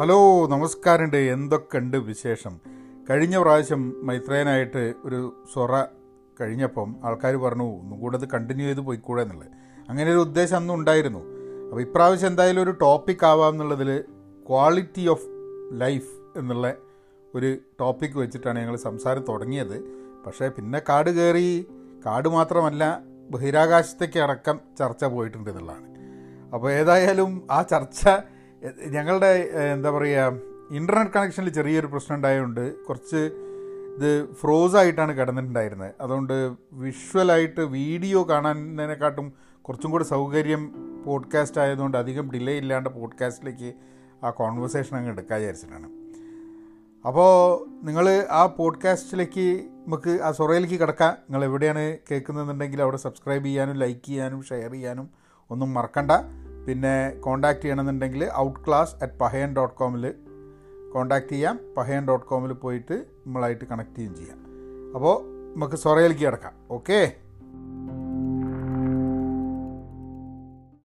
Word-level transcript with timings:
Hello 0.00 0.46
നമസ്കാരമുണ്ട്. 0.46 1.16
എന്തൊക്കെയുണ്ട് 1.16 1.96
വിശേഷം? 1.96 2.60
കഴിഞ്ഞ 3.10 3.38
പ്രാവശ്യം 3.38 4.06
മൈത്രേനായിട്ട് 4.06 4.94
ഒരു 5.04 5.44
സൊറ 5.54 5.82
കഴിഞ്ഞപ്പം 6.40 6.96
ആൾക്കാർ 7.04 7.36
പറഞ്ഞു 7.36 7.64
ഒന്നും 7.64 8.00
കൂടെ 8.00 8.16
അത് 8.16 8.28
കണ്ടിന്യൂ 8.28 8.66
ചെയ്ത് 8.66 8.80
പോയിക്കൂടെ 8.80 9.22
എന്നുള്ളത്. 9.22 9.48
അങ്ങനെ 9.88 10.10
ഒരു 10.10 10.18
ഉദ്ദേശം 10.18 10.56
അന്നും 10.56 10.74
ഉണ്ടായിരുന്നു. 10.74 11.18
അപ്പോൾ 11.68 11.80
ഇപ്രാവശ്യം 11.80 12.28
എന്തായാലും 12.28 12.62
ഒരു 12.62 12.70
ടോപ്പിക് 12.70 13.26
ആവാം 13.26 13.52
എന്നുള്ളതിൽ 13.52 14.02
ക്വാളിറ്റി 14.48 15.06
ഓഫ് 15.06 15.26
ലൈഫ് 15.72 16.38
എന്നുള്ള 16.38 16.74
ഒരു 17.34 17.56
ടോപ്പിക് 17.80 18.18
വെച്ചിട്ടാണ് 18.18 18.58
ഞങ്ങൾ 18.58 18.76
സംസാരം 18.76 19.24
തുടങ്ങിയത്. 19.28 19.84
പക്ഷേ 20.26 20.48
പിന്നെ 20.48 20.82
കാട് 20.88 21.10
കയറി 21.10 21.66
കാട് 22.06 22.28
മാത്രമല്ല 22.28 23.00
ബഹിരാകാശത്തേക്ക് 23.30 24.18
അടക്കം 24.18 24.60
ചർച്ച 24.78 25.04
പോയിട്ടുണ്ട് 25.04 25.50
എന്നുള്ളതാണ്. 25.50 25.86
അപ്പോൾ 26.54 26.72
ഏതായാലും 26.72 27.46
ആ 27.50 27.62
ചർച്ച 27.62 28.08
ഞങ്ങളുടെ 28.86 29.50
എന്താ 29.72 29.90
പറയുക 29.90 30.40
ഇന്റർനെറ്റ് 30.70 31.10
കണക്ഷനിൽ 31.10 31.48
ചെറിയൊരു 31.48 31.86
പ്രശ്നം 31.86 32.16
ഉണ്ടായതുകൊണ്ട് 32.16 32.84
കുറച്ച് 32.84 33.30
ഇത് 33.96 34.34
ഫ്രോസ് 34.34 34.76
ആയിട്ടാണ് 34.76 35.12
കിടന്നിട്ടുണ്ടായിരുന്നത് 35.12 35.92
അതുകൊണ്ട് 36.00 36.52
വിഷ്വലായിട്ട് 36.72 37.60
വീഡിയോ 37.60 38.28
കാണാനതിനെക്കാട്ടും 38.28 39.32
കുറച്ചും 39.62 39.90
കൂടി 39.90 40.04
സൗകര്യം 40.04 40.74
പോഡ്കാസ്റ്റ് 41.04 41.60
ആയതുകൊണ്ട് 41.60 41.98
അധികം 41.98 42.30
ഡിലേ 42.32 42.52
ഇല്ലാണ്ട് 42.52 42.88
പോഡ്കാസ്റ്റിലേക്ക് 42.88 43.74
ആ 44.24 44.30
കോൺവെർസേഷൻ 44.30 44.96
അങ്ങ് 44.96 45.10
എടുക്കാൻ 45.10 45.40
വിചാരിച്ചിട്ടാണ്. 45.40 45.88
അപ്പോൾ 47.06 47.64
നിങ്ങൾ 47.86 48.26
ആ 48.30 48.46
പോഡ്കാസ്റ്റിലേക്ക് 48.46 49.64
നമുക്ക് 49.86 50.20
ആ 50.22 50.32
സൊറയിലേക്ക് 50.32 50.80
കിടക്കാം. 50.80 51.12
നിങ്ങൾ 51.12 51.44
എവിടെയാണ് 51.44 51.98
കേൾക്കുന്നതെന്നുണ്ടെങ്കിൽ 52.10 52.82
അവിടെ 52.82 52.96
സബ്സ്ക്രൈബ് 52.96 53.44
ചെയ്യാനും 53.44 53.76
ലൈക്ക് 53.76 54.06
ചെയ്യാനും 54.06 54.42
ഷെയർ 54.42 54.72
ചെയ്യാനും 54.72 55.10
ഒന്നും 55.50 55.74
മറക്കണ്ട. 55.74 56.10
പിന്നെ 56.66 57.20
കോണ്ടാക്ട് 57.20 57.60
ചെയ്യണമെന്നുണ്ടെങ്കിൽ 57.60 58.30
out 58.36 58.60
class 58.66 58.94
at 58.94 59.12
Pahayan 59.12 59.56
dot 59.56 59.74
കോമിൽ 59.74 60.14
contact 60.94 61.30
ചെയ്യാം. 61.30 61.60
പഹയൻ 61.76 62.08
ഡോട്ട് 62.08 62.26
കോമിൽ 62.26 62.52
പോയിട്ട് 62.52 63.04
നമ്മളായിട്ട് 63.26 63.64
കണക്ട് 63.64 63.96
ചെയ്യുകയും 63.96 64.16
ചെയ്യാം. 64.16 64.46
അപ്പോൾ 64.94 65.24
നമുക്ക് 65.54 65.76
സൊറയിലേക്ക് 65.76 66.22
കിടക്കാം. 66.22 66.68
ഓക്കേ 66.70 67.16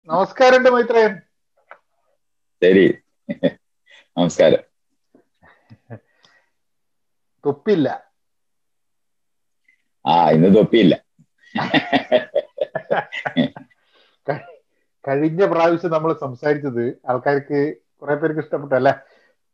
നമസ്കാരമുണ്ട് 0.07 0.69
മൈത്രേയൻ 0.69 1.21
ശരി. 2.63 2.97
നമസ്കാരം. 4.17 4.69
തൊപ്പില്ല. 7.45 8.09
ആ 10.07 10.29
ഇന്ന് 10.29 10.55
തൊപ്പിയില്ല. 10.55 11.03
കഴിഞ്ഞ 15.05 15.41
പ്രാവശ്യം 15.45 15.91
നമ്മൾ 15.91 16.11
സംസാരിച്ചത് 16.23 16.83
ആൾക്കാർക്ക് 17.09 17.59
കുറെ 18.01 18.15
പേർക്ക് 18.15 18.41
ഇഷ്ടപ്പെട്ടു 18.43 18.75
അല്ലെ? 18.75 18.93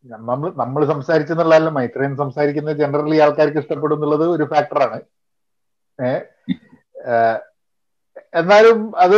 നമ്മൾ 0.06 0.48
നമ്മൾ 0.62 0.82
സംസാരിച്ചെന്നുള്ളതല്ല 0.86 1.70
മൈത്രേൻ 1.78 2.12
സംസാരിക്കുന്നത് 2.16 2.82
ജനറലി 2.82 3.18
ആൾക്കാർക്ക് 3.26 3.62
ഇഷ്ടപ്പെടും 3.64 3.98
എന്നുള്ളത് 3.98 4.26
ഒരു 4.30 4.46
ഫാക്ടറാണ് 4.54 5.00
എന്നാലും 8.40 8.78
അത് 9.04 9.18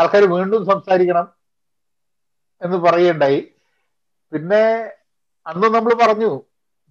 ആൾക്കാർ 0.00 0.22
വീണ്ടും 0.34 0.62
സംസാരിക്കണം 0.70 1.26
എന്ന് 2.62 2.78
പറയുണ്ടായി 2.86 3.40
പിന്നെ 4.32 4.62
അന്ന് 5.46 5.68
നമ്മൾ 5.76 5.92
പറഞ്ഞു 6.02 6.30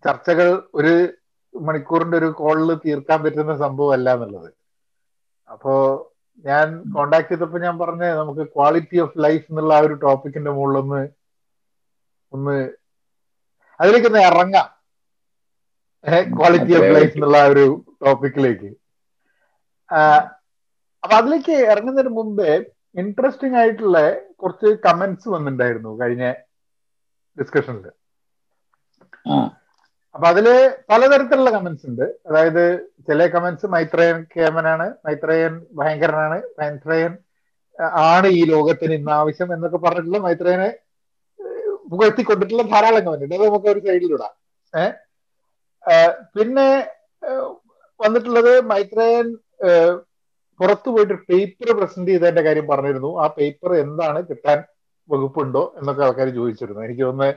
ചർച്ചകൾ 0.06 0.48
ഒരു 0.80 0.94
മണിക്കൂറിന്റെ 1.56 2.18
ഒരു 2.18 2.30
കോളിൽ 2.40 2.70
തീർക്കാൻ 2.86 3.20
പറ്റുന്ന 3.24 3.54
സംഭവമല്ല 3.58 4.14
എന്നുള്ളത്. 4.16 4.50
അപ്പോ 5.50 5.74
ഞാൻ 6.46 6.68
കോണ്ടാക്ട് 6.94 7.30
ചെയ്തപ്പോ 7.30 7.58
ഞാൻ 7.60 7.76
പറഞ്ഞ 7.80 8.04
നമുക്ക് 8.20 8.44
ക്വാളിറ്റി 8.54 8.98
ഓഫ് 9.00 9.18
ലൈഫ് 9.24 9.46
എന്നുള്ള 9.50 9.74
ആ 9.74 9.84
ഒരു 9.84 9.96
ടോപ്പിക്കിന്റെ 10.02 10.52
മുകളിൽ 10.52 10.78
ഒന്ന് 10.82 11.02
ഒന്ന് 12.32 12.56
അതിലേക്ക് 13.80 14.08
ഒന്ന് 14.08 14.22
ഇറങ്ങാം. 14.28 14.68
ക്വാളിറ്റി 16.34 16.74
ഓഫ് 16.78 16.90
ലൈഫ് 16.96 17.14
എന്നുള്ള 17.16 17.38
ആ 17.40 17.50
ഒരു 17.52 17.66
ടോപ്പിക്കിലേക്ക് 18.02 18.70
അപ്പൊ 21.04 21.16
അതിലേക്ക് 21.18 21.56
ഇറങ്ങുന്നതിന് 21.68 22.12
മുമ്പേ 22.18 22.52
ഇൻട്രസ്റ്റിംഗ് 22.96 23.58
ആയിട്ടുള്ള 23.58 23.98
കുറച്ച് 24.38 24.70
കമന്റ്സ് 24.86 25.28
വന്നിട്ടുണ്ടായിരുന്നു 25.30 25.92
കഴിഞ്ഞ 26.02 26.26
ഡിസ്കഷനിൽ 27.38 27.86
ആ. 29.26 29.36
അപ്പൊ 30.16 30.26
അതിൽ 30.32 30.48
പലതരത്തിലുള്ള 30.92 31.52
കമന്റ്സ് 31.56 31.86
ഉണ്ട്. 31.90 32.06
അതായത് 32.30 32.64
ചില 33.08 33.26
കമന്റ്സ് 33.36 33.68
മൈത്രയൻ 33.76 34.18
കേമനാണ് 34.34 34.86
മൈത്രയൻ 35.06 35.54
ഭയങ്കരനാണ് 35.80 36.38
മൈത്രയൻ 36.60 37.14
ആണ് 38.10 38.28
ഈ 38.40 38.42
ലോകത്തിന് 38.54 38.94
ഇന്ന് 39.00 39.12
ആവശ്യം 39.20 39.50
എന്നൊക്കെ 39.56 39.80
പറഞ്ഞിട്ടുള്ള 39.86 40.20
മൈത്രയനെ 40.28 40.70
പുകഴ്ത്തിക്കൊണ്ടിട്ടുള്ള 41.92 42.64
ധാരാളം 42.74 43.02
കമന്റ് 43.06 43.26
ഉണ്ട്. 43.26 43.36
അത് 43.38 43.46
നമുക്ക് 43.48 43.70
ഒരു 43.74 43.82
സൈഡിലിടാം 43.88 44.34
ഏഹ് 44.74 44.94
പിന്നെ 46.36 46.68
വന്നിട്ടുള്ളത് 48.00 48.54
മൈത്രയൻ 48.72 49.26
പുറത്തു 50.60 50.90
പോയിട്ട് 50.94 51.16
പേപ്പർ 51.30 51.70
പ്രസന്റ് 51.80 52.12
ചെയ്തതിന്റെ 52.12 52.44
കാര്യം 52.48 52.68
പറഞ്ഞിരുന്നു. 52.72 53.12
ആ 53.24 53.26
പേപ്പർ 53.38 53.72
എന്താണ് 53.86 54.20
കിട്ടാൻ 54.30 54.60
വകുപ്പുണ്ടോ 55.10 55.64
എന്നൊക്കെ 55.80 56.04
ആൾക്കാർ 56.08 56.28
ചോദിച്ചിരുന്നു. 56.40 56.82
എനിക്ക് 56.88 57.04
തോന്നുന്നത് 57.08 57.34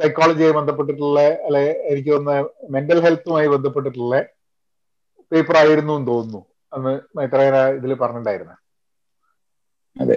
സൈക്കോളജിയുമായി 0.00 0.56
ബന്ധപ്പെട്ടിട്ടുള്ള 0.58 1.18
അല്ലെ 1.46 1.62
എനിക്ക് 1.90 2.10
തോന്നുന്ന 2.10 2.36
മെന്റൽ 2.74 2.98
ഹെൽത്തുമായി 3.04 3.48
ബന്ധപ്പെട്ടിട്ടുള്ള 3.54 4.16
പേപ്പർ 5.32 5.56
ആയിരുന്നു 5.60 5.94
എന്ന് 5.98 6.08
തോന്നുന്നു 6.10 6.40
അന്ന് 6.72 6.92
മൈത്രേന 7.16 7.56
ഇതിൽ 7.78 7.92
പറഞ്ഞിട്ടുണ്ടായിരുന്നു 8.00 8.56
അതെ. 9.96 10.16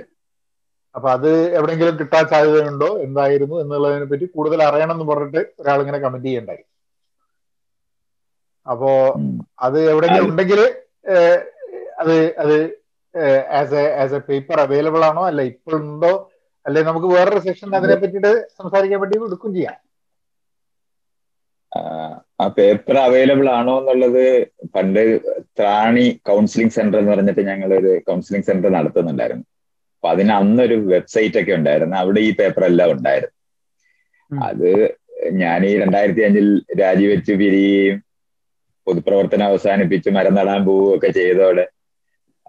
അപ്പൊ 0.96 1.08
അത് 1.12 1.28
എവിടെയെങ്കിലും 1.58 1.96
കിട്ടാൻ 2.00 2.24
സാധ്യതയുണ്ടോ 2.32 2.88
എന്തായിരുന്നു 3.06 3.56
എന്നുള്ളതിനെ 3.62 4.06
പറ്റി 4.06 4.26
കൂടുതൽ 4.36 4.60
അറിയണം 4.68 4.96
എന്ന് 4.96 5.08
പറഞ്ഞിട്ട് 5.12 5.42
ഒരാൾ 5.62 5.80
ഇങ്ങനെ 5.84 6.00
കമന്റ് 6.04 6.28
ചെയ്യണ്ടായി 6.28 6.64
അപ്പോ. 8.66 8.90
അത് 9.66 9.78
എവിടെയെങ്കിലും 9.92 10.30
ഉണ്ടെങ്കിൽ 10.30 10.60
അത് 12.00 12.16
അത് 12.42 12.56
as 13.60 13.76
a 13.76 14.02
as 14.02 14.16
a 14.16 14.24
paper 14.28 14.58
available 14.64 15.04
ആണോ 15.08 15.24
അല്ല 15.30 15.42
ഇപ്പോഴുണ്ടോ 15.52 16.12
അല്ലെ 16.68 16.82
നമുക്ക് 16.82 17.06
വേറൊരു 17.08 17.40
സെക്ഷൻ 17.40 17.76
അതിനെ 17.76 17.96
പറ്റിട്ട് 17.96 18.48
സംസാരിക്കാൻ 18.58 19.00
വേണ്ടി 19.00 19.26
എടുക്കും 19.26 19.54
ചെയ്യാം. 19.54 19.76
ആ, 21.72 21.80
ആ 22.42 22.48
പേപ്പർ 22.48 22.98
അവൈലബിൾ 22.98 23.50
ആണോ 23.50 23.80
എന്നുള്ളത് 23.80 24.24
പണ്ട് 24.76 25.02
ത്രാണി 25.60 26.20
കൗൺസിലിംഗ് 26.24 26.72
സെന്റർ 26.72 27.00
എന്ന് 27.00 27.12
പറഞ്ഞിട്ട് 27.12 27.42
ഞങ്ങൾ 27.42 27.74
ഒരു 27.74 28.02
കൗൺസിലിംഗ് 28.06 28.46
സെന്റർ 28.46 28.70
നടത്തുന്നുണ്ടായിരുന്നു. 28.70 29.46
അപ്പൊ 29.96 30.10
അതിന് 30.10 30.32
അന്നൊരു 30.32 30.76
വെബ്സൈറ്റ് 30.76 31.40
ഒക്കെ 31.42 31.52
ഉണ്ടായിരുന്നു. 31.52 31.96
അവിടെ 31.96 32.20
ഈ 32.20 32.36
പേപ്പർ 32.36 32.64
എല്ലാം 32.64 32.92
ഉണ്ടായിരുന്നു. 32.92 33.34
അത് 34.32 34.70
ഞാൻ 35.32 35.66
ഈ 35.66 35.78
രണ്ടായിരത്തി 35.78 36.22
അഞ്ചിൽ 36.22 36.48
രാജിവെച്ച് 36.82 37.32
പിരിയുകയും 37.32 38.04
പൊതുപ്രവർത്തനം 38.88 39.46
അവസാനിപ്പിച്ച് 39.46 40.10
മരം 40.10 40.34
നടാൻ 40.34 40.66
പോവുകയൊക്കെ 40.66 41.08
ചെയ്തോടെ 41.08 41.66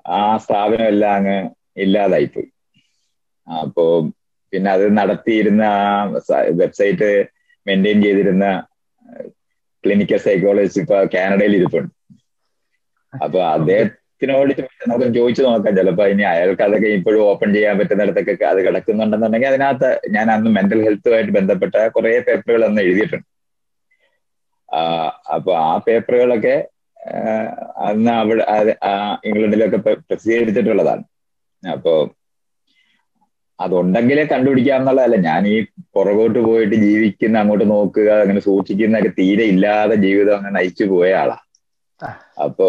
ആ 0.08 0.36
സ്ഥാപനം 0.36 0.86
എല്ലാം 0.86 1.14
അങ്ങ് 1.14 1.50
ഇല്ലാതായിപ്പോയി. 1.76 2.48
അപ്പോ 3.50 4.10
പിന്നെ 4.52 4.70
അത് 4.70 4.96
നടത്തിയിരുന്ന 4.96 5.64
വെബ്സൈറ്റ് 6.50 7.26
മെയിന്റെയിൻ 7.66 8.02
ചെയ്തിരുന്ന 8.02 8.66
ക്ലിനിക്കൽ 9.84 10.16
സൈക്കോളജിസ്റ്റ് 10.16 10.80
ഇപ്പൊ 10.80 11.04
കാനഡയിൽ 11.14 11.56
ഇരിപ്പുണ്ട്. 11.56 11.92
അപ്പൊ 13.22 13.42
അദ്ദേഹത്തിനോട് 13.42 14.54
നമുക്ക് 14.88 15.14
ചോദിച്ചു 15.14 15.42
നോക്കാം. 15.42 15.76
ചിലപ്പോ 15.76 16.06
ഇനി 16.06 16.22
അയാൾക്ക് 16.22 16.62
അതൊക്കെ 16.62 16.88
ഇപ്പോഴും 16.88 17.22
ഓപ്പൺ 17.22 17.52
ചെയ്യാൻ 17.52 17.78
പറ്റുന്നിടത്തൊക്കെ 17.78 18.44
അത് 18.44 18.66
കിടക്കുന്നുണ്ടെന്നുണ്ടെങ്കിൽ 18.66 19.46
അതിനകത്ത് 19.46 20.00
ഞാൻ 20.10 20.30
അന്ന് 20.30 20.50
മെന്റൽ 20.50 20.82
ഹെൽത്തുമായിട്ട് 20.82 21.32
ബന്ധപ്പെട്ട 21.32 21.88
കുറെ 21.88 22.20
പേപ്പറുകൾ 22.20 22.64
അന്ന് 22.64 22.82
എഴുതിയിട്ടുണ്ട്. 22.82 23.24
അപ്പൊ 25.34 25.56
ആ 25.56 25.78
പേപ്പറുകളൊക്കെ 25.78 26.68
അന്ന് 27.76 28.10
അവിടെ 28.10 28.46
ഇംഗ്ലണ്ടിലൊക്കെ 29.24 29.76
പ്ര- 29.76 29.98
പ്രസിദ്ധീകരിച്ചിട്ടുള്ളതാണ്. 30.10 31.02
അപ്പോ 31.72 32.14
അതുണ്ടെങ്കിലേ 33.58 34.24
കണ്ടുപിടിക്കാം 34.26 34.80
എന്നുള്ളതല്ല 34.80 35.16
ഞാൻ 35.26 35.42
ഈ 35.48 35.56
പുറകോട്ട് 35.94 36.40
പോയിട്ട് 36.40 36.76
ജീവിക്കുന്ന 36.84 37.42
അങ്ങോട്ട് 37.42 37.66
നോക്കുക 37.72 38.10
അങ്ങനെ 38.20 38.40
സൂക്ഷിക്കുന്നൊക്കെ 38.46 39.10
തീരെ 39.18 39.44
ഇല്ലാതെ 39.52 39.96
ജീവിതം 40.04 40.36
അങ്ങനെ 40.38 40.54
നയിച്ചു 40.58 40.84
പോയ 40.92 41.10
ആളാ. 41.22 41.36
അപ്പൊ 42.44 42.66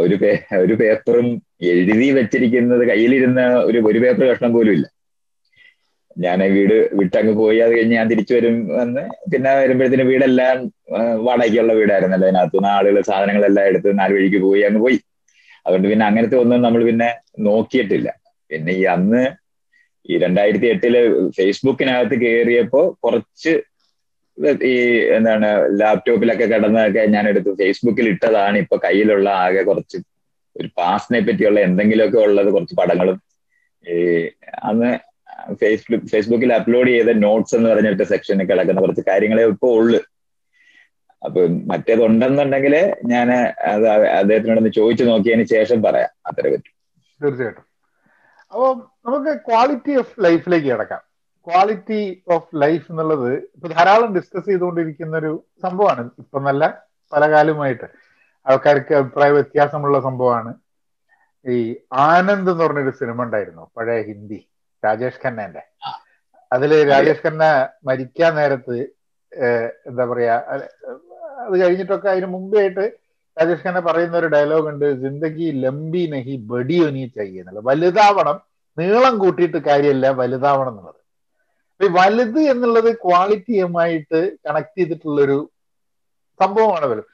ഒരു 0.00 0.16
പേ 0.20 0.30
ഒരു 0.60 0.74
പേപ്പറും 0.80 1.26
എഴുതി 1.72 1.94
വെച്ചിരിക്കുന്നത് 2.18 2.84
കയ്യിലിരുന്ന 2.90 3.40
ഒരു 3.68 3.78
ഒരു 3.90 3.98
പേപ്പർ 4.04 4.24
കഷ്ണം 4.30 4.52
പോലും 4.54 4.74
ഇല്ല. 4.76 4.86
ഞാൻ 6.16 6.40
വീട് 6.54 6.74
വിട്ടങ്ങ് 6.98 7.32
പോയി 7.38 7.58
അത് 7.64 7.72
കഴിഞ്ഞ് 7.72 7.94
ഞാൻ 7.98 8.08
തിരിച്ചു 8.10 8.32
വരും 8.36 8.56
വന്ന് 8.72 9.02
പിന്നെ 9.32 9.50
വരുമ്പോഴത്തേന് 9.60 10.04
വീടെല്ലാം 10.10 10.56
വാടകയ്ക്കുള്ള 11.26 11.74
വീടായിരുന്നല്ലോ. 11.80 12.26
അതിനകത്ത് 12.28 12.56
നിന്ന് 12.56 12.70
ആളുകൾ 12.72 12.98
സാധനങ്ങളെല്ലാം 13.10 13.66
എടുത്ത് 13.70 13.90
നാല് 14.00 14.14
വഴിക്ക് 14.16 14.40
പോയി 14.46 14.62
അങ്ങ് 14.68 14.80
പോയി. 14.84 14.98
അതുകൊണ്ട് 15.66 15.88
പിന്നെ 15.90 16.04
അങ്ങനത്തെ 16.08 16.36
ഒന്നും 16.42 16.60
നമ്മൾ 16.66 16.82
പിന്നെ 16.88 17.08
നോക്കിയിട്ടില്ല. 17.46 18.08
പിന്നെ 18.50 18.72
ഈ 18.72 18.84
അന്ന് 18.94 19.22
ഈ 20.08 20.18
രണ്ടായിരത്തി 20.18 20.66
എട്ടിൽ 20.66 20.94
ഫേസ്ബുക്കിനകത്ത് 21.36 22.14
കയറിയപ്പോ 22.14 22.98
കുറച്ച് 23.04 23.52
ഈ 24.62 24.74
എന്താണ് 25.08 25.80
ലാപ്ടോപ്പിലൊക്കെ 25.80 26.44
കിടന്നതൊക്കെ 26.44 27.06
ഞാൻ 27.06 27.28
എടുത്ത് 27.28 27.54
ഫേസ്ബുക്കിൽ 27.54 28.08
ഇട്ടതാണ് 28.08 28.56
ഇപ്പൊ 28.56 28.76
കയ്യിലുള്ള 28.76 29.28
ആകെ 29.30 29.62
കുറച്ച് 29.62 29.98
ഒരു 30.56 30.68
പാസ്റ്റിനെ 30.78 31.20
പറ്റിയുള്ള 31.20 31.60
എന്തെങ്കിലുമൊക്കെ 31.60 32.18
ഉള്ളത് 32.18 32.50
കുറച്ച് 32.50 32.74
പടങ്ങളും. 32.76 33.22
ഈ 33.84 33.94
അന്ന് 34.62 34.90
ഫേസ്ബുക്ക് 35.54 36.06
ഫേസ്ബുക്കിൽ 36.06 36.52
അപ്ലോഡ് 36.52 36.88
ചെയ്ത 36.88 37.12
നോട്ട്സ് 37.16 37.56
എന്ന് 37.56 37.70
പറഞ്ഞിട്ട് 37.70 38.02
സെക്ഷനിൽ 38.02 38.48
കിടക്കുന്ന 38.48 38.80
കുറച്ച് 38.80 39.02
കാര്യങ്ങളെ 39.08 39.42
ഇപ്പൊ 39.42 39.68
ഉള്ളു. 39.68 40.00
അപ്പൊ 41.22 41.46
മറ്റേതുണ്ടെന്നുണ്ടെങ്കിൽ 41.46 42.74
ഞാൻ 43.04 43.32
അത് 43.72 43.86
അദ്ദേഹത്തിനോടൊന്ന് 43.88 44.72
ചോദിച്ചു 44.72 45.04
നോക്കിയതിന് 45.04 45.46
ശേഷം 45.46 45.82
പറയാം. 45.82 46.10
അത്ര 46.26 46.42
പറ്റും. 46.42 46.72
തീർച്ചയായിട്ടും. 47.20 47.71
അപ്പോൾ 48.52 48.70
നമുക്ക് 49.06 49.32
ക്വാളിറ്റി 49.48 49.92
ഓഫ് 50.02 50.14
ലൈഫിലേക്ക് 50.24 50.68
കിടക്കാം. 50.72 51.02
ക്വാളിറ്റി 51.46 52.00
ഓഫ് 52.34 52.50
ലൈഫ് 52.62 52.86
എന്നുള്ളത് 52.92 53.30
ഇപ്പൊ 53.54 53.68
ധാരാളം 53.74 54.10
ഡിസ്കസ് 54.16 54.46
ചെയ്തുകൊണ്ടിരിക്കുന്ന 54.50 55.14
ഒരു 55.22 55.32
സംഭവമാണ്. 55.64 56.04
ഇപ്പൊ 56.22 56.40
നല്ല 56.48 56.62
പല 57.12 57.22
കാലമായിട്ട് 57.32 57.86
ആൾക്കാർക്ക് 58.46 58.94
അഭിപ്രായ 59.00 59.30
വ്യത്യാസമുള്ള 59.38 59.96
സംഭവമാണ്. 60.08 60.52
ഈ 61.46 61.56
ആനന്ദ് 62.06 62.50
എന്ന് 62.52 62.64
പറഞ്ഞൊരു 62.64 62.92
സിനിമ 63.00 63.24
ഉണ്ടായിരുന്നു 63.26 63.64
പഴയ 63.76 64.00
ഹിന്ദി 64.10 64.40
രാജേഷ് 64.82 65.20
ഖന്നന്റെ 65.24 65.62
അതിൽ 66.50 66.70
രാജേഷ് 66.92 67.24
ഖന്ന 67.26 67.44
മരിക്കാൻ 67.88 68.32
നേരത്ത് 68.38 68.76
എന്താ 69.88 70.04
പറയാ 70.12 70.34
അത് 71.44 71.54
കഴിഞ്ഞിട്ടൊക്കെ 71.62 72.08
അതിന് 72.14 72.28
മുമ്പേ 72.34 72.58
ആയിട്ട് 72.62 72.84
രാജേഷ് 73.36 73.64
ഖന്ന 73.66 73.80
പറയുന്ന 73.88 74.16
ഒരു 74.20 74.28
ഡയലോഗ് 74.34 74.68
ഉണ്ട് 74.72 74.86
ജിന്ദഗി 75.02 75.46
ലംബി 75.64 76.02
നഹി 76.14 76.34
ബഡിയോ 76.50 76.86
നീ 76.96 77.04
ചെയ്യുന്നുള്ളത് 77.18 77.66
വലുതാവണം 77.70 78.36
നീളം 78.78 79.14
കൂട്ടിയിട്ട് 79.22 79.58
കാര്യമല്ല 79.68 80.06
വലുതാവണം 80.20 80.72
എന്നുള്ളത്. 80.72 80.98
വലുത് 81.80 82.40
എന്നുള്ളത് 82.52 82.90
ക്വാളിറ്റിയുമായിട്ട് 83.04 84.20
കണക്ട് 84.46 84.76
ചെയ്തിട്ടുള്ള 84.78 85.18
ഒരു 85.26 85.38
സംഭവമാണ് 86.40 86.86
വലുത്. 86.90 87.08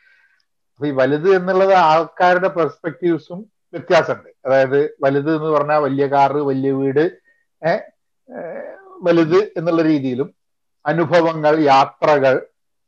അപ്പൊ 0.75 0.87
ഈ 0.91 0.93
വലുത് 1.01 1.29
എന്നുള്ളത് 1.37 1.75
ആൾക്കാരുടെ 1.91 2.51
പെർസ്പെക്റ്റീവ്സും 2.57 3.41
വ്യത്യാസമുണ്ട്. 3.75 4.31
അതായത് 4.47 4.81
വലുത് 5.05 5.31
എന്ന് 5.37 5.51
പറഞ്ഞാൽ 5.55 5.81
വലിയ 5.87 6.05
കാറ് 6.15 6.41
വലിയ 6.51 6.73
വീട് 6.81 7.05
വലുത് 9.07 9.41
എന്നുള്ള 9.59 9.83
രീതിയിലും 9.93 10.29
അനുഭവങ്ങൾ 10.85 11.55
യാത്രകൾ 11.73 12.35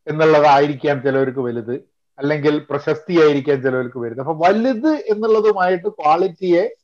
എന്നുള്ളതായിരിക്കാം 0.07 0.97
ചിലവർക്ക് 1.07 1.43
വലുത്. 1.49 1.75
അല്ലെങ്കിൽ 2.21 2.59
പ്രശസ്തിയായിരിക്കാം 2.71 3.63
ചിലവർക്ക് 3.63 3.99
വരുന്നത്. 3.99 4.27
അപ്പൊ 4.27 4.47
വലുത് 4.47 4.89
എന്നുള്ളതുമായിട്ട് 4.89 5.89
ക്വാളിറ്റിയെ 5.89 6.77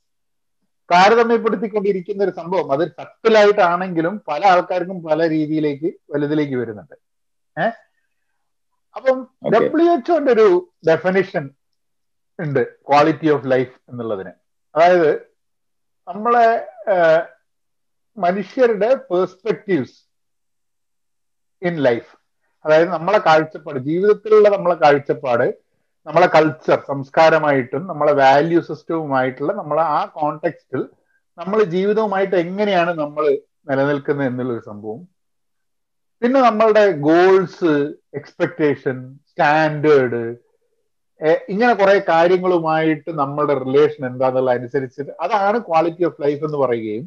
താരതമ്യപ്പെടുത്തിക്കൊണ്ടിരിക്കുന്ന 0.93 2.25
ഒരു 2.25 2.31
സംഭവം. 2.31 2.73
അത് 2.73 2.89
സത്തിലായിട്ടാണെങ്കിലും 2.89 4.23
പല 4.29 4.47
ആൾക്കാർക്കും 4.47 5.03
പല 5.03 5.29
രീതിയിലേക്ക് 5.29 5.87
വലുതിലേക്ക് 5.87 6.55
വരുന്നുണ്ട്. 6.55 6.95
ഏഹ് 7.61 7.73
അപ്പം 8.97 9.29
ഡബ്ല്യു 9.55 9.91
എച്ച്ഒന്റെ 9.91 10.33
ഒരു 10.33 10.73
ഡെഫിനിഷൻ 10.89 11.51
ഉണ്ട് 12.41 12.79
ക്വാളിറ്റി 12.89 13.29
ഓഫ് 13.29 13.51
ലൈഫ് 13.51 13.75
എന്നുള്ളതിന്. 13.89 14.31
അതായത് 14.75 15.15
നമ്മളെ 16.09 16.69
മനുഷ്യരുടെ 18.19 18.95
പേഴ്സ്പെക്റ്റീവ്സ് 18.95 20.05
ഇൻ 21.63 21.77
ലൈഫ് 21.77 22.26
അതായത് 22.67 22.89
നമ്മളെ 22.89 23.19
കാഴ്ചപ്പാട് 23.19 23.79
ജീവിതത്തിലുള്ള 23.89 24.49
നമ്മളെ 24.49 24.75
കാഴ്ചപ്പാട് 24.75 25.47
നമ്മളെ 26.07 26.27
കൾച്ചർ 26.27 26.79
സംസ്കാരമായിട്ടും 26.87 27.87
നമ്മളെ 27.87 28.13
വാല്യൂ 28.13 28.61
സിസ്റ്റവുമായിട്ടുള്ള 28.61 29.53
നമ്മളെ 29.53 29.85
ആ 29.97 30.01
കോണ്ടെക്സ്റ്റിൽ 30.17 30.83
നമ്മൾ 31.39 31.59
ജീവിതവുമായിട്ട് 31.75 32.37
എങ്ങനെയാണ് 32.37 32.93
നമ്മൾ 32.95 33.25
നിലനിൽക്കുന്നത് 33.69 34.27
എന്നുള്ളൊരു 34.27 34.61
സംഭവം. 34.61 35.01
പിന്നെ 36.23 36.41
നമ്മളുടെ 36.41 36.85
ഗോൾസ് 37.07 37.73
എക്സ്പെക്ടേഷൻ 38.15 38.97
സ്റ്റാൻഡേർഡ് 39.31 40.23
ഇങ്ങനെ 41.49 41.75
കുറെ 41.75 41.99
കാര്യങ്ങളുമായിട്ട് 42.09 43.11
നമ്മളുടെ 43.15 43.55
റിലേഷൻ 43.65 44.07
എന്താന്നുള്ള 44.07 44.51
അനുസരിച്ച് 44.51 45.13
അതാണ് 45.25 45.59
ക്വാളിറ്റി 45.69 46.05
ഓഫ് 46.05 46.23
ലൈഫ് 46.23 46.43
എന്ന് 46.45 46.59
പറയുകയും 46.59 47.05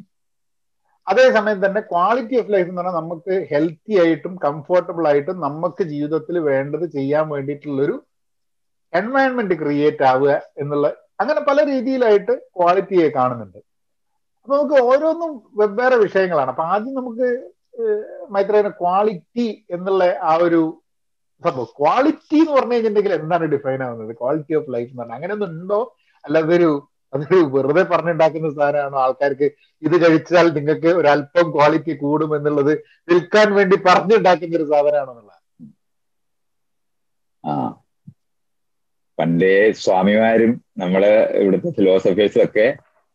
അതേസമയം 1.06 1.66
തന്നെ 1.66 1.80
ക്വാളിറ്റി 1.80 2.36
ഓഫ് 2.40 2.52
ലൈഫ് 2.52 2.68
എന്ന് 2.68 2.82
പറഞ്ഞാൽ 2.82 3.00
നമുക്ക് 3.00 3.46
ഹെൽത്തി 3.50 3.94
ആയിട്ടും 4.00 4.36
കംഫർട്ടബിൾ 4.36 5.08
ആയിട്ടും 5.08 5.40
നമുക്ക് 5.40 5.82
ജീവിതത്തിൽ 5.82 6.38
വേണ്ടത് 6.38 6.86
ചെയ്യാൻ 6.86 7.28
വേണ്ടിയിട്ടുള്ളൊരു 7.28 8.06
എൻവയൺമെന്റ് 8.92 9.54
ക്രിയേറ്റ് 9.54 10.02
ആവുക 10.02 10.42
എന്നുള്ള 10.58 10.86
അങ്ങനെ 11.20 11.40
പല 11.40 11.66
രീതിയിലായിട്ട് 11.66 12.32
ക്വാളിറ്റിയെ 12.32 13.08
കാണുന്നുണ്ട്. 13.08 13.58
അപ്പൊ 14.42 14.56
നമുക്ക് 14.56 14.82
ഓരോന്നും 14.82 15.42
വെവ്വേറെ 15.56 15.96
വിഷയങ്ങളാണ്. 15.96 16.50
അപ്പൊ 16.50 16.64
ആദ്യം 16.64 16.94
നമുക്ക് 16.94 17.28
മൈത്രേന 18.30 18.68
ക്വാളിറ്റി 18.68 19.66
എന്നുള്ള 19.70 20.04
ആ 20.22 20.34
ഒരു 20.34 20.82
സംഭവം. 21.44 21.68
ക്വാളിറ്റി 21.78 22.36
എന്ന് 22.36 22.52
പറഞ്ഞു 22.52 22.72
കഴിഞ്ഞിട്ടുണ്ടെങ്കിൽ 22.72 23.12
എന്താണ് 23.12 23.44
ഡിഫൈൻ 23.44 23.82
ആവുന്നത്? 23.82 24.16
ക്വാളിറ്റി 24.16 24.54
ഓഫ് 24.54 24.70
ലൈഫ് 24.74 24.90
എന്ന് 24.90 25.02
പറഞ്ഞാൽ 25.02 25.16
അങ്ങനെയൊന്നും 25.16 25.50
ഉണ്ടോ? 25.50 25.80
അല്ല 26.24 26.38
അതൊരു 26.38 26.70
അതൊരു 27.12 27.36
വെറുതെ 27.54 27.82
പറഞ്ഞുണ്ടാക്കുന്ന 27.82 28.50
സാധനമാണ്? 28.50 28.96
ആൾക്കാർക്ക് 28.96 29.46
ഇത് 29.82 30.02
കഴിച്ചാൽ 30.02 30.54
നിങ്ങൾക്ക് 30.54 30.86
ഒരല്പം 30.92 31.52
ക്വാളിറ്റി 31.52 31.92
കൂടും 31.94 32.36
എന്നുള്ളത് 32.36 32.72
വിൽക്കാൻ 33.08 33.54
വേണ്ടി 33.54 33.76
പറഞ്ഞുണ്ടാക്കുന്ന 33.86 34.56
ഒരു 34.56 34.64
സാധനമാണെന്നുള്ള 34.64 35.32
ആ. 37.44 37.52
പണ്ടേ 39.18 39.54
സ്വാമിമാരും 39.72 40.52
നമ്മൾ 40.78 41.02
ഇവിടുത്തെ 41.34 41.70
ഫിലോസഫേഴ്സും 41.70 42.44
ഒക്കെ 42.44 42.66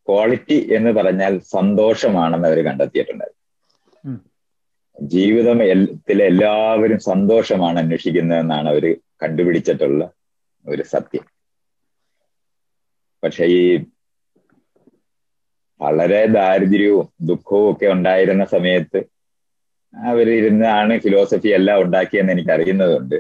ക്വാളിറ്റി 0.08 0.76
എന്ന് 0.76 0.92
പറഞ്ഞാൽ 0.92 1.40
സന്തോഷമാണെന്ന് 1.52 2.48
അവർ 2.48 2.60
കണ്ടെത്തിയിട്ടുണ്ട്. 2.66 3.28
ജീവിതം 4.98 5.60
എല്ലാവരും 6.26 7.00
സന്തോഷമാണ് 7.00 7.80
അന്വേഷിക്കുന്നതെന്നാണ് 7.80 8.70
അവർ 8.70 8.86
കണ്ടുപിടിച്ചിട്ടുള്ള 9.24 10.02
ഒരു 10.66 10.84
സത്യം. 10.84 11.26
പക്ഷെ 13.26 13.46
ഈ 13.52 13.62
വളരെ 15.82 16.20
ദാരിദ്ര്യവും 16.34 17.08
ദുഃഖവും 17.22 17.72
ഒക്കെ 17.72 17.88
ഉണ്ടായിരുന്ന 17.88 18.46
സമയത്ത് 18.46 19.00
അവരിരുന്നാണ് 19.94 21.00
ഫിലോസഫി 21.00 21.50
എല്ലാം 21.50 21.82
ഉണ്ടാക്കിയെന്ന് 21.82 22.32
എനിക്ക് 22.32 22.52
അറിയുന്നതുണ്ട് 22.52 23.18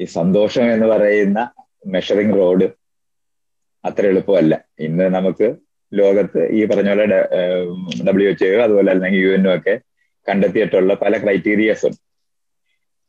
ഈ 0.00 0.04
സന്തോഷം 0.12 0.72
എന്ന് 0.72 0.86
പറയുന്ന 0.86 1.40
മെഷറിംഗ് 1.86 2.36
റോഡ് 2.36 2.66
അത്ര 3.84 4.06
എളുപ്പമല്ല. 4.06 4.54
ഇന്ന് 4.78 5.06
നമുക്ക് 5.14 5.46
ലോകത്ത് 5.92 6.42
ഈ 6.50 6.64
പറഞ്ഞ 6.64 6.90
പോലെ 6.90 7.06
ഡബ്ല്യു 8.06 8.28
എച്ച് 8.28 8.48
അതുപോലെ 8.62 8.90
അല്ലെങ്കിൽ 8.90 9.20
യു 9.20 9.32
എനും 9.34 9.54
ഒക്കെ 9.54 9.74
കണ്ടെത്തിയിട്ടുള്ള 10.26 10.94
പല 10.94 11.18
ക്രൈറ്റീരിയസും 11.18 11.94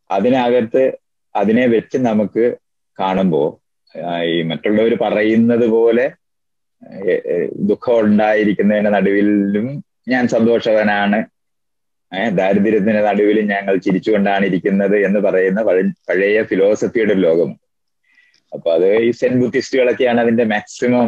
അതിനകത്ത് 0.09 0.83
അതിനെ 1.35 1.67
വെച്ച് 1.67 1.97
നമുക്ക് 1.97 2.45
കാണുമ്പോൾ 2.97 3.47
ഈ 4.31 4.41
മറ്റുള്ളവർ 4.49 4.93
പറയുന്നത് 5.01 5.65
പോലെ 5.75 6.05
ദുഃഖം 7.69 7.97
ഉണ്ടായിരിക്കുന്നതിന്റെ 8.05 8.91
നടുവിലും 8.95 9.67
ഞാൻ 10.11 10.23
സന്തോഷവനാണ്. 10.27 11.19
ദാരിദ്ര്യത്തിന്റെ 12.39 13.01
നടുവിലും 13.01 13.45
ഞങ്ങൾ 13.51 13.75
ചിരിച്ചുകൊണ്ടാണ് 13.85 14.43
ഇരിക്കുന്നത് 14.49 14.95
എന്ന് 15.07 15.19
പറയുന്ന 15.19 15.61
പഴയ 16.09 16.41
ഫിലോസഫിയുടെ 16.49 17.15
ലോകം. 17.25 17.51
അപ്പൊ 18.51 18.69
അത് 18.73 18.87
ഈ 19.05 19.11
സെൻ 19.19 19.33
ബുദ്ധിസ്റ്റുകളൊക്കെയാണ് 19.41 20.19
അതിന്റെ 20.21 20.45
മാക്സിമം 20.53 21.07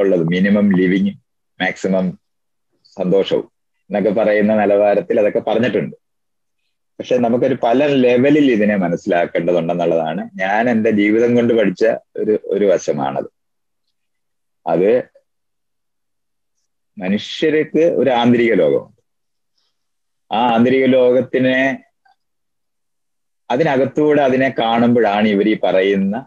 ഉള്ളത്. 0.00 0.24
മിനിമം 0.34 0.68
ലിവിങ് 0.80 1.12
മാക്സിമം 1.60 2.06
സന്തോഷവും 2.96 3.46
എന്നൊക്കെ 3.90 4.10
പറയുന്ന 4.10 4.52
നിലവാരത്തിൽ 4.60 5.20
അതൊക്കെ 5.20 5.42
പറഞ്ഞിട്ടുണ്ട്. 5.48 5.96
പക്ഷെ 6.98 7.16
നമുക്കൊരു 7.18 7.56
പല 7.62 7.86
ലെവലിൽ 7.86 8.52
ഇതിനെ 8.52 8.76
മനസ്സിലാക്കേണ്ടതുണ്ടെന്നുള്ളതാണ് 8.76 10.30
ഞാൻ 10.36 10.70
എന്റെ 10.70 10.90
ജീവിതം 10.90 11.34
കൊണ്ട് 11.36 11.54
പഠിച്ച 11.54 11.86
ഒരു 12.16 12.38
ഒരു 12.44 12.64
വശമാണത്. 12.64 13.28
അത് 14.66 14.98
മനുഷ്യർക്ക് 16.98 17.80
ഒരു 17.80 18.10
ആന്തരിക 18.10 18.54
ലോകമുണ്ട്. 18.54 19.02
ആ 20.34 20.54
ആന്തരിക 20.54 20.84
ലോകത്തിനെ 20.84 21.84
അതിനകത്തൂടെ 23.50 24.22
അതിനെ 24.22 24.54
കാണുമ്പോഴാണ് 24.58 25.28
ഇവർ 25.28 25.48
ഈ 25.48 25.58
പറയുന്ന 25.64 26.26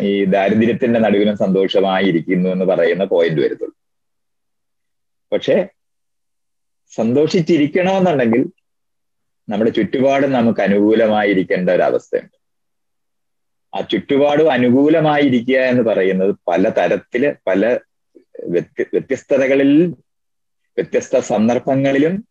ഈ 0.00 0.24
ദാരിദ്ര്യത്തിന്റെ 0.24 1.00
നടുവിലും 1.00 1.36
സന്തോഷമായി 1.36 2.04
ഇരിക്കുന്നു 2.04 2.50
എന്ന് 2.50 2.64
പറയുന്ന 2.64 3.04
പോയിന്റ് 3.04 3.40
വരുത്തുള്ളൂ. 3.40 3.76
പക്ഷെ 5.32 5.68
സന്തോഷിച്ചിരിക്കണമെന്നുണ്ടെങ്കിൽ 6.94 8.42
നമ്മുടെ 9.48 9.70
ചുറ്റുപാടും 9.70 10.32
നമുക്ക് 10.32 10.60
അനുകൂലമായിരിക്കേണ്ട 10.60 11.70
ഒരു 11.70 11.82
അവസ്ഥയുണ്ട്. 11.82 12.36
ആ 13.72 13.80
ചുറ്റുപാടും 13.80 14.52
അനുകൂലമായിരിക്കുക 14.52 15.58
എന്ന് 15.58 15.82
പറയുന്നത് 15.82 16.36
പല 16.48 16.68
തരത്തിൽ 16.68 17.34
പല 17.46 17.78
വ്യത്യ 18.44 18.84
വ്യത്യസ്തതകളിൽ 18.92 19.86
വ്യത്യസ്ത 20.76 21.18
സന്ദർഭങ്ങളിലും 21.18 22.28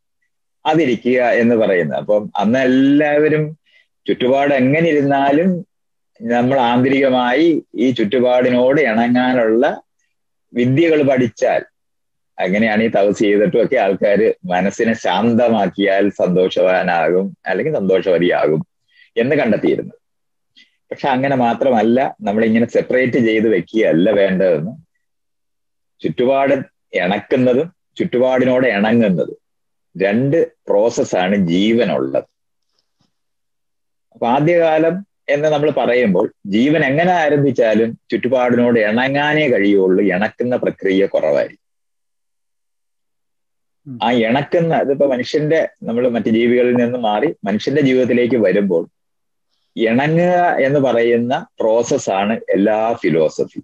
അതിരിക്കുക 0.66 1.22
എന്ന് 1.24 1.56
പറയുന്നത്. 1.56 1.98
അപ്പം 1.98 2.32
അന്ന് 2.38 2.60
എല്ലാവരും 2.60 3.58
ചുറ്റുപാട് 4.08 4.54
എങ്ങനെ 4.54 4.90
ഇരുന്നാലും 4.90 5.50
നമ്മൾ 6.22 6.60
ആന്തരികമായി 6.60 7.66
ഈ 7.76 7.92
ചുറ്റുപാടിനോട് 7.92 8.82
ഇണങ്ങാനുള്ള 8.82 9.82
വിദ്യകൾ 10.54 11.02
പഠിച്ചാൽ 11.10 11.62
അങ്ങനെയാണ് 12.46 12.82
ഈ 12.88 12.90
തപസ് 12.96 13.22
ചെയ്തിട്ടും 13.26 13.60
ഒക്കെ 13.64 13.78
ആൾക്കാർ 13.86 14.20
മനസ്സിനെ 14.52 14.94
ശാന്തമാക്കിയാൽ 15.06 16.06
സന്തോഷവാനാകും 16.22 17.28
അല്ലെങ്കിൽ 17.50 17.76
സന്തോഷവതിയാകും 17.80 18.62
എന്ന് 19.16 19.36
കണ്ടെത്തിയിരുന്നു. 19.42 19.94
പക്ഷെ 20.92 21.08
അങ്ങനെ 21.16 21.36
മാത്രമല്ല 21.46 22.00
നമ്മൾ 22.28 22.42
ഇങ്ങനെ 22.48 22.68
സെപ്പറേറ്റ് 22.76 23.20
ചെയ്ത് 23.28 23.48
വെക്കുകയല്ല 23.56 24.10
വേണ്ടതെന്ന് 24.22 24.74
ചുറ്റുപാട് 26.02 26.56
ഇണക്കുന്നതും 27.02 27.68
ചുറ്റുപാടിനോട് 28.00 28.66
ഇണങ്ങുന്നതും 28.76 29.38
രണ്ട് 29.96 30.38
പ്രോസസ്സാണ് 30.70 31.36
ജീവനുള്ളത്. 31.54 32.28
അപ്പൊ 34.14 34.26
ആദ്യകാലം 34.36 34.96
എന്ന് 35.34 35.48
നമ്മൾ 35.54 35.70
പറയുമ്പോൾ 35.80 36.26
ജീവൻ 36.54 36.82
എങ്ങനെ 36.90 37.12
ആരംഭിച്ചാലും 37.24 37.90
ചുറ്റുപാടിനോട് 38.12 38.78
ഇണങ്ങാനേ 38.90 39.46
കഴിയുള്ളൂ 39.54 40.02
ഇണക്കുന്ന 40.14 40.56
പ്രക്രിയ 40.64 41.06
കുറവായിരിക്കും. 41.14 41.61
ആ 43.88 44.12
ഇണക്കുന്ന 44.22 44.74
അതിപ്പോ 44.76 45.06
മനുഷ്യന്റെ 45.08 45.60
നമ്മൾ 45.84 46.04
മറ്റു 46.10 46.30
ജീവികളിൽ 46.30 46.76
നിന്ന് 46.76 47.00
മാറി 47.08 47.30
മനുഷ്യന്റെ 47.48 47.82
ജീവിതത്തിലേക്ക് 47.82 48.38
വരുമ്പോൾ 48.38 48.84
ഇണങ്ങുക 49.76 50.36
എന്ന് 50.68 50.80
പറയുന്ന 50.80 51.34
പ്രോസസ്സാണ് 51.60 52.34
എല്ലാ 52.56 52.80
ഫിലോസഫി 53.02 53.62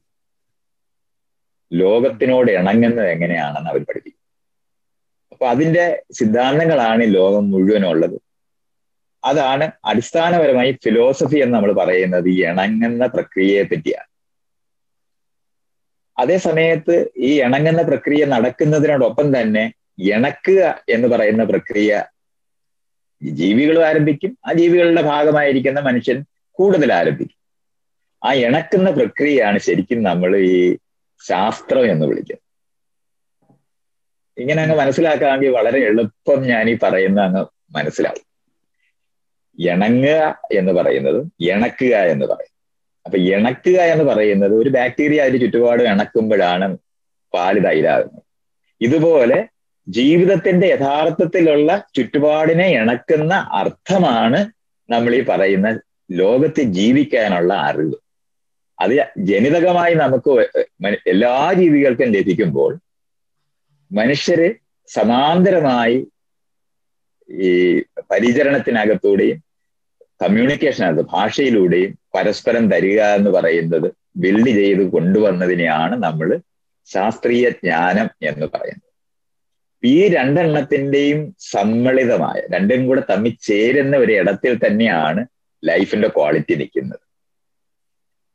ലോകത്തിനോട് 1.71 2.51
ഇണങ്ങുന്നത് 2.51 3.09
എങ്ങനെയാണെന്ന് 3.09 3.69
അവർ 3.71 3.81
പഠിപ്പിക്കും. 3.81 4.23
അപ്പൊ 5.31 5.45
അതിന്റെ 5.47 5.85
സിദ്ധാന്തങ്ങളാണ് 6.13 7.03
ലോകം 7.15 7.51
മുഴുവനുള്ളത്. 7.51 8.17
അതാണ് 9.23 9.65
അടിസ്ഥാനപരമായി 9.85 10.71
ഫിലോസഫി 10.83 11.37
എന്ന് 11.43 11.55
നമ്മൾ 11.55 11.73
പറയുന്നത് 11.73 12.29
ഈ 12.29 12.37
ഇണങ്ങുന്ന 12.51 13.05
പ്രക്രിയയെ 13.15 13.63
പറ്റിയാണ്. 13.63 14.09
അതേ 16.17 16.37
സമയത്ത് 16.47 16.95
ഈ 17.19 17.31
ഇണങ്ങുന്ന 17.41 17.81
പ്രക്രിയ 17.81 18.25
നടക്കുന്നതിനോടൊപ്പം 18.25 19.27
തന്നെ 19.37 19.65
ഇണക്കുക 19.99 20.83
എന്ന് 20.89 21.07
പറയുന്ന 21.07 21.43
പ്രക്രിയ 21.43 22.03
ജീവികളും 23.21 23.85
ആരംഭിക്കും. 23.85 24.37
ആ 24.47 24.53
ജീവികളുടെ 24.53 25.01
ഭാഗമായിരിക്കുന്ന 25.01 25.79
മനുഷ്യൻ 25.79 26.25
കൂടുതൽ 26.51 26.93
ആരംഭിക്കും. 26.93 27.37
ആ 28.25 28.33
ഇണക്കുന്ന 28.33 28.91
പ്രക്രിയയാണ് 28.91 29.57
ശരിക്കും 29.57 30.03
നമ്മൾ 30.03 30.37
ഈ 30.37 30.77
ശാസ്ത്രം 31.27 31.91
എന്ന് 31.91 32.05
വിളിക്കുന്നത്. 32.05 32.43
ഇങ്ങനെ 34.37 34.63
അങ്ങ് 34.63 34.77
മനസ്സിലാക്കാമെങ്കിൽ 34.77 35.49
വളരെ 35.49 35.79
എളുപ്പം 35.79 36.41
ഞാൻ 36.41 36.69
ഈ 36.69 36.77
പറയുന്ന 36.83 37.21
അങ്ങ് 37.21 37.45
മനസ്സിലാവും. 37.71 38.23
ഇണങ്ങുക 39.59 40.39
എന്ന് 40.51 40.73
പറയുന്നത് 40.73 41.25
ഇണക്കുക 41.39 41.95
എന്ന് 41.97 42.25
പറയും 42.25 42.53
അപ്പൊ 43.05 43.17
ഇണക്കുക 43.17 43.79
എന്ന് 43.81 44.03
പറയുന്നത് 44.03 44.53
ഒരു 44.53 44.69
ബാക്ടീരിയ 44.69 45.21
അതിന് 45.21 45.41
ചുറ്റുപാട് 45.41 45.83
ഇണക്കുമ്പോഴാണ് 45.83 46.77
പാൽ 47.33 47.59
തൈരാകുന്നത് 47.59 48.23
ഇതുപോലെ 48.81 49.47
ജീവിതത്തിന്റെ 49.87 50.67
യഥാർത്ഥത്തിലുള്ള 50.67 51.69
ചുറ്റുപാടിനെ 51.95 52.67
ഇണക്കുന്ന 52.79 53.33
അർത്ഥമാണ് 53.51 54.39
നമ്മൾ 54.89 55.15
ഈ 55.15 55.21
പറയുന്ന 55.29 55.67
ലോകത്തെ 56.11 56.63
ജീവിക്കാനുള്ള 56.77 57.53
അറിവ്. 57.69 57.97
അത് 58.79 58.93
ജനിതകമായി 59.29 59.93
നമുക്ക് 59.93 60.33
എല്ലാ 61.13 61.33
ജീവികൾക്കും 61.53 62.11
ലഭിക്കുമ്പോൾ 62.15 62.71
മനുഷ്യര് 63.91 64.47
സമാന്തരമായി 64.89 65.97
ഈ 67.29 67.51
പരിചരണത്തിനകത്തൂടെയും 68.11 69.39
കമ്മ്യൂണിക്കേഷനകത്ത് 70.23 71.05
ഭാഷയിലൂടെയും 71.13 71.91
പരസ്പരം 72.15 72.71
തരിക 72.71 73.01
എന്ന് 73.17 73.29
പറയുന്നത് 73.29 73.87
ബിൽഡ് 74.17 74.51
ചെയ്ത് 74.59 74.83
കൊണ്ടുവന്നതിനെയാണ് 74.93 75.95
നമ്മൾ 76.03 76.29
ശാസ്ത്രീയ 76.89 77.49
ജ്ഞാനം 77.49 78.07
എന്ന് 78.21 78.45
പറയുന്നത്. 78.45 78.86
ഈ 79.87 80.09
രണ്ടെണ്ണത്തിന്റെയും 80.09 81.19
സമ്മിളിതമായ 81.51 82.39
രണ്ടും 82.53 82.87
കൂടെ 82.87 83.01
തമ്മിൽ 83.09 83.33
ചേരുന്ന 83.41 83.97
ഒരു 83.97 84.11
ഇടത്തിൽ 84.11 84.53
തന്നെയാണ് 84.65 85.21
ലൈഫിന്റെ 85.63 86.07
ക്വാളിറ്റി 86.07 86.55
നിൽക്കുന്നത്. 86.55 87.03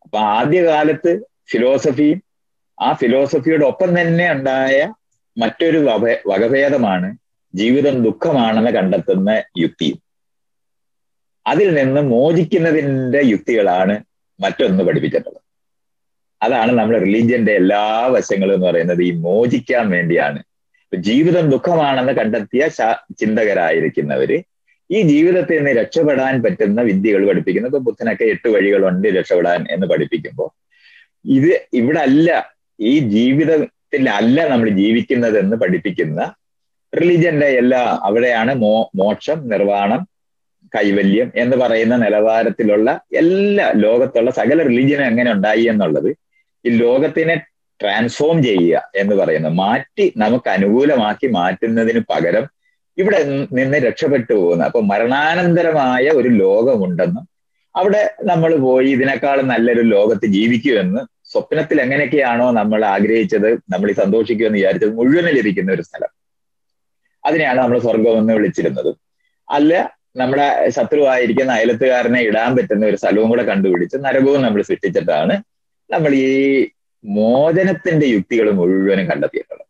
അപ്പൊ 0.04 0.18
ആദ്യകാലത്ത് 0.18 1.12
ഫിലോസഫിയും 1.50 2.18
ആ 2.78 2.92
ഫിലോസഫിയുടെ 2.92 3.64
ഒപ്പം 3.64 3.90
തന്നെ 4.00 4.26
ഉണ്ടായ 4.32 4.76
മറ്റൊരു 5.37 5.78
വക 5.78 6.04
വകഭേദമാണ് 6.26 7.09
ജീവിതം 7.54 7.97
ദുഃഖമാണെന്ന് 8.04 8.71
കണ്ടെത്തുന്ന 8.71 9.30
യുക്തിയും. 9.59 9.99
അതിൽ 11.47 11.68
നിന്ന് 11.75 12.00
മോചിക്കുന്നതിന്റെ 12.14 13.21
യുക്തികളാണ് 13.32 13.94
മറ്റൊന്ന് 14.40 14.85
പഠിപ്പിച്ചിട്ടുള്ളത്. 14.85 15.40
അതാണ് 16.40 16.73
നമ്മുടെ 16.78 16.99
റിലീജിയന്റെ 16.99 17.52
എല്ലാ 17.52 17.82
വശങ്ങളും 18.14 18.54
എന്ന് 18.54 18.66
പറയുന്നത് 18.66 19.02
ഈ 19.02 19.11
മോചിക്കാൻ 19.26 19.85
വേണ്ടിയാണ് 19.90 20.40
ജീവിതം 20.92 21.44
ദുഃഖമാണെന്ന് 21.52 22.12
കണ്ടെത്തിയ 22.12 22.62
ചിന്തകരായിരിക്കുന്നവര് 23.20 24.38
ഈ 24.90 24.99
ജീവിതത്തിൽ 25.11 25.56
നിന്ന് 25.58 25.72
രക്ഷപ്പെടാൻ 25.78 26.34
പറ്റുന്ന 26.44 26.80
വിദ്യകൾ 26.88 27.22
പഠിപ്പിക്കുന്നു. 27.28 27.68
ഇപ്പൊ 27.68 27.80
ബുദ്ധനൊക്കെ 27.87 28.25
എട്ട് 28.34 28.49
വഴികളുണ്ട് 28.54 29.08
രക്ഷപ്പെടാൻ 29.16 29.61
എന്ന് 29.70 29.87
പഠിപ്പിക്കുമ്പോൾ 29.92 30.49
ഇത് 31.32 31.50
ഇവിടെ 31.80 32.00
അല്ല 32.00 32.28
ഈ 32.78 32.92
ജീവിതത്തിൽ 33.14 34.04
അല്ല 34.18 34.38
നമ്മൾ 34.50 34.68
ജീവിക്കുന്നത് 34.80 35.37
എന്ന് 35.38 35.56
പഠിപ്പിക്കുന്ന 35.56 36.20
റിലീജിയന്റെ 36.92 37.49
എല്ലാ 37.61 37.82
അവിടെയാണ് 38.02 38.52
മോ 38.62 38.72
മോക്ഷം 39.00 39.38
നിർവാണം 39.52 40.00
കൈവല്യം 40.72 41.28
എന്ന് 41.34 41.56
പറയുന്ന 41.62 41.94
നിലവാരത്തിലുള്ള 42.02 42.88
എല്ലാ 43.20 43.66
ലോകത്തുള്ള 43.82 44.30
സകല 44.38 44.58
റിലീജിയനും 44.68 45.06
എങ്ങനെ 45.11 45.30
ഉണ്ടായി 45.32 45.64
എന്നുള്ളത് 45.72 46.11
ഈ 46.64 46.70
ലോകത്തിനെ 46.78 47.37
ട്രാൻസ്ഫോം 47.82 48.38
ചെയ്യുക 48.48 48.82
എന്ന് 49.00 49.14
പറയുന്നത് 49.20 49.54
മാറ്റി 49.62 50.06
നമുക്ക് 50.22 50.48
അനുകൂലമാക്കി 50.56 51.28
മാറ്റുന്നതിന് 51.38 52.00
പകരം 52.12 52.46
ഇവിടെ 52.98 53.20
നിന്ന് 53.58 53.78
രക്ഷപ്പെട്ടു 53.86 54.32
പോകുന്ന. 54.32 54.62
അപ്പൊ 54.68 54.80
മരണാനന്തരമായ 54.90 56.04
ഒരു 56.20 56.30
ലോകമുണ്ടെന്നും 56.42 57.26
അവിടെ 57.74 58.02
നമ്മൾ 58.30 58.50
പോയി 58.64 58.88
ഇതിനേക്കാൾ 58.96 59.38
നല്ലൊരു 59.52 59.82
ലോകത്ത് 59.94 60.26
ജീവിക്കുമെന്ന് 60.34 61.00
സ്വപ്നത്തിൽ 61.32 61.78
എങ്ങനെയൊക്കെയാണോ 61.84 62.46
നമ്മൾ 62.58 62.80
ആഗ്രഹിച്ചത് 62.94 63.48
നമ്മൾ 63.72 63.88
ഈ 63.92 63.94
സന്തോഷിക്കുമെന്ന് 64.00 64.58
വിചാരിച്ചത് 64.58 64.92
മുഴുവനിൽ 64.98 65.34
ലഭിക്കുന്ന 65.38 65.70
ഒരു 65.76 65.84
സ്ഥലം. 65.88 66.10
അതിനെയാണ് 67.24 67.58
നമ്മൾ 67.62 67.78
സ്വർഗം 67.86 68.18
എന്ന് 68.20 68.32
വിളിച്ചിരുന്നത്. 68.38 68.90
അല്ല 69.48 69.72
നമ്മുടെ 70.20 70.46
ശത്രുവായിരിക്കുന്ന 70.76 71.52
അയലത്തുകാരനെ 71.58 72.20
ഇടാൻ 72.28 72.50
പറ്റുന്ന 72.56 72.84
ഒരു 72.90 72.98
സ്ഥലവും 73.02 73.28
കൂടെ 73.32 73.44
കണ്ടുപിടിച്ച് 73.50 73.96
നരകവും 74.06 74.40
നമ്മൾ 74.46 74.62
സൃഷ്ടിച്ചിട്ടാണ് 74.70 75.34
നമ്മൾ 75.90 76.12
ഈ 76.26 76.28
മോചനത്തിന്റെ 77.04 78.06
യുക്തികൾ 78.06 78.50
മുഴുവനും 78.50 79.06
കണ്ടെത്തിയിട്ടുള്ളത്. 79.11 79.68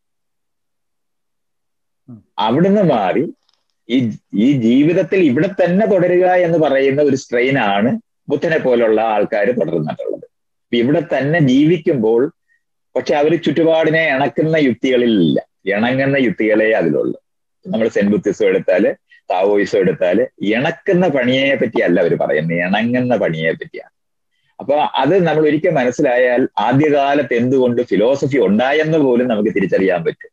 അവിടുന്ന് 2.38 2.82
മാറി 2.82 3.24
ഈ 3.88 3.98
ഈ 4.34 4.52
ജീവിതത്തിൽ 4.52 5.20
ഇവിടെ 5.24 5.48
തന്നെ 5.48 5.86
തുടരുക 5.86 6.26
എന്ന് 6.46 6.58
പറയുന്ന 6.58 7.02
ഒരു 7.02 7.16
സ്ട്രെയിൻ 7.16 7.58
ആണ് 7.58 7.90
ബുദ്ധനെ 8.28 8.58
പോലുള്ള 8.58 9.00
ആൾക്കാർ 9.00 9.46
തുടർന്നിട്ടുള്ളത്. 9.50 10.26
ഇവിടെ 10.72 11.02
തന്നെ 11.14 11.40
ജീവിക്കുമ്പോൾ 11.40 12.32
പക്ഷെ 12.94 13.14
അവർ 13.14 13.42
ചുറ്റുപാടിനെ 13.42 14.02
ഇണക്കുന്ന 14.08 14.56
യുക്തികളിലില്ല. 14.56 15.38
ഇണങ്ങുന്ന 15.66 16.16
യുക്തികളെ 16.16 16.72
അതിലുള്ളൂ. 16.72 17.18
നമ്മൾ 17.66 17.88
സെൻ 17.88 18.10
ബുദ്ധിസം 18.10 18.46
എടുത്താൽ 18.46 18.84
താവോയിസം 19.30 19.78
എടുത്താൽ 19.78 20.18
ഇണക്കുന്ന 20.42 21.08
പണിയെ 21.08 21.54
പറ്റിയല്ല 21.54 22.00
അവർ 22.00 22.14
പറയുന്നത്. 22.14 22.58
ഇണങ്ങുന്ന 22.58 23.16
പണിയെ 23.16 23.52
പറ്റിയാണ് 23.52 23.94
അപ്പൊ 24.62 24.76
അത് 25.02 25.14
നമ്മൾ 25.28 25.44
ഒരിക്കൽ 25.50 25.72
മനസ്സിലായാൽ 25.78 26.42
ആദ്യകാലത്ത് 26.66 27.34
എന്തുകൊണ്ട് 27.40 27.80
ഫിലോസഫി 27.90 28.38
ഉണ്ടായെന്ന് 28.48 28.98
പോലും 28.98 29.26
നമുക്ക് 29.32 29.50
തിരിച്ചറിയാൻ 29.56 30.00
പറ്റും. 30.06 30.30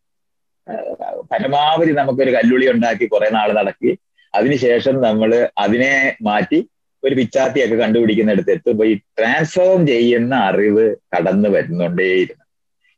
പരമാവധി 1.31 1.93
നമുക്കൊരു 1.99 2.31
കല്ലുളി 2.35 2.65
ഉണ്ടാക്കി 2.73 3.05
കുറെ 3.13 3.29
നാൾ 3.37 3.49
നടക്കി 3.59 3.91
അതിനുശേഷം 4.33 4.95
നമ്മൾ 5.05 5.31
അതിനെ 5.63 5.93
മാറ്റി 6.27 6.59
ഒരു 7.03 7.15
പിച്ചാത്തിയൊക്കെ 7.19 7.75
കണ്ടുപിടിക്കുന്നിടത്ത് 7.75 8.51
എത്തുമ്പോൾ 8.55 8.87
ഈ 8.91 8.95
ട്രാൻസ്ഫോം 9.17 9.81
ചെയ്യുന്ന 9.87 10.33
അറിവ് 10.49 10.85
കടന്നു 11.13 11.49
വരുന്നുണ്ടേയിരുന്നു. 11.49 12.45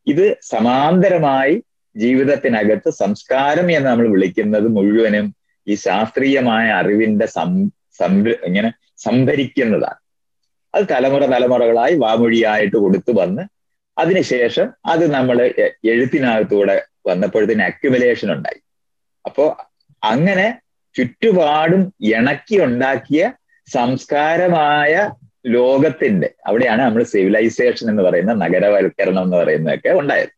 ഇത് 0.07 0.25
സമാന്തരമായി 0.53 1.55
ജീവിതത്തിനകത്ത് 1.95 2.89
സംസ്കാരം 3.03 3.67
എന്ന് 3.77 3.89
നമ്മൾ 3.89 4.07
വിളിക്കുന്നത് 4.15 4.67
മുഴുവനും 4.77 5.25
ഈ 5.67 5.75
ശാസ്ത്രീയമായ 5.87 6.67
അറിവിന്റെ 6.81 7.25
സം 7.35 7.51
ഇങ്ങനെ 8.49 8.69
സംഭരിക്കുന്നതാണ്. 9.07 10.00
അത് 10.73 10.85
തലമുറ 10.91 11.23
തലമുറകളായി 11.25 11.95
വാമൊഴിയായിട്ട് 11.95 12.77
കൊടുത്തു 12.77 13.11
വന്ന് 13.11 13.43
അതിനുശേഷം 13.97 14.67
അത് 14.85 15.11
നമ്മൾ 15.11 15.37
എഴുത്തിനകത്തൂടെ 15.91 16.75
വന്നപ്പോഴത്തേന് 17.07 17.61
അക്യുമുലേഷൻ 17.61 18.29
ഉണ്ടായി. 18.33 18.59
അപ്പോ 19.25 19.45
അങ്ങനെ 20.03 20.47
ചുറ്റുപാടും 20.95 21.81
ഇണക്കി 22.11 22.57
ഉണ്ടാക്കിയ 22.67 23.31
സംസ്കാരമായ 23.67 24.93
ലോകത്തിന്റെ 25.45 26.33
അവിടെയാണ് 26.47 26.81
നമ്മൾ 26.81 27.03
സിവിലൈസേഷൻ 27.03 27.89
എന്ന് 27.89 28.03
പറയുന്ന 28.03 28.33
നഗരവൽക്കരണം 28.33 29.23
എന്ന് 29.23 29.37
പറയുന്നതൊക്കെ 29.37 29.89
ഉണ്ടായത്. 29.89 30.33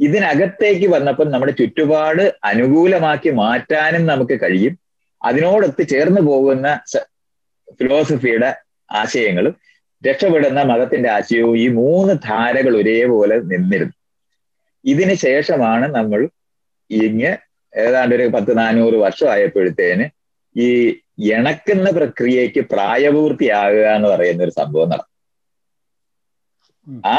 ഇതിനകത്തേക്ക് 0.00 0.86
വന്നപ്പോൾ 0.86 1.26
നമ്മുടെ 1.30 1.52
ചുറ്റുപാട് 1.52 2.22
അനുകൂലമാക്കി 2.44 3.30
മാറ്റാനും 3.42 4.06
നമുക്ക് 4.06 4.40
കഴിയും. 4.40 4.74
അതിനോടൊത്ത് 5.22 5.82
ചേർന്ന് 5.88 6.20
പോകുന്ന 6.20 6.68
ഫിലോസഫിയുടെ 7.80 8.50
ആശയങ്ങളും 8.90 9.54
രക്ഷപ്പെടുന്ന 10.02 10.60
മതത്തിന്റെ 10.70 11.08
ആശയവും 11.10 11.56
ഈ 11.58 11.66
മൂന്ന് 11.78 12.14
ധാരകൾ 12.26 12.72
ഒരേപോലെ 12.80 13.36
നിന്നിരുന്നു. 13.52 13.94
ഇതിന് 14.84 15.14
ശേഷമാണ് 15.24 15.86
നമ്മൾ 15.96 16.20
ഇങ്ങ് 16.90 17.30
ഏതാണ്ട് 17.72 18.14
ഒരു 18.16 18.26
പത്ത് 18.34 18.52
നാനൂറ് 18.58 18.96
വർഷം 19.04 19.28
ആയപ്പോഴത്തേന് 19.34 20.04
ഈ 20.56 20.68
ഇണക്കുന്ന 21.30 21.88
പ്രക്രിയയ്ക്ക് 21.96 22.62
പ്രായപൂർത്തിയാകുക 22.72 23.86
എന്ന് 23.96 24.08
പറയുന്ന 24.12 24.42
ഒരു 24.46 24.54
സംഭവം 24.60 24.88
നടന്നു. 24.92 25.10
ആ 27.10 27.18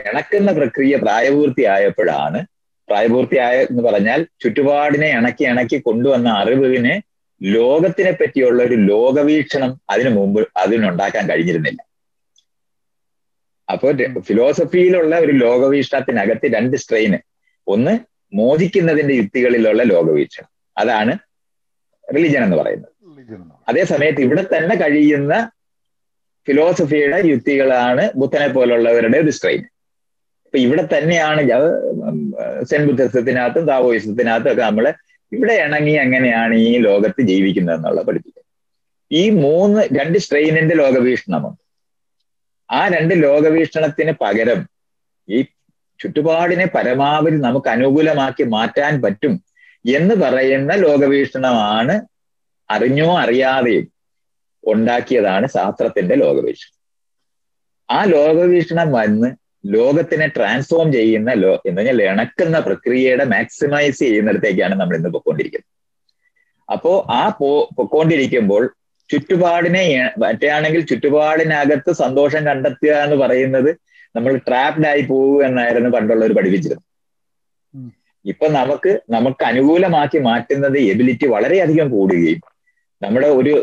ഇണക്കുന്ന 0.00 0.50
പ്രക്രിയ 0.58 0.94
പ്രായപൂർത്തിയായപ്പോഴാണ് 1.04 2.40
പ്രായപൂർത്തിയായ 2.88 3.56
എന്ന് 3.64 3.82
പറഞ്ഞാൽ 3.82 4.20
ചുറ്റുപാടിനെ 4.42 5.08
ഇണക്കി 5.18 5.44
ഇണക്കി 5.50 5.78
കൊണ്ടുവന്ന 5.86 6.28
അറിവിനെ 6.40 6.94
ലോകത്തിനെ 7.40 8.12
പറ്റിയുള്ള 8.20 8.60
ഒരു 8.68 8.76
ലോകവീക്ഷണം 8.90 9.70
അതിനു 9.92 10.10
മുമ്പ് 10.18 10.40
അതിനുണ്ടാക്കാൻ 10.62 11.24
കഴിഞ്ഞിരുന്നില്ല. 11.30 11.80
അപ്പോൾ 13.68 13.92
ഫിലോസഫിയിലുള്ള 14.28 15.14
ഒരു 15.24 15.32
ലോകവീക്ഷണത്തിനകത്ത് 15.44 16.46
രണ്ട് 16.56 16.76
സ്ട്രെയിന് 16.82 17.18
ഒന്ന് 17.66 17.94
മോചിക്കുന്നതിന്റെ 18.32 19.14
യുക്തികളിലുള്ള 19.20 19.82
ലോകവീക്ഷണം. 19.92 20.50
അതാണ് 20.76 21.12
റിലിജൻ 22.14 22.42
എന്ന് 22.46 22.56
പറയുന്നത്. 22.60 22.90
അതേ 23.68 23.84
സമയത്ത് 23.92 24.20
ഇവിടെ 24.26 24.42
തന്നെ 24.54 24.74
കഴിയുന്ന 24.82 25.34
ഫിലോസഫിയുടെ 26.46 27.18
യുക്തികളാണ് 27.32 28.04
ബുദ്ധനെ 28.20 28.48
പോലുള്ളവരുടെ 28.56 29.18
ഒരു 29.24 29.32
സ്ട്രെയിൻ 29.36 29.62
ഇപ്പൊ 30.46 30.58
ഇവിടെ 30.64 30.82
തന്നെയാണ് 30.94 31.42
സെൻ 32.70 32.82
ബുദ്ധിസത്തിനകത്തും 32.88 33.64
താവോയിസത്തിനകത്തും 33.70 34.50
ഒക്കെ 34.52 34.62
നമ്മൾ 34.62 34.86
ഇവിടെ 35.32 35.54
ഇണങ്ങി 35.54 35.92
അങ്ങനെയാണ് 35.92 36.54
ഈ 36.54 36.78
ലോകത്ത് 36.78 37.22
ജീവിക്കുന്നത് 37.22 37.76
എന്നുള്ള 37.76 38.02
പഠിപ്പിക്കുന്നത്. 38.02 38.44
ഈ 39.12 39.30
മൂന്ന് 39.30 39.82
രണ്ട് 40.00 40.18
സ്ട്രെയിനിന്റെ 40.18 40.74
ലോകവീക്ഷണമുണ്ട്. 40.74 41.62
ആ 42.70 42.88
രണ്ട് 42.88 43.22
ലോകവീക്ഷണത്തിന് 43.22 44.12
പകരം 44.20 44.68
ഈ 45.28 45.42
ചുറ്റുപാടിനെ 46.00 46.66
പരമാവധി 46.66 47.36
നമുക്ക് 47.36 47.68
അനുകൂലമാക്കി 47.68 48.42
മാറ്റാൻ 48.42 49.02
പറ്റും 49.02 49.44
എന്ന് 49.96 50.14
പറയുന്ന 50.14 50.74
ലോകവീക്ഷണമാണ് 50.74 52.00
അറിഞ്ഞോ 52.70 53.18
അറിയാതെയും 53.18 53.92
ഉണ്ടാക്കിയതാണ് 54.64 55.46
ശാസ്ത്രത്തിന്റെ 55.46 56.14
ലോകവീക്ഷണം. 56.14 56.80
ആ 57.90 58.04
ലോകവീക്ഷണം 58.04 58.92
വന്ന് 58.92 59.43
ലോകത്തിനെ 59.64 60.26
ട്രാൻസ്ഫോം 60.26 60.92
ചെയ്യുന്ന 60.92 61.30
ലോ 61.42 61.52
എന്ന് 61.68 61.80
പറഞ്ഞാൽ 61.80 62.02
ഇണക്കുന്ന 62.02 62.58
പ്രക്രിയയുടെ 62.60 63.24
മാക്സിമൈസ് 63.24 63.98
ചെയ്യുന്നിടത്തേക്കാണ് 63.98 64.74
നമ്മൾ 64.80 64.96
ഇന്ന് 64.96 65.08
പൊക്കോണ്ടിരിക്കുന്നത്. 65.08 65.70
അപ്പോ 66.68 66.92
ആ 67.10 67.22
പോ 67.38 67.48
പൊക്കോണ്ടിരിക്കുമ്പോൾ 67.76 68.62
ചുറ്റുപാടിനെ 69.10 69.84
മറ്റാണെങ്കിൽ 70.18 70.86
ചുറ്റുപാടിനകത്ത് 70.90 71.92
സന്തോഷം 71.92 72.42
കണ്ടെത്തുക 72.46 72.92
എന്ന് 73.06 73.16
പറയുന്നത് 73.16 73.70
നമ്മൾ 74.16 74.32
ട്രാപ്ഡ് 74.48 74.86
ആയി 74.86 75.02
പോകുക 75.02 75.44
എന്നായിരുന്നു 75.44 75.90
പണ്ടുള്ളവർ 75.90 76.32
പഠിപ്പിച്ചിരുന്നത്. 76.32 76.82
ഇപ്പൊ 78.24 78.48
നമുക്ക് 78.48 79.00
നമുക്ക് 79.10 79.44
അനുകൂലമാക്കി 79.44 80.18
മാറ്റുന്നത് 80.18 80.78
എബിലിറ്റി 80.92 81.26
വളരെയധികം 81.26 81.90
കൂടുകയും 81.90 82.40
നമ്മുടെ 83.02 83.28
ഒരു 83.28 83.54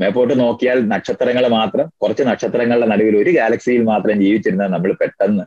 മേപ്പോട്ട് 0.00 0.34
നോക്കിയാൽ 0.40 0.78
നക്ഷത്രങ്ങൾ 0.92 1.44
മാത്രം 1.56 1.86
കുറച്ച് 2.02 2.24
നക്ഷത്രങ്ങളുടെ 2.30 2.86
നടുവിൽ 2.92 3.16
ഒരു 3.22 3.30
ഗാലക്സിയിൽ 3.30 3.82
മാത്രം 3.92 4.16
ജീവിച്ചിരുന്ന 4.24 4.66
നമ്മൾ 4.74 4.92
പെട്ടെന്ന് 5.02 5.44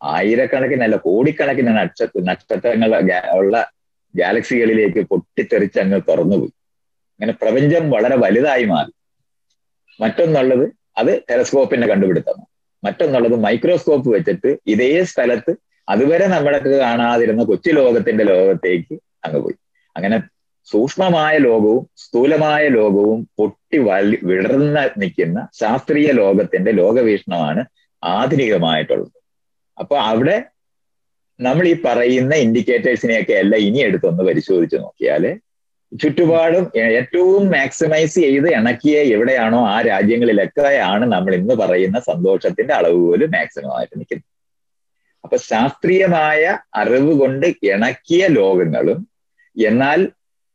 ആയിരക്കണക്കിനല്ല 0.00 0.96
കോടിക്കണക്കിന് 1.06 1.72
നക്ഷത്ര 1.78 2.22
നക്ഷത്രങ്ങൾ 2.30 2.90
ഉള്ള 3.38 3.54
ഗാലക്സികളിലേക്ക് 4.14 5.00
പൊട്ടിത്തെറിച്ച് 5.10 5.78
അങ്ങ് 5.80 6.00
തുറന്നുപോയി. 6.08 6.52
അങ്ങനെ 7.14 7.32
പ്രപഞ്ചം 7.42 7.84
വളരെ 7.90 8.16
വലുതായി 8.24 8.64
മാറി. 8.64 8.92
മറ്റൊന്നുള്ളത് 10.00 10.64
അത് 11.00 11.12
ടെലസ്കോപ്പിന്റെ 11.30 11.86
കണ്ടുപിടുത്തമാണ് 11.86 12.48
മറ്റൊന്നുള്ളത് 12.82 13.36
മൈക്രോസ്കോപ്പ് 13.44 14.08
വെച്ചിട്ട് 14.08 14.50
ഇതേ 14.72 14.88
സ്ഥലത്ത് 15.12 15.52
അതുവരെ 15.88 16.26
നമ്മളൊക്കെ 16.26 16.70
കാണാതിരുന്ന 16.78 17.42
കൊച്ചു 17.44 17.70
ലോകത്തിന്റെ 17.70 18.24
ലോകത്തേക്ക് 18.24 18.94
അങ്ങ് 19.24 19.40
പോയി. 19.44 19.56
അങ്ങനെ 19.96 20.16
സൂക്ഷ്മമായ 20.68 21.34
ലോകവും 21.46 21.82
സ്ഥൂലമായ 22.02 22.64
ലോകവും 22.76 23.18
പൊട്ടി 23.38 23.78
വലി 23.88 24.16
വിടർന്ന് 24.28 24.84
നിൽക്കുന്ന 25.02 25.38
ശാസ്ത്രീയ 25.60 26.10
ലോകത്തിന്റെ 26.20 26.72
ലോകവീക്ഷണമാണ് 26.80 27.62
ആധുനികമായിട്ടുള്ളത്. 28.02 29.16
അപ്പൊ 29.78 29.96
അവിടെ 30.10 30.36
നമ്മൾ 31.40 31.64
ഈ 31.70 31.74
പറയുന്ന 31.86 32.34
ഇൻഡിക്കേറ്റേഴ്സിനെയൊക്കെ 32.44 33.34
അല്ല 33.42 33.54
ഇനി 33.66 33.80
എടുത്തൊന്ന് 33.88 34.22
പരിശോധിച്ച് 34.28 34.76
നോക്കിയാൽ 34.84 35.24
ചുറ്റുപാടും 35.92 36.64
ഏറ്റവും 36.98 37.42
മാക്സിമൈസ് 37.54 38.16
ചെയ്ത് 38.24 38.48
ഇണക്കിയ 38.58 38.96
എവിടെയാണോ 39.16 39.60
ആ 39.72 39.76
രാജ്യങ്ങളിലൊക്കെയാണ് 39.90 41.04
നമ്മൾ 41.14 41.32
ഇന്ന് 41.40 41.54
പറയുന്ന 41.62 41.98
സന്തോഷത്തിന്റെ 42.08 42.74
അളവ് 42.78 43.00
പോലും 43.04 43.30
മാക്സിമം 43.36 43.72
ആയിട്ട് 43.76 43.94
നിൽക്കുന്നത്. 44.00 44.30
അപ്പൊ 45.24 45.36
ശാസ്ത്രീയമായ 45.50 46.42
അറിവ് 46.80 47.12
കൊണ്ട് 47.20 47.46
ഇണക്കിയ 47.68 48.22
ലോകങ്ങളും 48.38 48.98
എന്നാൽ 49.56 50.00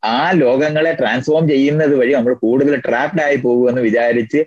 ആ 0.04 0.20
ലോകങ്ങളെ 0.42 0.92
ട്രാൻസ്ഫോം 1.00 1.46
ചെയ്യുന്നത് 1.52 1.94
വഴി 2.00 2.12
നമ്മൾ 2.16 2.36
കൂടുതൽ 2.44 2.76
ട്രാപ്ഡ് 2.86 3.24
ആയി 3.26 3.38
പോകുമെന്ന് 3.44 3.82
വിചാരിച്ച് 3.88 4.42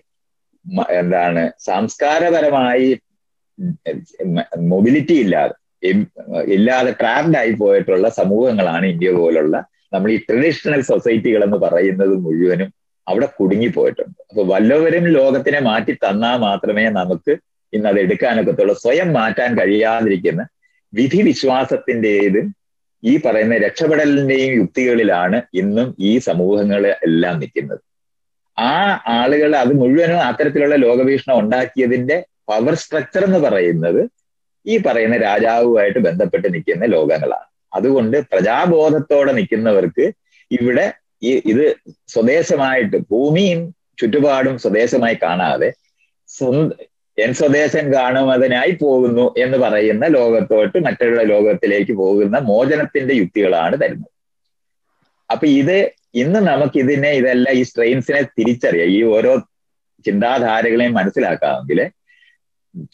എന്താണ് 0.98 1.40
സംസ്കാരപരമായി 1.68 2.88
മൊബിലിറ്റി 4.72 5.16
ഇല്ലാതെ 5.24 5.54
ഇല്ലാതെ 6.52 6.92
ട്രാപ്ഡ് 7.00 7.38
ആയി 7.40 7.52
പോയിട്ടുള്ള 7.60 8.08
സമൂഹങ്ങളാണ് 8.18 8.86
ഇന്ത്യ 8.92 9.10
പോലുള്ള 9.16 9.56
നമ്മൾ 9.94 10.10
ഈ 10.12 10.18
ട്രഡീഷണൽ 10.26 10.82
സൊസൈറ്റികൾ 10.90 11.42
എന്ന് 11.46 11.58
പറയുന്നത് 11.64 12.14
മുഴുവനും 12.24 12.68
അവിടെ 13.06 13.28
കുടുങ്ങിപ്പോയിട്ടുണ്ട് 13.38 14.18
അപ്പൊ 14.28 14.42
വല്ലവരും 14.50 15.06
ലോകത്തിനെ 15.16 15.60
മാറ്റി 15.68 15.92
തന്നാൽ 16.04 16.36
മാത്രമേ 16.44 16.84
നമുക്ക് 16.98 17.32
ഇന്ന് 17.72 17.88
അത് 17.90 17.98
എടുക്കാനൊക്കത്തുള്ളൂ. 18.02 18.74
സ്വയം 18.82 19.08
മാറ്റാൻ 19.16 19.50
കഴിയാതിരിക്കുന്ന 19.58 20.42
വിധി 20.92 21.20
വിശ്വാസത്തിന്റെതും 21.28 22.46
ഈ 23.02 23.12
പറയുന്ന 23.24 23.54
രക്ഷപ്പെടലിന്റെയും 23.56 24.52
യുക്തികളിലാണ് 24.54 25.42
ഇന്നും 25.54 25.94
ഈ 26.00 26.18
സമൂഹങ്ങൾ 26.28 26.82
എല്ലാം 27.08 27.36
നിൽക്കുന്നത്. 27.40 27.82
ആ 28.58 28.74
ആളുകൾ 29.18 29.56
അത് 29.56 29.72
മുഴുവനും 29.80 30.20
അത്തരത്തിലുള്ള 30.28 30.76
ലോകവീക്ഷണം 30.76 31.38
ഉണ്ടാക്കിയതിന്റെ 31.38 32.16
പവർ 32.50 32.74
സ്ട്രക്ചർ 32.74 33.22
എന്ന് 33.24 33.38
പറയുന്നത് 33.38 34.02
ഈ 34.66 34.74
പറയുന്ന 34.78 35.16
രാജാവുമായിട്ട് 35.16 35.98
ബന്ധപ്പെട്ട് 35.98 36.48
നിൽക്കുന്ന 36.54 36.86
ലോകങ്ങളാണ്. 36.86 37.46
അതുകൊണ്ട് 37.72 38.16
പ്രജാബോധത്തോടെ 38.32 39.32
നിൽക്കുന്നവർക്ക് 39.32 40.06
ഇവിടെ 40.50 40.86
ഈ 41.22 41.30
ഇത് 41.52 41.64
സ്വദേശമായിട്ട് 42.08 42.96
ഭൂമിയും 43.10 43.60
ചുറ്റുപാടും 44.00 44.58
സ്വദേശമായി 44.58 45.14
കാണാതെ 45.14 45.70
എൻ 47.18 47.30
സ്വദേശം 47.38 47.86
കാണുന്നതിനായി 47.94 48.72
പോകുന്നു 48.82 49.24
എന്ന് 49.36 49.58
പറയുന്ന 49.64 50.04
ലോകത്തോട്ട് 50.16 50.78
മറ്റുള്ള 50.86 51.22
ലോകത്തിലേക്ക് 51.32 51.92
പോകുന്ന 52.02 52.36
മോചനത്തിന്റെ 52.50 53.14
യുക്തികളാണ് 53.14 53.76
തരുന്നത്. 53.82 54.10
അപ്പൊ 55.30 55.46
ഇത് 55.60 55.76
ഇന്ന് 56.22 56.40
നമുക്ക് 56.50 56.78
ഇതിനെ 56.78 57.10
ഇതെല്ലാം 57.20 57.54
ഈ 57.58 57.62
സ്ട്രെയിൻസിനെ 57.62 58.22
തിരിച്ചറിയാം. 58.38 58.88
ഈ 58.96 59.02
ഓരോ 59.14 59.32
ചിന്താധാരകളെയും 60.04 60.94
മനസ്സിലാക്കാമെങ്കിൽ 61.00 61.80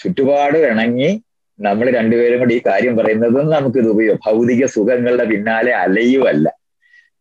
ചുറ്റുപാട് 0.01 0.59
ഇണങ്ങി 0.71 1.11
നമ്മൾ 1.59 1.87
രണ്ടുപേരും 1.91 2.39
കൂടി 2.41 2.55
ഈ 2.59 2.61
കാര്യം 2.67 2.95
പറയുന്നതും 2.99 3.47
നമുക്ക് 3.51 3.79
ഇത് 3.83 3.89
ഉപയോഗം 3.95 4.21
ഭൗതിക 4.27 4.67
സുഖങ്ങളുടെ 4.75 5.25
പിന്നാലെ 5.31 5.73
അലയുമല്ല 5.85 6.47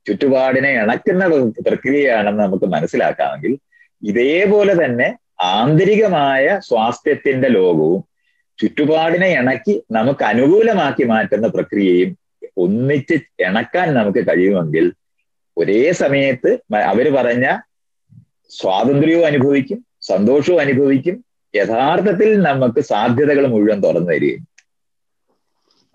ചുറ്റുപാടിനെ 0.05 0.69
ഇണക്കുന്ന 0.81 1.23
പ്രക്രിയയാണെന്ന് 1.67 2.41
നമുക്ക് 2.43 2.67
മനസ്സിലാക്കാമെങ്കിൽ 2.75 3.53
ഇതേപോലെ 4.03 4.73
തന്നെ 4.83 5.07
ആന്തരികമായ 5.39 6.45
സ്വാസ്ഥ്യത്തിന്റെ 6.67 7.49
ലോകവും 7.57 7.99
ചുറ്റുപാടിനെ 8.59 9.29
ഇണക്കി 9.33 9.75
നമുക്ക് 9.91 10.23
അനുകൂലമാക്കി 10.25 11.03
മാറ്റുന്ന 11.11 11.47
പ്രക്രിയയും 11.55 12.11
ഒന്നിച്ച് 12.57 13.15
ഇണക്കാൻ 13.45 13.87
നമുക്ക് 13.97 14.21
കഴിയുമെങ്കിൽ 14.29 14.85
ഒരേ 15.57 15.81
സമയത്ത് 16.01 16.51
അവർ 16.87 17.07
പറഞ്ഞ 17.17 17.45
സ്വാതന്ത്ര്യവും 18.51 19.25
അനുഭവിക്കും 19.29 19.79
സന്തോഷവും 20.07 20.59
അനുഭവിക്കും 20.63 21.15
യഥാർത്ഥത്തിൽ 21.53 22.29
നമുക്ക് 22.47 22.81
സാധ്യതകൾ 22.89 23.45
മുഴുവൻ 23.51 23.77
തുറന്നു 23.83 24.11
തരികയും. 24.11 24.43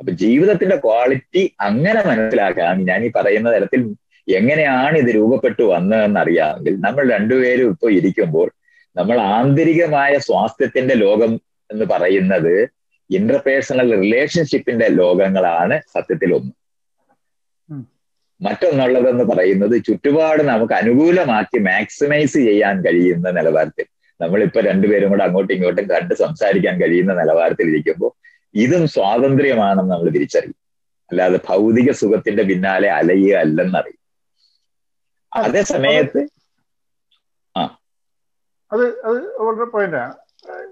അപ്പൊ 0.01 0.13
ജീവിതത്തിന്റെ 0.23 0.77
ക്വാളിറ്റി 0.85 1.43
അങ്ങനെ 1.67 2.01
മനസ്സിലാക്കാൻ 2.09 2.77
ഞാൻ 2.89 3.01
ഈ 3.05 3.11
പറയുന്ന 3.17 3.49
തരത്തിൽ 3.55 3.83
എങ്ങനെയാണ് 4.29 4.97
ഇത് 5.03 5.11
രൂപപ്പെട്ടു 5.17 5.63
വന്നതെന്ന് 5.73 6.21
അറിയാമെങ്കിൽ 6.23 6.75
നമ്മൾ 6.87 7.05
രണ്ടുപേരും 7.15 7.71
ഇപ്പോൾ 7.75 7.91
ഇരിക്കുമ്പോൾ 7.99 8.49
നമ്മൾ 8.97 9.21
ആന്തരികമായ 9.35 10.19
സ്വാസ്ഥ്യത്തിന്റെ 10.19 10.95
ലോകം 10.95 11.33
എന്ന് 11.71 11.85
പറയുന്നത് 11.85 12.55
ഇന്റർപേഴ്സണൽ 13.11 13.97
റിലേഷൻഷിപ്പിന്റെ 13.97 14.89
ലോകങ്ങളാണ് 14.93 15.81
സത്യത്തിൽ 15.95 16.35
ഒന്ന്. 16.35 16.53
മറ്റൊന്നുള്ളതെന്ന് 18.41 19.25
പറയുന്നത് 19.25 19.85
ചുറ്റുപാട് 19.85 20.43
നമുക്ക് 20.43 20.73
അനുകൂലമാക്കി 20.73 21.59
മാക്സിമൈസ് 21.59 22.39
ചെയ്യാൻ 22.39 22.85
കഴിയുന്ന 22.85 23.31
നിലവാരത്തിൽ. 23.31 23.87
നമ്മളിപ്പോ 24.21 24.61
രണ്ടുപേരും 24.61 25.11
കൂടെ 25.11 25.25
അങ്ങോട്ടും 25.25 25.55
ഇങ്ങോട്ടും 25.55 25.91
കണ്ട് 25.91 26.15
സംസാരിക്കാൻ 26.15 26.81
കഴിയുന്ന 26.81 27.13
നിലവാരത്തിൽ 27.13 27.69
ഇരിക്കുമ്പോൾ 27.69 28.13
ഇതും 28.55 28.89
സ്വാതന്ത്ര്യമാണെന്ന് 28.89 29.93
നമ്മൾ 29.93 30.09
തിരിച്ചറിയും. 30.09 30.59
അല്ലാതെ 31.11 31.41
ഭൗതിക 31.49 31.91
സുഖത്തിന്റെ 31.93 32.43
പിന്നാലെ 32.43 32.91
അലയുക 32.91 33.35
അല്ലെന്നറിയും. 33.37 33.99
അതേ 35.33 35.63
സമയത്ത് 35.63 36.21
ആ. 37.55 37.63
അത് 38.73 38.85
അത് 39.09 39.17
വളരെ 39.47 39.67
പോയിന്റാണ് 39.73 40.15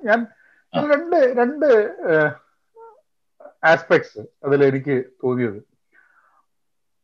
ഞാൻ 0.04 0.20
രണ്ട് 0.74 1.16
രണ്ട് 1.38 1.66
ആസ്പെക്ട്സ് 3.70 4.22
അതിൽ 4.44 4.60
എനിക്ക് 4.68 4.94
തോന്നിയത്. 5.22 5.58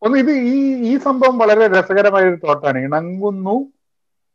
ഒന്ന് 0.03 0.17
ഇത് 0.23 0.33
ഈ 0.51 0.57
ഈ 0.89 0.93
സംഭവം 1.07 1.35
വളരെ 1.43 1.65
രസകരമായ 1.75 2.31
ഒരു 2.31 2.39
തോട്ടാണ് 2.45 2.79
ഇണങ്ങുന്നു 2.87 3.57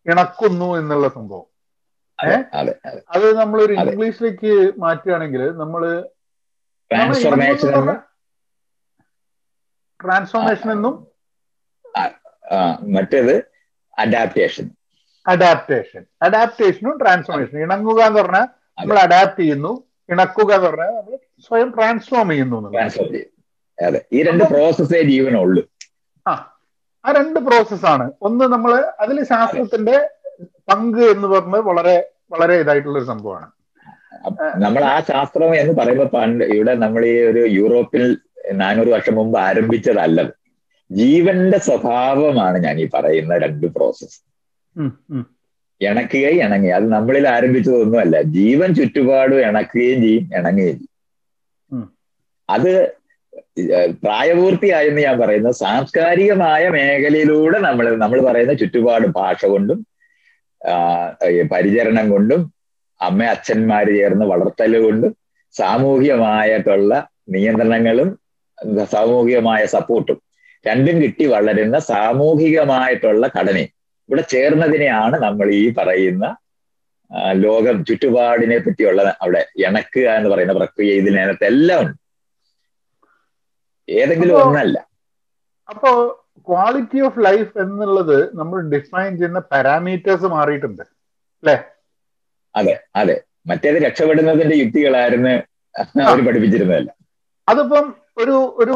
ഇണക്കുന്നു 0.06 0.70
എന്നുള്ള 0.80 1.08
സംഭവം. 1.18 1.48
അത് 3.14 3.26
നമ്മളൊരു 3.40 3.74
ഇംഗ്ലീഷിലേക്ക് 3.82 4.52
മാറ്റുകയാണെങ്കിൽ 4.84 5.44
നമ്മൾ 5.62 5.82
ട്രാൻസ്ഫോർമേഷൻ 6.92 7.70
ട്രാൻസ്ഫോർമേഷൻ 10.00 10.70
എന്നും 10.76 10.96
മറ്റേത് 12.96 13.36
അഡാപ്റ്റേഷൻ 13.98 14.68
അഡാപ്റ്റേഷൻ 15.26 16.04
അഡാപ്റ്റേഷനും 16.26 16.94
ട്രാൻസ്ഫോർമേഷനും 17.02 17.64
ഇണങ്ങുക 17.66 18.00
എന്ന് 18.08 18.20
പറഞ്ഞാൽ 18.22 18.46
നമ്മൾ 18.78 18.98
അഡാപ്റ്റ് 19.06 19.42
ചെയ്യുന്നു. 19.42 19.72
ഇണക്കുക 20.10 20.52
എന്ന് 20.56 20.68
പറഞ്ഞാൽ 20.68 20.92
നമ്മൾ 21.00 21.14
സ്വയം 21.46 21.70
ട്രാൻസ്ഫോം 21.76 22.30
ചെയ്യുന്നു. 22.32 22.58
അതെ. 23.80 24.00
ഈ 24.16 24.22
രണ്ട് 24.28 24.44
പ്രോസസ്സേ 24.52 25.00
ജീവനുള്ളൂ. 25.12 25.62
ആ 26.26 26.34
ആ 27.06 27.12
രണ്ട് 27.18 27.40
പ്രോസസ്സാണ് 27.48 28.06
ഒന്ന് 28.28 28.46
നമ്മൾ 28.54 28.72
അതിൽ 29.04 29.18
ശാസ്ത്രത്തിന്റെ 29.32 29.96
പങ്ക് 30.70 31.04
എന്ന് 31.14 31.28
പറഞ്ഞത് 31.34 31.64
വളരെ 31.70 31.96
വളരെ 32.34 32.56
ഇതായിട്ടുള്ള 32.62 32.98
ഒരു 33.00 33.10
സംഭവമാണ് 33.14 33.48
നമ്മൾ 34.64 34.82
ആ 34.90 34.98
ശാസ്ത്രം 35.10 35.52
എന്ന് 35.62 35.74
പറയുമ്പോൾ 35.80 36.10
പണ്ട് 36.16 36.44
ഇവിടെ 36.56 36.74
നമ്മൾ 36.84 37.02
ഈ 37.06 37.16
ഒരു 37.30 37.44
യൂറോപ്പിൽ 37.58 38.04
നാനൂറ് 38.60 38.90
വർഷം 38.96 39.16
മുമ്പ് 39.16 39.38
ആരംഭിച്ചതല്ലത് 39.46 40.32
ജീവന്റെ 40.92 41.60
സ്വഭാവമാണ് 41.68 42.58
ഞാൻ 42.66 42.76
ഈ 42.80 42.88
പറയുന്ന 42.96 43.34
രണ്ട് 43.44 43.68
പ്രോസസ്സ്. 43.76 44.20
ഇണക്കുകയും 45.82 46.40
ഇണങ്ങി 46.46 46.70
അത് 46.78 46.86
നമ്മളിൽ 46.96 47.26
ആരംഭിച്ചതൊന്നുമല്ല. 47.36 48.16
ജീവൻ 48.38 48.70
ചുറ്റുപാടും 48.80 49.40
ഇണക്കുകയും 49.48 50.00
ചെയ്യും 50.06 50.26
ഇണങ്ങുകയും 50.40 50.78
ചെയ്യും. 50.80 50.90
അത് 52.50 52.72
പ്രായപൂർത്തിയായെന്ന് 54.04 55.02
ഞാൻ 55.08 55.16
പറയുന്നത് 55.22 55.56
സാംസ്കാരികമായ 55.64 56.64
മേഖലയിലൂടെ 56.76 57.58
നമ്മൾ 57.68 57.86
നമ്മൾ 58.04 58.20
പറയുന്ന 58.28 58.54
ചുറ്റുപാട് 58.62 59.06
ഭാഷ 59.18 59.42
കൊണ്ടും 59.54 59.80
പരിചരണം 61.52 62.08
കൊണ്ടും 62.14 62.42
അമ്മ 63.02 63.22
അച്ഛന്മാര് 63.34 63.92
ചേർന്ന് 64.00 64.26
വളർത്തൽ 64.32 64.74
കൊണ്ടും 64.86 65.12
സാമൂഹികമായിട്ടുള്ള 65.56 66.92
നിയന്ത്രണങ്ങളും 67.36 68.10
സാമൂഹികമായ 68.94 69.62
സപ്പോർട്ടും 69.76 70.18
രണ്ടും 70.66 70.96
കിട്ടി 71.04 71.26
വളരുന്ന 71.26 71.76
സാമൂഹികമായിട്ടുള്ള 71.92 73.24
ഘടനയും. 73.38 73.72
ഇവിടെ 74.12 74.24
ചേർന്നതിനെയാണ് 74.34 75.18
നമ്മൾ 75.26 75.48
ഈ 75.54 75.74
പറയുന്ന 75.78 76.26
ലോകം 77.44 77.84
ചുറ്റുപാടിനെ 77.88 78.58
പറ്റിയുള്ള 78.58 79.02
അവിടെ 79.24 79.42
ഇണക്കുക 79.66 80.08
എന്ന് 80.18 80.30
പറയുന്ന 80.30 80.54
പ്രക്രിയ 80.54 80.92
ഇതിനകത്ത് 81.02 81.46
എല്ലാം 81.46 81.80
ഉണ്ട്. 81.84 81.96
ഏതെങ്കിലും 83.88 84.36
ഒന്നല്ല. 84.42 84.78
അപ്പോ 85.70 85.90
ക്വാളിറ്റി 86.48 87.00
ഓഫ് 87.08 87.20
ലൈഫ് 87.26 87.54
എന്നുള്ളത് 87.64 88.18
നമ്മൾ 88.34 88.60
ഡിഫൈൻ 88.74 89.12
ചെയ്യുന്ന 89.18 89.40
പാരാമീറ്റേഴ്സ് 89.52 90.28
മാറിയിട്ടുണ്ട് 90.36 90.84
അല്ലെ? 91.44 91.56
അതെ 92.56 92.76
അതെ. 92.96 93.16
മറ്റേത് 93.50 93.78
രക്ഷപ്പെടുന്നതിന്റെ 93.86 94.56
യുക്തികളായിരുന്നു 94.56 95.34
അവർ 96.06 96.20
പഠിപ്പിച്ചിരുന്നതല്ല. 96.28 96.90
അതിപ്പം 97.48 97.86
ഒരു 98.18 98.36
ഒരു 98.58 98.76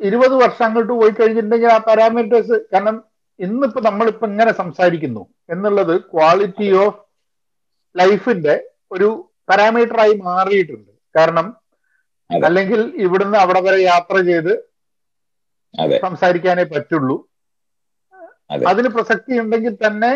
ഇരുപത് 0.00 0.34
വർഷം 0.42 0.64
അങ്ങോട്ട് 0.64 0.92
പോയി 0.92 1.10
കഴിഞ്ഞിട്ടുണ്ടെങ്കിൽ 1.10 1.70
ആ 1.76 1.78
പാരാമീറ്റേഴ്സ് 1.88 2.56
കാരണം 2.72 2.96
ഇന്നിപ്പോ 3.40 3.80
നമ്മളിപ്പോ 3.80 4.24
ഇങ്ങനെ 4.26 4.52
സംസാരിക്കുന്നു 4.60 5.22
എന്നുള്ളത് 5.48 5.94
ക്വാളിറ്റി 6.12 6.68
ഓഫ് 6.82 6.98
ലൈഫിന്റെ 7.94 8.54
ഒരു 8.92 9.08
പാരാമീറ്ററായി 9.48 10.14
മാറിയിട്ടുണ്ട്. 10.26 10.90
കാരണം 11.14 11.46
അല്ലെങ്കിൽ 12.30 12.80
ഇവിടുന്ന് 13.04 13.38
അവിടെ 13.44 13.60
വരെ 13.66 13.78
യാത്ര 13.84 14.16
ചെയ്ത് 14.28 14.52
സംസാരിക്കാനേ 16.04 16.64
പറ്റുള്ളൂ. 16.72 17.16
അതെ. 18.50 18.64
അതിന് 18.70 18.88
പ്രസക്തി 18.94 19.32
ഉണ്ടെങ്കിൽ 19.42 19.74
തന്നെ 19.84 20.12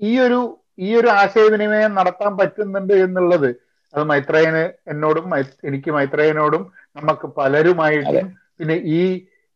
ഈ 0.00 0.12
ഒരു 0.26 0.38
ഈ 0.78 0.88
ഒരു 0.96 1.08
ആശയവിനിമയം 1.20 1.92
നടത്താൻ 1.98 2.32
പറ്റുന്നുണ്ട് 2.40 2.94
എന്നുള്ളത് 3.04 3.48
അത് 3.94 4.02
മൈത്രേയന് 4.10 4.62
എന്നോടും 4.92 5.26
എനിക്ക് 5.68 5.90
മൈത്രേയനോടും 5.96 6.62
നമുക്ക് 6.96 7.26
പലരുമായിട്ടും 7.38 8.26
പിന്നെ 8.58 8.76
ഈ 8.96 9.00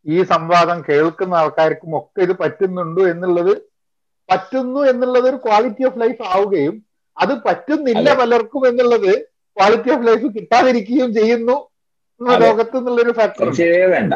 ഈ 0.06 0.22
സംവാദം 0.32 0.78
കേൾക്കുന്ന 0.88 1.34
ആൾക്കാർക്കും 1.34 1.92
ഒക്കെ 1.98 2.20
ഇത് 2.26 2.34
പറ്റുന്നുണ്ടോ 2.40 3.02
എന്നുള്ളത് 3.12 3.52
പറ്റുന്നു 4.28 4.80
എന്നുള്ളത് 4.90 5.26
ഒരു 5.30 5.38
ക്വാളിറ്റി 5.44 5.84
ഓഫ് 5.88 6.00
ലൈഫ് 6.00 6.22
ആവുകയും 6.32 6.74
അത് 7.16 7.32
പറ്റുന്നില്ല 7.46 8.08
പലർക്കും 8.20 8.62
എന്നുള്ളത് 8.68 9.12
ക്വാളിറ്റി 9.56 9.90
ഓഫ് 9.94 10.06
ലൈഫ് 10.08 10.26
കിട്ടാതിരിക്കുകയും 10.36 11.10
ചെയ്യുന്നു. 11.18 11.56
ലോകത്ത് 12.42 12.76
എന്നുള്ളൊരു 12.78 13.12
ഫാക്ടർ 13.18 13.48
വേണ്ട. 13.94 14.14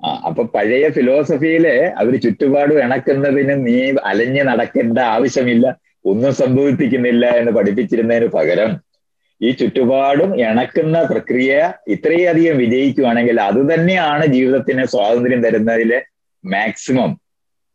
ആ 0.00 0.08
അപ്പൊ 0.28 0.42
പഴയ 0.54 0.84
ഫിലോസഫിയിലെ 0.96 1.74
അവർ 2.00 2.14
ചുറ്റുപാടും 2.24 2.78
ഇണക്കുന്നതിന് 2.84 3.54
നീ 3.66 3.76
അലഞ്ഞു 4.10 4.42
നടക്കേണ്ട 4.50 4.98
ആവശ്യമില്ല. 5.14 5.66
ഒന്നും 6.04 6.32
സംഭവിപ്പിക്കുന്നില്ല 6.40 7.24
എന്ന് 7.40 7.52
പഠിപ്പിച്ചിരുന്നതിന് 7.58 8.28
പകരം 8.36 8.70
ഈ 9.40 9.50
ചുറ്റുപാടും 9.52 10.30
ഇണക്കുന്ന 10.40 10.98
പ്രക്രിയ 11.04 11.52
ഇത്രയധികം 11.94 12.56
വിജയിക്കുവാണെങ്കിൽ 12.58 13.38
അത് 13.40 13.60
തന്നെയാണ് 13.70 14.24
ജീവിതത്തിന് 14.34 14.84
സ്വാതന്ത്ര്യം 14.86 15.40
തരുന്നതിലെ 15.44 15.98
മാക്സിമം 16.44 17.12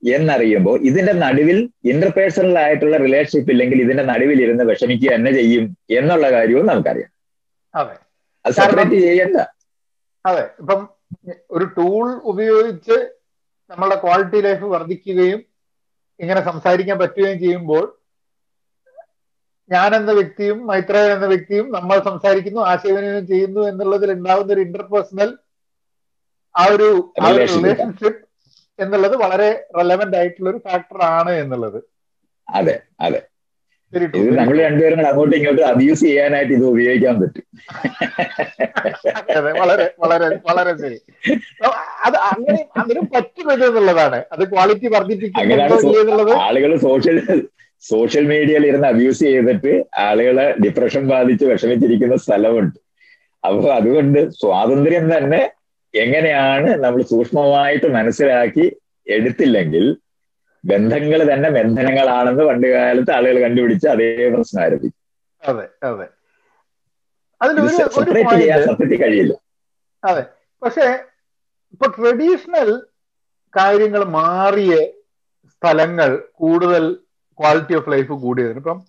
എന്നറിയുമ്പോൾ 0.04 0.78
ഇതിന്റെ 0.82 1.14
നടുവിൽ 1.24 1.58
ഇന്റർപേഴ്സണൽ 1.84 2.58
ആയിട്ടുള്ള 2.60 2.98
റിലേഷൻഷിപ്പ് 2.98 3.52
ഇല്ലെങ്കിൽ 3.52 3.82
ഇതിന്റെ 3.82 4.04
നടുവിൽ 4.04 4.40
ഇരുന്ന് 4.44 4.66
വിഷമിക്കുക 4.70 5.12
തന്നെ 5.14 5.32
ചെയ്യും 5.32 5.66
എന്നുള്ള 5.90 6.32
കാര്യവും 6.32 6.66
നമുക്കറിയാം. 6.66 7.12
അതെ. 7.76 7.96
അത് 8.46 8.54
സെപ്പറേറ്റ് 8.54 9.00
ചെയ്യണ്ട. 9.08 9.38
അതെ. 10.26 10.44
ഇപ്പം 10.62 10.82
ഒരു 11.52 11.66
ടൂൾ 11.78 12.06
ഉപയോഗിച്ച് 12.24 12.98
നമ്മളുടെ 13.70 13.96
ക്വാളിറ്റി 13.96 14.40
ലൈഫ് 14.42 14.66
വർദ്ധിക്കുകയും 14.74 15.40
ഇങ്ങനെ 16.20 16.42
സംസാരിക്കാൻ 16.42 16.98
പറ്റുകയും 17.00 17.40
ചെയ്യുമ്പോൾ 17.40 17.84
ഞാൻ 19.70 19.96
എന്ന 19.96 20.12
വ്യക്തിയും 20.12 20.58
മൈത്രേയൻ 20.68 21.12
എന്ന 21.12 21.26
വ്യക്തിയും 21.26 21.66
നമ്മൾ 21.72 21.98
സംസാരിക്കുന്നു 22.00 22.62
ആശയവിനിമയം 22.72 23.28
ചെയ്യുന്നു 23.28 23.62
എന്നുള്ളതിൽ 23.70 24.12
ഉണ്ടാകുന്ന 24.12 24.54
ഒരു 24.54 24.62
ഇന്റർപേഴ്സണൽ 24.62 25.30
ആ 26.56 26.64
ഒരു. 26.68 26.88
റിലേഷൻഷിപ്പ് 27.56 28.22
എന്നുള്ളത് 28.80 29.16
വളരെ 29.18 29.50
റെലവെന്റ് 29.78 30.18
ആയിട്ടുള്ള 30.18 30.50
ഒരു 30.50 30.60
ഫാക്ടർ 30.68 31.02
ആണ് 31.16 31.32
എന്നുള്ളത്. 31.42 31.80
അതെ 32.48 32.76
അതെ. 33.00 33.20
ഇത് 33.94 34.08
നമ്മൾ 34.40 34.56
രണ്ടുപേരും 34.60 35.00
അങ്ങോട്ട് 35.10 35.36
ഇങ്ങോട്ടും 35.36 35.68
അബ്യൂസ് 35.68 36.02
ചെയ്യാനായിട്ട് 36.02 36.54
ഇത് 36.54 36.66
ഉപയോഗിക്കാൻ 36.66 37.16
പറ്റും. 37.22 37.46
വളരെ 39.60 39.86
വളരെ 40.04 40.28
വളരെ 40.50 40.74
ശരി. 40.82 40.98
അത് 42.08 42.18
അങ്ങനെ 42.28 42.60
അങ്ങനെ 42.78 43.02
പറ്റുന്നത് 43.14 43.64
എന്നുള്ളതാണ്. 43.70 44.20
അത് 44.32 44.44
ക്വാളിറ്റി 44.52 44.88
വർദ്ധിപ്പിക്കുന്നത് 44.88 46.36
ആളുകൾ 46.48 46.74
സോഷ്യൽ 46.88 47.18
സോഷ്യൽ 47.84 48.26
മീഡിയയിൽ 48.28 48.64
ഇരുന്ന് 48.66 48.88
അബ്യൂസ് 48.88 49.24
ചെയ്തിട്ട് 49.26 49.74
ആളുകളെ 50.00 50.46
ഡിപ്രഷൻ 50.64 51.04
ബാധിച്ച് 51.08 51.46
വിഷമിച്ചിരിക്കുന്ന 51.46 52.16
സ്ഥലമുണ്ട്. 52.18 52.78
അപ്പൊ 53.44 53.68
അതുകൊണ്ട് 53.72 54.20
സ്വാതന്ത്ര്യം 54.40 55.06
തന്നെ 55.14 55.42
എങ്ങനെയാണ് 55.94 56.70
നമ്മൾ 56.84 57.02
സൂക്ഷ്മമായിട്ട് 57.12 57.88
മനസ്സിലാക്കി 57.94 58.66
എടുത്തില്ലെങ്കിൽ 59.08 59.86
ബന്ധങ്ങൾ 60.64 61.20
തന്നെ 61.32 61.50
ബന്ധനങ്ങളാണെന്ന് 61.50 62.44
പണ്ട് 62.44 62.68
കാലത്ത് 62.68 63.12
ആളുകൾ 63.12 63.38
കണ്ടുപിടിച്ച് 63.44 63.88
അതേ 63.88 64.08
പ്രശ്നം 64.34 64.62
ആരംഭിക്കും 64.64 64.98
അതെ 65.44 65.66
അതെ. 65.90 66.08
സത്യത്തിൽ 68.68 68.98
കഴിയില്ല. 69.02 69.34
അതെ. 70.04 70.24
പക്ഷെ 70.62 70.86
ഇപ്പൊ 71.74 71.88
ട്രഡീഷണൽ 71.98 72.70
കാര്യങ്ങൾ 73.54 74.02
മാറിയ 74.18 74.74
സ്ഥലങ്ങൾ 75.52 76.10
കൂടുതൽ 76.42 76.84
ക്വാളിറ്റി 77.40 77.74
ഓഫ് 77.80 77.92
ലൈഫ് 77.94 78.14
കൂടിയതിന്. 78.26 78.60
ഇപ്പം 78.64 78.80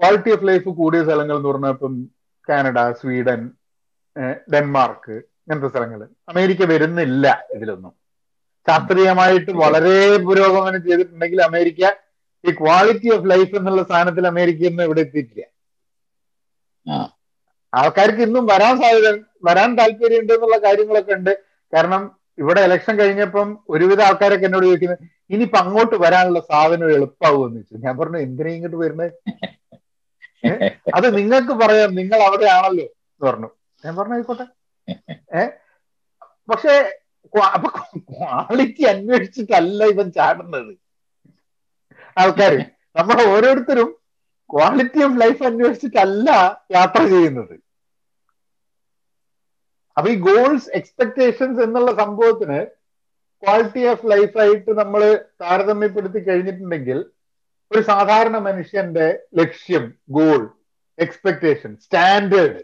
ക്വാളിറ്റി 0.00 0.30
ഓഫ് 0.36 0.46
ലൈഫ് 0.48 0.68
കൂടിയ 0.80 1.00
സ്ഥലങ്ങൾ 1.06 1.36
എന്ന് 1.38 1.50
പറഞ്ഞാൽ 1.50 1.72
ഇപ്പം 1.76 1.94
കാനഡ 2.48 2.78
സ്വീഡൻ 3.00 3.40
ഡെൻമാർക്ക് 4.52 5.16
ഇങ്ങനത്തെ 5.16 5.70
സ്ഥലങ്ങൾ 5.72 6.00
അമേരിക്ക 6.30 6.62
വരുന്നില്ല 6.72 7.26
ഇതിലൊന്നും. 7.56 7.92
ശാസ്ത്രീയമായിട്ട് 8.66 9.50
വളരെ 9.62 9.98
പുരോഗമനം 10.26 10.80
ചെയ്തിട്ടുണ്ടെങ്കിൽ 10.86 11.40
അമേരിക്ക 11.50 11.82
ഈ 12.44 12.52
ക്വാളിറ്റി 12.60 13.08
ഓഫ് 13.14 13.26
ലൈഫ് 13.32 13.52
എന്നുള്ള 13.58 13.82
സാധനത്തിൽ 13.90 14.24
അമേരിക്ക 14.32 14.68
ഒന്നും 14.70 14.84
ഇവിടെ 14.88 15.00
എത്തിയിട്ടില്ല. 15.06 15.44
ആൾക്കാർക്ക് 17.72 18.22
ഇന്നും 18.26 18.44
വരാൻ 18.52 18.74
സാധ്യത 18.82 19.08
വരാൻ 19.48 19.70
താല്പര്യമുണ്ട് 19.78 20.32
എന്നുള്ള 20.36 20.58
കാര്യങ്ങളൊക്കെ 20.66 21.14
ഉണ്ട്. 21.18 21.32
കാരണം 21.72 22.02
ഇവിടെ 22.42 22.60
ഇലക്ഷൻ 22.68 22.94
കഴിഞ്ഞപ്പം 23.00 23.48
ഒരുവിധ 23.74 24.00
ആൾക്കാരൊക്കെ 24.08 24.46
എന്നോട് 24.48 24.66
ചോദിക്കുന്നത് 24.68 25.04
ഇനിയിപ്പോ 25.30 25.58
അങ്ങോട്ട് 25.58 25.96
വരാനുള്ള 25.96 26.40
സാധനം 26.40 26.92
എളുപ്പമാവുമെന്ന് 26.92 27.60
വെച്ചു. 27.60 27.74
ഞാൻ 27.74 27.98
പറഞ്ഞു 27.98 28.18
എന്തിനാ 28.18 28.50
ഇങ്ങോട്ട് 28.50 28.76
വരുന്നത് 28.76 29.12
അത് 30.94 31.18
നിങ്ങൾക്ക് 31.18 31.52
പറയാം 31.52 31.94
നിങ്ങൾ 31.94 32.22
അവിടെ 32.22 32.46
ആണല്ലോ 32.46 32.84
എന്ന് 32.84 33.30
പറഞ്ഞു. 33.30 33.48
ഞാൻ 33.84 33.96
പറഞ്ഞു 33.96 34.14
ആയിക്കോട്ടെ. 34.14 34.46
ഏ? 35.38 35.46
പക്ഷെ 36.50 37.00
അപ്പൊ 37.54 37.68
ക്വാളിറ്റി 37.98 38.82
അന്വേഷിച്ചിട്ടല്ല 38.82 39.84
ഇവൻ 39.84 40.12
ചാടുന്നത്. 40.12 40.78
ആൾക്കാര് 42.18 42.58
നമ്മൾ 42.96 43.22
ഓരോരുത്തരും 43.22 43.96
ക്വാളിറ്റി 44.50 45.02
ഓഫ് 45.02 45.20
ലൈഫ് 45.20 45.42
അന്വേഷിച്ചിട്ടല്ല 45.42 46.30
യാത്ര 46.72 47.06
ചെയ്യുന്നത്. 47.06 47.54
അപ്പൊ 49.96 50.10
ഈ 50.10 50.14
ഗോൾസ് 50.14 50.70
എക്സ്പെക്ടേഷൻസ് 50.74 51.60
എന്നുള്ള 51.60 51.94
സംഭവത്തിന് 51.94 52.66
ക്വാളിറ്റി 53.42 53.82
ഓഫ് 53.88 54.06
ലൈഫായിട്ട് 54.10 54.72
നമ്മൾ 54.80 55.02
താരതമ്യപ്പെടുത്തി 55.42 56.20
കഴിഞ്ഞിട്ടുണ്ടെങ്കിൽ 56.20 56.98
ഒരു 57.70 57.80
സാധാരണ 57.90 58.36
മനുഷ്യന്റെ 58.46 59.06
ലക്ഷ്യം 59.40 59.84
ഗോൾ 60.10 60.40
എക്സ്പെക്ടേഷൻ 60.98 61.72
സ്റ്റാൻഡേർഡ് 61.84 62.60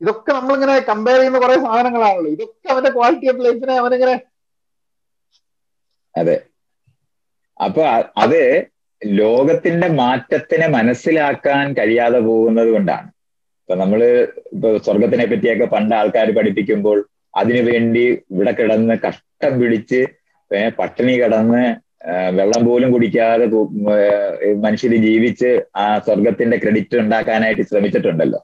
ഇതൊക്കെ 0.00 0.30
നമ്മളിങ്ങനെ 0.32 0.74
കമ്പയർ 0.90 1.18
ചെയ്യുന്ന 1.18 1.38
കുറെ 1.38 1.56
സാധനങ്ങളാണല്ലോ. 1.64 2.30
ഇതൊക്കെ 2.36 2.68
അവന്റെ 2.74 2.90
ക്വാളിറ്റി 2.90 3.26
ഓഫ് 3.32 3.42
ലൈഫിനെ 3.46 3.74
അവനിങ്ങനെ 3.78 4.14
അതെ. 6.14 6.36
അപ്പൊ 7.60 7.82
അത് 8.16 8.40
ലോകത്തിന്റെ 9.02 9.88
മാറ്റത്തിനെ 10.00 10.66
മനസ്സിലാക്കാൻ 10.68 11.64
കഴിയാതെ 11.72 12.20
പോകുന്നത് 12.20 12.70
കൊണ്ടാണ്. 12.74 13.08
ഇപ്പൊ 13.60 13.74
നമ്മൾ 13.82 14.00
ഇപ്പൊ 14.54 14.68
സ്വർഗത്തിനെ 14.86 15.26
പറ്റിയൊക്കെ 15.26 15.66
പണ്ട് 15.74 15.94
ആൾക്കാർ 15.94 16.28
പഠിപ്പിക്കുമ്പോൾ 16.38 16.98
അതിനുവേണ്ടി 17.34 18.04
ഇവിടെ 18.32 18.52
കിടന്ന് 18.58 18.94
കഷ്ടം 19.04 19.52
പിടിച്ച് 19.60 20.00
പട്ടിണി 20.78 21.14
കിടന്ന് 21.20 21.62
വെള്ളം 22.38 22.62
പോലും 22.68 22.90
കുടിക്കാതെ 22.94 23.46
മനുഷ്യർ 24.64 24.92
ജീവിച്ച് 25.06 25.50
ആ 25.82 25.86
സ്വർഗത്തിന്റെ 26.06 26.56
ക്രെഡിറ്റ് 26.62 26.96
ഉണ്ടാക്കാനായിട്ട് 27.02 27.64
ശ്രമിച്ചിട്ടുണ്ടല്ലോ. 27.70 28.40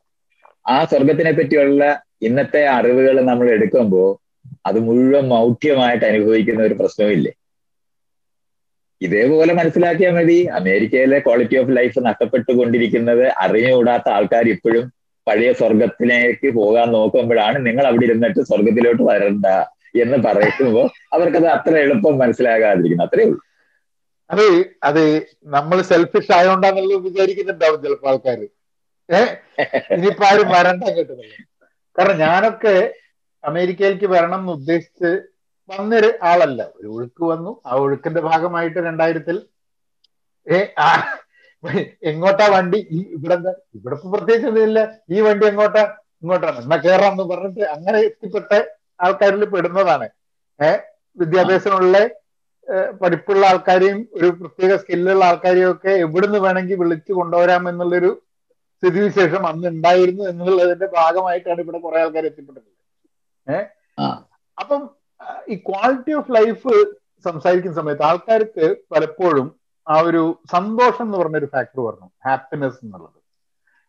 ആ 0.66 0.76
സ്വർഗത്തിനെ 0.90 1.32
പറ്റിയുള്ള 1.38 1.82
ഇന്നത്തെ 2.28 2.62
അറിവുകൾ 2.76 3.16
നമ്മൾ 3.30 3.46
എടുക്കുമ്പോൾ 3.56 4.08
അത് 4.68 4.78
മുഴുവൻ 4.86 5.24
മൗഢ്യമായിട്ട് 5.32 6.06
അനുഭവിക്കുന്ന 6.10 6.62
ഒരു 6.68 6.76
പ്രശ്നമില്ലേ 6.80 7.32
ഇതേപോലെ 9.00 9.52
മനസ്സിലാക്കിയാൽ 9.58 10.12
മതി. 10.18 10.38
അമേരിക്കയിലെ 10.58 11.18
ക്വാളിറ്റി 11.26 11.56
ഓഫ് 11.62 11.74
ലൈഫ് 11.78 11.98
നഷ്ടപ്പെട്ടുകൊണ്ടിരിക്കുന്നത് 12.08 13.26
അറിഞ്ഞുകൂടാത്ത 13.44 14.08
ആൾക്കാർ 14.18 14.46
ഇപ്പോഴും 14.54 14.84
പഴയ 15.28 15.52
സ്വർഗത്തിലേക്ക് 15.52 16.54
പോകാൻ 16.54 16.92
നോക്കുമ്പോഴാണ് 16.92 17.66
നിങ്ങൾ 17.66 17.86
അവിടെ 17.86 18.04
ഇരുന്നിട്ട് 18.04 18.40
സ്വർഗത്തിലോട്ട് 18.40 19.02
വരണ്ട 19.02 19.46
എന്ന് 20.02 20.16
പറയുമ്പോൾ 20.16 20.88
അവർക്കത് 21.12 21.46
അത്ര 21.46 21.76
എളുപ്പം 21.76 22.18
മനസ്സിലാകാതിരിക്കുന്നു. 22.18 23.04
അത്രേ 23.04 23.24
ഉള്ളൂ. 23.24 23.40
അത് 24.30 24.64
അത് 24.82 25.26
നമ്മൾ 25.44 25.82
സെൽഫിഷ് 25.82 26.32
ആയതുകൊണ്ടാണല്ലോ 26.32 26.98
വിചാരിക്കുന്നുണ്ടാവും 26.98 27.82
ചിലപ്പോ 27.82 28.08
ആൾക്കാര്. 28.08 28.46
ഏഹ് 29.10 29.36
ഇനിയിപ്പോ 29.90 30.26
ആരും 30.26 30.48
വരണ്ട 30.48 30.84
കിട്ടുന്നില്ല 30.84 31.34
കാരണം 31.98 32.18
ഞാനൊക്കെ 32.18 32.94
അമേരിക്കയിലേക്ക് 33.44 34.06
വരണം 34.06 34.40
എന്ന് 34.40 34.52
ഉദ്ദേശിച്ച് 34.52 35.10
വന്നൊരു 35.68 36.12
ആളല്ല. 36.22 36.68
ഒരു 36.76 36.88
ഒഴുക്ക് 36.88 37.24
വന്നു. 37.24 37.60
ആ 37.66 37.74
ഒഴുക്കിന്റെ 37.74 38.20
ഭാഗമായിട്ട് 38.20 38.78
രണ്ടായിരത്തിൽ 38.78 39.36
ഏ 40.52 40.58
എങ്ങോട്ടാ 42.02 42.48
വണ്ടി? 42.48 42.86
ഈ 42.90 43.00
ഇവിടെ 43.00 43.34
ഇവിടെ 43.74 43.94
ഇപ്പൊ 43.94 44.10
പ്രത്യേകിച്ച് 44.10 44.48
ഒന്നുമില്ല. 44.48 44.98
ഈ 45.10 45.20
വണ്ടി 45.20 45.46
എങ്ങോട്ടാ? 45.46 45.96
ഇങ്ങോട്ടാണ്. 46.22 46.62
എന്നാ 46.62 46.76
കേറാം 46.76 47.12
എന്ന് 47.12 47.24
പറഞ്ഞിട്ട് 47.24 47.60
അങ്ങനെ 47.60 47.98
എത്തിപ്പെട്ട 47.98 48.62
ആൾക്കാരിൽ 49.00 49.44
പെടുന്നതാണ്. 49.44 50.08
ഏഹ് 50.62 50.80
വിദ്യാഭ്യാസമുള്ള 51.18 52.08
പഠിപ്പുള്ള 53.02 53.46
ആൾക്കാരെയും 53.46 54.08
ഒരു 54.12 54.26
പ്രത്യേക 54.26 54.76
സ്കില്ലുള്ള 54.76 55.24
ആൾക്കാരെയും 55.24 55.70
ഒക്കെ 55.70 55.88
എവിടുന്ന് 55.88 56.38
വേണമെങ്കിൽ 56.38 56.76
വിളിച്ചു 56.76 57.12
കൊണ്ടുവരാം 57.12 57.68
എന്നുള്ളൊരു 57.68 58.22
സ്ഥിതിവിശേഷം 58.76 59.46
അന്ന് 59.46 59.68
ഉണ്ടായിരുന്നു 59.68 60.24
എന്നുള്ളതിന്റെ 60.24 60.86
ഭാഗമായിട്ടാണ് 60.86 61.60
ഇവിടെ 61.60 61.78
കുറെ 61.78 62.00
ആൾക്കാർ 62.00 62.26
എത്തിപ്പെട്ടത്. 62.26 62.70
ഏഹ് 63.52 63.66
അപ്പം 64.58 64.90
ഈ 65.48 65.54
ക്വാളിറ്റി 65.54 66.12
ഓഫ് 66.12 66.30
ലൈഫ് 66.30 66.84
സംസാരിക്കുന്ന 67.24 67.76
സമയത്ത് 67.76 68.02
ആൾക്കാർക്ക് 68.02 68.76
പലപ്പോഴും 68.92 69.55
ആ 69.88 70.00
ഒരു 70.00 70.38
സന്തോഷം 70.52 71.04
എന്ന് 71.04 71.18
പറഞ്ഞ 71.18 71.36
ഒരു 71.36 71.46
ഫാക്ടർ 71.46 71.80
പറഞ്ഞു 71.80 72.10
ഹാപ്പിനെസ് 72.26 72.78
എന്നുള്ളത്. 72.82 73.18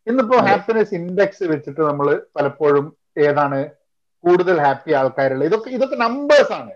ഇന്നിപ്പോ. 0.08 0.38
ഹാപ്പിനെസ് 0.38 0.94
ഇൻഡെക്സ് 0.96 1.44
വെച്ചിട്ട് 1.44 1.82
നമ്മൾ 1.82 2.26
പലപ്പോഴും 2.36 2.98
ഏതാണ് 3.18 3.70
കൂടുതൽ 4.24 4.62
ഹാപ്പി 4.62 4.92
ആൾക്കാരുള്ള 4.92 5.46
ഇതൊക്കെ 5.46 5.70
ഇതൊക്കെ 5.70 5.96
നമ്പേഴ്സ് 5.96 6.54
ആണ്. 6.54 6.74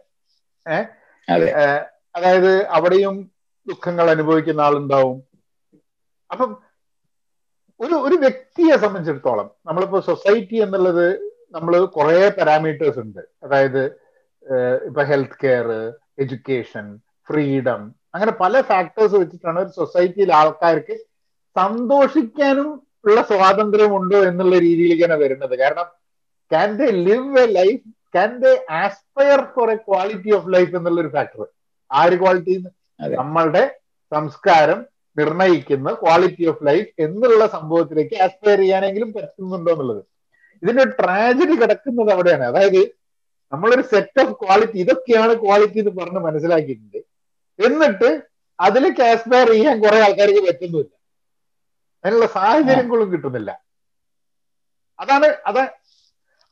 ഏഹ് 0.68 1.86
അതായത് 2.16 2.68
അവിടെയും 2.68 3.32
ദുഃഖങ്ങൾ 3.68 4.10
അനുഭവിക്കുന്ന 4.10 4.62
ആളുണ്ടാവും. 4.62 5.24
അപ്പം 6.32 6.58
ഒരു 7.80 7.94
ഒരു 7.94 8.16
വ്യക്തിയെ 8.16 8.78
സംബന്ധിച്ചിടത്തോളം 8.78 9.52
നമ്മളിപ്പോ 9.66 10.00
സൊസൈറ്റി 10.00 10.56
എന്നുള്ളത് 10.56 11.30
നമ്മൾ 11.52 11.86
കുറെ 11.86 12.30
പാരാമീറ്റേഴ്സ് 12.30 13.00
ഉണ്ട്. 13.00 13.20
അതായത് 13.44 13.84
ഇപ്പൊ 14.86 15.04
ഹെൽത്ത് 15.04 15.40
കെയർ 15.44 15.68
എഡ്യൂക്കേഷൻ 16.20 17.00
ഫ്രീഡം 17.30 18.01
അങ്ങനെ 18.13 18.32
പല 18.43 18.62
ഫാക്ടേഴ്സ് 18.69 19.15
വെച്ചിട്ടാണ് 19.21 19.60
ഒരു 19.63 19.71
സൊസൈറ്റിയിൽ 19.80 20.32
ആൾക്കാർക്ക് 20.41 20.95
സന്തോഷിക്കാനും 21.56 22.69
ഉള്ള 23.08 23.19
സ്വാതന്ത്ര്യം 23.32 23.91
ഉണ്ടോ 24.00 24.19
എന്നുള്ള 24.30 24.56
രീതിയിലേക്കാണ് 24.67 25.15
വരുന്നത്. 25.24 25.54
കാരണം 25.63 25.88
can 26.52 26.69
they 26.80 26.88
live 27.08 27.39
a 27.43 27.45
life 27.60 27.84
can 28.15 28.32
they 28.43 28.52
aspire 28.84 29.41
for 29.56 29.69
a 29.76 29.78
quality 29.88 30.32
of 30.38 30.50
life 30.56 30.74
എന്നുള്ള 30.80 31.00
ഒരു 31.04 31.12
ഫാക്ടർ 31.17 31.41
ആ 31.91 32.02
ഒരു 32.10 32.17
ക്വാളിറ്റി 32.24 32.56
നമ്മളുടെ 33.21 33.63
സംസ്കാരം 34.12 34.80
നിർണയിക്കുന്ന 35.17 35.89
ക്വാളിറ്റി 36.02 36.43
ഓഫ് 36.52 36.63
ലൈഫ് 36.69 36.89
എന്നുള്ള 37.06 37.43
സംഭവത്തിലേക്ക് 37.56 38.15
ആസ്പയർ 38.26 38.60
ചെയ്യാനെങ്കിലും 38.63 39.10
പറ്റുന്നുണ്ടോ 39.17 39.71
എന്നുള്ളത്. 39.76 40.02
ഇതിന്റെ 40.63 40.86
ട്രാജഡി 41.00 41.56
കിടക്കുന്നത് 41.62 42.12
അവിടെയാണ്. 42.15 42.45
അതായത് 42.52 42.82
നമ്മളൊരു 43.52 43.84
സെറ്റ് 43.93 44.21
ഓഫ് 44.24 44.36
ക്വാളിറ്റി 44.43 44.78
ഇതൊക്കെയാണ് 44.84 45.34
ക്വാളിറ്റി 45.43 45.80
എന്ന് 45.84 45.93
പറഞ്ഞ് 46.02 46.21
മനസ്സിലാക്കിയിട്ടുണ്ട്. 46.28 47.00
എന്നിട്ട് 47.65 48.10
അതിൽ 48.60 48.93
കാസ്പയർ 49.00 49.47
ചെയ്യാൻ 49.52 49.82
കുറെ 49.84 50.00
ആൾക്കാർക്ക് 50.02 50.47
പറ്റുന്നില്ല 50.47 50.91
അതിനുള്ള 52.04 52.26
സാഹചര്യങ്ങളും 52.26 53.12
കിട്ടുന്നില്ല. 53.12 53.52
അതാണ് 55.00 55.38
അതാ 55.45 55.63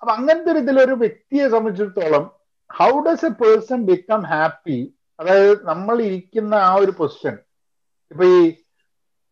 അപ്പൊ 0.01 0.13
അങ്ങനത്തെ 0.13 0.51
ഒരു 0.51 0.59
ഇതിലൊരു 0.59 0.93
വ്യക്തിയെ 0.93 1.49
സംബന്ധിച്ചിടത്തോളം 1.49 2.23
how 2.69 2.99
does 2.99 3.25
a 3.25 3.29
person 3.29 3.85
become 3.85 4.21
happy 4.25 4.93
അതായത് 5.19 5.65
നമ്മൾ 5.67 6.01
ഇരിക്കുന്ന 6.01 6.55
ആ 6.55 6.73
ഒരു 6.73 6.91
പൊസിഷൻ 6.91 7.35
ഇപ്പൊ 8.11 8.25
ഈ 8.25 8.39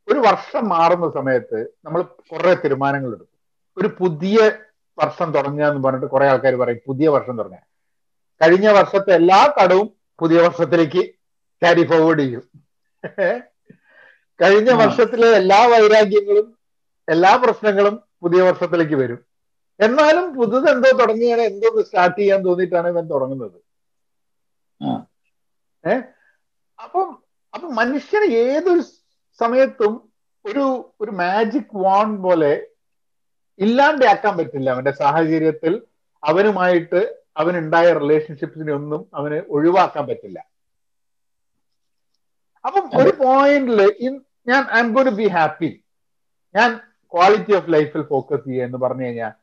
ഒരു 0.08 0.20
വർഷം 0.20 0.70
മാറുന്ന 0.70 1.10
സമയത്ത് 1.10 1.60
നമ്മൾ 1.86 2.02
കുറെ 2.02 2.54
തീരുമാനങ്ങൾ 2.54 3.08
എടുക്കും. 3.08 3.38
ഒരു 3.78 3.88
പുതിയ 4.00 4.38
വർഷം 4.98 5.34
തുടങ്ങുക 5.34 5.68
എന്ന് 5.68 5.84
പറഞ്ഞിട്ട് 5.84 6.06
കുറെ 6.06 6.28
ആൾക്കാർ 6.30 6.56
പറയും 6.56 6.82
പുതിയ 6.88 7.08
വർഷം 7.08 7.38
തുടങ്ങുക. 7.38 7.64
കഴിഞ്ഞ 8.42 8.68
വർഷത്തെ 8.68 9.14
എല്ലാ 9.14 9.54
കടവും 9.58 9.88
പുതിയ 10.20 10.42
വർഷത്തിലേക്ക് 10.42 11.17
ക്യാരി 11.62 11.88
ഫോർവേഡ് 11.88 12.20
ചെയ്യും. 12.20 12.44
കഴിഞ്ഞ 14.42 14.72
വർഷത്തിലെ 14.72 15.36
എല്ലാ 15.36 15.66
വൈരാഗ്യങ്ങളും 15.66 16.58
എല്ലാ 17.10 17.36
പ്രശ്നങ്ങളും 17.36 18.04
പുതിയ 18.22 18.42
വർഷത്തിലേക്ക് 18.42 18.94
വരും. 18.94 19.26
എന്നാലും 19.80 20.34
പുതുത് 20.34 20.70
എന്തോ 20.70 20.98
തുടങ്ങിയാണ് 20.98 21.42
എന്തോ 21.42 21.82
സ്റ്റാർട്ട് 21.82 22.20
ചെയ്യാൻ 22.20 22.46
തോന്നിയിട്ടാണ് 22.46 22.88
ഇവൻ 22.88 23.10
തുടങ്ങുന്നത്. 23.10 23.58
ഏ? 25.88 25.96
അപ്പം 26.84 27.24
അപ്പൊ 27.54 27.68
മനുഷ്യന് 27.68 28.26
ഏതൊരു 28.26 28.82
സമയത്തും 29.40 30.10
ഒരു 30.46 30.94
ഒരു 31.02 31.12
മാജിക് 31.12 31.76
വാൺ 31.76 32.22
പോലെ 32.22 32.68
ഇല്ലാണ്ടാക്കാൻ 33.60 34.38
പറ്റില്ല. 34.38 34.70
അവന്റെ 34.70 34.92
സാഹചര്യത്തിൽ 34.92 35.82
അവനുമായിട്ട് 36.24 37.22
അവനുണ്ടായ 37.38 37.94
റിലേഷൻഷിപ്പിനെ 37.94 38.74
ഒന്നും 38.74 39.06
അവന് 39.14 39.42
ഒഴിവാക്കാൻ 39.50 40.08
പറ്റില്ല. 40.08 40.57
അപ്പം 42.68 42.86
ഒരു 43.00 43.12
പോയിന്റിൽ 43.22 43.82
ഞാൻ 44.48 44.62
I 44.76 44.80
am 44.80 44.90
gonna 44.96 45.08
be 45.20 45.28
happy 45.36 45.70
ഞാൻ 46.56 46.70
ക്വാളിറ്റി 47.14 47.54
ഓഫ് 47.58 47.72
ലൈഫിൽ 47.76 48.02
ഫോക്കസ് 48.12 48.46
ചെയ്യുക 48.46 48.68
എന്ന് 48.68 48.80
പറഞ്ഞു 48.84 49.06
കഴിഞ്ഞാൽ 49.06 49.34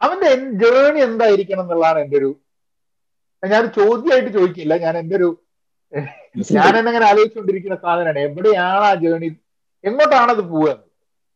അവന്റെ 0.00 0.28
ജേണി 0.62 1.00
എന്തായിരിക്കണം 1.08 1.64
എന്നുള്ളതാണ് 1.64 2.00
എന്റെ 2.04 2.16
ഒരു 2.20 2.30
ഞാൻ 3.42 3.64
ചോദ്യമായിട്ട് 3.76 4.30
ചോദിക്കില്ല. 4.36 4.74
ഞാൻ 4.84 4.94
എന്റെ 5.00 5.14
ഒരു 5.18 5.28
ഞാൻ 6.56 6.72
എന്നെങ്ങനെ 6.80 7.06
ആലോചിച്ചുകൊണ്ടിരിക്കുന്ന 7.10 7.76
സാധനമാണ്. 7.84 8.20
എവിടെയാണ് 8.28 8.84
ആ 8.88 8.94
ജേണി 9.02 9.28
എങ്ങോട്ടാണ് 9.84 10.30
അത് 10.34 10.42
പോവുക? 10.50 10.70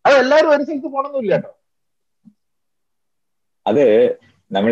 അത് 0.05 0.15
എല്ലാവരും 0.23 0.51
ഒരു 0.55 0.65
സ്ഥലത്ത് 0.67 0.89
പോകണമെന്നില്ല 0.95 1.35
കേട്ടോ. 1.37 1.51
അത് 3.67 3.85
നമ്മൾ 4.51 4.71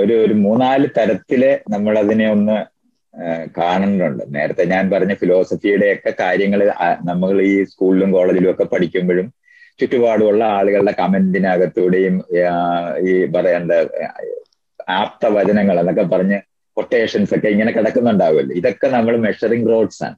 ഒരു 0.00 0.14
ഒരു 0.24 0.34
മൂന്നാൽ 0.44 0.82
തരത്തിൽ 0.98 1.42
നമ്മൾ 1.74 1.94
അതിനെ 2.02 2.26
ഒന്ന് 2.34 2.56
കാണുന്നുണ്ട്. 3.58 4.22
നേരത്തെ 4.34 4.64
ഞാൻ 4.64 4.90
പറഞ്ഞ 4.90 5.14
ഫിലോസഫിയുടെ 5.14 5.92
ഒക്കെ 5.92 6.12
കാര്യങ്ങൾ 6.20 6.60
നമ്മൾ 7.04 7.42
ഈ 7.42 7.64
സ്കൂളിലും 7.64 8.12
കോളേജിലും 8.12 8.50
ഒക്കെ 8.50 8.64
പഠിക്കുമ്പോഴും 8.64 9.32
ചുറ്റുപാടുമുള്ള 9.80 10.44
ആളുകളുടെ 10.44 10.94
കമന്റിനകത്തൂടെയും 10.98 12.16
ഈ 13.08 13.24
പറയേണ്ട 13.26 13.72
ആപ്ത 14.90 15.26
വചനങ്ങൾ 15.26 15.80
എന്നൊക്കെ 15.80 16.02
പറഞ്ഞ് 16.02 16.38
കൊട്ടേഷൻസ് 16.76 17.34
ഒക്കെ 17.34 17.48
ഇങ്ങനെ 17.48 17.72
കിടക്കുന്നുണ്ടാവുമല്ലോ. 17.72 18.54
ഇതൊക്കെ 18.56 18.86
നമ്മൾ 18.86 19.16
മെഷറിംഗ് 19.16 19.70
റോഡ്സ് 19.70 20.02
ആണ്. 20.04 20.16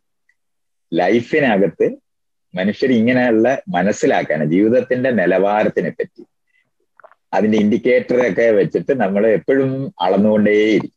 ലൈഫിനകത്ത് 0.92 1.86
മനുഷ്യർ 2.54 2.90
ഇങ്ങനെയുള്ള 2.92 3.58
മനസ്സിലാക്കാൻ 3.68 4.44
ജീവിതത്തിന്റെ 4.50 5.10
നിലവാരത്തിനെ 5.10 5.90
പറ്റി. 5.90 6.22
അതിന്റെ 7.34 7.58
ഇൻഡിക്കേറ്റർ 7.58 8.18
ഒക്കെ 8.30 8.50
വെച്ചിട്ട് 8.50 8.92
നമ്മൾ 9.00 9.26
എപ്പോഴും 9.26 9.70
അളന്നുകൊണ്ടേയിരിക്കും. 10.00 10.95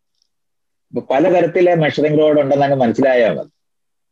പലതരത്തിലെ 0.93 1.73
മെഷറിംഗ് 1.75 2.19
റോഡ് 2.19 2.39
ഉണ്ടെന്നാണ് 2.41 2.75
മനസ്സിലായാൽ 2.75 3.33
മതി. 3.37 3.51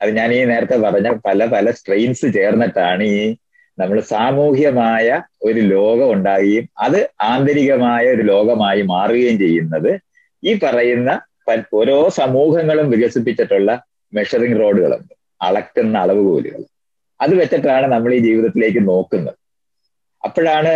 അത് 0.02 0.10
ഞാൻ 0.18 0.34
ഈ 0.34 0.46
നേരത്തെ 0.46 0.78
പറഞ്ഞ 0.78 1.10
പല 1.28 1.46
പല 1.46 1.72
സ്ട്രെയിൻസ് 1.72 2.28
ചേർന്നിട്ടാണ് 2.34 3.04
ഈ 3.04 3.36
നമ്മൾ 3.80 4.00
സാമൂഹ്യമായ 4.02 5.08
ഒരു 5.44 5.60
ലോകം 5.60 6.12
ഉണ്ടാകുകയും 6.16 6.66
അത് 6.86 7.10
ആന്തരികമായ 7.22 8.04
ഒരു 8.16 8.22
ലോകമായി 8.22 8.82
മാറുകയും 8.82 9.38
ചെയ്യുന്നത് 9.44 9.92
ഈ 10.44 10.60
പറയുന്ന 10.63 11.10
ഓരോ 11.74 11.98
സമൂഹങ്ങളും 12.10 12.90
വികസിപ്പിച്ചിട്ടുള്ള 12.90 13.72
മെഷറിംഗ് 14.13 14.60
റോഡുകളുണ്ട് 14.62 15.13
അളക്കുന്ന 15.42 15.98
അളവുകോലുകൾ. 15.98 16.62
അത് 17.20 17.34
വെച്ചിട്ടാണ് 17.36 17.88
നമ്മൾ 17.94 18.13
ഈ 18.13 18.20
ജീവിതത്തിലേക്ക് 18.20 18.82
നോക്കുന്നത്. 18.88 19.38
അപ്പോഴാണ് 20.24 20.74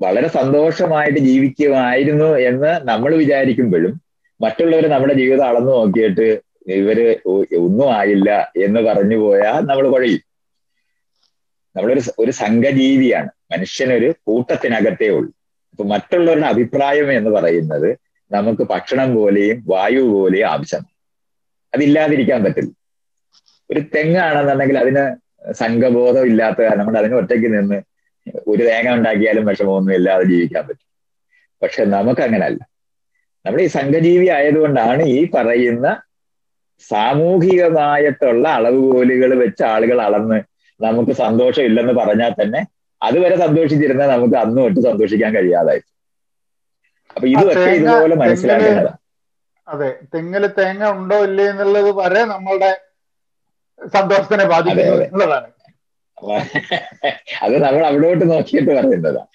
വളരെ 0.00 0.28
സന്തോഷമായിട്ട് 0.28 1.18
ജീവിക്കുമായിരുന്നു 1.18 2.36
എന്ന് 2.48 2.72
നമ്മൾ 2.90 3.14
വിചാരിക്കുമ്പോഴും 3.14 3.92
മറ്റുള്ളവർ 4.44 4.86
നമ്മുടെ 4.86 5.14
ജീവിതം 5.14 5.46
അളന്നു 5.48 5.72
നോക്കിയിട്ട് 5.72 6.40
ഇവർ 6.66 6.98
ഒന്നും 7.56 7.94
ആയില്ല 7.94 8.52
എന്ന് 8.56 8.80
പറഞ്ഞു 8.80 9.16
പോയാൽ 9.16 9.60
നമ്മൾ 9.60 9.88
കുഴയും. 9.88 10.20
നമ്മളൊരു 11.76 12.00
ഒരു 12.18 12.30
സംഘജീവിയാണ്. 12.30 13.28
മനുഷ്യനൊരു 13.52 14.14
കൂട്ടത്തിനകത്തേ 14.26 15.08
ഉള്ളൂ. 15.08 15.32
അപ്പൊ 15.70 15.84
മറ്റുള്ളവരുടെ 15.84 16.46
അഭിപ്രായം 16.46 17.12
എന്ന് 17.12 17.30
പറയുന്നത് 17.30 17.98
നമുക്ക് 18.32 18.62
ഭക്ഷണം 18.62 19.14
പോലെയും 19.14 19.64
വായു 19.66 20.00
പോലെയും 20.00 20.46
ആവശ്യമാണ്. 20.46 20.90
അതില്ലാതിരിക്കാൻ 21.74 22.44
പറ്റില്ല. 22.44 22.72
ഒരു 23.70 23.80
തെങ്ങാണെന്നുണ്ടെങ്കിൽ 23.94 24.78
അതിന് 24.78 25.04
സംഘബോധം 25.52 26.26
ഇല്ലാത്ത 26.26 26.62
നമ്മൾ 26.74 26.98
അതിന് 26.98 27.14
ഒറ്റയ്ക്ക് 27.14 27.48
നിന്ന് 27.58 27.82
ഒരു 28.46 28.62
തേങ്ങ 28.62 28.94
ഉണ്ടാക്കിയാലും 28.94 29.44
വിഷമമൊന്നും 29.46 29.94
ഇല്ലാതെ 29.94 30.24
ജീവിക്കാൻ 30.24 30.62
പറ്റും. 30.66 30.88
പക്ഷെ 31.62 31.84
നമുക്ക് 31.84 32.20
അങ്ങനല്ല 32.20 32.73
നമ്മൾ 33.44 33.58
ഈ 33.62 33.68
സംഘജീവി 33.76 34.28
ആയതുകൊണ്ടാണ് 34.36 35.02
ഈ 35.14 35.20
പറയുന്ന 35.34 35.86
സാമൂഹികമായിട്ടുള്ള 36.90 38.44
അളവുകോലുകൾ 38.58 39.30
വെച്ച് 39.42 39.64
ആളുകൾ 39.72 39.98
അളന്ന് 40.06 40.38
നമുക്ക് 40.80 41.12
സന്തോഷം 41.22 41.64
ഇല്ലെന്ന് 41.68 41.94
പറഞ്ഞാൽ 42.00 42.32
തന്നെ 42.40 42.60
അതുവരെ 43.02 43.36
സന്തോഷിച്ചിരുന്ന 43.44 44.04
നമുക്ക് 44.12 44.36
അന്ന് 44.42 44.60
തൊട്ട് 44.60 44.80
സന്തോഷിക്കാൻ 44.86 45.30
കഴിയാതായി. 45.36 45.82
അപ്പൊ 47.16 47.26
ഇതൊക്കെ 47.32 47.70
ഇതുപോലെ 47.80 48.14
മനസ്സിലാക്കേണ്ടതാണ്. 48.22 48.92
അതെ 49.68 49.90
തെങ്ങിൽ 50.12 50.44
തേങ്ങ 50.56 50.84
ഉണ്ടോ 50.96 51.18
ഇല്ലേ 51.26 51.44
എന്നുള്ളത് 51.52 51.90
വരെ 52.00 52.22
നമ്മളുടെ 52.32 52.70
സന്തോഷത്തിനെ 53.80 54.44
ബാധിക്കുന്നതാണ് 54.52 55.48
അതെ, 57.42 57.56
നമ്മൾ 57.64 57.82
അവിടോട്ട് 57.88 58.24
നോക്കിയിട്ട് 58.32 58.70
പറയുന്നതാണ് 58.72 59.28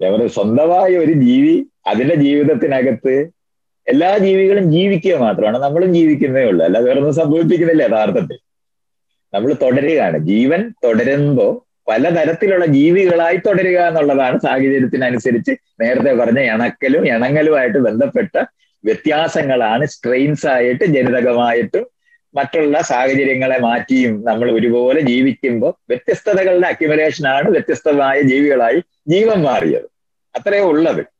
പറയുന്നത് 0.00 0.32
സ്വന്തമായ 0.36 0.90
ഒരു 1.04 1.14
ജീവി 1.24 1.54
അതിന്റെ 1.90 2.16
ജീവിതത്തിനകത്ത് 2.24 3.14
എല്ലാ 3.88 4.18
ജീവികളും 4.18 4.72
ജീവിക്കുക 4.72 5.16
മാത്രമാണ് 5.16 5.58
നമ്മളും 5.58 5.94
ജീവിക്കുന്നേ 5.94 6.44
ഉള്ളൂ. 6.44 6.66
അല്ലാതെ 6.66 6.86
വേറെ 6.86 6.98
ഒന്നും 6.98 7.14
സംഭവിപ്പിക്കുന്നില്ല 7.14 7.82
യഥാർത്ഥത്തിൽ. 7.82 8.38
നമ്മൾ 9.34 9.54
തുടരുകയാണ്. 9.62 10.18
ജീവൻ 10.18 10.74
തുടരുമ്പോ 10.84 11.66
പലതരത്തിലുള്ള 11.88 12.66
ജീവികളായി 12.66 13.36
തുടരുക 13.36 13.78
എന്നുള്ളതാണ് 13.78 14.40
സാഹചര്യത്തിനനുസരിച്ച് 14.40 15.50
നേരത്തെ 15.80 16.14
പറഞ്ഞ 16.14 16.40
ഇണക്കലും 16.40 17.06
ഇണങ്ങലുമായിട്ട് 17.06 17.78
ബന്ധപ്പെട്ട 17.78 18.44
വ്യത്യാസങ്ങളാണ് 18.84 19.86
സ്ട്രെയിൻസ് 19.86 20.46
ആയിട്ട് 20.46 20.84
ജനിതകമായിട്ടും 20.84 21.86
മറ്റുള്ള 22.34 22.80
സാഹചര്യങ്ങളെ 22.80 23.58
മാറ്റിയും 23.58 24.24
നമ്മൾ 24.24 24.52
ഒരുപോലെ 24.52 25.00
ജീവിക്കുമ്പോൾ 25.00 25.72
വ്യത്യസ്തതകളുടെ 25.88 26.66
അക്യുമലേഷനാണ് 26.66 27.50
വ്യത്യസ്തമായ 27.50 28.20
ജീവികളായി 28.20 28.82
ജീവൻ 29.08 29.42
മാറിയത്. 29.42 29.88
അത്രയേ 30.36 30.62
ഉള്ളത്. 30.62 31.15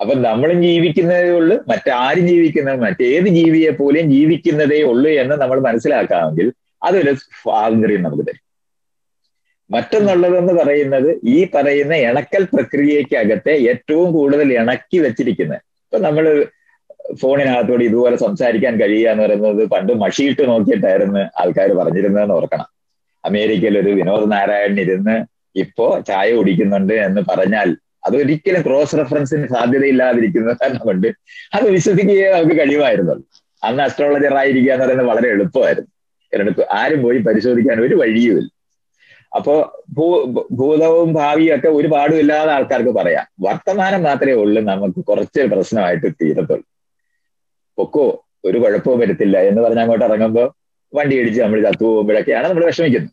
അപ്പൊ 0.00 0.14
നമ്മളും 0.26 0.58
ജീവിക്കുന്നതേ 0.62 1.30
ഉള്ളൂ 1.30 1.56
മറ്റാരും 1.70 2.26
ജീവിക്കുന്നത് 2.28 2.78
മറ്റേത് 2.84 3.28
ജീവിയെ 3.38 3.70
പോലെയും 3.80 4.06
ജീവിക്കുന്നതേ 4.12 4.78
ഉള്ളൂ 4.82 5.10
എന്ന് 5.22 5.34
നമ്മൾ 5.42 5.58
മനസ്സിലാക്കാമെങ്കിൽ 5.60 6.46
അതൊരു 6.82 7.12
സ്വാതന്ത്ര്യം 7.32 8.02
നമുക്ക് 8.02 8.24
തരും. 8.28 8.44
മറ്റൊന്നുള്ളതെന്ന് 9.70 10.52
പറയുന്നത് 10.60 11.10
ഈ 11.32 11.48
പറയുന്ന 11.54 11.94
ഇണക്കൽ 12.06 12.44
പ്രക്രിയക്കകത്തെ 12.54 13.52
ഏറ്റവും 13.72 14.08
കൂടുതൽ 14.12 14.48
ഇണക്കി 14.52 14.98
വെച്ചിരിക്കുന്നത് 14.98 15.60
ഇപ്പൊ 15.82 15.98
നമ്മൾ 16.06 16.24
ഫോണിനകത്തോട് 17.20 17.82
ഇതുപോലെ 17.84 18.16
സംസാരിക്കാൻ 18.16 18.80
കഴിയുക 18.80 19.10
എന്ന് 19.10 19.22
പറയുന്നത് 19.24 19.62
പണ്ട് 19.70 19.92
മഷിയിട്ട് 20.02 20.42
നോക്കിയിട്ടായിരുന്നു 20.48 21.22
ആൾക്കാർ 21.40 21.70
പറഞ്ഞിരുന്നതെന്ന് 21.72 22.34
ഓർക്കണം. 22.34 22.66
അമേരിക്കയിൽ 23.24 23.78
ഒരു 23.78 23.90
വിനോദ് 23.90 24.32
നാരായണൻ 24.32 24.80
ഇരുന്ന് 24.80 25.16
ഇപ്പോ 25.56 25.86
ചായ 26.08 26.28
കുടിക്കുന്നുണ്ട് 26.32 26.94
എന്ന് 27.06 27.22
പറഞ്ഞാൽ 27.30 27.68
അതൊരിക്കലും 28.06 28.62
ക്രോസ് 28.62 28.96
റെഫറൻസിന് 28.98 29.46
സാധ്യതയില്ലാതിരിക്കുന്നത് 29.46 30.56
കാരണം 30.62 30.78
കൊണ്ട് 30.78 31.08
അത് 31.54 31.70
വിശ്വസിക്കുകയേ 31.70 32.30
നമുക്ക് 32.30 32.56
കഴിയുമായിരുന്നുള്ളൂ. 32.56 33.24
അന്ന് 33.64 33.82
അസ്ട്രോളജർ 33.82 34.34
ആയിരിക്കുക 34.34 34.72
എന്ന് 34.72 34.84
പറയുന്നത് 34.84 35.06
വളരെ 35.06 35.28
എളുപ്പമായിരുന്നു. 35.28 35.90
കാരണം 36.34 36.78
ആരും 36.78 37.02
പോയി 37.02 37.18
പരിശോധിക്കാൻ 37.18 37.80
ഒരു 37.80 37.94
വഴിയുമില്ല. 37.94 38.50
അപ്പോ 39.36 39.84
ഭൂ 39.88 40.24
ഭൂതവും 40.50 41.12
ഭാവിയും 41.12 41.54
ഒക്കെ 41.54 41.68
ഒരുപാടും 41.68 42.18
ഇല്ലാതെ 42.18 42.52
ആൾക്കാർക്ക് 42.52 42.90
പറയാം. 42.90 43.26
വർത്തമാനം 43.40 44.02
മാത്രമേ 44.02 44.32
ഉള്ളൂ 44.32 44.62
നമുക്ക് 44.62 45.04
കുറച്ച് 45.04 45.40
പ്രശ്നമായിട്ട് 45.40 46.06
തീരത്തുള്ളൂ. 46.06 46.62
പൊക്കോ 47.76 48.26
ഒരു 48.44 48.58
കുഴപ്പവും 48.58 48.98
വരത്തില്ല 48.98 49.38
എന്ന് 49.38 49.62
പറഞ്ഞ് 49.62 49.80
അങ്ങോട്ട് 49.80 50.04
ഇറങ്ങുമ്പോൾ 50.04 50.52
വണ്ടി 50.94 51.16
ഇടിച്ച് 51.16 51.42
നമ്മൾ 51.42 51.62
ചത്തു 51.62 51.84
പോകുമ്പോഴൊക്കെയാണ് 51.84 52.48
നമ്മൾ 52.48 52.66
വിഷമിക്കുന്നത്. 52.66 53.10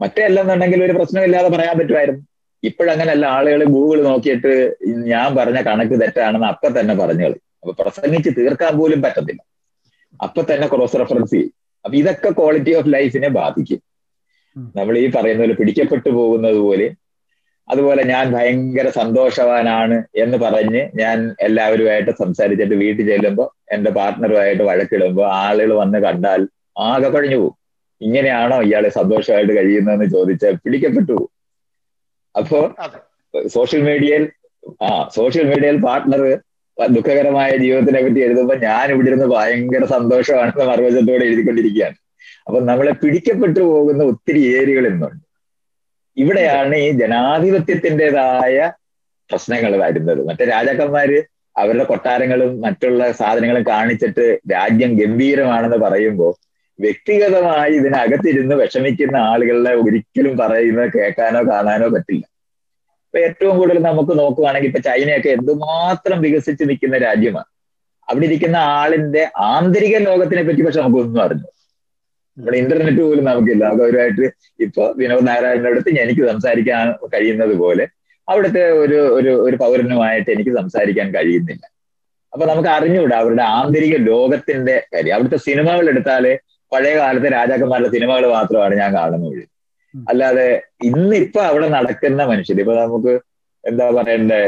മറ്റേ 0.00 0.22
അല്ലെന്നുണ്ടെങ്കിൽ 0.22 0.84
ഒരു 0.84 0.92
പ്രശ്നമില്ലാതെ 0.92 1.48
പറയാൻ 1.48 1.78
പറ്റുമായിരുന്നു. 1.78 2.33
ഇപ്പോഴങ്ങനല്ല 2.68 3.24
ആളുകൾ 3.36 3.64
ഗൂഗിൾ 3.64 4.02
നോക്കിയിട്ട് 4.02 4.52
ഞാൻ 5.12 5.34
പറഞ്ഞ 5.34 5.58
കണക്ക് 5.62 6.00
തെറ്റാണെന്ന് 6.02 6.46
അപ്പൊ 6.46 6.68
തന്നെ 6.68 6.94
പറഞ്ഞു 6.94 7.24
കളി. 7.24 7.38
അപ്പൊ 7.60 7.72
പ്രസംഗിച്ച് 7.82 8.30
തീർക്കാൻ 8.38 8.72
പോലും 8.78 9.02
പറ്റത്തില്ല. 9.02 9.40
അപ്പൊ 10.20 10.42
തന്നെ 10.42 10.66
ക്രോസ് 10.68 11.00
റെഫറൻസ് 11.00 11.30
ചെയ്യും. 11.30 11.52
അപ്പൊ 11.84 11.96
ഇതൊക്കെ 11.96 12.30
ക്വാളിറ്റി 12.30 12.74
ഓഫ് 12.74 12.90
ലൈഫിനെ 12.92 13.28
ബാധിക്കും. 13.28 13.80
നമ്മൾ 14.76 14.98
ഈ 14.98 15.06
പറയുന്ന 15.16 15.42
പോലെ 15.42 15.54
പിടിക്കപ്പെട്ടു 15.60 16.10
പോകുന്നത് 16.10 16.60
പോലെ 16.66 16.86
അതുപോലെ 17.68 18.02
ഞാൻ 18.02 18.24
ഭയങ്കര 18.34 18.88
സന്തോഷവാനാണ് 18.88 19.96
എന്ന് 20.22 20.36
പറഞ്ഞ് 20.36 20.82
ഞാൻ 21.00 21.18
എല്ലാവരുമായിട്ട് 21.40 22.10
സംസാരിച്ചിട്ട് 22.10 22.74
വീട്ടിൽ 22.74 23.06
ചെല്ലുമ്പോൾ 23.12 23.48
എന്റെ 23.74 23.90
പാർട്ണറുമായിട്ട് 23.90 24.62
വഴക്കിടുമ്പോൾ 24.62 25.26
ആളുകൾ 25.44 25.76
വന്ന് 25.82 25.98
കണ്ടാൽ 25.98 26.40
ആകെ 26.88 27.08
കഴിഞ്ഞു 27.14 27.36
പോകും. 27.36 27.54
ഇങ്ങനെയാണോ 28.00 28.62
ഇയാളെ 28.62 28.88
സന്തോഷമായിട്ട് 28.88 29.52
കഴിയുന്നതെന്ന് 29.52 30.08
ചോദിച്ചാൽ 30.14 30.54
പിടിക്കപ്പെട്ടു 30.64 31.12
പോകും. 31.12 31.30
അപ്പോ 32.34 32.58
സോഷ്യൽ 33.48 33.82
മീഡിയയിൽ 33.82 34.24
ആ 34.84 34.88
സോഷ്യൽ 35.16 35.46
മീഡിയയിൽ 35.50 35.78
പാർട്ട്ണർ 35.86 36.22
ദുഃഖകരമായ 36.78 37.50
ജീവിതത്തിനെ 37.56 38.00
പറ്റി 38.04 38.20
എഴുതുമ്പോൾ 38.26 38.56
ഞാൻ 38.58 38.86
ഇവിടെ 38.92 39.08
ഇരുന്ന് 39.08 39.26
ഭയങ്കര 39.34 39.84
സന്തോഷമാണെന്ന് 39.96 40.64
മറുവശത്തോടെ 40.70 41.24
എഴുതിക്കൊണ്ടിരിക്കുകയാണ്. 41.24 41.96
അപ്പൊ 42.46 42.58
നമ്മളെ 42.60 42.92
പിടിക്കപ്പെട്ടു 43.02 43.60
പോകുന്ന 43.60 44.02
ഒത്തിരി 44.12 44.40
ഏരിയകൾ 44.56 44.86
ഇന്നുണ്ട്. 44.86 45.20
ഇവിടെയാണ് 46.16 46.74
ഈ 46.86 46.88
ജനാധിപത്യത്തിന്റെതായ 47.02 48.56
പ്രശ്നങ്ങൾ 49.30 49.72
വരുന്നത്. 49.82 50.20
മറ്റേ 50.28 50.44
രാജാക്കന്മാര് 50.54 51.18
അവരുടെ 51.56 51.84
കൊട്ടാരങ്ങളും 51.84 52.60
മറ്റുള്ള 52.60 53.12
സാധനങ്ങളും 53.20 53.64
കാണിച്ചിട്ട് 53.72 54.24
രാജ്യം 54.52 54.92
ഗംഭീരമാണെന്ന് 55.00 55.76
പറയുമ്പോൾ 55.76 56.32
വ്യക്തിഗതമായി 56.78 57.72
ഇതിനകത്തിരുന്ന് 57.72 58.54
വിഷമിക്കുന്ന 58.54 59.16
ആളുകളെ 59.30 59.72
ഒരിക്കലും 59.82 60.34
പറയുന്നത് 60.38 60.90
കേൾക്കാനോ 60.94 61.40
കാണാനോ 61.50 61.88
പറ്റില്ല. 61.88 62.24
ഇപ്പൊ 63.06 63.18
ഏറ്റവും 63.26 63.54
കൂടുതൽ 63.58 63.82
നമുക്ക് 63.82 64.18
നോക്കുകയാണെങ്കിൽ 64.18 64.66
ഇപ്പൊ 64.66 64.80
ചൈനയൊക്കെ 64.88 65.30
എന്തുമാത്രം 65.38 66.18
വികസിച്ച് 66.20 66.64
നിൽക്കുന്ന 66.70 66.96
രാജ്യമാണ്. 66.98 67.50
അവിടെ 68.08 68.26
ഇരിക്കുന്ന 68.26 68.56
ആളിന്റെ 68.78 69.22
ആന്തരിക 69.50 69.98
ലോകത്തിനെ 70.08 70.42
പറ്റി 70.42 70.62
പക്ഷെ 70.62 70.80
നമുക്കൊന്നും 70.80 71.22
അറിഞ്ഞു 71.22 71.48
നമ്മുടെ 72.36 72.56
ഇന്റർനെറ്റ് 72.62 73.02
പോലും 73.02 73.24
നമുക്കില്ല. 73.24 73.64
നമുക്ക് 73.64 73.84
അവരുമായിട്ട് 73.84 74.26
ഇപ്പൊ 74.60 74.84
വിനോദ് 74.96 75.26
നാരായണന്റെ 75.26 75.68
അടുത്ത് 75.68 75.90
എനിക്ക് 76.04 76.22
സംസാരിക്കാൻ 76.32 76.84
കഴിയുന്നത് 77.14 77.54
പോലെ 77.54 77.84
അവിടുത്തെ 78.28 78.64
ഒരു 78.82 78.98
ഒരു 79.18 79.32
ഒരു 79.46 79.56
പൗരനുമായിട്ട് 79.56 80.30
എനിക്ക് 80.30 80.50
സംസാരിക്കാൻ 80.60 81.08
കഴിയുന്നില്ല. 81.14 81.64
അപ്പൊ 82.32 82.44
നമുക്ക് 82.46 82.68
അറിഞ്ഞുകൂടാ 82.68 83.16
അവരുടെ 83.22 83.44
ആന്തരിക 83.58 83.96
ലോകത്തിന്റെ 84.10 84.76
കാര്യം. 84.94 85.14
അവിടുത്തെ 85.16 85.38
സിനിമകൾ 85.46 85.86
എടുത്താൽ 85.88 86.24
പഴയ 86.74 86.94
കാലത്തെ 87.00 87.28
രാജാക്കന്മാരുടെ 87.38 87.90
സിനിമകൾ 87.96 88.24
മാത്രമാണ് 88.36 88.74
ഞാൻ 88.82 88.90
കാണുന്നത്. 88.98 89.42
അല്ലാതെ 89.94 90.46
ഇന്നിപ്പൊ 90.88 91.40
അവിടെ 91.50 91.66
നടക്കുന്ന 91.76 92.22
മനുഷ്യർ 92.30 92.60
ഇപ്പൊ 92.62 92.74
നമുക്ക് 92.82 93.12
എന്താ 93.64 93.86
പറയണ്ടേ 93.98 94.38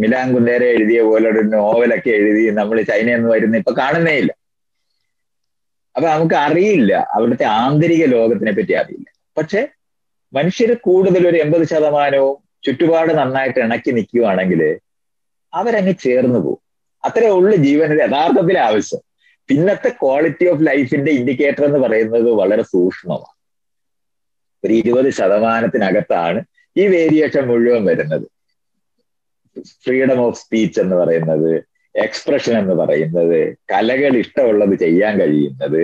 മിലാൻ 0.00 0.26
കുന്നേര 0.34 0.62
എഴുതിയ 0.74 1.00
പോലെ 1.08 1.26
ഒരു 1.32 1.42
നോവലൊക്കെ 1.52 2.10
എഴുതി 2.20 2.42
നമ്മൾ 2.58 2.76
ചൈന 2.90 3.08
എന്ന് 3.18 3.28
വരുന്ന 3.34 3.60
ഇപ്പൊ 3.62 3.72
കാണുന്നേ 3.82 4.14
ഇല്ല. 4.22 4.32
അപ്പൊ 5.96 6.06
നമുക്ക് 6.14 6.36
അറിയില്ല 6.46 6.92
അവിടുത്തെ 7.16 7.46
ആന്തരിക 7.60 8.04
ലോകത്തിനെ 8.14 8.52
പറ്റി 8.58 8.74
അറിയില്ല. 8.80 9.08
പക്ഷെ 9.38 9.60
മനുഷ്യർ 10.32 10.70
കൂടുതൽ 10.88 11.22
ഒരു 11.30 11.38
എൺപത് 11.44 11.64
ശതമാനവും 11.72 12.36
ചുറ്റുപാട് 12.66 13.12
നന്നായിട്ട് 13.20 13.58
ഇണക്കി 13.66 13.90
നിൽക്കുകയാണെങ്കിൽ 13.98 14.62
അവരങ്ങ് 15.52 15.94
ചേർന്ന് 16.04 16.38
പോകും. 16.46 16.62
അത്രേ 17.04 17.28
ഉള്ളു 17.38 17.56
ജീവന് 17.66 17.96
യഥാർത്ഥത്തിൽ 18.02 18.56
ആവശ്യം. 18.68 19.02
പിന്നത്തെ 19.48 19.90
ക്വാളിറ്റി 20.00 20.44
ഓഫ് 20.52 20.66
ലൈഫിന്റെ 20.66 21.10
ഇൻഡിക്കേറ്റർ 21.10 21.64
എന്ന് 21.64 21.78
പറയുന്നത് 21.78 22.28
വളരെ 22.40 22.62
സൂക്ഷ്മമാണ്. 22.72 23.32
ഒരു 24.64 24.74
ഇരുപത് 24.80 25.08
ശതമാനത്തിനകത്താണ് 25.18 26.38
ഈ 26.76 26.84
വേരിയേഷൻ 26.94 27.44
മുഴുവൻ 27.50 27.82
വരുന്നത്. 27.84 28.26
ഫ്രീഡം 29.84 30.18
ഓഫ് 30.26 30.38
സ്പീച്ച് 30.40 30.78
എന്ന് 30.80 30.96
പറയുന്നത് 30.96 31.50
എക്സ്പ്രഷൻ 31.94 32.54
എന്ന് 32.58 32.74
പറയുന്നത് 32.80 33.38
കലകൾ 33.72 34.12
ഇഷ്ടമുള്ളത് 34.22 34.74
ചെയ്യാൻ 34.82 35.12
കഴിയുന്നത് 35.20 35.82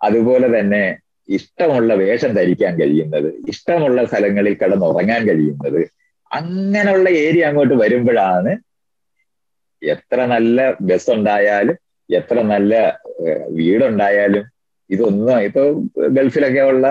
അതുപോലെ 0.00 0.48
തന്നെ 0.56 0.82
ഇഷ്ടമുള്ള 1.28 1.92
വേഷം 2.02 2.32
ധരിക്കാൻ 2.38 2.72
കഴിയുന്നത് 2.80 3.28
ഇഷ്ടമുള്ള 3.52 4.00
സ്ഥലങ്ങളിൽ 4.08 4.54
കിടന്നുറങ്ങാൻ 4.54 5.22
കഴിയുന്നത് 5.28 5.80
അങ്ങനെയുള്ള 6.30 7.08
ഏരിയ 7.24 7.48
അങ്ങോട്ട് 7.48 7.74
വരുമ്പോഴാണ് 7.82 8.52
എത്ര 9.82 10.18
നല്ല 10.26 10.58
ബസ് 10.80 11.10
ഉണ്ടായാലും 11.16 11.78
എത്ര 12.08 12.38
നല്ല 12.50 12.72
വീടുണ്ടായാലും 13.58 14.44
ഇതൊന്നും 14.90 15.38
ഇപ്പൊ 15.46 15.62
ഗൾഫിലൊക്കെ 16.16 16.62
ഉള്ള 16.72 16.86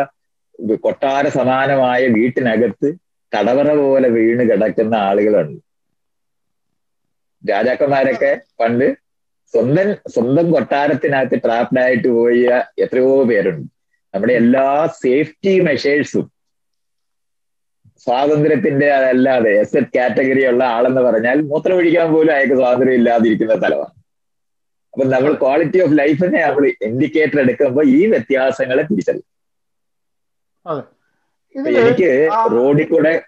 കൊട്ടാര 0.83 1.25
സമാനമായ 1.37 2.01
വീട്ടിനകത്ത് 2.17 2.89
തടവറ 3.33 3.69
പോലെ 3.79 4.07
വീണ് 4.15 4.43
കിടക്കുന്ന 4.49 4.95
ആളുകളുണ്ട്. 5.07 5.59
രാജാക്കന്മാരൊക്കെ 7.43 8.31
പണ്ട് 8.61 8.87
സ്വന്തം 9.53 9.87
സ്വന്തം 10.13 10.45
കൊട്ടാരത്തിനകത്ത് 10.53 11.37
ട്രാപ്ഡ് 11.45 11.81
ആയിട്ട് 11.83 12.07
പോയ 12.17 12.45
എത്രയോ 12.83 13.11
പേരുണ്ട്. 13.31 13.67
നമ്മുടെ 14.13 14.33
എല്ലാ 14.41 14.65
സേഫ്റ്റി 15.01 15.53
മെഷേഴ്സും 15.67 16.25
സ്വാതന്ത്ര്യത്തിന്റെ 18.03 18.87
അതല്ലാതെ 18.95 19.51
എസ് 19.61 19.77
എറ്റ് 19.79 19.95
കാറ്റഗറി 19.95 20.43
ഉള്ള 20.51 20.63
ആളെന്ന് 20.75 21.01
പറഞ്ഞാൽ 21.07 21.37
മൂത്രമൊഴിക്കാൻ 21.51 22.07
പോലും 22.13 22.33
അയാൾക്ക് 22.35 22.57
സ്വാതന്ത്ര്യം 22.59 22.97
ഇല്ലാതിരിക്കുന്ന 22.99 23.55
സ്ഥലമാണ്. 23.59 23.94
അപ്പൊ 24.95 25.07
നമ്മൾ 25.07 25.33
ക്വാളിറ്റി 25.33 25.81
ഓഫ് 25.81 25.97
ലൈഫിനെ 25.97 26.45
നമ്മൾ 26.45 26.73
ഇൻഡിക്കേറ്റർ 26.81 27.39
എടുക്കുമ്പോൾ 27.39 27.85
ഈ 27.85 28.05
വ്യത്യാസങ്ങളെ 28.09 28.83
തിരിച്ചറിയും. 28.83 29.23
എനിക്ക് 31.77 32.29
റോഡിൽ 32.51 32.89
കൂടെ 32.89 33.23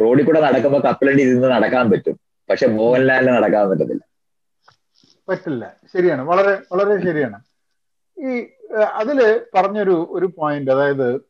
റോഡിൽ 0.00 0.24
കൂടെ 0.24 0.40
നടക്കുമ്പോൾ 0.40 0.82
കപ്പലണ്ടി 0.82 1.22
ഇരുന്ന് 1.22 1.48
നടക്കാൻ 1.48 1.90
പറ്റും. 1.90 2.20
പക്ഷെ 2.50 2.66
മോഹൻലാലിന് 2.66 3.32
നടക്കാൻ 3.32 3.70
പറ്റത്തില്ല. 3.70 4.08
പറ്റില്ല. 5.28 5.76
ശരിയാണ്. 5.92 6.22
വളരെ 6.22 6.58
വളരെ 6.72 7.04
ശരിയാണ്. 7.04 7.40
ഈ 8.18 8.46
അതിൽ 8.94 9.40
പറഞ്ഞൊരു 9.54 10.08
ഒരു 10.10 10.26
പോയിന്റ് 10.26 10.70
അതായത് 10.70 11.20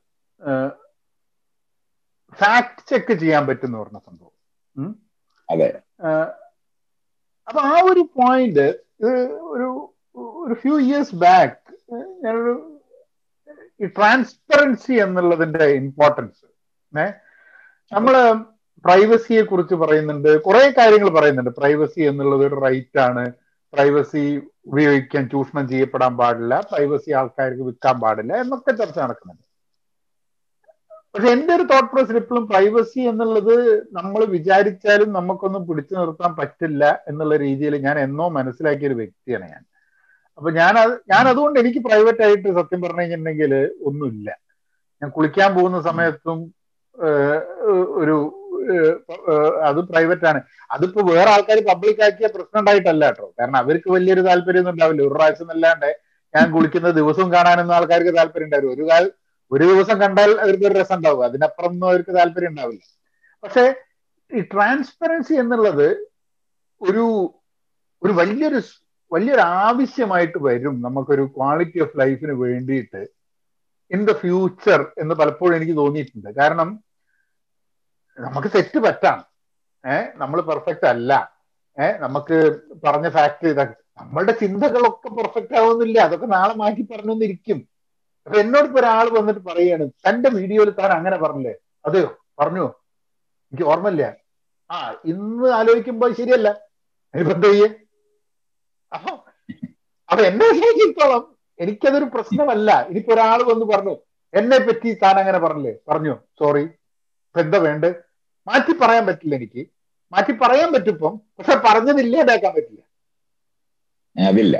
ഫാക്ട് 2.35 2.91
ചെക്ക് 2.91 3.13
ചെയ്യാൻ 3.13 3.47
പറ്റുന്ന 3.47 3.83
പറഞ്ഞ 3.83 3.99
സംഭവം. 3.99 4.97
അതെ. 5.51 5.81
അപ്പൊ 7.49 7.61
ആ 7.61 7.83
ഒരു 7.85 8.01
പോയിന്റ് 8.01 8.67
ഒരു 9.55 9.69
ഒരു 10.45 10.55
ഫ്യൂ 10.55 10.79
ഇയേഴ്സ് 10.79 11.15
ബാക്ക് 11.15 11.95
ഞാനൊരു 12.25 12.81
ഈ 13.81 13.87
ട്രാൻസ്പെറൻസി 13.87 14.93
എന്നുള്ളതിന്റെ 14.93 15.65
ഇമ്പോർട്ടൻസ് 15.65 16.47
ഏ 17.01 17.07
നമ്മൾ 17.93 18.15
പ്രൈവസിയെ 18.85 19.43
കുറിച്ച് 19.43 19.75
പറയുന്നുണ്ട് 19.75 20.43
കുറെ 20.43 20.75
കാര്യങ്ങൾ 20.79 21.09
പറയുന്നുണ്ട്. 21.09 21.51
പ്രൈവസി 21.51 22.01
എന്നുള്ളത് 22.01 22.47
ഒരു 22.47 22.61
റൈറ്റ് 22.61 22.99
ആണ്. 22.99 23.33
പ്രൈവസി 23.73 24.51
ഉപയോഗിക്കാൻ 24.67 25.29
ചൂഷണം 25.29 25.69
ചെയ്യപ്പെടാൻ 25.69 26.17
പാടില്ല. 26.17 26.61
പ്രൈവസി 26.61 27.11
ആൾക്കാർക്ക് 27.11 27.63
വിൽക്കാൻ 27.63 28.01
പാടില്ല. 28.01 28.33
എന്നൊക്കെ 28.37 28.73
ചർച്ച 28.73 28.99
നടക്കുന്നുണ്ട്. 28.99 29.48
പക്ഷെ 31.15 31.29
എന്റെ 31.35 31.53
ഒരു 31.57 31.65
തോട്ട് 31.71 31.89
പ്രോസസ് 31.93 32.21
ഇപ്പോഴും 32.23 32.45
പ്രൈവസി 32.51 33.01
എന്നുള്ളത് 33.11 33.55
നമ്മൾ 33.99 34.21
വിചാരിച്ചാലും 34.37 35.09
നമുക്കൊന്നും 35.19 35.63
പിടിച്ചു 35.69 35.95
നിർത്താൻ 36.01 36.33
പറ്റില്ല 36.41 36.85
എന്നുള്ള 37.11 37.37
രീതിയിൽ 37.45 37.75
ഞാൻ 37.87 37.97
എന്നോ 38.07 38.27
മനസ്സിലാക്കിയ 38.39 38.91
ഒരു 38.91 38.99
വ്യക്തിയാണ് 39.01 39.47
ഞാൻ. 39.55 39.63
അപ്പൊ 40.39 40.51
ഞാൻ 40.61 40.75
അത് 40.83 40.93
ഞാൻ 41.13 41.25
അതുകൊണ്ട് 41.33 41.57
എനിക്ക് 41.63 41.81
പ്രൈവറ്റ് 41.87 42.23
ആയിട്ട് 42.27 42.49
സത്യം 42.59 42.81
പറഞ്ഞു 42.85 43.03
കഴിഞ്ഞിട്ടുണ്ടെങ്കിൽ 43.03 43.53
ഒന്നുമില്ല. 43.89 44.29
ഞാൻ 45.03 45.09
കുളിക്കാൻ 45.17 45.51
പോകുന്ന 45.57 45.79
സമയത്തും 45.89 46.39
ഒരു 48.03 48.17
അത് 49.69 49.81
പ്രൈവറ്റ് 49.91 50.27
ആണ്. 50.31 50.41
അതിപ്പോ 50.75 51.01
വേറെ 51.13 51.31
ആൾക്കാർ 51.35 51.59
പബ്ലിക് 51.71 52.03
ആക്കിയ 52.07 52.29
പ്രശ്നം 52.35 52.61
ഉണ്ടായിട്ടല്ല 52.61 53.05
കേട്ടോ. 53.11 53.27
കാരണം 53.39 53.59
അവർക്ക് 53.63 53.89
വലിയൊരു 53.97 54.23
താല്പര്യമൊന്നും 54.29 54.73
ഉണ്ടാവില്ല. 54.75 55.03
ഒരു 55.07 55.15
പ്രാവശ്യം 55.17 55.51
അല്ലാണ്ട് 55.55 55.91
ഞാൻ 56.35 56.47
കുളിക്കുന്ന 56.55 56.89
ദിവസവും 57.01 57.29
കാണാനൊന്നും 57.37 57.77
ആൾക്കാർക്ക് 57.79 58.13
താല്പര്യം 58.19 58.49
ഉണ്ടായിരുന്നു 58.49 58.77
ഒരു 58.79 58.87
കാൽ 58.91 59.05
ഒരു 59.53 59.65
ദിവസം 59.65 60.01
കണ്ടാൽ 60.01 60.41
അവർക്ക് 60.41 60.65
ഒരു 60.65 60.75
രസം 60.75 60.97
ഉണ്ടാവും 60.97 61.25
അതിനപ്പുറം 61.25 61.69
ഒന്നും 61.69 61.87
അവർക്ക് 61.87 62.17
താല്പര്യം 62.17 62.49
ഉണ്ടാവില്ല. 62.49 62.99
പക്ഷെ 63.43 63.75
ഈ 64.35 64.41
ട്രാൻസ്പെറൻസി 64.41 65.35
എന്നുള്ളത് 65.35 66.09
ഒരു 66.81 67.35
ഒരു 68.03 68.13
വലിയൊരു 68.13 68.61
വലിയൊരു 69.13 69.41
ആവശ്യമായിട്ട് 69.41 70.39
വരും 70.39 70.83
നമുക്കൊരു 70.83 71.31
ക്വാളിറ്റി 71.37 71.81
ഓഫ് 71.81 71.99
ലൈഫിന് 71.99 72.33
വേണ്ടിയിട്ട് 72.33 73.09
ഇൻ 73.91 74.07
ദ 74.07 74.13
ഫ്യൂച്ചർ 74.13 74.93
എന്ന് 74.99 75.15
പലപ്പോഴും 75.15 75.57
എനിക്ക് 75.57 75.77
തോന്നിയിട്ടുണ്ട്. 75.77 76.35
കാരണം 76.35 76.85
നമുക്ക് 78.19 78.49
തെറ്റ് 78.55 78.79
പറ്റാം. 78.79 79.25
ഏഹ് 79.91 80.09
നമ്മൾ 80.17 80.41
പെർഫെക്റ്റ് 80.41 80.87
അല്ല. 80.87 81.39
ഏഹ് 81.81 81.99
നമുക്ക് 81.99 82.61
പറഞ്ഞ 82.85 83.09
ഫാക്ട് 83.09 83.47
നമ്മളുടെ 84.01 84.33
ചിന്തകളൊക്കെ 84.33 85.09
പെർഫെക്റ്റ് 85.09 85.57
ആവുന്നില്ല. 85.57 85.99
അതൊക്കെ 85.99 86.27
നാളെ 86.27 86.55
മാറ്റി 86.55 86.83
പറഞ്ഞൊന്നിരിക്കും 86.83 87.78
അപ്പൊ 88.27 88.37
എന്നോട് 88.41 88.67
ഇപ്പൊ 88.69 88.81
ഒരാൾ 88.81 89.07
വന്നിട്ട് 89.19 89.41
പറയാണ് 89.41 89.85
തന്റെ 90.07 90.29
വീഡിയോയിൽ 90.29 90.71
താൻ 90.71 90.91
അങ്ങനെ 90.93 91.17
പറഞ്ഞില്ലേ? 91.17 91.55
അതെയോ? 91.87 92.09
പറഞ്ഞു? 92.41 92.65
എനിക്ക് 93.53 93.67
ഓർമ്മയില്ല. 93.71 94.05
ആ 94.71 94.79
ഇന്ന് 95.05 95.49
ആലോചിക്കുമ്പോൾ 95.59 96.11
ശരിയല്ല. 96.13 96.49
ഇനിയിപ്പോ 97.15 97.35
എന്താ 97.37 97.49
ചെയ്യേ? 97.53 97.69
അപ്പൊ 98.93 99.11
അപ്പൊ 100.09 100.23
എന്നെ 100.25 100.47
സംബന്ധിച്ചിടത്തോളം 100.49 101.23
എനിക്കതൊരു 101.59 102.05
പ്രശ്നമല്ല. 102.05 102.71
ഇനിയിപ്പോ 102.89 103.13
ഒരാൾ 103.13 103.43
വന്ന് 103.43 103.65
പറഞ്ഞു 103.73 103.95
എന്നെ 104.35 104.59
പറ്റി 104.59 104.89
താൻ 105.03 105.17
അങ്ങനെ 105.23 105.39
പറഞ്ഞില്ലേ? 105.39 105.75
പറഞ്ഞു? 105.89 106.15
സോറി 106.39 106.65
ഇപ്പൊ 107.29 107.41
എന്താ 107.41 107.59
വേണ്ടത്? 107.59 107.97
മാറ്റി 108.47 108.73
പറയാൻ 108.83 109.05
പറ്റില്ല 109.07 109.35
എനിക്ക്. 109.35 109.63
മാറ്റി 110.13 110.33
പറയാൻ 110.43 110.69
പറ്റിപ്പം 110.75 111.15
പക്ഷെ 111.39 111.55
പറഞ്ഞത് 111.67 112.01
ഇതാക്കാൻ 112.01 112.53
പറ്റില്ല. 112.57 112.81
അതില്ല. 114.17 114.57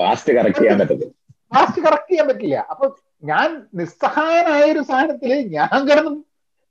പാസ്റ്റ് 0.00 0.32
കറക്റ്റ് 0.36 0.60
ചെയ്യാൻ 0.60 0.78
പറ്റത്തില്ല. 0.80 1.11
പാസ്റ്റ് 1.52 1.80
കറക്റ്റ് 1.86 2.10
ചെയ്യാൻ 2.10 2.26
പറ്റില്ല. 2.28 2.56
അപ്പൊ 2.72 2.84
ഞാൻ 3.30 3.48
നിസ്സഹായനായ 3.74 4.64
ഒരു 4.72 4.82
സാധനത്തിൽ 4.90 5.32
ഞാൻ 5.56 5.80
കിടന്ന് 5.88 6.12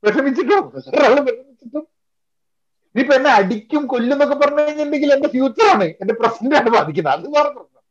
വിഷമിച്ചിട്ടും 0.04 0.64
ഒരാൾ 0.94 1.14
വിഷമിച്ചിട്ടും 1.28 1.84
ഇനിയിപ്പോ 2.94 3.14
എന്നെ 3.18 3.30
അടിക്കും 3.30 3.82
കൊല്ലും 3.92 4.14
എന്നൊക്കെ 4.14 4.36
പറഞ്ഞു 4.36 4.62
കഴിഞ്ഞിട്ടുണ്ടെങ്കിൽ 4.62 5.12
എന്റെ 5.14 5.28
ഫ്യൂച്ചറാണ് 5.34 5.86
എന്റെ 6.00 6.14
പ്രസന്റ് 6.14 6.56
ആണ് 6.56 6.70
ബാധിക്കുന്നത്. 6.76 7.14
അത് 7.18 7.28
വേറെ 7.36 7.50
പ്രശ്നം. 7.54 7.82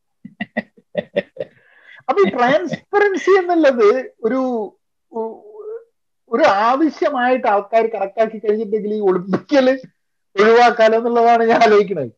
അപ്പൊ 2.08 2.18
ഈ 2.22 2.28
ട്രാൻസ്പെറൻസി 2.36 3.32
എന്നുള്ളത് 3.40 3.88
ഒരു 4.26 4.40
ഒരു 6.30 6.44
ആവശ്യമായിട്ട് 6.68 7.46
ആൾക്കാർ 7.46 7.86
കണക്കാക്കി 7.94 8.38
കഴിഞ്ഞിട്ടുണ്ടെങ്കിൽ 8.38 8.94
ഈ 8.98 9.00
ഒളിപ്പിക്കൽ 9.08 9.66
ഒഴിവാക്കാലോ 10.36 10.98
എന്നുള്ളതാണ് 10.98 11.44
ഞാൻ 11.50 11.60
ആലോചിക്കുന്നത്. 11.66 12.12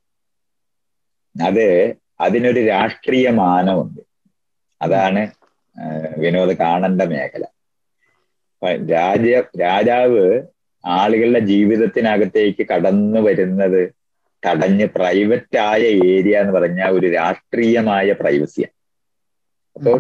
അതെ 1.37 1.71
അതിനൊരു 2.21 2.61
രാഷ്ട്രീയ 2.67 3.29
മാനമുണ്ട്. 3.43 4.03
അതാണ് 4.81 5.23
വിനോദ് 6.17 6.55
കാണേണ്ട 6.61 7.03
മേഖല. 7.13 7.45
രാജ 8.91 9.25
രാജാവ് 9.63 10.25
ആളുകളുടെ 10.85 11.41
ജീവിതത്തിനകത്തേക്ക് 11.51 12.65
കടന്നു 12.71 13.21
വരുന്നത് 13.27 13.83
തടഞ്ഞ് 14.43 14.87
പ്രൈവറ്റ് 14.97 15.59
ആയ 15.69 15.83
ഏരിയ 16.09 16.41
എന്ന് 16.43 16.55
പറഞ്ഞാൽ 16.57 16.91
ഒരു 16.97 17.09
രാഷ്ട്രീയമായ 17.15 18.09
പ്രൈവസിയാണ് 18.21 18.75
അപ്പോൾ 19.77 19.99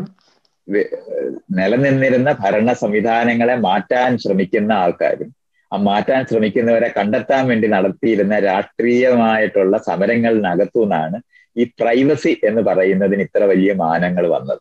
നിലനിന്നിരുന്ന 1.56 2.30
ഭരണ 2.42 2.70
സംവിധാനങ്ങളെ 2.82 3.54
മാറ്റാൻ 3.64 4.10
ശ്രമിക്കുന്ന 4.22 4.72
ആൾക്കാരും 4.82 5.30
ആ 5.72 5.78
മാറ്റാൻ 5.86 6.20
ശ്രമിക്കുന്നവരെ 6.30 6.88
കണ്ടെത്താൻ 6.96 7.42
വേണ്ടി 7.50 7.68
നടത്തിയിരുന്ന 7.74 8.34
രാഷ്ട്രീയമായിട്ടുള്ള 8.46 9.76
സമരങ്ങളിനകത്തു 9.88 10.82
നിന്നാണ് 10.84 11.18
ഈ 11.56 11.64
പ്രൈവസി 11.64 12.40
എന്ന് 12.44 12.62
പറയുന്നതിന് 12.62 13.22
ഇത്ര 13.22 13.42
വലിയ 13.44 13.72
മാനങ്ങൾ 13.72 14.26
വന്നത്. 14.28 14.58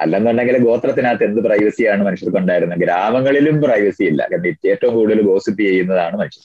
അല്ലെന്നുണ്ടെങ്കിൽ 0.00 0.58
ഗോത്രത്തിനകത്ത് 0.58 1.24
എന്ത് 1.24 1.40
പ്രൈവസിയാണ് 1.40 2.04
മനുഷ്യർക്ക് 2.04 2.38
ഉണ്ടായിരുന്നത്? 2.38 2.78
ഗ്രാമങ്ങളിലും 2.78 3.62
പ്രൈവസി 3.62 4.04
ഇല്ല. 4.04 4.28
കാരണം 4.32 4.46
ഏറ്റവും 4.46 4.94
കൂടുതൽ 4.94 5.22
ഗോസിപ്പ് 5.22 5.62
ചെയ്യുന്നതാണ് 5.62 6.16
മനുഷ്യർ. 6.16 6.44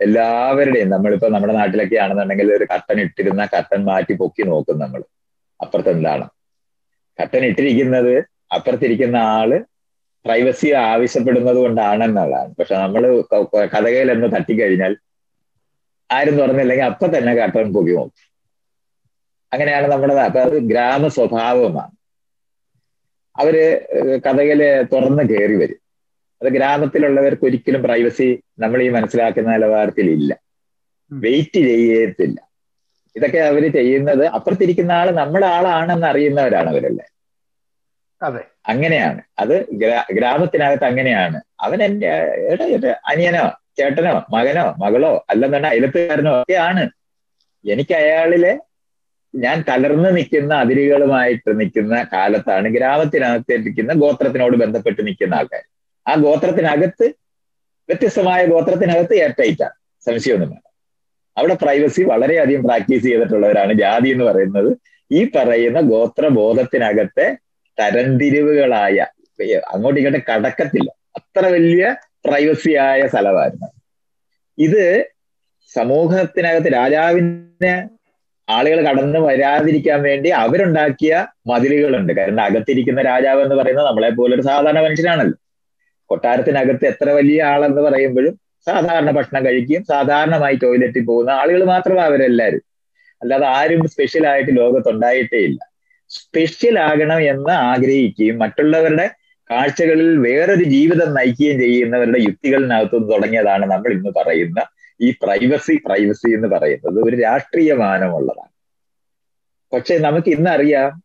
എല്ലാവരുടെയും 0.00 0.90
നമ്മളിപ്പോ 0.90 1.28
നമ്മുടെ 1.28 1.52
നാട്ടിലൊക്കെ 1.52 1.96
ആണെന്നുണ്ടെങ്കിൽ 1.96 2.54
ഒരു 2.54 2.66
കട്ടൻ 2.74 3.00
ഇട്ടിരുന്ന 3.00 3.48
കട്ടൻ 3.58 3.84
മാറ്റി 3.84 4.14
പൊക്കി 4.14 4.42
നോക്കും 4.42 4.78
നമ്മൾ. 4.78 5.02
അപ്പുറത്ത് 5.60 5.90
എന്താണ്? 5.90 6.28
കട്ടൻ 7.22 7.44
ഇട്ടിരിക്കുന്നത് 7.44 8.18
അപ്പുറത്തിരിക്കുന്ന 8.54 9.16
ആൾ 9.16 9.64
പ്രൈവസി 10.24 10.68
ആവശ്യപ്പെടുന്നത് 10.70 11.56
കൊണ്ടാണെന്നുള്ളതാണ്. 11.56 12.54
പക്ഷെ 12.54 12.74
നമ്മൾ 12.74 13.22
കഥകയിൽ 13.64 14.10
എന്ന് 14.10 14.36
തട്ടിക്കഴിഞ്ഞാൽ 14.36 14.96
ആരും 16.10 16.36
തുറന്നില്ലെങ്കിൽ 16.36 16.84
അപ്പൊ 16.84 17.06
തന്നെ 17.06 17.34
കട്ടൻ 17.34 17.72
പൊക്കി 17.72 17.92
നോക്കും. 17.92 18.35
അങ്ങനെയാണ് 19.52 19.86
നമ്മുടെ 19.92 20.14
അത് 20.14 20.58
ഗ്രാമ 20.70 21.08
സ്വഭാവമാണ് 21.08 21.94
അവർ 23.36 23.54
കഥകൾ 24.26 24.60
തുറന്ന് 24.92 25.22
കയറി 25.30 25.54
വരും. 25.54 25.80
അത് 26.40 26.48
ഗ്രാമത്തിലുള്ളവർക്ക് 26.48 27.44
ഒരിക്കലും 27.46 27.82
പ്രൈവസി 27.82 28.28
നമ്മൾ 28.58 28.82
ഈ 28.82 28.88
മനസ്സിലാക്കുന്ന 28.88 29.52
നിലവാരത്തിൽ 29.52 30.10
ഇല്ല. 30.10 30.32
വെയിറ്റ് 31.12 31.60
ചെയ്യത്തില്ല. 31.68 32.38
ഇതൊക്കെ 33.16 33.38
അവർ 33.50 33.72
ചെയ്യുന്നത് 33.72 34.26
അപ്പുറത്തിരിക്കുന്ന 34.28 34.92
ആൾ 34.92 35.10
നമ്മുടെ 35.20 35.46
ആളാണെന്ന് 35.46 36.06
അറിയുന്നവരാണ് 36.06 36.70
അവരല്ലേ 36.70 37.06
അതെ. 38.22 38.42
അങ്ങനെയാണ്. 38.66 39.20
അത് 39.38 39.54
ഗ്രാമത്തിനകത്ത് 40.12 40.84
അങ്ങനെയാണ്. 40.84 41.38
അവൻ 41.60 41.82
എന്റെ 41.82 42.10
എന്റെ 42.74 42.90
അനിയനോ 43.06 43.44
ചേട്ടനോ 43.76 44.12
മകനോ 44.34 44.74
മകളോ 44.82 45.26
അല്ലെന്നുണ്ടെങ്കിൽ 45.30 45.76
അയലത്തുകാരനോ 45.76 46.32
ഒക്കെയാണ്. 46.40 46.84
എനിക്ക് 47.64 47.94
അയാളിലെ 47.94 48.52
ഞാൻ 49.36 49.64
തളർന്നു 49.68 50.10
നിൽക്കുന്ന 50.10 50.54
അതിരുകളുമായിട്ട് 50.54 51.60
നിൽക്കുന്ന 51.60 52.08
കാലത്താണ് 52.12 52.68
ഗ്രാമത്തിനകത്ത് 52.68 53.66
നിൽക്കുന്ന 53.66 53.92
ഗോത്രത്തിനോട് 53.92 54.56
ബന്ധപ്പെട്ട് 54.56 55.06
നിൽക്കുന്ന 55.06 55.34
ആൾക്കാർ. 55.34 55.64
ആ 56.06 56.14
ഗോത്രത്തിനകത്ത് 56.14 57.06
വ്യത്യസ്തമായ 57.88 58.46
ഗോത്രത്തിനകത്ത് 58.46 59.14
എയർടൈറ്റാണ് 59.14 59.76
സംശയമൊന്നും 60.06 60.62
അവിടെ 61.36 61.54
പ്രൈവസി 61.54 62.02
വളരെയധികം 62.02 62.62
പ്രാക്ടീസ് 62.62 63.02
ചെയ്തിട്ടുള്ളവരാണ് 63.02 63.72
ജാതി 63.72 64.08
എന്ന് 64.08 64.24
പറയുന്നത്. 64.24 64.70
ഈ 65.10 65.30
പറയുന്ന 65.34 65.80
ഗോത്രബോധത്തിനകത്തെ 65.80 67.26
തരംതിരിവുകളായ 67.78 69.06
അങ്ങോട്ട് 69.74 70.00
ഇങ്ങോട്ട് 70.00 70.22
കടക്കത്തില്ല. 70.30 70.90
അത്ര 71.18 71.46
വലിയ 71.46 71.96
പ്രൈവസി 72.24 72.74
ആയ 72.74 73.06
സ്ഥലമായിരുന്നു. 73.06 73.68
ഇത് 74.58 75.10
സമൂഹത്തിനകത്ത് 75.74 76.72
രാജാവിന് 76.72 77.95
ആളുകൾ 78.48 78.88
കടന്നു 78.88 79.18
വരാതിരിക്കാൻ 79.18 80.02
വേണ്ടി 80.02 80.28
അവരുണ്ടാക്കിയ 80.28 81.26
മതിലുകളുണ്ട്. 81.46 82.12
കാരണം 82.12 82.40
അകത്തിരിക്കുന്ന 82.40 83.02
രാജാവ് 83.02 83.42
എന്ന് 83.42 83.54
പറയുന്നത് 83.54 83.86
നമ്മളെ 83.86 84.10
പോലെ 84.10 84.34
ഒരു 84.34 84.42
സാധാരണ 84.42 84.80
മനുഷ്യനാണല്ലോ. 84.80 85.38
കൊട്ടാരത്തിനകത്ത് 86.06 86.86
എത്ര 86.86 87.10
വലിയ 87.10 87.42
ആളെന്ന് 87.42 87.82
പറയുമ്പോഴും 87.82 88.38
സാധാരണ 88.66 89.10
ഭക്ഷണം 89.10 89.46
കഴിക്കുകയും 89.46 89.84
സാധാരണമായി 89.84 90.58
ടോയ്ലറ്റിൽ 90.62 91.04
പോകുന്ന 91.04 91.30
ആളുകൾ 91.30 91.64
മാത്രമാണ് 91.64 92.06
അവരെല്ലാവരും. 92.06 92.62
അല്ലാതെ 93.22 93.46
ആരും 93.46 93.88
സ്പെഷ്യൽ 93.88 94.26
ആയിട്ട് 94.26 94.56
ലോകത്തുണ്ടായിട്ടേ 94.56 95.38
ഇല്ല. 95.38 95.58
സ്പെഷ്യൽ 96.08 96.78
ആകണം 96.78 97.20
എന്ന് 97.20 97.50
ആഗ്രഹിക്കുകയും 97.50 98.38
മറ്റുള്ളവരുടെ 98.38 99.10
കാഴ്ചകളിൽ 99.50 100.18
വേറൊരു 100.18 100.64
ജീവിതം 100.64 101.14
നയിക്കുകയും 101.14 101.60
ചെയ്യുന്നവരുടെ 101.60 102.18
യുക്തികളിനകത്തുനിന്ന് 102.18 103.12
തുടങ്ങിയതാണ് 103.12 103.66
നമ്മൾ 103.66 103.92
ഇന്ന് 103.92 104.10
പറയുന്ന 104.16 104.60
ഈ 105.00 105.08
പ്രൈവസി 105.22 105.74
പ്രൈവസി 105.86 106.28
എന്ന് 106.34 106.48
പറയുന്നത് 106.48 106.98
ഒരു 107.04 107.16
രാഷ്ട്രീയ 107.16 107.72
മാനമുള്ളതാണ്. 107.74 108.52
പക്ഷെ 109.72 109.98
നമുക്ക് 109.98 110.28
ഇന്നറിയാം 110.28 111.02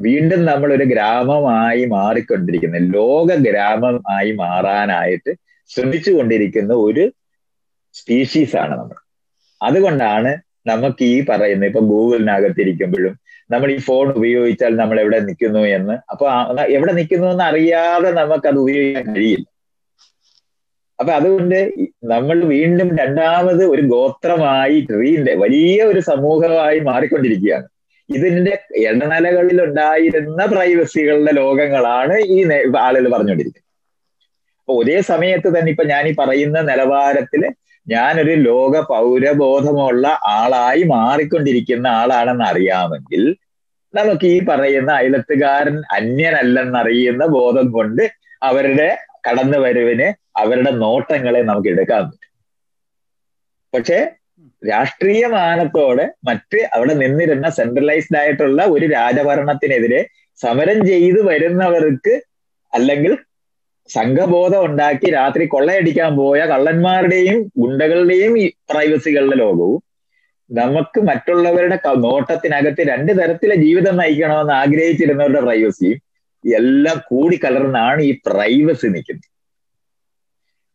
വീണ്ടും 0.00 0.44
നമ്മൾ 0.44 0.72
ഒരു 0.72 0.84
ഗ്രാമമായി 0.84 1.84
മാറിക്കൊണ്ടിരിക്കുന്ന 1.84 2.78
ലോക 2.78 3.34
ഗ്രാമമായി 3.46 4.30
മാറാനായിട്ട് 4.32 5.32
ശ്രമിച്ചു 5.70 6.10
കൊണ്ടിരിക്കുന്ന 6.10 6.74
ഒരു 6.74 7.12
സ്പീഷീസ് 7.94 8.56
ആണ് 8.56 8.74
നമ്മൾ. 8.78 8.98
അതുകൊണ്ടാണ് 9.60 10.30
നമുക്ക് 10.66 11.04
ഈ 11.04 11.26
പറയുന്ന 11.26 11.64
ഇപ്പൊ 11.66 11.80
ഗൂഗിളിനകത്തിരിക്കുമ്പോഴും 11.80 13.14
നമ്മൾ 13.50 13.70
ഈ 13.70 13.78
ഫോൺ 13.78 14.08
ഉപയോഗിച്ചാൽ 14.12 14.76
നമ്മൾ 14.76 15.00
എവിടെ 15.00 15.20
നിൽക്കുന്നു 15.20 15.58
എന്ന്. 15.58 15.94
അപ്പൊ 16.10 16.26
എവിടെ 16.76 16.92
നിൽക്കുന്നു 16.92 17.26
എന്ന് 17.26 17.44
അറിയാതെ 17.44 18.10
നമുക്ക് 18.10 18.48
അത് 18.48 18.58
ഉപയോഗിക്കാൻ 18.58 19.14
കഴിയില്ല. 19.16 19.46
അപ്പൊ 21.00 21.12
അതുകൊണ്ട് 21.12 21.58
നമ്മൾ 22.04 22.38
വീണ്ടും 22.54 22.88
രണ്ടാമത് 22.98 23.62
ഒരു 23.64 23.82
ഗോത്രമായി 23.92 24.80
ട്രീന്റെ 24.90 25.34
വലിയ 25.34 25.78
ഒരു 25.82 26.00
സമൂഹമായി 26.00 26.78
മാറിക്കൊണ്ടിരിക്കുകയാണ്. 26.78 27.66
ഇതിന്റെ 28.08 28.54
ഇടനിലകളിൽ 28.84 29.58
ഉണ്ടായിരുന്ന 29.64 30.46
പ്രൈവസികളുടെ 30.46 31.32
ലോകങ്ങളാണ് 31.32 32.14
ഈ 32.34 32.38
ആളുകൾ 32.86 33.10
പറഞ്ഞുകൊണ്ടിരിക്കുന്നത്. 33.12 33.66
അപ്പൊ 34.58 34.72
ഒരേ 34.80 35.00
സമയത്ത് 35.00 35.48
തന്നെ 35.56 35.70
ഇപ്പൊ 35.70 35.84
ഞാൻ 35.84 36.04
ഈ 36.08 36.14
പറയുന്ന 36.14 36.58
നിലവാരത്തിൽ 36.62 37.42
ഞാനൊരു 37.86 38.34
ലോക 38.48 38.80
പൗരബോധമുള്ള 38.88 40.06
ആളായി 40.38 40.82
മാറിക്കൊണ്ടിരിക്കുന്ന 40.82 41.86
ആളാണെന്ന് 42.00 42.44
അറിയാമെങ്കിൽ 42.44 43.22
നമുക്ക് 43.94 44.26
ഈ 44.26 44.38
പറയുന്ന 44.44 44.90
അയലത്തുകാരൻ 44.92 45.76
അന്യനല്ലെന്നറിയുന്ന 45.96 47.24
ബോധം 47.36 47.66
കൊണ്ട് 47.70 48.04
അവരുടെ 48.42 48.88
കടന്നുവരവിന് 49.28 50.08
അവരുടെ 50.34 50.70
നോട്ടങ്ങളെ 50.82 51.42
നമുക്ക് 51.42 51.68
എടുക്കാൻ 51.68 52.02
പറ്റും. 52.10 52.30
പക്ഷെ 53.72 53.98
രാഷ്ട്രീയ 54.62 55.24
മാനത്തോടെ 55.36 56.04
മറ്റ് 56.28 56.60
അവിടെ 56.76 56.94
നിന്നിരുന്ന 56.94 57.46
സെൻട്രലൈസ്ഡ് 57.58 58.18
ആയിട്ടുള്ള 58.18 58.62
ഒരു 58.74 58.86
രാജഭരണത്തിനെതിരെ 58.86 60.00
സമരം 60.40 60.78
ചെയ്തു 60.86 61.20
വരുന്നവർക്ക് 61.30 62.14
അല്ലെങ്കിൽ 62.72 63.12
സംഘബോധം 63.90 64.64
ഉണ്ടാക്കി 64.64 65.08
രാത്രി 65.10 65.44
കൊള്ളയടിക്കാൻ 65.46 66.10
പോയ 66.16 66.40
കള്ളന്മാരുടെയും 66.52 67.38
ഗുണ്ടകളുടെയും 67.60 68.34
പ്രൈവസികളുടെ 68.72 69.36
ലോകവും 69.36 69.80
നമുക്ക് 70.50 71.00
മറ്റുള്ളവരുടെ 71.00 71.78
നോട്ടത്തിനകത്ത് 72.04 72.82
രണ്ട് 72.92 73.12
തരത്തിലെ 73.20 73.56
ജീവിതം 73.64 73.96
നയിക്കണമെന്ന് 73.96 74.52
ആഗ്രഹിച്ചിരുന്നവരുടെ 74.52 75.42
പ്രൈവസിയും 75.46 75.98
എല്ലാം 76.44 76.98
കൂടി 77.10 77.36
കലർന്നാണ് 77.44 78.00
ഈ 78.02 78.12
പ്രൈവസി 78.28 78.88
നിൽക്കുന്നത്. 78.94 79.28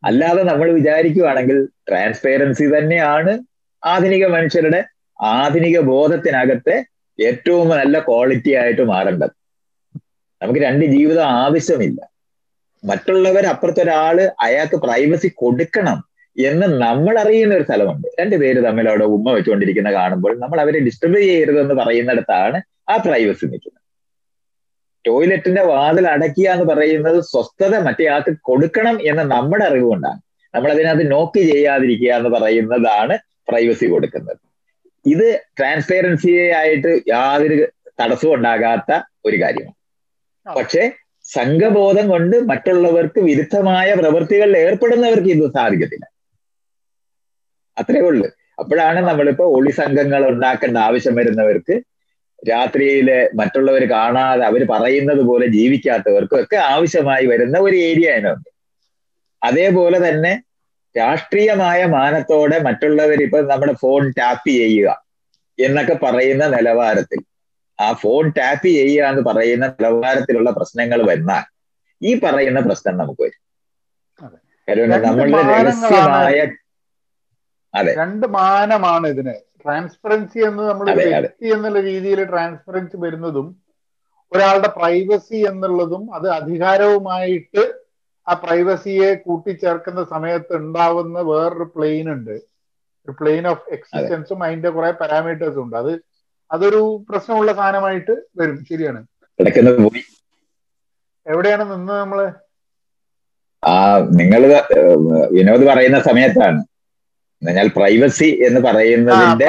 അല്ലാതെ 0.04 0.42
നമ്മൾ 0.42 0.72
വിചാരിക്കുകയാണെങ്കിൽ 0.72 1.68
ട്രാൻസ്പെയറൻസി 1.88 2.64
തന്നെയാണ് 2.64 3.38
ആധുനിക 3.84 4.26
മനുഷ്യരുടെ 4.26 4.84
ആധുനിക 5.22 5.80
ബോധത്തിനകത്തെ 5.80 6.84
ഏറ്റവും 7.18 7.68
നല്ല 7.68 7.98
ക്വാളിറ്റി 7.98 8.52
ആയിട്ട് 8.52 8.82
മാറേണ്ടത്. 8.82 9.30
നമുക്ക് 10.42 10.60
രണ്ട് 10.60 10.84
ജീവിതം 10.84 11.24
ആവശ്യമില്ല. 11.24 12.00
മറ്റുള്ളവർ 12.84 13.46
അപ്പുറത്തൊരാൾ 13.46 14.30
അയാൾക്ക് 14.40 14.76
പ്രൈവസി 14.76 15.28
കൊടുക്കണം 15.34 16.04
എന്ന് 16.36 16.66
നമ്മൾ 16.66 17.18
അറിയുന്ന 17.18 17.54
ഒരു 17.54 17.62
സ്ഥലമുണ്ട്. 17.62 18.08
രണ്ടുപേര് 18.20 18.64
തമ്മിൽ 18.64 18.88
അവിടെ 18.88 19.04
ഉമ്മ 19.04 19.32
വെച്ചുകൊണ്ടിരിക്കുന്ന 19.32 19.92
കാണുമ്പോൾ 19.92 20.40
നമ്മൾ 20.40 20.60
അവരെ 20.60 20.78
ഡിസ്റ്റർബ് 20.80 21.16
ചെയ്യരുതെന്ന് 21.16 21.74
പറയുന്നിടത്താണ് 21.74 22.60
ആ 22.88 22.96
പ്രൈവസി 22.96 23.46
നിൽക്കുന്നത്. 23.46 23.85
ടോയ്ലറ്റിന്റെ 25.06 25.62
വാതിൽ 25.62 26.08
അടയ്ക്കുക 26.08 26.48
എന്ന് 26.48 26.64
പറയുന്നത് 26.64 27.20
സ്വസ്ഥത 27.22 27.76
മറ്റേ 27.76 28.06
ആൾക്ക് 28.06 28.36
കൊടുക്കണം 28.42 28.98
എന്ന 29.02 29.22
നമ്മുടെ 29.22 29.64
അറിവ് 29.64 29.84
കൊണ്ടാണ് 29.84 30.20
നമ്മൾ 30.54 30.70
അതിനകത്ത് 30.70 31.10
നോക്ക് 31.10 31.40
ചെയ്യാതിരിക്കുക 31.40 32.12
എന്ന് 32.12 32.28
പറയുന്നതാണ് 32.28 33.18
പ്രൈവസി 33.48 33.86
കൊടുക്കുന്നത്. 33.86 34.36
ഇത് 35.06 35.40
ട്രാൻസ്പെറൻസി 35.58 36.50
ആയിട്ട് 36.50 37.00
യാതൊരു 37.08 37.68
തടസ്സവും 38.00 38.34
ഉണ്ടാകാത്ത 38.34 39.00
ഒരു 39.24 39.36
കാര്യമാണ്. 39.42 39.76
പക്ഷേ 40.56 40.92
സംഘബോധം 41.24 42.08
കൊണ്ട് 42.08 42.36
മറ്റുള്ളവർക്ക് 42.48 43.20
വിരുദ്ധമായ 43.20 43.94
പ്രവൃത്തികളിൽ 43.94 44.56
ഏർപ്പെടുന്നവർക്ക് 44.56 45.28
ഇത് 45.28 45.52
സാധിക്കത്തില്ല. 45.54 46.06
അത്രേ 47.76 48.00
ഉള്ളൂ. 48.00 48.26
അപ്പോഴാണ് 48.58 49.00
നമ്മളിപ്പോ 49.08 49.44
ഒളി 49.56 49.70
സംഘങ്ങൾ 49.70 50.28
ഉണ്ടാക്കേണ്ട 50.28 50.76
ആവശ്യം 50.78 51.14
വരുന്നവർക്ക് 51.14 51.74
രാത്രിയിൽ 52.46 53.08
മറ്റുള്ളവർ 53.40 53.82
കാണാതെ 53.90 54.44
അവർ 54.46 54.62
പറയുന്നത് 54.72 55.22
പോലെ 55.28 55.46
ജീവിക്കാത്തവർക്കും 55.56 56.40
ഒക്കെ 56.42 56.58
ആവശ്യമായി 56.72 57.26
വരുന്ന 57.26 57.56
ഒരു 57.58 57.76
ഏരിയ 57.86 58.08
അതിനുണ്ട് 58.14 58.50
അതേപോലെ 59.42 59.98
തന്നെ 60.06 60.32
രാഷ്ട്രീയമായ 60.94 61.80
മാനത്തോടെ 61.94 62.58
മറ്റുള്ളവർ 62.66 63.18
ഇപ്പൊ 63.22 63.40
നമ്മുടെ 63.50 63.74
ഫോൺ 63.82 64.04
ടാപ്പ് 64.18 64.50
ചെയ്യുക 64.52 64.90
എന്നൊക്കെ 65.58 65.96
പറയുന്ന 66.02 66.44
നിലവാരത്തിൽ. 66.54 67.20
ആ 67.78 67.86
ഫോൺ 68.02 68.24
ടാപ്പ് 68.36 68.68
ചെയ്യുക 68.76 69.08
എന്ന് 69.10 69.22
പറയുന്ന 69.28 69.66
നിലവാരത്തിലുള്ള 69.72 70.50
പ്രശ്നങ്ങൾ 70.58 71.00
വന്നാൽ 71.10 71.44
ഈ 72.02 72.12
പറയുന്ന 72.22 72.60
പ്രശ്നം 72.66 72.94
നമുക്ക് 73.00 73.22
വരും. 73.22 73.42
നമ്മളുടെ 75.06 75.42
രഹസ്യമായ 75.52 76.38
അതെ. 77.74 77.92
രണ്ട് 77.98 78.26
മാനമാണ് 78.36 79.06
ഇതിന് 79.08 79.34
ട്രാൻസ്പെറൻസി 79.66 80.38
എന്ന് 80.38 80.62
നമ്മൾ 80.62 80.94
വ്യക്തി 80.94 81.46
എന്നുള്ള 81.46 81.80
രീതിയിൽ 81.80 82.24
ട്രാൻസ്പെറൻസി 82.24 82.96
വരുന്നതും 82.96 83.46
ഒരാളുടെ 84.32 84.68
പ്രൈവസി 84.68 85.36
എന്നുള്ളതും 85.36 86.14
അത് 86.14 86.28
അധികാരവുമായിട്ട് 86.30 87.64
ആ 88.28 88.32
പ്രൈവസിയെ 88.32 89.14
കൂട്ടിച്ചേർക്കുന്ന 89.14 90.04
സമയത്ത് 90.04 90.54
ഉണ്ടാവുന്ന 90.56 91.18
വേറൊരു 91.20 91.66
പ്ലെയിൻ 91.76 92.12
ഉണ്ട്. 92.12 92.30
ഒരു 92.30 93.10
പ്ലെയിൻ 93.10 93.48
ഓഫ് 93.48 93.72
എക്സിസ്റ്റൻസും 93.72 94.42
അതിന്റെ 94.42 94.70
കുറെ 94.70 94.90
പാരാമീറ്റേഴ്സും 94.90 95.62
ഉണ്ട്. 95.62 95.76
അത് 95.76 95.92
അതൊരു 96.52 97.04
പ്രശ്നമുള്ള 97.10 97.52
സാധനമായിട്ട് 97.52 98.14
വരും. 98.36 98.64
ശരിയാണ്. 98.70 99.06
എവിടെയാണ് 101.26 101.64
നിന്ന് 101.74 101.92
നമ്മൾ? 101.92 102.32
ആ 103.64 103.98
നിങ്ങൾ 103.98 104.42
വിനോദ് 105.32 105.66
പറയുന്ന 105.66 106.00
സമയത്താണ്. 106.00 106.60
എന്നാൽ 107.42 107.68
പ്രൈവസി 107.76 108.28
എന്ന് 108.46 108.60
പറയുന്നതിന്റെ 108.62 109.46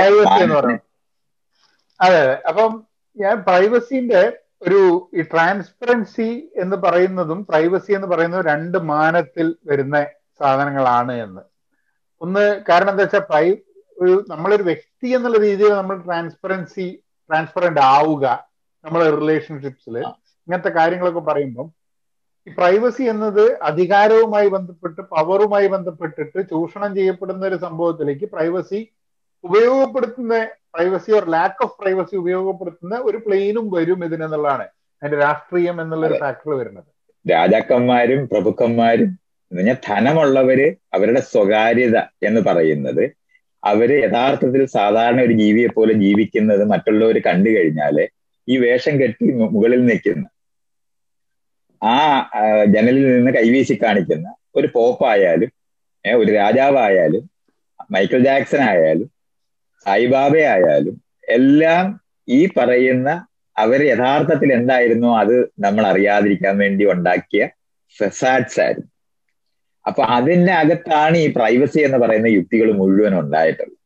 അതെ 1.99 2.17
അതെ. 2.21 2.35
അപ്പം 2.49 2.71
ഞാൻ 3.17 3.35
പ്രൈവസിന്റെ 3.43 4.21
ഒരു 4.61 4.79
ഈ 5.13 5.21
ട്രാൻസ്പെറൻസി 5.31 6.29
എന്ന് 6.55 6.77
പറയുന്നതും 6.77 7.39
പ്രൈവസി 7.45 7.91
എന്ന് 7.93 8.07
പറയുന്നതും 8.07 8.45
രണ്ട് 8.45 8.77
മാനത്തിൽ 8.91 9.47
വരുന്ന 9.65 9.95
സാധനങ്ങളാണ് 10.39 11.13
എന്ന്. 11.21 11.43
ഒന്ന് 12.21 12.43
കാരണം 12.69 12.91
എന്താ 12.91 13.03
വെച്ചാൽ 13.03 13.23
പ്രൈ 13.29 13.45
ഒരു 13.97 14.13
നമ്മളൊരു 14.29 14.63
വ്യക്തി 14.63 15.07
എന്നുള്ള 15.15 15.37
രീതിയിൽ 15.39 15.71
നമ്മൾ 15.71 15.95
ട്രാൻസ്പെറൻസി 16.03 16.87
ട്രാൻസ്പെറന്റ് 17.29 17.81
ആവുക 17.91 18.25
നമ്മളെ 18.85 19.07
റിലേഷൻഷിപ്സിൽ 19.17 19.95
ഇങ്ങനത്തെ 20.47 20.71
കാര്യങ്ങളൊക്കെ 20.77 21.23
പറയുമ്പം 21.23 21.67
പ്രൈവസി 22.47 23.03
എന്നത് 23.03 23.43
അധികാരവുമായി 23.61 24.47
ബന്ധപ്പെട്ട് 24.47 25.01
പവറുമായി 25.11 25.67
ബന്ധപ്പെട്ടിട്ട് 25.67 26.39
ചൂഷണം 26.51 26.91
ചെയ്യപ്പെടുന്ന 26.95 27.43
ഒരു 27.45 27.57
സംഭവത്തിലേക്ക് 27.57 28.27
പ്രൈവസി 28.33 28.79
ഉപയോഗപ്പെടുത്തുന്ന 29.43 30.35
privacy 30.73 31.11
or 31.11 31.25
lack 31.29 31.61
of 31.63 31.75
privacy 31.81 32.15
ഉപയോഗപ്പെടുത്തുന്ന 32.15 32.95
ഒരു 33.05 33.17
പ്ലെയിനും 33.25 33.65
വരും 33.71 33.99
ഇതിനെന്നുള്ളതാണ് 34.05 34.65
അതിന്റെ 35.01 35.17
രാഷ്ട്രീയം 35.17 35.77
എന്നുള്ള 35.81 36.05
ഒരു 36.07 36.17
ഫാക്ടർ 36.23 36.51
വരുന്നത്. 36.59 36.87
രാജാക്കന്മാരും 37.25 38.21
പ്രഭുക്കന്മാരും 38.27 39.09
എന്ന് 39.51 39.59
പറഞ്ഞാൽ 39.59 39.77
ധനമുള്ളവര് 39.87 40.67
അവരുടെ 40.93 41.21
സ്വകാര്യത 41.31 41.97
എന്ന് 42.23 42.41
പറയുന്നത് 42.41 43.03
അവർ 43.63 43.89
യഥാർത്ഥത്തിൽ 43.97 44.61
സാധാരണ 44.75 45.19
ഒരു 45.21 45.33
ജീവിയെ 45.33 45.69
പോലെ 45.69 45.93
ജീവിക്കുന്നത് 46.03 46.63
മറ്റുള്ളവർ 46.71 47.17
കണ്ടു 47.27 47.49
കഴിഞ്ഞാൽ 47.49 47.95
ഈ 48.47 48.57
വേഷം 48.57 48.95
കെട്ടി 49.01 49.25
മുകളിൽ 49.47 49.81
നിൽക്കുന്ന 49.85 50.25
ആ 51.81 51.97
ജനലിൽ 52.75 53.05
നിന്ന് 53.15 53.31
കൈവീശി 53.31 53.75
കാണിക്കുന്ന 53.83 54.27
ഒരു 54.55 54.67
പോപ്പായാലും 54.73 55.51
ഒരു 56.05 56.31
രാജാവായാലും 56.31 57.23
മൈക്കിൾ 57.93 58.19
ജാക്സൺ 58.19 58.61
ആയാലും 58.71 59.09
സായിബാബ 59.85 60.33
ആയാലും 60.53 60.95
എല്ലാം 61.37 61.85
ഈ 62.27 62.39
പറയുന്ന 62.57 63.09
അവർ 63.55 63.79
യഥാർത്ഥത്തിൽ 63.91 64.53
എന്തായിരുന്നു 64.53 65.09
അത് 65.21 65.35
നമ്മൾ 65.59 65.83
അറിയാതിരിക്കാൻ 65.91 66.55
വേണ്ടി 66.63 66.85
ഉണ്ടാക്കിയ 66.93 67.43
ഫെസാഡ്സ് 67.95 68.59
ആയിരുന്നു. 68.63 68.89
അപ്പൊ 69.85 70.03
അതിന്റെ 70.17 70.53
അകത്താണ് 70.53 71.17
ഈ 71.17 71.27
പ്രൈവസി 71.37 71.79
എന്ന് 71.87 71.97
പറയുന്ന 71.97 72.27
യുക്തികൾ 72.27 72.69
മുഴുവൻ 72.79 73.13
ഉണ്ടായിട്ടുള്ളത്. 73.19 73.77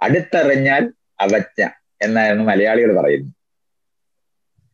അടുത്തറിഞ്ഞാൽ 0.00 0.82
അവജ്ഞ 1.24 1.60
എന്നായിരുന്നു 2.00 2.44
മലയാളികൾ 2.44 2.90
പറയുന്നത്. 2.98 3.35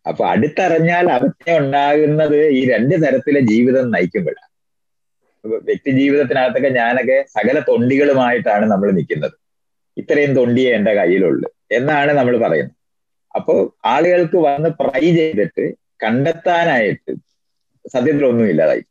അപ്പൊ 0.07 0.22
അടുത്തറിഞ്ഞാൽ 0.32 1.07
അവജ്ഞ 1.16 1.48
ഉണ്ടാകുന്നത് 1.62 2.38
ഈ 2.59 2.61
രണ്ട് 2.72 2.94
തരത്തിലെ 3.05 3.40
ജീവിതം 3.50 3.86
നയിക്കുമ്പോഴാണ്. 3.94 4.48
വ്യക്തി 5.68 5.90
ജീവിതത്തിനകത്തൊക്കെ 6.00 6.70
ഞാനൊക്കെ 6.80 7.16
സകല 7.36 7.57
തൊണ്ടികളുമായിട്ടാണ് 7.68 8.66
നമ്മൾ 8.72 8.88
നിൽക്കുന്നത്. 8.98 9.36
ഇത്രയും 9.96 10.32
തൊണ്ടിയെ 10.38 10.70
എന്റെ 10.76 10.92
കയ്യിലുള്ളു 10.98 11.48
എന്നാണ് 11.78 12.12
നമ്മൾ 12.18 12.34
പറയുന്നത്. 12.44 12.76
അപ്പോൾ 13.34 13.59
ആളുകൾക്ക് 13.92 14.38
വന്ന് 14.46 14.70
പ്രൈ 14.80 15.05
ചെയ്തിട്ട് 15.18 15.64
കണ്ടെത്താനായിട്ട് 16.05 17.12
സത്യത്തിലൊന്നും 17.84 18.48
ഇല്ലാതായി. 18.53 18.84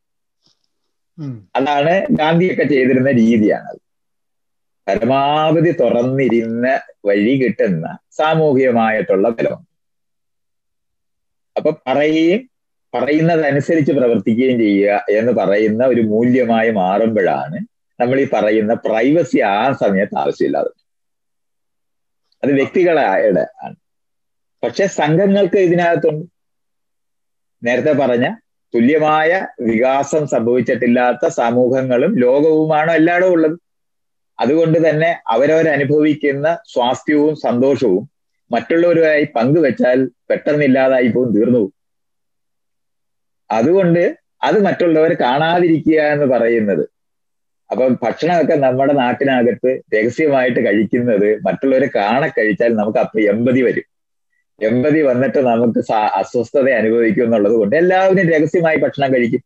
അതാണ് 1.58 1.94
ഗാന്ധിയൊക്കെ 2.20 2.66
ചെയ്തിരുന്ന 2.74 3.10
രീതിയാണ് 3.22 3.72
പരമാവധി 4.88 5.72
തുറന്നിരുന്ന 5.82 6.66
വഴി 7.08 7.34
കിട്ടുന്ന 7.42 7.86
സാമൂഹികമായിട്ടുള്ള 8.20 9.28
ബലം. 9.38 9.60
അപ്പൊ 11.58 11.72
പറയുകയും 11.88 12.50
പറയുന്നതനുസരിച്ച് 12.94 13.92
പ്രവർത്തിക്കുകയും 13.92 14.60
ചെയ്യുക 14.60 15.06
എന്ന് 15.10 15.32
പറയുന്ന 15.32 15.86
ഒരു 15.86 16.02
മൂല്യമായി 16.02 16.72
മാറുമ്പോഴാണ് 16.72 17.60
നമ്മൾ 18.00 18.20
ഈ 18.20 18.28
പറയുന്ന 18.34 18.74
പ്രൈവസി 18.74 19.40
ആ 19.40 19.72
സമയത്ത് 19.72 20.18
ആവശ്യമില്ലാതെ. 20.18 20.82
അത് 22.44 22.52
വ്യക്തികളുടെ 22.52 23.48
ആണ്. 23.64 23.76
പക്ഷെ 24.64 24.88
സംഘങ്ങൾക്ക് 24.88 25.60
ഇതിനകത്തുണ്ട്. 25.60 26.26
നേരത്തെ 27.64 27.92
പറഞ്ഞ 27.92 28.36
തുല്യമായ 28.76 29.48
വികാസം 29.62 30.28
സംഭവിച്ചിട്ടില്ലാത്ത 30.28 31.28
സമൂഹങ്ങളും 31.28 32.16
ലോകവുമാണ് 32.18 32.92
എല്ലായിടവും 32.92 33.32
ഉള്ളത്. 33.32 33.60
അതുകൊണ്ട് 34.40 34.90
തന്നെ 34.90 35.22
അവരവരനുഭവിക്കുന്ന 35.28 36.58
സ്വാസ്ഥ്യവും 36.74 37.36
സന്തോഷവും 37.36 38.11
മറ്റുള്ളവരുമായി 38.52 39.24
പങ്കുവെച്ചാൽ 39.36 40.00
പെട്ടെന്ന് 40.30 40.66
ഇല്ലാതായി 40.66 41.08
പോകും 41.08 41.36
തീർന്നു 41.36 41.60
പോകും 41.60 41.76
അതുകൊണ്ട് 43.50 44.04
അത് 44.44 44.58
മറ്റുള്ളവർ 44.66 45.12
കാണാതിരിക്കുക 45.22 46.00
എന്ന് 46.14 46.26
പറയുന്നത്. 46.26 46.84
അപ്പൊ 47.70 47.88
ഭക്ഷണമൊക്കെ 48.04 48.56
നമ്മുടെ 48.66 48.94
നാട്ടിനകത്ത് 48.94 49.72
രഹസ്യമായിട്ട് 49.96 50.60
കഴിക്കുന്നത് 50.66 51.28
മറ്റുള്ളവരെ 51.48 51.90
കാണ 51.96 52.22
കഴിച്ചാൽ 52.38 52.72
നമുക്ക് 52.76 53.00
അപ്പൊ 53.00 53.20
എമ്പതി 53.34 53.62
വരും. 53.62 53.86
എമ്പതി 54.60 55.02
വന്നിട്ട് 55.02 55.40
നമുക്ക് 55.46 55.82
അസ്വസ്ഥത 56.20 56.68
അനുഭവിക്കും 56.80 57.24
എന്നുള്ളത് 57.24 57.54
കൊണ്ട് 57.54 57.76
എല്ലാവരും 57.76 58.28
രഹസ്യമായി 58.34 58.78
ഭക്ഷണം 58.78 59.14
കഴിക്കും. 59.14 59.42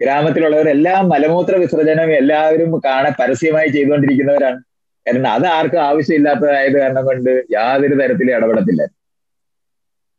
ഗ്രാമത്തിലുള്ളവരെല്ലാം 0.00 1.08
മലമൂത്ര 1.08 1.56
വിസർജനം 1.56 2.10
എല്ലാവരും 2.20 2.70
കാണാൻ 2.86 3.12
പരസ്യമായി 3.20 3.68
ചെയ്തുകൊണ്ടിരിക്കുന്നവരാണ്. 3.68 4.58
കാരണം 5.06 5.30
അത് 5.36 5.46
ആർക്കും 5.56 5.80
ആവശ്യമില്ലാത്തതായത് 5.88 6.76
കാരണം 6.82 7.04
കൊണ്ട് 7.04 7.30
യാതൊരു 7.56 7.96
തരത്തിലും 8.00 8.32
ഇടപെടത്തില്ല. 8.36 8.82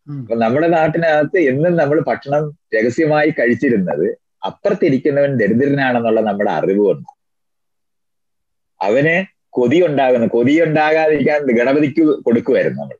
അപ്പൊ 0.07 0.35
നമ്മുടെ 0.43 0.67
നാട്ടിനകത്ത് 0.67 1.39
എന്നും 1.51 1.73
നമ്മൾ 1.75 1.97
ഭക്ഷണം 2.09 2.43
രഹസ്യമായി 2.75 3.29
കഴിച്ചിരുന്നത് 3.39 4.07
അപ്പുറത്തിരിക്കുന്നവൻ 4.45 5.31
ദരിദ്രനാണെന്നുള്ള 5.41 6.21
നമ്മുടെ 6.29 6.51
അറിവ് 6.59 6.83
കൊണ്ട്. 6.87 7.09
അവന് 8.81 9.15
കൊതി 9.57 9.77
ഉണ്ടാകുന്നു. 9.87 10.27
കൊതി 10.35 10.53
ഉണ്ടാകാതിരിക്കാൻ 10.65 11.39
ഗണപതിക്ക് 11.59 12.03
കൊടുക്കുമായിരുന്നു 12.25 12.81
നമ്മൾ. 12.81 12.97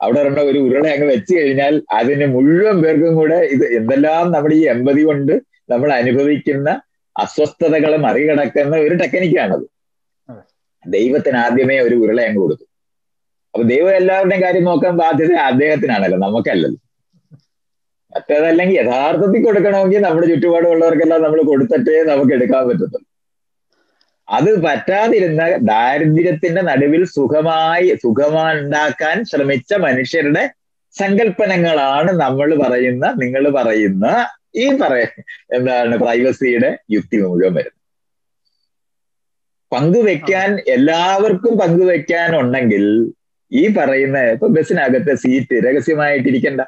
അവിടെ 0.00 0.18
പറഞ്ഞ 0.22 0.40
ഒരു 0.50 0.58
ഉരുള 0.58 0.84
അങ്ങ് 0.94 1.06
വെച്ച് 1.12 1.32
കഴിഞ്ഞാൽ 1.38 1.74
അതിന് 1.98 2.26
മുഴുവൻ 2.34 2.76
പേർക്കും 2.82 3.14
കൂടെ 3.20 3.38
ഇത് 3.54 3.64
എന്തെല്ലാം 3.78 4.26
നമ്മുടെ 4.34 4.54
ഈ 4.54 4.64
എമ്പതി 4.74 5.02
കൊണ്ട് 5.08 5.32
നമ്മൾ 5.72 5.88
അനുഭവിക്കുന്ന 5.92 6.68
അസ്വസ്ഥതകൾ 7.18 7.92
മറികടക്കുന്ന 8.06 8.76
ഒരു 8.86 8.94
ടെക്നിക്കാണത്. 9.02 9.64
ദൈവത്തിന് 10.84 11.38
ആദ്യമേ 11.44 11.76
ഒരു 11.86 11.96
ഉരുള 12.02 12.20
അങ്ങ് 12.28 12.40
കൊടുത്തു. 12.42 12.64
അപ്പൊ 13.54 13.64
ദൈവം 13.72 13.92
എല്ലാവരുടെയും 14.00 14.42
കാര്യം 14.44 14.64
നോക്കാൻ 14.70 14.94
ബാധ്യത 15.02 15.32
അദ്ദേഹത്തിനാണല്ലോ 15.50 16.18
നമുക്കല്ലല്ലോ. 16.26 16.80
മറ്റേതല്ലെങ്കിൽ 18.12 18.76
യഥാർത്ഥത്തിൽ 18.80 19.40
കൊടുക്കണമെങ്കിൽ 19.46 20.02
നമ്മുടെ 20.06 20.26
ചുറ്റുപാടുള്ളവർക്കെല്ലാം 20.32 21.20
നമ്മൾ 21.26 21.40
കൊടുത്തിട്ടേ 21.50 21.96
നമുക്ക് 22.10 22.32
എടുക്കാൻ 22.36 22.62
പറ്റത്തുള്ളൂ. 22.68 23.06
അത് 24.28 24.50
പറ്റാതിരുന്ന 24.64 25.42
ദാരിദ്ര്യത്തിന്റെ 25.70 26.62
നടുവിൽ 26.70 27.02
സുഖമായി 27.16 27.90
സുഖമുണ്ടാക്കാൻ 28.02 29.16
ശ്രമിച്ച 29.30 29.72
മനുഷ്യരുടെ 29.84 30.42
സങ്കല്പനങ്ങളാണ് 30.94 32.10
നമ്മൾ 32.24 32.50
പറയുന്ന 32.62 33.04
നിങ്ങൾ 33.22 33.42
പറയുന്ന 33.58 34.06
ഈ 34.54 34.64
പറയ 34.82 35.04
എന്താണ് 35.56 35.96
പ്രൈവസിയുടെ 36.04 36.70
യുക്തി 36.94 37.16
മുഴുവൻ 37.24 37.54
വരുന്നത് 37.58 37.76
പങ്കുവെക്കാൻ 39.72 40.50
എല്ലാവർക്കും 40.76 41.54
പങ്കുവെക്കാൻ 41.58 42.30
ഉണ്ടെങ്കിൽ 42.40 42.84
ഈ 43.52 43.62
പറയുന്ന 43.76 44.18
ഇപ്പൊ 44.34 44.46
ബസ്സിനകത്തെ 44.48 45.14
സീറ്റ് 45.24 45.56
രഹസ്യമായിട്ടിരിക്കണ്ട. 45.66 46.62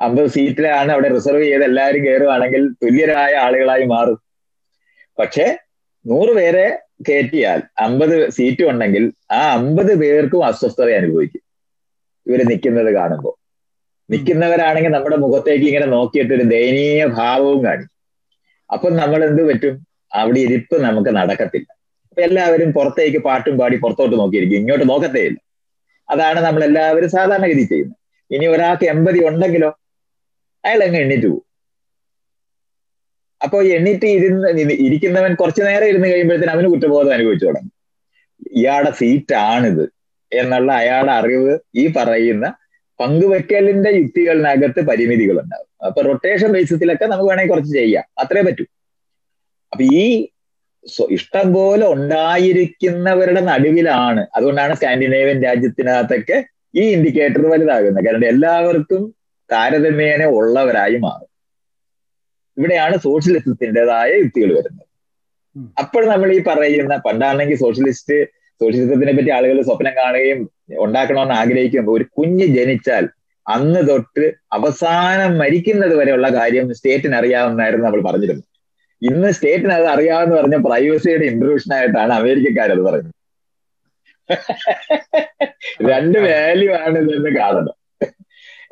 അമ്പത് 0.00 0.28
സീറ്റിലാണ് 0.30 0.90
അവിടെ 0.94 1.08
റിസർവ് 1.08 1.42
ചെയ്ത് 1.42 1.64
എല്ലാവരും 1.64 2.02
കയറുകയാണെങ്കിൽ 2.06 2.62
തുല്യരായ 2.82 3.32
ആളുകളായി 3.44 3.84
മാറും. 3.94 4.18
പക്ഷെ 5.18 5.46
നൂറ് 6.04 6.32
പേരെ 6.38 6.66
കയറ്റിയാൽ 7.08 7.60
അമ്പത് 7.86 8.16
സീറ്റ് 8.36 8.64
ഉണ്ടെങ്കിൽ 8.70 9.04
ആ 9.38 9.40
അമ്പത് 9.58 9.92
പേർക്കും 10.02 10.44
അസ്വസ്ഥത 10.46 10.90
അനുഭവിക്കും. 11.00 11.42
ഇവർ 12.26 12.40
നിൽക്കുന്നത് 12.50 12.90
കാണുമ്പോൾ 12.94 13.34
നിൽക്കുന്നവരാണെങ്കിൽ 14.10 14.92
നമ്മുടെ 14.92 15.16
മുഖത്തേക്ക് 15.16 15.66
ഇങ്ങനെ 15.70 15.86
നോക്കിയിട്ട് 15.86 16.32
ഒരു 16.34 16.44
ദയനീയ 16.54 17.06
ഭാവവും 17.18 17.64
കാണിക്കും. 17.64 17.94
അപ്പൊ 18.70 18.88
നമ്മൾ 19.00 19.20
എന്ത് 19.24 19.42
പറ്റും? 19.48 19.74
അവിടെ 20.12 20.40
ഇരിപ്പ് 20.40 20.76
നമുക്ക് 20.86 21.10
നടക്കത്തില്ല. 21.16 21.68
അപ്പൊ 22.10 22.20
എല്ലാവരും 22.22 22.72
പുറത്തേക്ക് 22.72 23.18
പാട്ടും 23.18 23.58
പാടി 23.58 23.76
പുറത്തോട്ട് 23.76 24.16
നോക്കിയിരിക്കും. 24.20 24.58
ഇങ്ങോട്ട് 24.58 24.86
നോക്കത്തേ 24.88 25.22
ഇല്ല. 25.30 25.38
അതാണ് 26.08 26.40
നമ്മൾ 26.40 26.64
എല്ലാവരും 26.64 27.10
സാധാരണഗതി 27.16 27.64
ചെയ്യുന്നത്. 27.72 27.98
ഇനി 28.30 28.46
ഒരാൾക്ക് 28.46 28.84
എൺപതി 28.84 29.20
ഉണ്ടെങ്കിലോ 29.28 29.70
അയാൾ 30.64 30.80
അങ്ങ് 30.84 31.00
എണ്ണിറ്റ് 31.00 31.26
പോകും 31.26 31.44
അപ്പോൾ 33.40 33.62
എണ്ണിറ്റ് 33.76 34.06
ഇരുന്ന് 34.06 34.48
ഇരിക്കുന്നവൻ 34.86 35.34
കുറച്ചു 35.34 35.62
നേരം 35.62 35.88
ഇരുന്ന് 35.88 36.08
കഴിയുമ്പോഴത്തേന് 36.08 36.50
അവന് 36.50 36.68
കുറ്റബോധം 36.68 37.12
അനുഭവിച്ചു 37.12 37.46
തുടങ്ങും. 37.46 37.74
ഇയാളുടെ 38.56 38.90
സീറ്റാണിത് 38.90 39.84
എന്നുള്ള 40.32 40.72
അയാളുടെ 40.72 41.12
അറിവ് 41.12 41.58
ഈ 41.74 41.84
പറയുന്ന 41.96 42.46
പങ്കുവെക്കലിന്റെ 43.00 43.90
യുക്തികളിനകത്ത് 43.90 44.80
പരിമിതികൾ 44.86 45.40
ഉണ്ടാവും 45.40 45.86
അപ്പൊ 45.86 46.02
റൊട്ടേഷൻ 46.02 46.52
ബേസിസിലൊക്കെ 46.52 47.04
നമുക്ക് 47.04 47.28
വേണമെങ്കിൽ 47.28 47.54
കുറച്ച് 47.54 47.72
ചെയ്യാം. 47.74 48.04
അത്രേ 48.18 48.42
പറ്റൂ. 48.42 48.64
അപ്പൊ 49.72 49.84
ഈ 49.84 50.28
ഇഷ്ടം 51.10 51.52
പോലെ 51.52 51.86
ഉണ്ടായിരിക്കുന്നവരുടെ 51.86 53.40
നടുവിലാണ് 53.40 54.26
അതുകൊണ്ടാണ് 54.34 54.74
സ്കാൻഡിനേവ്യൻ 54.74 55.42
രാജ്യത്തിനകത്തൊക്കെ 55.42 56.44
ഈ 56.74 56.80
ഇൻഡിക്കേറ്റർ 56.80 57.42
വലുതാകുന്നത്. 57.46 58.04
കാരണം 58.04 58.28
എല്ലാവർക്കും 58.28 59.14
താരതമ്യേന 59.52 60.24
ഉള്ളവരായി 60.24 60.96
മാറും. 60.96 61.30
ഇവിടെയാണ് 62.56 62.96
സോഷ്യലിസത്തിന്റെതായ 62.96 64.10
യുക്തികൾ 64.18 64.54
വരുന്നത്. 64.54 64.86
അപ്പോൾ 65.78 66.06
നമ്മൾ 66.06 66.32
ഈ 66.32 66.42
പറയുന്ന 66.42 66.96
പണ്ടാണെങ്കിൽ 66.96 67.56
സോഷ്യലിസ്റ്റ് 67.56 68.37
സോഷ്യലിസത്തിനെ 68.60 69.12
പറ്റി 69.12 69.30
ആളുകൾ 69.30 69.62
സ്വപ്നം 69.62 69.96
കാണുകയും 69.96 70.40
ഉണ്ടാക്കണമെന്ന് 70.78 71.34
ആഗ്രഹിക്കുമ്പോൾ 71.34 71.96
ഒരു 71.96 72.04
കുഞ്ഞ് 72.18 72.46
ജനിച്ചാൽ 72.46 73.04
അന്ന് 73.46 73.88
തൊട്ട് 73.88 74.24
അവസാനം 74.52 75.38
മരിക്കുന്നത് 75.38 75.96
വരെയുള്ള 75.96 76.28
കാര്യം 76.28 76.74
സ്റ്റേറ്റിന് 76.74 77.14
അറിയാവുന്നായിരുന്നു 77.14 77.86
നമ്മൾ 77.86 78.00
പറഞ്ഞിരുന്നത്. 78.02 78.44
ഇന്ന് 79.02 79.30
സ്റ്റേറ്റിന് 79.32 79.72
അത് 79.72 79.86
അറിയാമെന്ന് 79.86 80.36
പറഞ്ഞ 80.36 80.56
പ്രൈവസിയുടെ 80.56 81.24
ഇൻട്രൂഷൻ 81.24 81.74
ആയിട്ടാണ് 81.74 82.12
അമേരിക്കക്കാരത് 82.12 82.82
പറഞ്ഞത് 82.82 83.14
രണ്ട് 85.90 86.18
വാല്യൂ 86.18 86.72
ആണ് 86.76 86.98
ഇതെന്ന് 86.98 87.38
കാണുന്നത് 87.38 87.74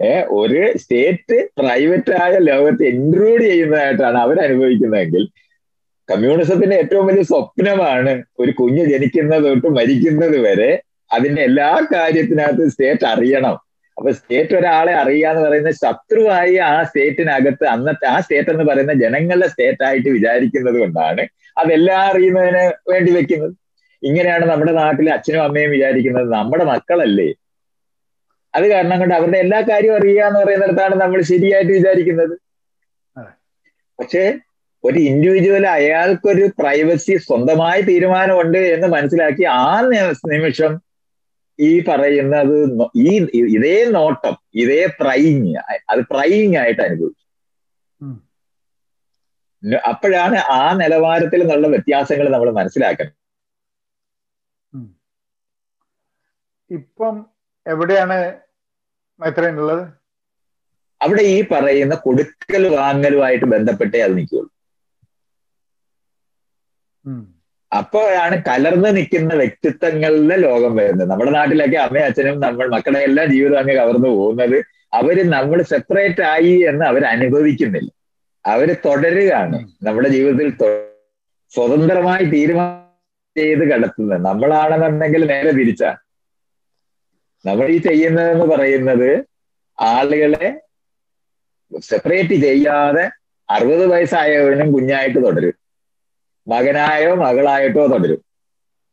ഏർ 0.06 0.24
ഒരു 0.30 0.78
സ്റ്റേറ്റ് 0.78 1.36
പ്രൈവറ്റ് 1.58 2.12
ആയ 2.22 2.38
ലോകത്തെ 2.40 2.84
ഇൻക്ലൂഡ് 2.86 3.42
ചെയ്യുന്നതായിട്ടാണ് 3.42 4.18
അവരനുഭവിക്കുന്നതെങ്കിൽ 4.18 5.22
കമ്മ്യൂണിസത്തിന്റെ 6.08 6.76
ഏറ്റവും 6.82 7.06
വലിയ 7.06 7.22
സ്വപ്നമാണ് 7.22 8.12
ഒരു 8.38 8.52
കുഞ്ഞ് 8.58 8.82
ജനിക്കുന്നത് 8.92 9.44
തൊട്ട് 9.44 9.68
മരിക്കുന്നത് 9.78 10.38
വരെ 10.46 10.70
അതിന്റെ 11.10 11.42
എല്ലാ 11.42 11.70
കാര്യത്തിനകത്ത് 11.94 12.64
സ്റ്റേറ്റ് 12.72 13.06
അറിയണം. 13.12 13.56
അപ്പൊ 13.96 14.10
സ്റ്റേറ്റ് 14.12 14.54
ഒരാളെ 14.54 14.92
അറിയാന്ന് 15.02 15.42
പറയുന്ന 15.46 15.70
ശത്രുവായി 15.82 16.56
ആ 16.68 16.72
സ്റ്റേറ്റിനകത്ത് 16.88 17.64
അന്നത്തെ 17.74 18.06
ആ 18.06 18.16
സ്റ്റേറ്റ് 18.20 18.50
എന്ന് 18.54 18.64
പറയുന്ന 18.64 18.94
ജനങ്ങളുടെ 19.02 19.48
സ്റ്റേറ്റ് 19.52 19.84
ആയിട്ട് 19.88 20.08
വിചാരിക്കുന്നത് 20.16 20.78
കൊണ്ടാണ് 20.80 21.22
അതെല്ലാം 21.56 22.00
അറിയുന്നതിന് 22.10 22.64
വേണ്ടി 22.92 23.10
വെക്കുന്നത്. 23.18 23.54
ഇങ്ങനെയാണ് 24.02 24.44
നമ്മുടെ 24.50 24.72
നാട്ടിലെ 24.72 25.10
അച്ഛനും 25.16 25.42
അമ്മയും 25.42 25.70
വിചാരിക്കുന്നത്. 25.70 26.28
നമ്മുടെ 26.38 26.64
മക്കളല്ലേ? 26.72 27.28
അത് 28.54 28.66
കാരണം 28.72 28.96
കൊണ്ട് 29.00 29.14
അവരുടെ 29.14 29.38
എല്ലാ 29.44 29.60
കാര്യവും 29.70 29.96
അറിയുക 29.96 30.22
എന്ന് 30.28 30.40
പറയുന്നിടത്താണ് 30.40 30.94
നമ്മൾ 31.02 31.20
ശരിയായിട്ട് 31.32 31.72
വിചാരിക്കുന്നത്. 31.72 32.34
പക്ഷേ 33.98 34.24
ഒരു 34.86 34.98
ഇൻഡിവിജ്വൽ 35.10 35.64
അയാൾക്കൊരു 35.76 36.44
പ്രൈവസി 36.60 37.14
സ്വന്തമായ 37.26 37.76
തീരുമാനമുണ്ട് 37.90 38.60
എന്ന് 38.74 38.88
മനസ്സിലാക്കി 38.96 39.44
ആ 39.60 39.62
നിമിഷം 40.32 40.72
ഈ 41.58 41.70
പറയുന്നത് 41.88 42.56
ഈ 43.04 43.12
ഇതേ 43.56 43.76
നോട്ടം 43.96 44.34
ഇതേ 44.62 44.82
പ്രൈങ് 45.00 45.52
അത് 45.92 46.00
പ്രൈങ് 46.12 46.56
ആയിട്ട് 46.62 46.82
അനുഭവിച്ചു. 46.86 47.22
അപ്പോഴാണ് 49.90 50.38
ആ 50.56 50.62
നിലവാരത്തിൽ 50.80 51.40
നിന്നുള്ള 51.42 51.68
വ്യത്യാസങ്ങൾ 51.74 52.26
നമ്മൾ 52.34 52.50
മനസ്സിലാക്കുന്നത്. 52.58 53.14
ഇപ്പം 56.70 57.14
എവിടെയാണ് 57.66 58.16
മൈത്രേൻ 59.20 59.54
ഉള്ളത്? 59.62 59.84
അവിടെ 61.00 61.22
ഈ 61.34 61.38
പറയുന്ന 61.52 61.94
കൊടുക്കൽ 62.04 62.62
വാങ്ങലുമായിട്ട് 62.76 63.46
ബന്ധപ്പെട്ടേ 63.54 63.98
അത് 64.06 64.14
നിൽക്കുള്ളൂ 64.18 64.50
അപ്പോഴാണ് 67.72 68.36
കലർന്ന് 68.48 68.90
നിൽക്കുന്ന 68.96 69.32
വ്യക്തിത്വങ്ങളുടെ 69.40 70.36
ലോകം 70.46 70.72
വരുന്നത്. 70.78 71.08
നമ്മുടെ 71.10 71.32
നാട്ടിലൊക്കെ 71.36 71.78
അമ്മയും 71.84 72.06
അച്ഛനും 72.08 72.36
നമ്മൾ 72.44 72.66
മക്കളെ 72.74 73.00
എല്ലാം 73.08 73.26
ജീവിതം 73.34 73.58
അങ്ങ് 73.62 73.74
കവർന്നു 73.80 74.10
പോകുന്നത് 74.16 74.56
അവർ 74.98 75.16
നമ്മൾ 75.34 75.58
സെപ്പറേറ്റ് 75.72 76.22
ആയി 76.32 76.52
എന്ന് 76.70 76.84
അവർ 76.90 77.02
അനുഭവിക്കുന്നില്ല. 77.14 77.90
അവർ 78.44 78.68
തുടരുകയാണ്. 78.86 79.58
നമ്മുടെ 79.86 80.08
ജീവിതത്തിൽ 80.16 80.48
സ്വതന്ത്രമായി 81.52 82.24
തീരുമാനം 82.34 82.82
ചെയ്ത് 83.36 83.64
കിടത്തുന്നത് 83.70 84.20
നമ്മളാണെന്നുണ്ടെങ്കിൽ 84.28 85.22
നേരെ 85.32 85.50
തിരിച്ചാണ് 85.58 86.00
നമ്മൾ 87.44 87.66
ഈ 87.74 87.78
ചെയ്യുന്നതെന്ന് 87.88 88.46
പറയുന്നത് 88.52 89.10
ആളുകളെ 89.78 90.48
സെപ്പറേറ്റ് 91.90 92.36
ചെയ്യാതെ 92.46 93.04
അറുപത് 93.48 93.84
വയസ്സായവനും 93.92 94.68
കുഞ്ഞായിട്ട് 94.74 95.18
തുടരും. 95.26 95.56
മകനായോ 96.46 97.12
മകളായിട്ടോ 97.24 97.84
തുടരും. 97.92 98.20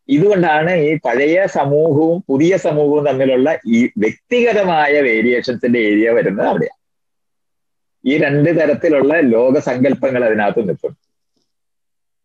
ഇതുകൊണ്ടാണ് 0.09 0.71
ഈ 0.85 0.89
പഴയ 1.05 1.39
സമൂഹവും 1.57 2.17
പുതിയ 2.29 2.53
സമൂഹവും 2.65 3.03
തമ്മിലുള്ള 3.09 3.49
ഈ 3.75 3.81
വ്യക്തിഗതമായ 4.03 4.93
വേരിയേഷൻസിന്റെ 5.07 5.79
ഏരിയ 5.89 6.07
വരുന്നത് 6.17 6.47
അവിടെയാണ് 6.51 6.79
ഈ 8.03 8.13
രണ്ട് 8.23 8.49
തരത്തിലുള്ള 8.59 9.13
ലോകസങ്കല്പങ്ങൾ 9.33 10.23
അതിനകത്ത് 10.29 10.63
നിൽക്കും 10.69 10.93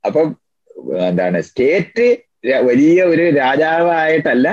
അപ്പം 0.04 0.28
എന്താണ് 1.08 1.38
സ്റ്റേറ്റ് 1.48 2.06
വലിയ 2.68 2.98
ഒരു 3.12 3.24
രാജാവായിട്ടല്ല 3.38 4.48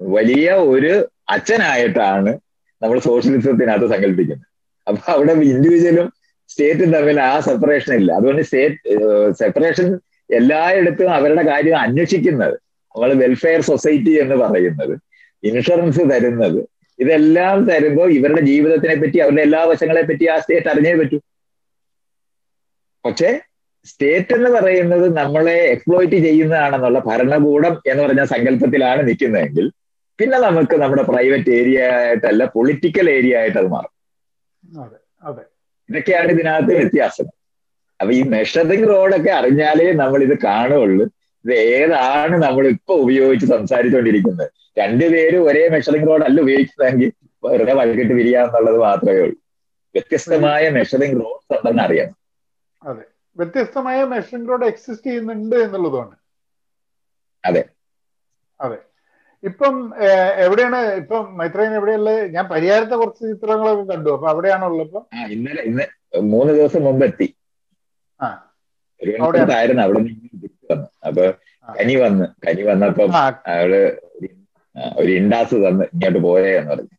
വലിയ 0.00 0.50
ഒരു 0.72 0.92
അച്ഛനായിട്ടാണ് 1.34 2.32
നമ്മൾ 2.82 2.96
സോഷ്യലിസത്തിനകത്ത് 3.08 3.88
സങ്കല്പിക്കുന്നത്. 3.94 4.48
അപ്പൊ 4.86 5.00
അവിടെ 5.14 5.32
ഇൻഡിവിജ്വലും 5.52 6.06
സ്റ്റേറ്റും 6.52 6.90
തമ്മിൽ 6.92 7.20
ആ 7.20 7.34
സെപ്പറേഷൻ 7.40 7.92
ഇല്ല. 7.94 8.12
അതുകൊണ്ട് 8.12 8.42
സ്റ്റേറ്റ് 8.42 8.78
സെപ്പറേഷൻ 9.40 9.86
എല്ലായിടത്തും 10.30 11.10
അവരുടെ 11.18 11.42
കാര്യം 11.42 11.76
അന്വേഷിക്കുന്നത്. 11.78 12.56
നമ്മൾ 12.94 13.12
വെൽഫെയർ 13.22 13.60
സൊസൈറ്റി 13.70 14.12
എന്ന് 14.22 14.34
പറയുന്നത്. 14.34 14.94
ഇൻഷുറൻസ് 15.42 16.02
തരുന്നത്. 16.12 16.60
ഇതെല്ലാം 16.98 17.58
തരുമ്പോൾ 17.68 18.08
ഇവരുടെ 18.12 18.40
ജീവിതത്തിനെ 18.40 18.96
പറ്റി 18.96 19.18
അവരുടെ 19.18 19.42
എല്ലാ 19.42 19.60
വശങ്ങളെ 19.64 20.02
പറ്റി 20.02 20.26
ആ 20.26 20.36
സ്റ്റേറ്റ് 20.38 20.68
അറിഞ്ഞേ 20.68 20.94
പറ്റൂ. 20.94 21.18
പക്ഷേ 23.04 23.30
സ്റ്റേറ്റ് 23.86 24.34
എന്ന് 24.34 24.50
പറയുന്നത് 24.50 25.16
നമ്മളെ 25.16 25.56
എക്സ്പ്ലോയിറ്റ് 25.74 26.18
ചെയ്യുന്നതാണെന്നുള്ള 26.26 26.98
ഭരണകൂടം 27.06 27.74
എന്ന് 27.86 28.02
പറഞ്ഞ 28.02 28.24
സങ്കല്പത്തിലാണ് 28.24 29.00
നിൽക്കുന്നതെങ്കിൽ 29.08 29.66
പിന്നെ 30.18 30.38
നമുക്ക് 30.38 30.76
നമ്മുടെ 30.82 31.02
പ്രൈവറ്റ് 31.02 31.50
ഏരിയ 31.50 31.80
ആയിട്ടല്ല 32.00 32.44
പൊളിറ്റിക്കൽ 32.56 33.06
ഏരിയ 33.10 33.34
ആയിട്ട് 33.38 33.58
അത് 33.58 33.68
മാറും. 33.68 33.92
അതെ 34.80 34.98
അതെ. 35.22 35.44
ഇതൊക്കെയാണ് 35.90 36.28
ഇതിനകത്ത് 36.28 36.74
വ്യത്യാസം. 36.74 37.24
അപ്പൊ 38.00 38.12
ഈ 38.12 38.22
മെഷറിംഗ് 38.22 38.88
റോഡൊക്കെ 38.88 39.30
അറിഞ്ഞാലേ 39.30 39.92
നമ്മൾ 39.92 40.22
ഇത് 40.22 40.38
കാണുള്ളൂ 40.38 41.04
ഇത് 41.44 41.54
ഏതാണ് 41.54 42.42
നമ്മൾ 42.42 42.66
ഇപ്പൊ 42.66 42.94
ഉപയോഗിച്ച് 42.94 43.46
സംസാരിച്ചുകൊണ്ടിരിക്കുന്നത്? 43.46 44.50
രണ്ടുപേരും 44.78 45.44
ഒരേ 45.44 45.68
മെഷറിംഗ് 45.68 46.06
റോഡ് 46.06 46.24
അല്ല 46.24 46.40
ഉപയോഗിക്കുന്നതെങ്കിൽ 46.40 47.12
വെറുതെ 47.44 47.74
വഴക്കിട്ട് 47.74 48.12
വിരിയാന്നുള്ളത് 48.12 48.78
മാത്രമേ 48.78 49.20
ഉള്ളൂ. 49.20 49.36
വ്യത്യസ്തമായ 49.94 50.68
മെഷറിംഗ് 50.68 51.20
റോഡ്സ് 51.20 51.58
ഉണ്ടെന്ന് 51.58 51.82
അറിയണം. 51.82 52.16
അതെ. 52.84 53.02
വ്യത്യസ്തമായ 53.36 54.04
മെഷറിംഗ് 54.04 54.48
റോഡ് 54.48 54.64
എക്സിസ്റ്റ് 54.64 55.06
ചെയ്യുന്നുണ്ട് 55.06 55.56
എന്നുള്ളതാണ് 55.56 56.16
അതെ. 57.44 57.64
അതെ. 58.60 58.78
ഇപ്പം 59.42 59.74
എവിടെയാണ് 60.36 60.78
ഇപ്പം 60.94 61.36
മൈത്രേൻ 61.38 61.74
എവിടെയുള്ള 61.74 62.10
ഞാൻ 62.26 62.48
പരിഹാരത്തെ 62.48 62.96
കുറച്ച് 62.96 63.22
ചിത്രങ്ങളൊക്കെ 63.26 63.92
കണ്ടു. 63.92 64.10
അപ്പൊ 64.10 64.28
അവിടെയാണുള്ളത് 64.28 64.86
ഇപ്പൊ? 64.86 65.00
ഇന്നലെ 65.30 65.62
ഇന്ന് 65.62 65.84
മൂന്ന് 66.32 66.52
ദിവസം 66.52 66.82
മുമ്പ് 66.82 67.04
എത്തി. 67.04 67.28
ആ. 68.20 68.28
തിരുവനന്തപുരത്തായിരുന്നു 69.00 69.82
അവിടെ 69.82 70.00
വന്നു. 70.00 70.86
അപ്പൊ 71.06 71.24
കനി 71.68 71.94
വന്ന് 71.96 72.26
കനി 72.46 72.62
വന്നപ്പം 72.62 73.10
അവൾ 73.54 73.72
ഒരു 74.96 75.10
ഇൻഡാസ് 75.10 75.54
തന്ന് 75.64 75.84
ഇങ്ങോട്ട് 75.84 76.18
പോയേ 76.18 76.56
എന്ന് 76.58 76.70
പറഞ്ഞു. 76.70 76.94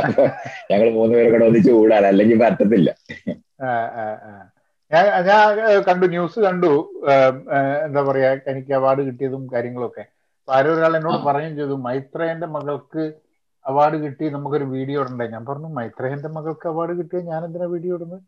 അപ്പൊ 0.00 0.22
ഞങ്ങൾ 0.70 0.90
മൂന്നുപേരും 0.90 1.32
കൂടെ 1.32 1.44
ഒന്നിച്ച് 1.44 1.70
കൂടാൻ 1.70 2.06
അല്ലെങ്കിൽ 2.06 2.38
പറ്റത്തില്ല. 2.38 2.90
ഞാൻ 4.92 5.06
ഞാൻ 5.26 5.48
കണ്ടു 5.88 6.06
ന്യൂസ് 6.06 6.40
കണ്ടു. 6.40 6.70
എന്താ 7.86 8.02
പറയാ 8.02 8.30
എനിക്ക് 8.46 8.72
അവാർഡ് 8.72 9.02
കിട്ടിയതും 9.06 9.48
കാര്യങ്ങളൊക്കെ. 9.54 10.04
ആരോ 10.48 10.70
ഒരാൾ 10.76 10.92
എന്നോട് 10.98 11.18
പറയുകയും 11.28 11.54
ചെയ്തു 11.58 11.74
മൈത്രേന്റെ 11.86 12.46
മകൾക്ക് 12.56 13.02
അവാർഡ് 13.64 13.96
കിട്ടി 14.02 14.26
നമുക്കൊരു 14.34 14.66
വീഡിയോ 14.74 14.98
ഇടണ്ടേ? 15.02 15.26
ഞാൻ 15.34 15.42
പറഞ്ഞു 15.48 15.68
മൈത്രേന്റെ 15.78 16.28
മകൾക്ക് 16.36 16.66
അവാർഡ് 16.72 16.94
കിട്ടിയ 16.98 17.20
ഞാൻ 17.30 17.40
എന്തിനാ 17.48 17.66
വീഡിയോ 17.74 17.94
ഇടുന്നത്? 17.98 18.22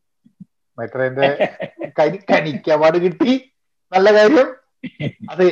മൈത്രേന്റെ 0.78 1.28
കനി 1.98 2.18
കനിക്ക് 2.30 2.70
അവാർഡ് 2.76 2.98
കിട്ടി. 3.04 3.32
നല്ല 3.92 4.08
കാര്യം. 4.18 4.48
അത് 5.32 5.44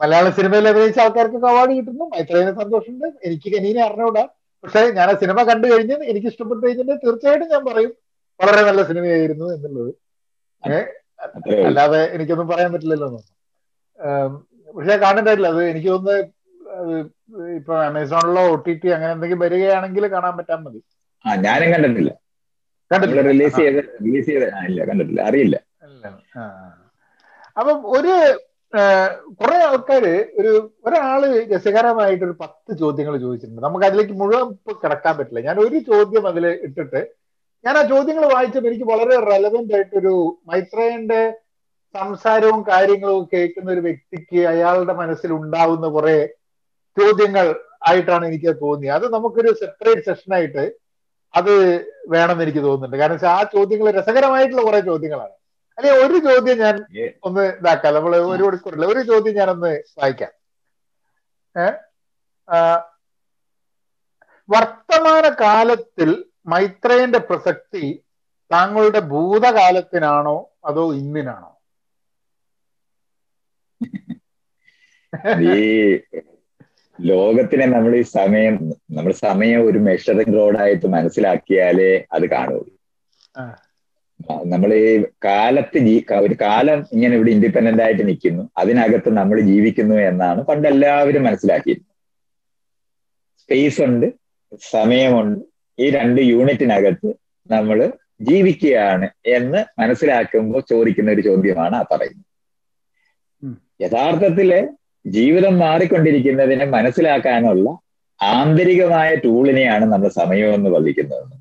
മലയാള 0.00 0.26
സിനിമയിൽ 0.38 0.66
അഭിനയിച്ച 0.70 0.98
ആൾക്കാർക്കൊക്കെ 1.04 1.48
അവാർഡ് 1.52 1.74
കിട്ടുന്നു. 1.78 2.04
മൈത്രേന് 2.14 2.52
സന്തോഷമുണ്ട്. 2.62 3.08
എനിക്ക് 3.26 3.48
കനീനെ 3.54 3.82
അറിഞ്ഞൂടാ 3.88 4.24
പക്ഷെ 4.64 4.82
ഞാൻ 4.98 5.08
ആ 5.10 5.16
സിനിമ 5.22 5.38
കണ്ടു 5.50 5.66
കഴിഞ്ഞ്. 5.72 5.96
എനിക്ക് 6.10 6.28
ഇഷ്ടപ്പെട്ടു 6.32 6.62
കഴിഞ്ഞിട്ട് 6.66 6.94
തീർച്ചയായിട്ടും 7.04 7.48
ഞാൻ 7.54 7.62
പറയും 7.70 7.92
വളരെ 8.40 8.62
നല്ല 8.68 8.82
സിനിമയായിരുന്നു 8.90 9.46
എന്നുള്ളത്. 9.56 9.92
അല്ലാതെ 11.68 12.00
എനിക്കൊന്നും 12.16 12.48
പറയാൻ 12.52 12.70
പറ്റില്ലല്ലോ. 12.74 13.08
പക്ഷെ 14.74 14.96
കാണുന്നില്ല 15.04 15.46
അത് 15.54 15.62
എനിക്ക് 15.72 15.88
തോന്നുന്നത് 15.88 16.20
ഇപ്പൊ 17.58 17.74
ആമസോണിലോ 17.86 18.42
ഒ 18.52 18.56
ടി 18.66 18.72
ടി 18.82 18.88
അങ്ങനെ 18.96 19.12
എന്തെങ്കിലും 19.16 19.42
വരികയാണെങ്കിൽ 19.44 20.04
കാണാൻ 20.14 20.34
പറ്റാൻ 20.38 20.60
മതി. 20.64 20.80
ആ 21.24 21.34
ഞാനും 21.46 21.68
കണ്ടിട്ടില്ല. 21.74 22.12
റിലീസ് 23.30 23.56
ചെയ്ത് 23.60 23.78
റിലീസ് 24.04 24.26
ചെയ്ത് 24.30 24.46
ഇല്ല 24.70 24.80
കണ്ടിട്ടില്ല. 24.90 25.20
അറിയില്ല. 25.30 25.56
അപ്പം 27.60 27.78
ഒരു 27.96 28.14
കുറെ 29.40 29.56
ആൾക്കാര് 29.68 30.12
ഒരു 30.40 30.52
ഒരാൾ 30.86 31.20
രസകരമായിട്ട് 31.52 32.24
ഒരു 32.28 32.34
പത്ത് 32.42 32.70
ചോദ്യങ്ങൾ 32.82 33.14
ചോദിച്ചിട്ടുണ്ട്. 33.24 33.62
നമുക്ക് 33.66 33.86
അതിലേക്ക് 33.88 34.14
മുഴുവൻ 34.22 34.48
കിടക്കാൻ 34.82 35.14
പറ്റില്ല. 35.18 35.42
ഞാൻ 35.48 35.56
ഒരു 35.66 35.78
ചോദ്യം 35.90 36.24
അതിൽ 36.30 36.46
ഇട്ടിട്ട് 36.66 37.00
ഞാൻ 37.64 37.74
ആ 37.80 37.82
ചോദ്യങ്ങൾ 37.92 38.24
വായിച്ചപ്പോൾ 38.34 38.68
എനിക്ക് 38.70 38.86
വളരെ 38.92 39.16
റെലവെന്റ് 39.30 39.74
ആയിട്ടൊരു 39.76 40.14
മൈത്രേയന്റെ 40.50 41.20
സംസാരവും 41.94 42.62
കാര്യങ്ങളും 42.62 43.28
കേൾക്കുന്ന 43.32 43.70
ഒരു 43.70 43.80
വ്യക്തിക്ക് 43.80 44.46
അയാളുടെ 44.46 44.92
മനസ്സിൽ 44.92 45.32
ഉണ്ടാവുന്ന 45.32 45.88
കുറെ 45.88 46.26
ചോദ്യങ്ങൾ 46.96 47.60
ആയിട്ടാണ് 47.88 48.26
എനിക്ക് 48.26 48.56
തോന്നിയത് 48.62 48.94
അത് 48.94 49.12
നമുക്കൊരു 49.12 49.52
സെപ്പറേറ്റ് 49.52 50.02
സെഷനായിട്ട് 50.02 50.64
അത് 51.34 51.52
വേണമെന്ന് 52.08 52.42
എനിക്ക് 52.42 52.58
തോന്നുന്നുണ്ട്. 52.58 52.96
കാരണം 52.96 53.28
ആ 53.28 53.42
ചോദ്യങ്ങൾ 53.42 53.90
രസകരമായിട്ടുള്ള 53.90 54.62
കുറെ 54.62 54.80
ചോദ്യങ്ങളാണ്. 54.80 55.34
അല്ലെ 55.78 56.06
ഒരു 56.06 56.18
ചോദ്യം 56.18 56.58
ഞാൻ 56.58 56.84
ഒന്ന് 57.24 57.40
ഇതാക്കാം. 57.40 57.94
നമ്മൾ 57.94 58.16
ഒരു 58.16 58.42
മണിക്കൂറില്ല 58.42 58.86
ഒരു 58.86 59.02
ചോദ്യം 59.02 59.34
ഞാൻ 59.34 59.50
ഒന്ന് 59.50 59.82
വായിക്കാം. 59.98 60.32
വർത്തമാന 64.48 65.28
കാലത്തിൽ 65.28 66.24
മൈത്രേയന്റെ 66.46 67.18
പ്രസക്തി 67.18 68.04
താങ്കളുടെ 68.52 69.00
ഭൂതകാലത്തിനാണോ 69.00 70.50
അതോ 70.64 70.92
ഇന്നിനാണോ? 70.92 71.53
ഈ 75.52 75.62
ലോകത്തിനെ 76.98 77.66
നമ്മൾ 77.74 77.92
ഈ 78.00 78.02
സമയം 78.18 78.54
നമ്മൾ 78.96 79.12
സമയം 79.26 79.60
ഒരു 79.68 79.78
മെഷറിംഗ് 79.86 80.36
റോഡായിട്ട് 80.38 80.86
മനസ്സിലാക്കിയാലേ 80.96 81.92
അത് 82.16 82.26
കാണുള്ളൂ. 82.34 82.70
നമ്മൾ 84.52 84.70
ഈ 84.74 84.90
കാലത്ത് 85.26 85.78
ജീ 85.86 85.94
ഒരു 86.26 86.34
കാലം 86.44 86.78
ഇങ്ങനെ 86.94 87.14
ഇവിടെ 87.18 87.30
ഇൻഡിപെൻഡന്റ് 87.36 87.82
ആയിട്ട് 87.86 88.04
നിൽക്കുന്നു. 88.10 88.42
അതിനകത്ത് 88.62 89.10
നമ്മൾ 89.20 89.36
ജീവിക്കുന്നു 89.50 89.96
എന്നാണ് 90.10 90.40
പണ്ട് 90.50 90.68
എല്ലാവരും 90.72 91.24
മനസ്സിലാക്കിയിരുന്നത്. 91.28 91.90
സ്പേസ് 93.42 93.80
ഉണ്ട് 93.88 94.06
സമയമുണ്ട്. 94.72 95.40
ഈ 95.78 95.86
രണ്ട് 95.98 96.20
യൂണിറ്റിനകത്ത് 96.32 97.10
നമ്മൾ 97.54 97.78
ജീവിക്കുകയാണ് 98.28 99.06
എന്ന് 99.36 99.60
മനസ്സിലാക്കുമ്പോൾ 99.80 100.62
ചോദിക്കുന്ന 100.72 101.10
ഒരു 101.16 101.22
ചോദ്യമാണ് 101.28 101.76
ആ 101.80 101.84
പറയുന്നത്. 101.92 102.28
യഥാർത്ഥത്തിൽ 103.84 104.50
ജീവിതം 105.04 105.58
മാറിക്കൊണ്ടിരിക്കുന്നതിനെ 105.58 106.64
മനസ്സിലാക്കാനുള്ള 106.66 107.66
ആന്തരികമായ 108.20 109.14
ടൂളിനെയാണ് 109.14 109.84
നമ്മൾ 109.92 110.08
സമയമെന്ന് 110.08 110.70
എന്ന് 111.26 111.38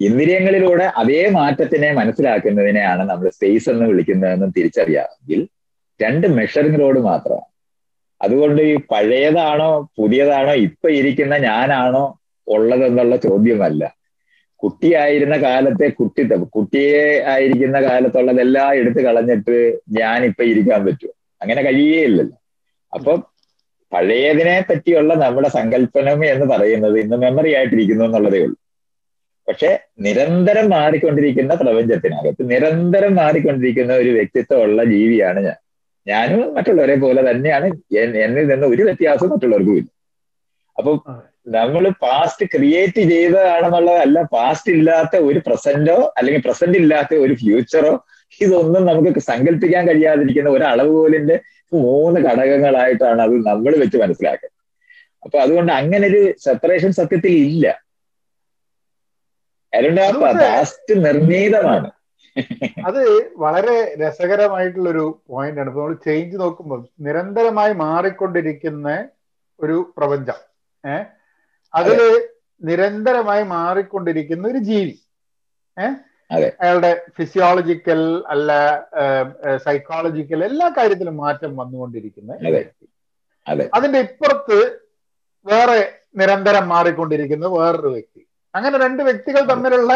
ഇന്ദ്രിയങ്ങളിലൂടെ 0.00 0.84
അതേ 0.96 1.28
മാറ്റത്തിനെ 1.28 1.92
മനസ്സിലാക്കുന്നതിനെയാണ് 1.92 3.10
നമ്മൾ 3.10 3.28
സ്പേസ് 3.28 3.70
എന്ന് 3.70 3.84
വിളിക്കുന്നതെന്നും 3.84 4.50
തിരിച്ചറിയാമെങ്കിൽ 4.50 5.40
രണ്ട് 6.00 6.26
റോഡ് 6.80 6.98
മാത്രമാണ്. 7.00 7.46
അതുകൊണ്ട് 8.20 8.62
ഈ 8.62 8.74
പഴയതാണോ 8.92 9.88
പുതിയതാണോ 9.98 10.52
ഇപ്പൊ 10.66 10.88
ഇരിക്കുന്ന 10.90 11.36
ഞാനാണോ 11.38 12.04
ഉള്ളതെന്നുള്ള 12.46 13.16
ചോദ്യമല്ല. 13.16 13.82
കുട്ടിയായിരുന്ന 14.62 15.36
കാലത്തെ 15.36 15.88
കുട്ടി 15.90 16.22
കുട്ടിയെ 16.50 17.04
ആയിരിക്കുന്ന 17.26 17.80
കാലത്തുള്ളതെല്ലാം 17.80 18.74
എടുത്തു 18.74 19.00
കളഞ്ഞിട്ട് 19.00 19.56
ഞാൻ 19.98 20.24
ഇപ്പൊ 20.24 20.44
ഇരിക്കാൻ 20.44 20.80
പറ്റുമോ? 20.86 21.12
അങ്ങനെ 21.40 21.62
കഴിയേയില്ലല്ലോ. 21.62 22.36
അപ്പൊ 22.92 23.12
പഴയതിനെ 23.92 24.56
പറ്റിയുള്ള 24.68 25.12
നമ്മുടെ 25.22 25.48
സങ്കല്പനം 25.58 26.20
എന്ന് 26.32 26.46
പറയുന്നത് 26.52 26.96
ഇന്ന് 27.02 27.16
മെമ്മറി 27.24 27.50
ആയിട്ടിരിക്കുന്നു 27.58 28.04
എന്നുള്ളതേ 28.08 28.40
ഉള്ളൂ. 28.46 28.56
പക്ഷെ 29.48 29.70
നിരന്തരം 30.06 30.66
മാറിക്കൊണ്ടിരിക്കുന്ന 30.74 31.52
പ്രപഞ്ചത്തിനകത്ത് 31.62 32.42
നിരന്തരം 32.52 33.12
മാറിക്കൊണ്ടിരിക്കുന്ന 33.20 33.92
ഒരു 34.02 34.10
വ്യക്തിത്വമുള്ള 34.16 34.80
ജീവിയാണ് 34.92 35.40
ഞാൻ. 35.46 35.58
ഞാനും 36.06 36.42
മറ്റുള്ളവരെ 36.56 36.96
പോലെ 37.04 37.22
തന്നെയാണ് 37.30 37.66
എന്നിൽ 38.02 38.46
നിന്ന് 38.52 38.66
ഒരു 38.74 38.82
വ്യത്യാസവും 38.88 39.30
മറ്റുള്ളവർക്കും 39.32 39.78
ഇല്ല. 39.80 39.90
അപ്പൊ 40.76 40.92
നമ്മൾ 41.56 41.84
പാസ്റ്റ് 42.04 42.44
ക്രിയേറ്റ് 42.52 43.02
ചെയ്തതാണെന്നുള്ളതല്ല 43.12 44.18
പാസ്റ്റ് 44.34 44.70
ഇല്ലാത്ത 44.76 45.16
ഒരു 45.28 45.40
പ്രസന്റോ 45.46 45.98
അല്ലെങ്കിൽ 46.18 46.42
പ്രസന്റ് 46.46 46.78
ഇല്ലാത്ത 46.82 47.14
ഒരു 47.24 47.34
ഫ്യൂച്ചറോ 47.42 47.92
ഇതൊന്നും 48.40 48.82
നമുക്ക് 48.90 49.20
സങ്കല്പിക്കാൻ 49.30 49.82
കഴിയാതിരിക്കുന്ന 49.88 50.50
ഒരു 50.56 50.64
അളവുകോലിന്റെ 50.72 51.36
മൂന്ന് 51.72 52.20
ഘടകങ്ങളായിട്ടാണ് 52.20 53.22
അത് 53.22 53.46
നമ്മൾ 53.46 53.76
വെച്ച് 53.76 53.96
മനസ്സിലാക്കുന്നത്. 53.96 54.56
അപ്പൊ 55.24 55.38
അതുകൊണ്ട് 55.38 55.72
അങ്ങനെ 55.72 56.06
ഒരു 56.06 56.34
സെപ്പറേഷൻ 56.38 56.92
സത്യത്തിൽ 56.92 57.32
ഇല്ല. 57.32 57.66
ആ 59.98 60.32
പാസ്റ്റ് 60.34 61.04
നിർണീതമാണ്. 61.04 61.90
അത് 62.84 63.32
വളരെ 63.36 63.94
രസകരമായിട്ടുള്ളൊരു 64.00 65.22
പോയിന്റ് 65.26 65.60
ആണ്. 65.60 65.68
ഇപ്പൊ 65.68 65.80
നമ്മൾ 65.80 65.94
ചേഞ്ച് 66.04 66.36
നോക്കുമ്പോൾ 66.36 66.88
നിരന്തരമായി 67.00 67.72
മാറിക്കൊണ്ടിരിക്കുന്ന 67.72 69.08
ഒരു 69.60 69.94
പ്രപഞ്ചം. 69.96 70.38
ഏഹ് 70.84 71.04
അതിൽ 71.74 71.98
നിരന്തരമായി 72.62 73.42
മാറിക്കൊണ്ടിരിക്കുന്ന 73.42 74.48
ഒരു 74.48 74.58
ജീവി. 74.58 74.98
ഏഹ് 75.78 75.96
അയാളുടെ 76.60 77.06
ഫിസിയോളജിക്കൽ 77.16 78.24
അല്ല 78.26 78.50
സൈക്കോളജിക്കൽ 79.56 80.44
എല്ലാ 80.44 80.68
കാര്യത്തിലും 80.68 81.16
മാറ്റം 81.16 81.56
വന്നുകൊണ്ടിരിക്കുന്ന 81.56 82.32
അതിന്റെ 83.74 83.98
ഇപ്പുറത്ത് 83.98 84.58
വേറെ 85.46 85.78
നിരന്തരം 86.16 86.68
മാറിക്കൊണ്ടിരിക്കുന്ന 86.68 87.46
വേറൊരു 87.46 87.88
വ്യക്തി. 87.88 88.22
അങ്ങനെ 88.54 88.78
രണ്ട് 88.78 89.02
വ്യക്തികൾ 89.02 89.40
തമ്മിലുള്ള 89.48 89.92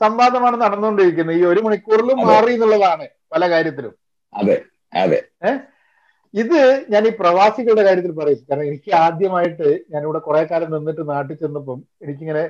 സംവാദമാണ് 0.00 0.60
നടന്നുകൊണ്ടിരിക്കുന്നത്. 0.60 1.36
ഈ 1.36 1.44
ഒരു 1.44 1.60
മണിക്കൂറിലും 1.60 2.26
മാറി 2.26 2.52
എന്നുള്ളതാണ് 2.52 3.08
പല 3.32 3.50
കാര്യത്തിലും. 3.50 3.94
അതെ. 4.34 4.62
അതെ. 4.94 5.22
ഇത് 6.34 6.86
ഞാൻ 6.90 7.06
ഈ 7.06 7.10
പ്രവാസികളുടെ 7.20 7.82
കാര്യത്തിൽ 7.82 8.12
പറയും. 8.12 8.38
കാരണം 8.50 8.64
എനിക്ക് 8.64 8.94
ആദ്യമായിട്ട് 8.94 9.80
ഞാനിവിടെ 9.90 10.18
കുറെ 10.18 10.44
കാലം 10.44 10.70
നിന്നിട്ട് 10.70 11.08
നാട്ടിൽ 11.08 11.34
ചെന്നപ്പം 11.34 11.82
എനിക്കിങ്ങനെ 12.02 12.44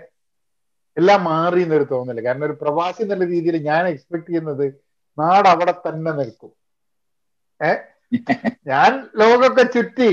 എല്ലാം 0.96 1.20
മാറി 1.24 1.60
എന്നൊരു 1.62 1.86
തോന്നൽ. 1.90 2.18
കാരണം 2.24 2.46
ഒരു 2.46 2.56
പ്രവാസി 2.60 3.00
എന്നുള്ള 3.04 3.24
രീതിയിൽ 3.30 3.56
ഞാൻ 3.66 3.82
എക്സ്പെക്ട് 3.88 4.28
ചെയ്യുന്നത് 4.28 4.66
നാട് 5.18 5.48
അവിടെ 5.50 5.74
തന്നെ 5.80 6.12
നിൽക്കും. 6.18 6.52
ഏ? 7.60 7.72
ഞാൻ 8.66 8.90
ലോകമൊക്കെ 9.20 9.64
ചുറ്റി 9.74 10.10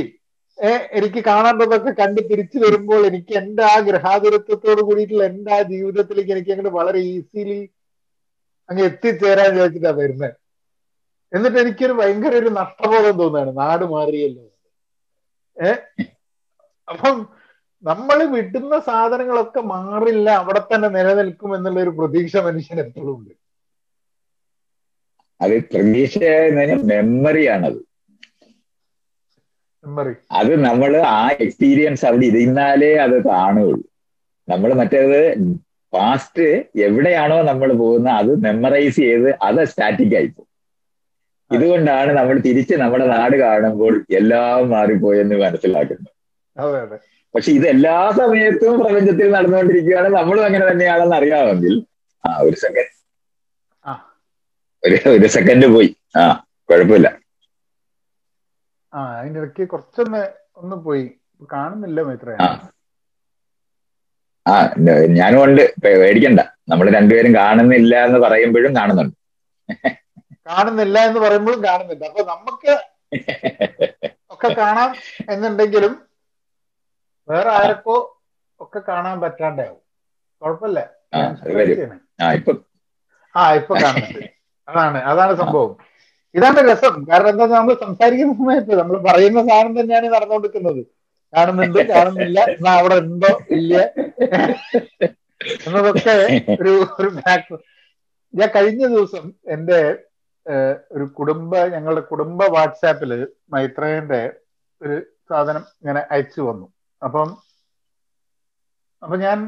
ഏ 0.58 0.72
എനിക്ക് 0.98 1.22
കാണേണ്ടതൊക്കെ 1.26 1.92
കണ്ട് 2.00 2.22
തിരിച്ചു 2.30 2.58
വരുമ്പോൾ 2.64 3.02
എനിക്ക് 3.08 3.34
എന്റെ 3.40 3.64
ആ 3.64 3.76
ഗൃഹാതുരത്വത്തോട് 3.86 4.82
കൂടിയിട്ടുള്ള 4.82 5.24
എന്റെ 5.30 5.52
ആ 5.54 5.62
ജീവിതത്തിലേക്ക് 5.70 6.32
എനിക്ക് 6.32 6.52
അങ്ങനെ 6.52 6.72
വളരെ 6.76 7.00
ഈസിലി 7.12 7.60
അങ്ങ് 8.70 8.84
എത്തിച്ചേരാൻ 8.90 9.50
ചോദിച്ചിട്ടാ 9.58 9.92
വരുന്നത് 9.98 10.36
എന്നിട്ട് 11.32 11.58
എനിക്കൊരു 11.60 11.94
ഭയങ്കര 11.94 12.34
ഒരു 12.38 12.50
നഷ്ടബോധം 12.58 13.16
തോന്നുകയാണ് 13.20 13.54
നാട് 13.58 13.86
മാറിയല്ലോ 13.92 14.44
ഏ? 15.58 15.72
അപ്പം 16.88 17.16
നമ്മൾ 17.84 18.18
വിടുന്ന 18.34 18.80
സാധനങ്ങളൊക്കെ 18.88 19.62
മാറില്ല 19.74 20.30
അവിടെ 20.42 20.62
തന്നെ 20.64 20.90
നിലനിൽക്കും 20.98 21.56
എന്നുള്ള 21.56 21.80
ഒരു 21.82 21.94
പ്രതീക്ഷ 22.00 22.36
മനുഷ്യൻ 22.48 22.80
എപ്പോഴും 22.80 23.14
ഉണ്ട്. 23.16 23.34
അത് 25.42 25.56
പ്രതീക്ഷ 25.72 26.18
മെമ്മറിയാണത്. 26.92 27.80
മെമ്മറി. 29.84 30.14
അത് 30.40 30.52
നമ്മൾ 30.66 30.92
ആ 31.14 31.22
എക്സ്പീരിയൻസ് 31.46 32.06
അവിടെ 32.06 32.26
ഇരുന്നാലേ 32.32 32.92
അത് 33.06 33.16
കാണുകയുള്ളൂ. 33.30 33.86
നമ്മൾ 34.48 34.74
മറ്റേത് 34.74 35.20
പാസ്റ്റ് 35.94 36.46
എവിടെയാണോ 36.88 37.38
നമ്മൾ 37.42 37.70
പോകുന്ന 37.74 38.10
അത് 38.12 38.32
മെമ്മറൈസ് 38.46 39.00
ചെയ്ത് 39.06 39.30
അത് 39.48 39.62
സ്റ്റാറ്റിക് 39.72 40.16
ആയിപ്പോ 40.20 40.44
ഇതുകൊണ്ടാണ് 41.52 42.12
നമ്മൾ 42.18 42.36
തിരിച്ച് 42.40 42.76
നമ്മുടെ 42.82 43.06
നാട് 43.08 43.36
കാണുമ്പോൾ 43.40 43.94
എല്ലാം 44.20 44.70
മാറിപ്പോയെന്ന് 44.70 45.36
മനസ്സിലാക്കുന്നത്. 45.36 46.12
അതെ 46.56 46.80
അതെ. 46.82 46.98
പക്ഷെ 47.36 47.52
ഇത് 47.52 47.68
എല്ലാ 47.68 48.12
സമയത്തും 48.12 48.80
പ്രപഞ്ചത്തിൽ 48.80 49.32
നടന്നുകൊണ്ടിരിക്കുകയാണ്. 49.32 50.10
നമ്മളും 50.16 50.46
അങ്ങനെ 50.46 50.72
തന്നെയാണെന്ന് 50.72 51.16
അറിയാമെങ്കിൽ 51.16 51.76
ആ 52.24 52.38
ഒരു 52.40 52.56
സെക്കൻഡ് 52.56 52.90
ഒരു 54.84 55.10
ഒരു 55.10 55.28
സെക്കൻഡ് 55.28 55.68
പോയി. 55.68 55.90
ആ 56.18 56.22
കുഴപ്പമില്ല. 56.70 57.08
ആ 58.94 59.20
അതിന്റെ 59.20 59.40
ഇടയ്ക്ക് 59.40 59.70
കുറച്ചൊന്ന് 59.70 60.22
ഒന്ന് 60.58 60.76
പോയി. 60.76 61.04
കാണുന്നില്ല 61.52 62.02
മിത്ര. 62.02 62.30
ആ. 64.46 64.56
ഞാനും 65.16 65.44
ഉണ്ട് 65.44 65.62
പേടിക്കണ്ട. 65.84 66.42
നമ്മൾ 66.70 66.90
രണ്ടുപേരും 66.92 67.36
കാണുന്നില്ല 67.36 68.06
എന്ന് 68.06 68.20
പറയുമ്പോഴും 68.20 68.76
കാണുന്നുണ്ട്. 68.76 69.16
കാണുന്നില്ല 70.48 71.00
എന്ന് 71.00 71.20
പറയുമ്പോഴും 71.20 71.64
കാണുന്നുണ്ട് 71.64 72.06
അപ്പൊ 72.06 72.24
നമുക്ക് 72.26 72.74
ഒക്കെ 74.32 74.50
കാണാം 74.58 74.90
എന്നുണ്ടെങ്കിലും 75.30 75.94
വേറെ 77.30 77.50
ആർക്കോ 77.60 77.98
ഒക്കെ 78.60 78.80
കാണാൻ 78.90 79.22
പറ്റാണ്ടാവും. 79.22 79.80
കുഴപ്പമില്ല. 80.42 80.80
ആ 83.36 83.42
ഇപ്പൊ 83.60 83.74
കാണുന്നുണ്ട് 83.84 84.22
അതാണ് 84.68 85.00
അതാണ് 85.12 85.34
സംഭവം. 85.42 85.72
ഇതാണ് 86.36 86.60
രസം. 86.72 86.96
കാരണം 87.10 87.30
എന്താ 87.30 87.46
നമ്മൾ 87.54 87.76
സംസാരിക്കുന്ന 87.86 88.34
സമയത്ത് 88.42 88.74
നമ്മൾ 88.80 88.98
പറയുന്ന 89.08 89.40
സാധനം 89.50 89.74
തന്നെയാണ് 89.80 90.08
നടന്നുകൊണ്ടിരിക്കുന്നത്. 90.16 90.82
കാണുന്നുണ്ട് 91.34 91.80
കാണുന്നില്ല 91.92 92.40
എന്നാ 92.54 92.72
അവിടെ 92.80 92.96
ഉണ്ടോ 93.04 93.32
ഇല്ല? 93.58 93.74
എന്നതൊക്കെ 95.66 96.16
ഒരു 96.62 96.74
ഒരു 97.00 97.10
ഞാൻ 98.34 98.50
കഴിഞ്ഞ 98.56 98.84
ദിവസം 98.88 99.24
എന്റെ 99.48 99.80
ഒരു 100.92 101.06
കുടുംബ 101.18 101.56
ഞങ്ങളുടെ 101.74 102.02
കുടുംബ 102.02 102.44
വാട്സാപ്പിൽ 102.56 103.12
മൈത്രേന്റെ 103.54 104.22
ഒരു 104.82 104.96
സാധനം 105.30 105.64
ഇങ്ങനെ 105.82 106.02
അയച്ചു 106.12 106.42
വന്നു. 106.42 106.68
അപ്പം 107.02 107.30
അപ്പൊ 109.02 109.16
ഞാൻ 109.26 109.39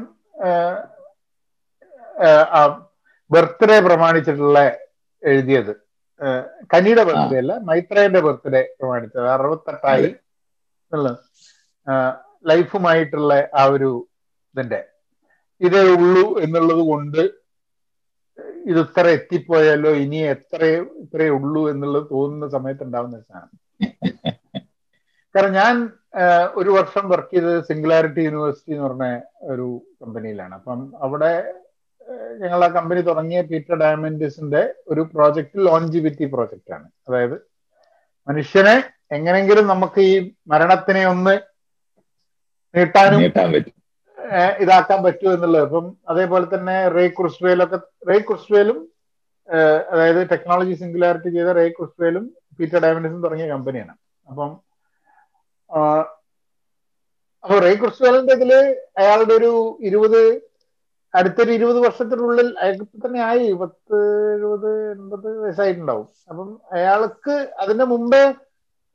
ബർത്ത്ഡേ 3.30 3.76
പ്രമാണിച്ചിട്ടുള്ള 3.86 4.58
എഴുതിയത്. 5.22 5.72
കനിയുടെ 6.72 7.02
ബർത്ത്ഡേ 7.08 7.38
അല്ല 7.42 7.52
മൈത്രേന്റെ 7.68 8.20
ബർത്ത്ഡേ 8.26 8.62
പ്രമാണിച്ചത്. 8.78 9.26
അറുപത്തെട്ടായി 9.34 10.10
ലൈഫുമായിട്ടുള്ള 12.50 13.32
ആ 13.60 13.64
ഒരു 13.74 13.90
ഇതിന്റെ. 14.54 14.80
ഇതേ 15.60 15.82
ഉള്ളൂ 15.96 16.24
എന്നുള്ളത് 16.44 16.82
കൊണ്ട് 16.90 17.22
ഇത് 18.70 18.80
ഇത്ര 18.84 19.06
എത്തിപ്പോയാലോ 19.18 19.90
ഇനി 20.04 20.20
എത്ര 20.34 20.60
ഇത്രയേ 21.02 21.32
ഉള്ളൂ 21.38 21.62
എന്നുള്ളത് 21.72 22.06
തോന്നുന്ന 22.14 22.46
സമയത്ത് 22.56 22.84
ഉണ്ടാവുന്ന 22.86 23.18
സാധനം. 23.28 23.58
കാരണം 25.34 25.54
ഞാൻ 25.60 25.74
ഒരു 26.60 26.70
വർഷം 26.70 27.04
വർക്ക് 27.08 27.34
ചെയ്തത് 27.34 27.58
സിംഗുലാരിറ്റി 27.68 28.22
യൂണിവേഴ്സിറ്റി 28.26 28.72
എന്ന് 28.74 28.86
പറഞ്ഞ 28.86 29.06
ഒരു 29.52 29.66
കമ്പനിയിലാണ് 30.02 30.54
അപ്പം 30.58 30.80
അവിടെ 31.06 31.32
ഞങ്ങൾ 32.42 32.60
ആ 32.64 32.68
കമ്പനി 32.76 33.00
തുടങ്ങിയ 33.00 33.40
പീറ്റർ 33.50 33.74
ഡയമൻഡിസിന്റെ 33.82 34.62
ഒരു 34.92 35.02
പ്രോജക്റ്റ് 35.14 35.58
ലോഞ്ചിവിറ്റി 35.68 36.26
പ്രോജക്റ്റ് 36.34 36.72
ആണ്. 36.76 36.86
അതായത് 37.08 37.36
മനുഷ്യനെ 38.28 38.74
എങ്ങനെങ്കിലും 39.16 39.66
നമുക്ക് 39.72 40.00
ഈ 40.10 40.14
മരണത്തിനെ 40.52 41.02
ഒന്ന് 41.12 41.34
നീട്ടാനും 42.74 43.22
ഇതാക്കാൻ 44.62 44.98
പറ്റൂ 45.06 45.28
എന്നുള്ളത്. 45.34 45.64
അപ്പം 45.66 45.86
അതേപോലെ 46.10 46.46
തന്നെ 46.54 46.76
റേ 46.96 47.04
ക്രിസ്വേലൊക്കെ 47.18 47.78
റേ 48.10 48.18
ക്രിസ്വേലും 48.28 48.78
അതായത് 49.92 50.20
ടെക്നോളജി 50.30 50.74
സിംഗുലാരിറ്റി 50.82 51.30
ചെയ്ത 51.36 51.50
റേ 51.60 51.64
ക്രിസ്വേലും 51.78 52.24
പീറ്റർ 52.58 52.78
ഡയമൻഡിസും 52.84 53.24
തുടങ്ങിയ 53.24 53.48
കമ്പനിയാണ് 53.54 53.94
അപ്പം 54.26 54.52
അപ്പൊ 57.44 57.56
റേ 57.66 57.72
ക്രിസ്വേലിന്റെ 57.74 58.34
ഇതിൽ 58.38 58.52
അയാളുടെ 59.00 59.34
ഒരു 59.40 59.52
ഇരുപത് 59.88 60.20
അടുത്തൊരു 61.14 61.52
ഇരുപത് 61.56 61.78
വർഷത്തിനുള്ളിൽ 61.86 62.48
അയാൾക്ക് 62.62 62.98
തന്നെ 63.04 63.20
ആയി 63.22 63.44
പത്ത് 63.62 63.98
എഴുപത് 64.34 64.70
എൺപത് 64.92 65.28
വയസ്സായിട്ടുണ്ടാവും. 65.42 66.06
അപ്പം 66.30 66.48
അയാൾക്ക് 66.76 67.34
അതിന്റെ 67.62 67.84
മുമ്പേ 67.92 68.22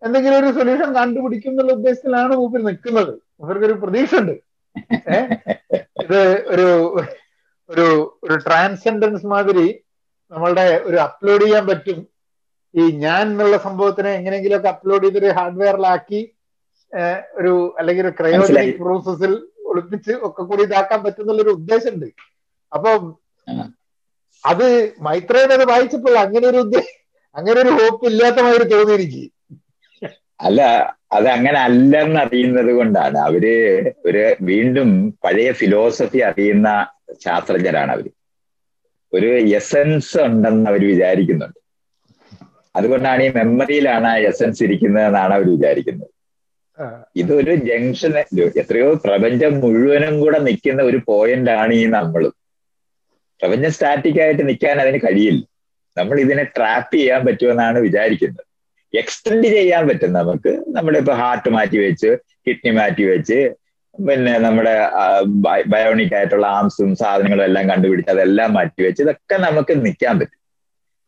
എന്തെങ്കിലും 0.02 0.38
ഒരു 0.40 0.50
സൊല്യൂഷൻ 0.58 0.90
കണ്ടുപിടിക്കും 0.98 1.52
എന്നുള്ള 1.52 1.74
ഉദ്ദേശത്തിലാണ് 1.78 2.34
മൂപ്പർ 2.42 2.62
നിൽക്കുന്നത്. 2.70 3.14
അവർക്കൊരു 3.44 3.76
പ്രതീക്ഷ 3.84 4.14
ഉണ്ട് 4.22 4.36
ഇത് 6.04 6.20
ഒരു 6.54 6.68
ഒരു 7.70 7.88
ഒരു 8.24 8.36
ട്രാൻസെൻഡൻസ് 8.46 9.26
മാതിരി 9.34 9.68
നമ്മളുടെ 10.32 10.68
ഒരു 10.88 10.98
അപ്ലോഡ് 11.08 11.44
ചെയ്യാൻ 11.46 11.64
പറ്റും. 11.68 12.00
ഈ 12.74 12.82
ഞാൻ 13.06 13.24
എന്നുള്ള 13.32 13.58
സംഭവത്തിനെ 13.68 14.12
എങ്ങനെയെങ്കിലുമൊക്കെ 14.20 14.70
അപ്ലോഡ് 14.76 15.06
ചെയ്തൊരു 15.08 15.30
ഹാർഡ്വെയറിലാക്കി 15.40 16.22
ഒരു 17.40 17.76
അല്ലെങ്കിൽ 17.80 18.06
ഒരു 18.08 18.14
ക്രയോജനിക് 18.20 18.80
പ്രോസസ്സിൽ 18.82 19.34
ഒളിപ്പിച്ച് 19.66 20.14
ഒക്കെ 20.28 20.44
കൂടി 20.44 20.64
ഇതാക്കാൻ 20.64 21.04
പറ്റുന്നുള്ളൊരു 21.04 21.50
ഉദ്ദേശമുണ്ട്. 21.50 22.08
അപ്പം. 22.72 23.02
അത് 24.44 24.68
മൈത്രേൻ 25.02 25.50
അത് 25.54 25.66
വായിച്ചപ്പോൾ 25.70 26.18
അങ്ങനെ 26.18 26.48
ഒരു 26.48 26.62
അങ്ങനെ 27.36 27.58
ഒരു 27.62 27.72
ഹോപ്പ് 27.80 28.06
ഇല്ലാത്ത 28.12 28.40
മാതിരി 28.46 28.64
തോന്നി 28.74 28.94
എനിക്ക് 28.94 29.24
അല്ല 30.40 30.62
അത് 31.12 31.28
അങ്ങനെ 31.28 31.60
അല്ലെന്ന് 31.60 32.20
അറിയുന്നത് 32.20 32.72
കൊണ്ടാണ്. 32.72 33.18
അവർ 33.18 33.44
ഒരു 34.06 34.36
വീണ്ടും 34.42 34.90
പഴയ 35.24 35.52
ഫിലോസഫി 35.52 36.20
അറിയുന്ന 36.20 36.68
ശാസ്ത്രജ്ഞരാണ് 37.26 37.92
അവർ 37.92 38.08
ഒരു 39.14 39.30
എസൻസ് 39.60 40.18
ഉണ്ടെന്ന് 40.28 40.70
അവർ 40.70 40.82
വിചാരിക്കുന്നുണ്ട്. 40.88 41.60
അതുകൊണ്ടാണ് 42.76 43.24
ഈ 43.24 43.30
മെമ്മറിയിലാണ് 43.38 44.08
ആ 44.08 44.18
എസൻസ് 44.32 44.64
ഇരിക്കുന്നതെന്നാണ് 44.64 45.34
അവർ 45.34 45.48
വിചാരിക്കുന്നത്. 45.50 46.12
ഇതൊരു 47.22 47.54
ജംഗ്ഷൻ 47.70 48.14
എത്രയോ 48.62 48.90
പ്രപഞ്ചം 49.06 49.54
മുഴുവനും 49.64 50.14
കൂടെ 50.22 50.40
നിൽക്കുന്ന 50.48 50.82
ഒരു 50.90 51.00
പോയിന്റ് 51.10 51.52
ആണ് 51.62 51.74
ഈ 51.82 51.86
നമ്മൾ 51.98 52.24
പ്രപഞ്ചം 53.42 53.72
സ്റ്റാറ്റിക് 53.76 54.20
ആയിട്ട് 54.24 54.44
നിൽക്കാൻ 54.50 54.78
അതിന് 54.84 55.00
കഴിയില്ല. 55.06 55.42
നമ്മൾ 55.98 56.16
ഇതിനെ 56.26 56.44
ട്രാപ്പ് 56.56 56.94
ചെയ്യാൻ 56.96 57.22
പറ്റുമെന്നാണ് 57.28 57.78
വിചാരിക്കുന്നത്. 57.88 58.44
എക്സ്റ്റെൻഡ് 58.94 59.48
ചെയ്യാൻ 59.56 59.84
പറ്റും 59.90 60.12
നമുക്ക്. 60.20 60.52
നമ്മുടെ 60.76 61.00
ഇപ്പൊ 61.04 61.14
ഹാർട്ട് 61.22 61.50
മാറ്റി 61.56 61.78
വെച്ച് 61.86 62.10
കിഡ്നി 62.46 62.72
മാറ്റി 62.80 63.04
വെച്ച് 63.14 63.40
പിന്നെ 63.96 64.34
നമ്മുടെ 64.46 64.74
ബയോണിക് 65.74 66.16
ആയിട്ടുള്ള 66.18 66.48
ആംസും 66.60 66.92
സാധനങ്ങളും 67.02 67.46
എല്ലാം 67.50 67.66
കണ്ടുപിടിച്ച് 67.72 68.12
അതെല്ലാം 68.16 68.50
മാറ്റി 68.58 68.82
വെച്ച് 68.88 69.02
ഇതൊക്കെ 69.06 69.38
നമുക്ക് 69.48 69.74
നിൽക്കാൻ 69.86 70.16
പറ്റും. 70.20 70.40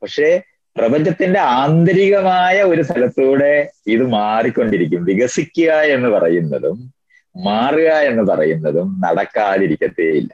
പക്ഷേ 0.01 0.29
പ്രപഞ്ചത്തിന്റെ 0.75 1.39
ആന്തരികമായ 1.57 2.57
ഒരു 2.69 2.83
സ്ഥലത്തൂടെ 2.87 3.53
ഇത് 3.87 4.03
മാറിക്കൊണ്ടിരിക്കും. 4.13 5.01
വികസിക്കുക 5.09 5.71
എന്ന് 5.95 6.09
പറയുന്നതും 6.15 6.77
മാറുക 7.35 7.89
എന്ന് 8.09 8.23
പറയുന്നതും 8.29 8.87
നടക്കാതിരിക്കത്തേയില്ല 9.03 10.31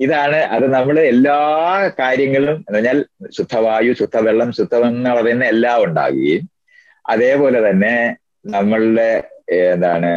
ഇതാണ് 0.00 0.38
അത് 0.54 0.66
നമ്മൾ 0.74 0.96
എല്ലാ 1.12 1.36
കാര്യങ്ങളും 2.00 2.56
എന്ന് 2.58 2.72
പറഞ്ഞാൽ 2.72 2.98
ശുദ്ധവായു 3.36 3.92
ശുദ്ധവെള്ളം 4.00 4.48
ശുദ്ധം 4.58 4.82
എന്ന് 4.88 5.12
പറയുന്ന 5.18 5.44
എല്ലാം 5.52 5.78
ഉണ്ടാകുകയും 5.86 6.44
അതേപോലെ 7.04 7.58
തന്നെ 7.66 7.94
നമ്മളുടെ 8.48 9.08
എന്താണ് 9.68 10.10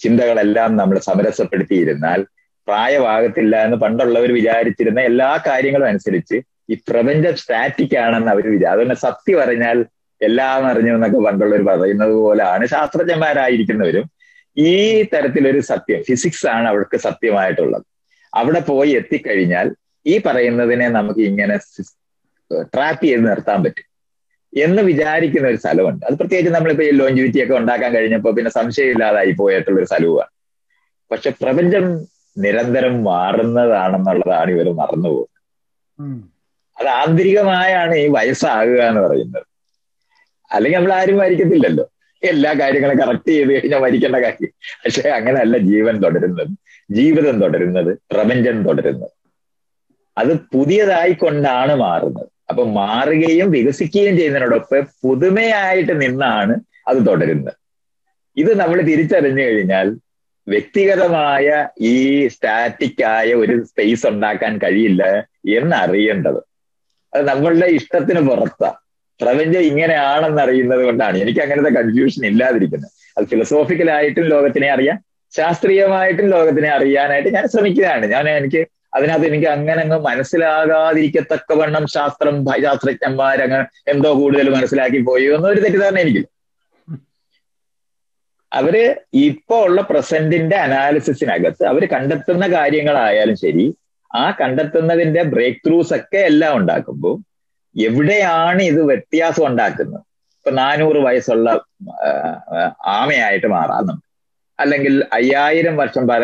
ചിന്തകളെല്ലാം 0.00 0.70
നമ്മൾ 0.76 0.96
സമരസപ്പെടുത്തിയിരുന്നാൽ 1.08 2.20
പ്രായമാകത്തില്ല 2.68 3.54
എന്ന് 3.66 3.78
പണ്ടുള്ളവർ 3.84 4.30
വിചാരിച്ചിരുന്ന 4.38 5.00
എല്ലാ 5.10 5.30
കാര്യങ്ങളും 5.46 5.88
അനുസരിച്ച് 5.88 6.36
ഈ 6.70 6.74
പ്രപഞ്ചം 6.74 7.36
സ്റ്റാറ്റിക് 7.36 7.96
ആണെന്ന് 7.98 8.28
അവർ 8.28 8.44
വിചാരിച്ചു 8.44 8.66
അതുകൊണ്ട് 8.66 8.94
സത്യം 8.94 9.38
പറഞ്ഞാൽ 9.38 9.86
എല്ലാം 10.22 10.66
അറിഞ്ഞു 10.66 10.92
എന്നൊക്കെ 10.94 11.18
പണ്ടുള്ളവർ 11.18 11.62
പറയുന്നത് 11.62 12.12
പോലെയാണ് 12.12 12.66
ശാസ്ത്രജ്ഞന്മാരായിരിക്കുന്നവരും 12.66 14.10
ഈ 14.58 15.02
തരത്തിലൊരു 15.02 15.60
സത്യം 15.60 16.02
ഫിസിക്സ് 16.02 16.46
ആണ് 16.46 16.68
അവർക്ക് 16.68 16.96
സത്യമായിട്ടുള്ളത്. 16.96 17.82
അവിടെ 18.34 18.60
പോയി 18.60 18.90
എത്തിക്കഴിഞ്ഞാൽ 18.90 19.74
ഈ 20.06 20.20
പറയുന്നതിനെ 20.26 20.88
നമുക്ക് 20.88 21.20
ഇങ്ങനെ 21.20 21.56
ട്രാപ്പ് 22.62 23.04
ചെയ്ത് 23.04 23.28
നിർത്താൻ 23.28 23.64
പറ്റും. 23.64 23.86
എന്ന് 24.52 24.82
വിചാരിക്കുന്ന 24.82 25.48
ഒരു 25.48 25.56
സ്ഥലമുണ്ട്. 25.56 26.06
അത് 26.06 26.18
പ്രത്യേകിച്ച് 26.18 26.52
നമ്മളിപ്പോ 26.54 26.84
ഈ 26.84 26.90
ലോഞ്ചിവിറ്റി 26.90 27.42
ഒക്കെ 27.42 27.54
ഉണ്ടാക്കാൻ 27.54 27.94
കഴിഞ്ഞപ്പോൾ 27.94 28.34
പിന്നെ 28.34 28.50
സംശയമില്ലാതായി 28.50 29.30
പോയിട്ടുള്ള 29.30 29.78
ഒരു 29.78 29.86
സ്ഥലവുമാണ്. 29.86 30.32
പക്ഷെ 31.10 31.30
പ്രപഞ്ചം 31.30 31.84
നിരന്തരം 32.38 33.04
മാറുന്നതാണെന്നുള്ളതാണ് 33.04 34.50
ഇവർ 34.50 34.72
മറന്നുപോകുന്നത്. 34.72 35.40
അത് 36.80 36.88
ആന്തരികമായാണ് 36.88 37.94
ഈ 37.94 38.08
വയസ്സാകുക 38.08 38.82
എന്ന് 38.82 39.00
പറയുന്നത്. 39.00 39.42
അല്ലെങ്കിൽ 40.52 40.78
നമ്മൾ 40.78 40.92
ആരും 40.92 41.18
മരിക്കത്തില്ലല്ലോ. 41.18 41.90
എല്ലാ 42.22 42.52
കാര്യങ്ങളും 42.52 42.98
കറക്റ്റ് 42.98 43.32
ചെയ്ത് 43.32 43.52
കഴിഞ്ഞാൽ 43.52 43.78
മരിക്കേണ്ട 43.78 44.16
കാര്യം. 44.16 44.48
പക്ഷെ 44.84 45.08
അങ്ങനെയല്ല 45.08 45.58
ജീവൻ 45.58 45.96
തുടരുന്നത്. 46.02 46.48
ജീവിതം 46.90 47.40
തുടരുന്നത് 47.40 47.98
പ്രപഞ്ചം 48.12 48.62
തുടരുന്നത്. 48.62 49.10
അത് 50.18 50.34
പുതിയതായി 50.34 51.12
കൊണ്ടാണ് 51.12 51.74
മാറുന്നത്. 51.74 52.28
അപ്പൊ 52.48 52.64
മാറുകയും 52.64 53.50
വികസിക്കുകയും 53.50 54.16
ചെയ്യുന്നതിനോടൊപ്പം 54.16 54.88
പുതുമയായിട്ട് 55.04 56.02
നിന്നാണ് 56.02 56.56
അത് 56.88 57.06
തുടരുന്നത്. 57.06 57.54
ഇത് 58.36 58.60
നമ്മൾ 58.60 58.80
തിരിച്ചറിഞ്ഞു 58.80 59.42
കഴിഞ്ഞാൽ 59.42 59.96
വ്യക്തിഗതമായ 60.48 61.68
ഈ 61.80 62.26
സ്റ്റാറ്റിക് 62.28 63.04
ആയ 63.04 63.34
ഒരു 63.34 63.64
സ്പേസ് 63.64 64.06
ഉണ്ടാക്കാൻ 64.06 64.58
കഴിയില്ല 64.58 65.26
എന്നറിയേണ്ടത്. 65.56 66.49
അത് 67.14 67.28
നമ്മളുടെ 67.28 67.66
ഇഷ്ടത്തിന് 67.66 68.20
പുറത്താ. 68.28 68.70
പ്രപഞ്ചം 69.20 69.60
ഇങ്ങനെയാണെന്ന് 69.60 70.42
അറിയുന്നത് 70.42 70.84
കൊണ്ടാണ്. 70.84 71.18
എനിക്ക് 71.18 71.40
അങ്ങനത്തെ 71.40 71.70
കൺഫ്യൂഷൻ 71.70 72.26
ഇല്ലാതിരിക്കുന്നത്. 72.26 72.90
അത് 73.18 73.24
ഫിലോസോഫിക്കലായിട്ടും 73.24 74.24
ലോകത്തിനെ 74.24 74.72
അറിയാം. 74.72 74.98
ശാസ്ത്രീയമായിട്ടും 75.36 76.30
ലോകത്തിനെ 76.30 76.70
അറിയാനായിട്ട് 76.70 77.34
ഞാൻ 77.34 77.48
ശ്രമിക്കുകയാണ്. 77.48 78.06
ഞാൻ 78.06 78.28
എനിക്ക് 78.30 78.66
അതിനകത്ത് 78.94 79.26
എനിക്ക് 79.26 79.46
അങ്ങനെ 79.46 79.82
അങ്ങ് 79.82 79.98
മനസ്സിലാകാതിരിക്കത്തക്കവണ്ണം 80.00 81.86
ശാസ്ത്രം 81.86 82.46
ശാസ്ത്രജ്ഞന്മാരങ്ങ് 82.62 83.90
എന്തോ 83.90 84.14
കൂടുതൽ 84.14 84.50
മനസ്സിലാക്കി 84.50 84.98
പോയി 84.98 85.24
എന്നൊരു 85.24 85.60
തെറ്റിദ്ധാരണ 85.60 85.98
എനിക്ക് 85.98 86.22
അവർ 88.52 88.76
ഇപ്പോ 89.14 89.64
ഉള്ള 89.64 89.80
പ്രസന്റിന്റെ 89.80 90.56
അനാലിസിസിനകത്ത് 90.56 91.64
അവർ 91.64 91.84
കണ്ടെത്തുന്ന 91.84 92.46
കാര്യങ്ങളായാലും 92.46 93.36
ശരി 93.36 93.66
ആ 94.14 94.24
കണ്ടെത്തുന്നതിന്റെ 94.40 95.22
ബ്രേക്ക് 95.22 95.60
ത്രൂസ് 95.66 95.94
ഒക്കെ 95.94 96.18
എല്ലാം 96.30 96.56
ഉണ്ടാക്കുമ്പോൾ 96.56 97.16
എവിടെയാണ് 97.76 98.62
ഇത് 98.62 98.80
വ്യത്യാസം 98.84 99.44
ഉണ്ടാക്കുന്നത്? 99.46 100.02
ഇപ്പൊ 100.38 100.50
നാനൂറ് 100.50 101.00
വയസ്സുള്ള 101.06 101.48
ആമയായിട്ട് 102.98 103.46
മാറാം 103.46 103.90
അല്ലെങ്കിൽ 104.58 104.94
അയ്യായിരം 105.12 105.76
വർഷം 105.76 106.06
പഴ 106.08 106.22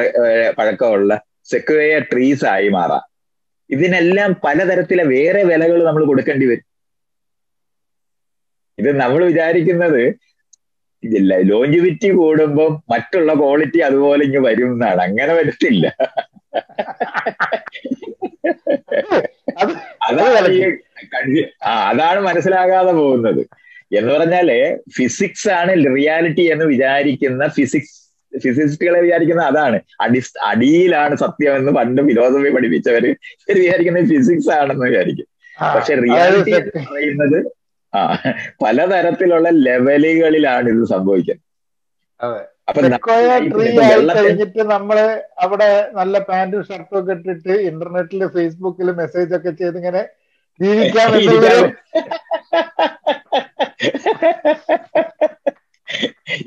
പഴക്കമുള്ള 0.58 1.12
സെക്വയ 1.52 1.98
ട്രീസ് 1.98 2.44
ആയി 2.44 2.68
മാറാം. 2.68 3.04
ഇതിനെല്ലാം 3.70 4.30
പലതരത്തിലെ 4.44 5.04
വേറെ 5.04 5.42
വിലകൾ 5.44 5.78
നമ്മൾ 5.84 6.04
കൊടുക്കേണ്ടി 6.04 6.46
വരും. 6.46 6.66
ഇത് 8.78 8.90
നമ്മൾ 9.00 9.24
വിചാരിക്കുന്നത് 9.24 10.02
ഇതില്ല 11.02 11.38
ലോഞ്ചിവിറ്റി 11.50 12.08
കൂടുമ്പോൾ 12.10 12.70
മറ്റുള്ള 12.92 13.34
ക്വാളിറ്റി 13.34 13.78
അതുപോലെ 13.78 14.24
ഇങ്ങ് 14.24 14.40
വരും 14.40 14.72
എന്നാണ്. 14.72 15.00
അങ്ങനെ 15.00 15.32
വരത്തില്ല. 15.34 15.86
അതാണ് 20.02 20.48
ആ 21.64 21.88
അതാണ് 21.88 22.20
മനസ്സിലാകാതെ 22.20 22.92
പോകുന്നത്. 22.92 23.46
എന്ന് 23.96 24.12
പറഞ്ഞാൽ 24.12 24.78
ഫിസിക്സ് 24.96 25.48
ആണ് 25.48 25.96
റിയാലിറ്റി 25.96 26.40
എന്ന് 26.40 26.64
വിചാരിക്കുന്ന 26.64 27.48
ഫിസിക്സ് 27.48 28.06
ഫിസിസ്റ്റുകളെ 28.38 29.00
വിചാരിക്കുന്ന 29.00 29.42
അതാണ്. 29.42 29.80
അടി 30.00 30.22
അടിയിലാണ് 30.44 31.16
സത്യം 31.16 31.56
എന്ന് 31.56 31.72
പണ്ട് 31.72 32.02
ഫിലോസഫി 32.02 32.50
പഠിപ്പിച്ചവര് 32.50 33.14
വിചാരിക്കുന്നത് 33.54 34.04
ഫിസിക്സ് 34.04 34.50
ആണെന്ന് 34.50 34.86
വിചാരിക്കും. 34.86 35.26
പക്ഷെ 35.74 35.94
റിയാലിറ്റി 35.94 36.50
എന്ന് 36.50 36.84
പറയുന്നത് 36.92 37.38
ആ 37.96 38.16
പലതരത്തിലുള്ള 38.64 39.48
ലെവലുകളിലാണ് 39.48 40.68
ഇത് 40.68 40.84
സംഭവിക്കുന്നത്. 40.84 41.44
കഴിഞ്ഞിട്ട് 44.16 44.62
നമ്മൾ 44.74 44.98
അവിടെ 45.44 45.68
നല്ല 45.98 46.18
പാന്റും 46.30 46.62
ഷർട്ടും 46.68 46.98
ഒക്കെ 47.00 47.14
ഇട്ടിട്ട് 47.18 47.54
ഇന്റർനെറ്റിൽ 47.70 48.22
ഫേസ്ബുക്കിൽ 48.36 48.88
മെസ്സേജ് 49.02 49.34
ഒക്കെ 49.38 49.52
ചെയ്ത് 49.60 49.78
ഇങ്ങനെ 49.80 50.02
ജീവിക്കാൻ 50.60 51.08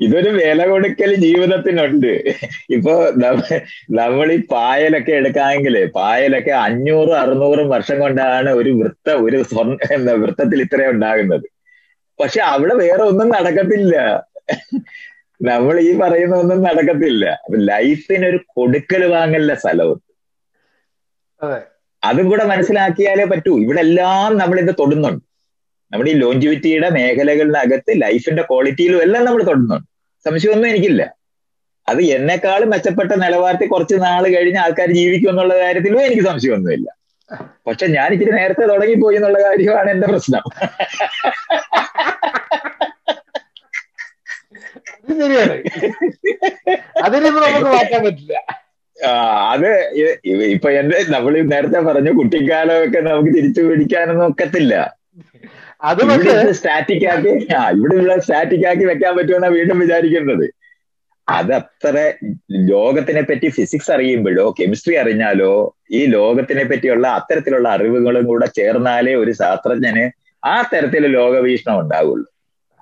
ഇതൊരു 0.04 0.30
വില 0.38 0.60
കൊടുക്കൽ 0.70 1.10
ജീവിതത്തിനുണ്ട്. 1.24 2.10
ഇപ്പൊ 2.76 2.94
നമ്മൾ 3.98 4.28
ഈ 4.34 4.38
പായലൊക്കെ 4.52 5.12
എടുക്കാമെങ്കിൽ 5.20 5.76
പായലൊക്കെ 5.98 6.52
അഞ്ഞൂറും 6.64 7.16
അറുന്നൂറും 7.22 7.68
വർഷം 7.74 7.98
കൊണ്ടാണ് 8.04 8.50
ഒരു 8.60 8.72
വൃത്ത 8.80 9.14
ഒരു 9.26 9.38
സ്വർണ 9.52 9.78
എന്താ 9.96 10.14
വൃത്തത്തിൽ 10.22 10.62
ഇത്രയും 10.66 10.92
ഉണ്ടാകുന്നത്. 10.94 11.46
പക്ഷെ 12.20 12.40
അവിടെ 12.52 12.74
വേറെ 12.84 13.02
ഒന്നും 13.10 13.28
നടക്കത്തില്ല. 13.36 13.94
നമ്മൾ 15.42 15.80
ഈ 15.80 15.98
പറയുന്ന 15.98 16.36
ഒന്നും 16.36 16.62
നടക്കത്തില്ല 16.62 17.38
ലൈഫിനൊരു 17.56 18.38
കൊടുക്കൽ 18.48 19.04
വാങ്ങലിന്റെ 19.04 19.54
സ്ഥലവും 19.54 20.02
അതും. 22.04 22.26
കൂടെ 22.30 22.44
മനസ്സിലാക്കിയാലേ 22.44 23.24
പറ്റൂ. 23.24 23.58
ഇവിടെ 23.58 23.80
എല്ലാം 23.80 24.38
നമ്മൾ 24.38 24.60
ഇത് 24.60 24.74
തൊടുന്നുണ്ട്. 24.78 25.24
നമ്മുടെ 25.92 26.10
ഈ 26.10 26.14
ലോഞ്ചിവിറ്റിയുടെ 26.14 26.88
മേഖലകളിനകത്ത് 26.90 27.92
ലൈഫിന്റെ 28.02 28.42
ക്വാളിറ്റിയിലും 28.42 29.02
എല്ലാം 29.02 29.24
നമ്മൾ 29.24 29.42
തൊടുന്നുണ്ട്. 29.42 29.86
സംശയമൊന്നും 30.24 30.68
എനിക്കില്ല. 30.68 31.02
അത് 31.88 32.02
എന്നെക്കാളും 32.02 32.70
മെച്ചപ്പെട്ട 32.70 33.12
നിലവാരത്തിൽ 33.12 33.68
കുറച്ച് 33.68 33.94
നാൾ 33.94 34.22
കഴിഞ്ഞ് 34.28 34.58
ആൾക്കാർ 34.58 34.90
ജീവിക്കും 34.92 35.30
എന്നുള്ള 35.30 35.58
കാര്യത്തിലും 35.58 36.02
എനിക്ക് 36.02 36.22
സംശയമൊന്നുമില്ല. 36.22 36.88
പക്ഷെ 37.66 37.86
ഞാൻ 37.86 38.12
ഇച്ചിരി 38.12 38.30
നേരത്തെ 38.30 38.66
തുടങ്ങിപ്പോയി 38.66 39.16
എന്നുള്ള 39.16 39.42
കാര്യമാണ് 39.42 39.90
എന്റെ 39.90 40.06
പ്രശ്നം. 40.06 40.42
ശരിയാണ്. 45.20 45.56
അതിനൊന്നും 47.06 47.42
നമുക്ക് 47.46 47.70
മാറ്റാൻ 47.76 48.00
പറ്റില്ല. 48.06 48.36
അത് 49.52 49.68
ഇപ്പൊ 50.54 50.68
എന്റെ 50.78 50.96
നമ്മൾ 51.14 51.34
നേരത്തെ 51.52 51.80
പറഞ്ഞു 51.88 52.10
കുട്ടിക്കാലമൊക്കെ 52.20 53.00
നമുക്ക് 53.10 53.30
തിരിച്ചു 53.36 53.62
പിടിക്കാനൊന്നും 53.68 54.26
ഒക്കത്തില്ല. 54.30 54.74
അത് 55.88 56.00
സ്റ്റാറ്റിക് 56.58 57.06
ആക്കി 57.12 57.30
ആ 57.58 57.60
ഇവിടെ 57.76 57.94
ഇവിടെ 57.98 58.16
സ്റ്റാറ്റിക് 58.24 58.66
ആക്കി 58.70 58.84
വെക്കാൻ 58.90 59.12
പറ്റുമെന്നാണ് 59.18 59.56
വീണ്ടും 59.58 59.78
വിചാരിക്കുന്നത്. 59.84 60.46
അത് 61.28 61.52
അത്ര 61.58 61.96
ലോകത്തിനെ 62.70 63.22
പറ്റി 63.28 63.48
ഫിസിക്സ് 63.56 63.90
അറിയുമ്പോഴോ 63.94 64.44
കെമിസ്ട്രി 64.58 64.94
അറിഞ്ഞാലോ 65.02 65.52
ഈ 65.98 66.00
ലോകത്തിനെ 66.16 66.64
പറ്റിയുള്ള 66.70 67.06
അത്തരത്തിലുള്ള 67.18 67.68
അറിവുകളും 67.76 68.24
കൂടെ 68.30 68.46
ചേർന്നാലേ 68.58 69.14
ഒരു 69.22 69.32
ശാസ്ത്രജ്ഞന് 69.40 70.04
ആ 70.42 70.56
തരത്തിൽ 70.72 71.02
ലോകവീക്ഷണം 71.18 71.76
ഉണ്ടാവുള്ളൂ. 71.82 72.26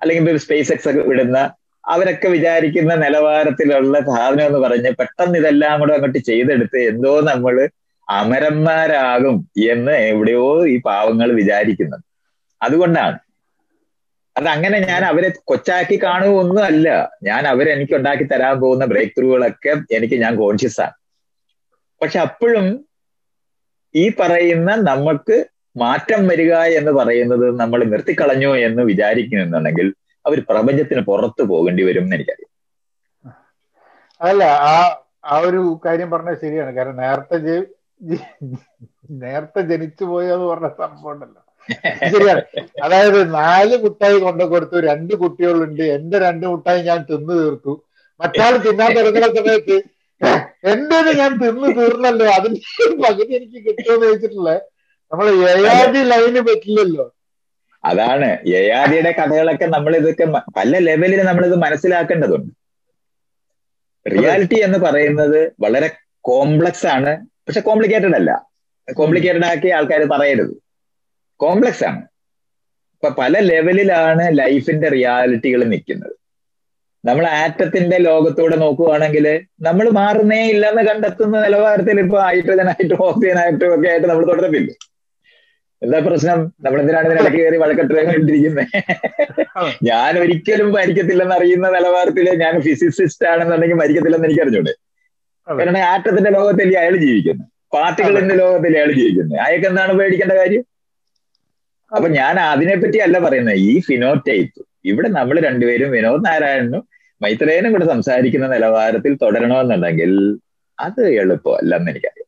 അല്ലെങ്കിൽ 0.01 0.37
സ്പേസ് 0.45 0.71
എക്സ് 0.73 0.89
ഒക്കെ 0.91 1.03
വിടുന്ന 1.11 1.39
അവരൊക്കെ 1.87 2.27
വിചാരിക്കുന്ന 2.27 2.95
നിലവാരത്തിലുള്ള 2.95 3.99
സാധനം 3.99 4.45
എന്ന് 4.45 4.59
പറഞ്ഞ് 4.59 4.91
പെട്ടെന്ന് 4.91 5.39
ഇതെല്ലാം 5.39 5.79
കൂടെ 5.79 5.93
അങ്ങോട്ട് 5.93 6.17
ചെയ്തെടുത്ത് 6.17 6.77
എന്തോ 6.77 7.21
നമ്മൾ 7.21 7.69
അമരന്മാരാകും 8.09 9.49
എന്ന് 9.69 9.91
എവിടെയോ 9.91 10.67
ഈ 10.67 10.81
പാവങ്ങൾ 10.81 11.31
വിചാരിക്കുന്നത്. 11.31 11.99
അതുകൊണ്ടാണ്. 12.61 13.19
അതങ്ങനെ 14.37 14.79
ഞാൻ 14.79 15.05
അവരെ 15.05 15.31
കൊച്ചാക്കി 15.45 16.03
കാണുകയൊന്നും 16.03 16.63
അല്ല. 16.63 17.11
ഞാൻ 17.23 17.47
അവരെനിക്ക് 17.47 17.93
ഉണ്ടാക്കി 17.93 18.23
തരാൻ 18.23 18.59
പോകുന്ന 18.59 18.85
ബ്രേക്ക് 18.85 19.11
ത്രൂകളൊക്കെ 19.19 19.75
എനിക്ക് 19.91 20.21
ഞാൻ 20.21 20.35
കോൺഷ്യസ് 20.35 20.81
ആണ്. 20.81 20.91
പക്ഷെ 22.01 22.19
അപ്പോഴും 22.19 22.85
ഈ 23.95 24.11
പറയുന്ന 24.19 24.75
നമുക്ക് 24.75 25.45
മാറ്റം 25.77 26.27
വരിക 26.27 26.53
എന്ന് 26.53 26.91
പറയുന്നത് 26.91 27.59
നമ്മൾ 27.59 27.83
നിർത്തിക്കളഞ്ഞു 27.83 28.55
എന്ന് 28.55 28.83
വിചാരിക്കുന്നുണ്ടെങ്കിൽ 28.83 29.93
അവർ 30.29 30.39
പ്രപഞ്ചത്തിന് 30.49 31.01
പുറത്തു 31.09 31.43
പോകേണ്ടി 31.51 31.83
വരും 31.89 32.05
എന്ന് 32.05 32.17
എനിക്കറിയാം. 32.17 32.51
അല്ല 34.21 34.43
ആ 34.71 34.73
ആ 35.31 35.35
ഒരു 35.47 35.61
കാര്യം 35.85 36.09
പറഞ്ഞത് 36.11 36.41
ശരിയാണ്. 36.43 36.71
കാരണം 36.77 36.97
നേരത്തെ 37.03 37.37
നേരത്തെ 39.23 39.61
ജനിച്ചു 39.69 40.03
പോയെന്ന് 40.09 40.45
പറഞ്ഞ 40.45 40.67
സംഭവം 40.79 41.11
ഉണ്ടല്ലോ. 41.13 41.41
ശരിയാണ്. 42.13 42.41
അതായത് 42.85 43.19
നാല് 43.33 43.75
മുട്ടായി 43.83 44.17
കൊണ്ടു 44.25 44.43
കൊടുത്തു 44.51 44.77
രണ്ട് 44.89 45.13
കുട്ടികളുണ്ട്. 45.21 45.83
എന്റെ 45.97 46.17
രണ്ട് 46.25 46.45
മുട്ടായി 46.51 46.81
ഞാൻ 46.89 46.99
തിന്നു 47.09 47.33
തീർത്തു. 47.39 47.73
മറ്റാൾ 48.19 48.53
തിന്നാൻ 48.65 48.89
തുടങ്ങുന്ന 48.97 49.29
സമയത്ത് 49.39 49.77
എന്റേത് 50.71 51.11
ഞാൻ 51.19 51.31
തിന്നു 51.43 51.67
തീർന്നല്ലോ? 51.77 52.25
അതിന്റെ 52.37 52.61
പകുതി 53.03 53.31
എനിക്ക് 53.39 53.59
കിട്ടുമെന്ന് 53.67 54.05
ചോദിച്ചിട്ടുള്ള 54.07 54.53
നമ്മൾ 55.11 55.27
ഏഴാതി 55.51 56.01
ലൈന് 56.11 56.41
പറ്റില്ലല്ലോ. 56.49 57.05
അതാണ് 57.83 58.37
യയാദിയുടെ 58.47 59.11
കഥകളൊക്കെ 59.11 59.65
നമ്മൾ 59.65 59.95
ഇതൊക്കെ 59.95 60.25
പല 60.57 60.77
ലെവലിൽ 60.79 61.21
നമ്മളിത് 61.21 61.55
മനസ്സിലാക്കേണ്ടതുണ്ട്. 61.55 62.51
റിയാലിറ്റി 64.05 64.55
എന്ന് 64.55 64.77
പറയുന്നത് 64.77 65.53
വളരെ 65.59 65.89
കോംപ്ലക്സ് 66.21 66.87
ആണ് 66.87 67.11
പക്ഷെ 67.45 67.59
കോംപ്ലിക്കേറ്റഡ് 67.59 68.15
അല്ല. 68.15 68.31
കോംപ്ലിക്കേറ്റഡ് 68.87 69.45
ആക്കി 69.45 69.69
ആൾക്കാർ 69.69 70.01
പറയരുത്. 70.03 70.53
കോംപ്ലക്സ് 71.39 71.83
ആണ് 71.83 72.01
ഇപ്പൊ 72.95 73.09
പല 73.09 73.39
ലെവലിലാണ് 73.39 74.37
ലൈഫിന്റെ 74.37 74.89
റിയാലിറ്റികൾ 74.89 75.63
നിൽക്കുന്നത്. 75.63 76.15
നമ്മൾ 77.03 77.25
ആറ്റത്തിന്റെ 77.41 77.97
ലോകത്തൂടെ 77.97 78.55
നോക്കുകയാണെങ്കിൽ 78.55 79.25
നമ്മൾ 79.61 79.89
മാറുന്നേ 79.89 80.49
ഇല്ലെന്ന് 80.49 80.81
കണ്ടെത്തുന്ന 80.81 81.41
നിലവാരത്തിൽ 81.45 81.99
ഇപ്പൊ 81.99 82.21
ഹൈഡ്രജൻ 82.21 82.67
ആയിട്ടും 82.67 83.03
ഓക്സിജൻ 83.03 83.37
ആയിട്ടും 83.37 83.75
ഒക്കെ 83.75 83.89
ആയിട്ട് 83.89 84.07
നമ്മൾ 84.07 84.25
എന്താ 85.81 85.99
പ്രശ്നം? 86.05 86.39
നമ്മൾ 86.63 86.79
എന്തിനാണ് 86.81 87.07
ഇതിനിടയ്ക്ക് 87.09 87.39
കയറി 87.41 87.57
വഴക്കെട്ടിരിക്കുന്നത് 87.61 88.65
ഞാൻ 89.89 90.13
ഒരിക്കലും 90.23 90.67
മരിക്കത്തില്ലെന്ന് 90.75 91.35
അറിയുന്ന 91.37 91.67
നിലവാരത്തിൽ 91.75 92.27
ഞാൻ 92.43 92.55
ഫിസിസിസ്റ്റ് 92.65 93.27
ആണെന്നുണ്ടെങ്കിൽ 93.31 93.77
മരിക്കത്തില്ലെന്ന് 93.81 94.27
എനിക്ക് 94.29 94.43
അറിഞ്ഞൂടെ. 94.45 94.73
കാരണം 95.47 95.79
ആറ്റത്തിന്റെ 95.91 96.31
ലോകത്തിൽ 96.37 96.75
അയാൾ 96.81 96.95
ജീവിക്കുന്നു. 97.05 97.43
പാർട്ടികളിന്റെ 97.75 98.35
ലോകത്തിൽ 98.41 98.73
അയാൾ 98.79 98.91
ജീവിക്കുന്നത് 98.99 99.39
അയാൾക്ക് 99.45 99.67
എന്താണ് 99.71 99.93
പേടിക്കേണ്ട 99.99 100.33
കാര്യം? 100.41 100.63
അപ്പൊ 101.91 102.07
ഞാൻ 102.19 102.35
അതിനെപ്പറ്റി 102.51 102.97
അല്ല 103.05 103.17
പറയുന്നത് 103.25 103.59
ഈ 103.69 103.73
ഫിനോടൈപ്പ് 103.87 104.61
ഇവിടെ 104.89 105.09
നമ്മൾ 105.17 105.35
രണ്ടുപേരും 105.47 105.89
വിനോദ് 105.95 106.23
നാരായണനും 106.27 106.83
മൈത്രേനും 107.21 107.71
കൂടെ 107.73 107.85
സംസാരിക്കുന്ന 107.93 108.47
നിലവാരത്തിൽ 108.55 109.13
തുടരണമെന്നുണ്ടെങ്കിൽ 109.23 110.11
അത് 110.79 111.01
എളുപ്പമല്ലെന്ന് 111.21 111.89
എനിക്കറിയാം. 111.93 112.18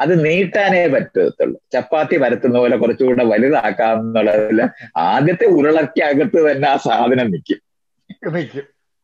അത് 0.00 0.24
നീട്ടാനേ 0.24 0.88
പറ്റത്തുള്ളൂ. 0.88 1.60
ചപ്പാത്തി 1.72 2.16
പരത്തുന്ന 2.16 2.58
പോലെ 2.58 2.76
കുറച്ചുകൂടെ 2.76 3.24
വലുതാക്കാം 3.24 4.00
എന്നുള്ളതിൽ 4.00 4.60
ആദ്യത്തെ 4.96 5.46
ഉരുളക്കകത്ത് 5.46 6.50
തന്നെ 6.50 6.68
ആ 6.68 6.76
സാധനം 6.76 7.30
നിൽക്കും 7.30 7.60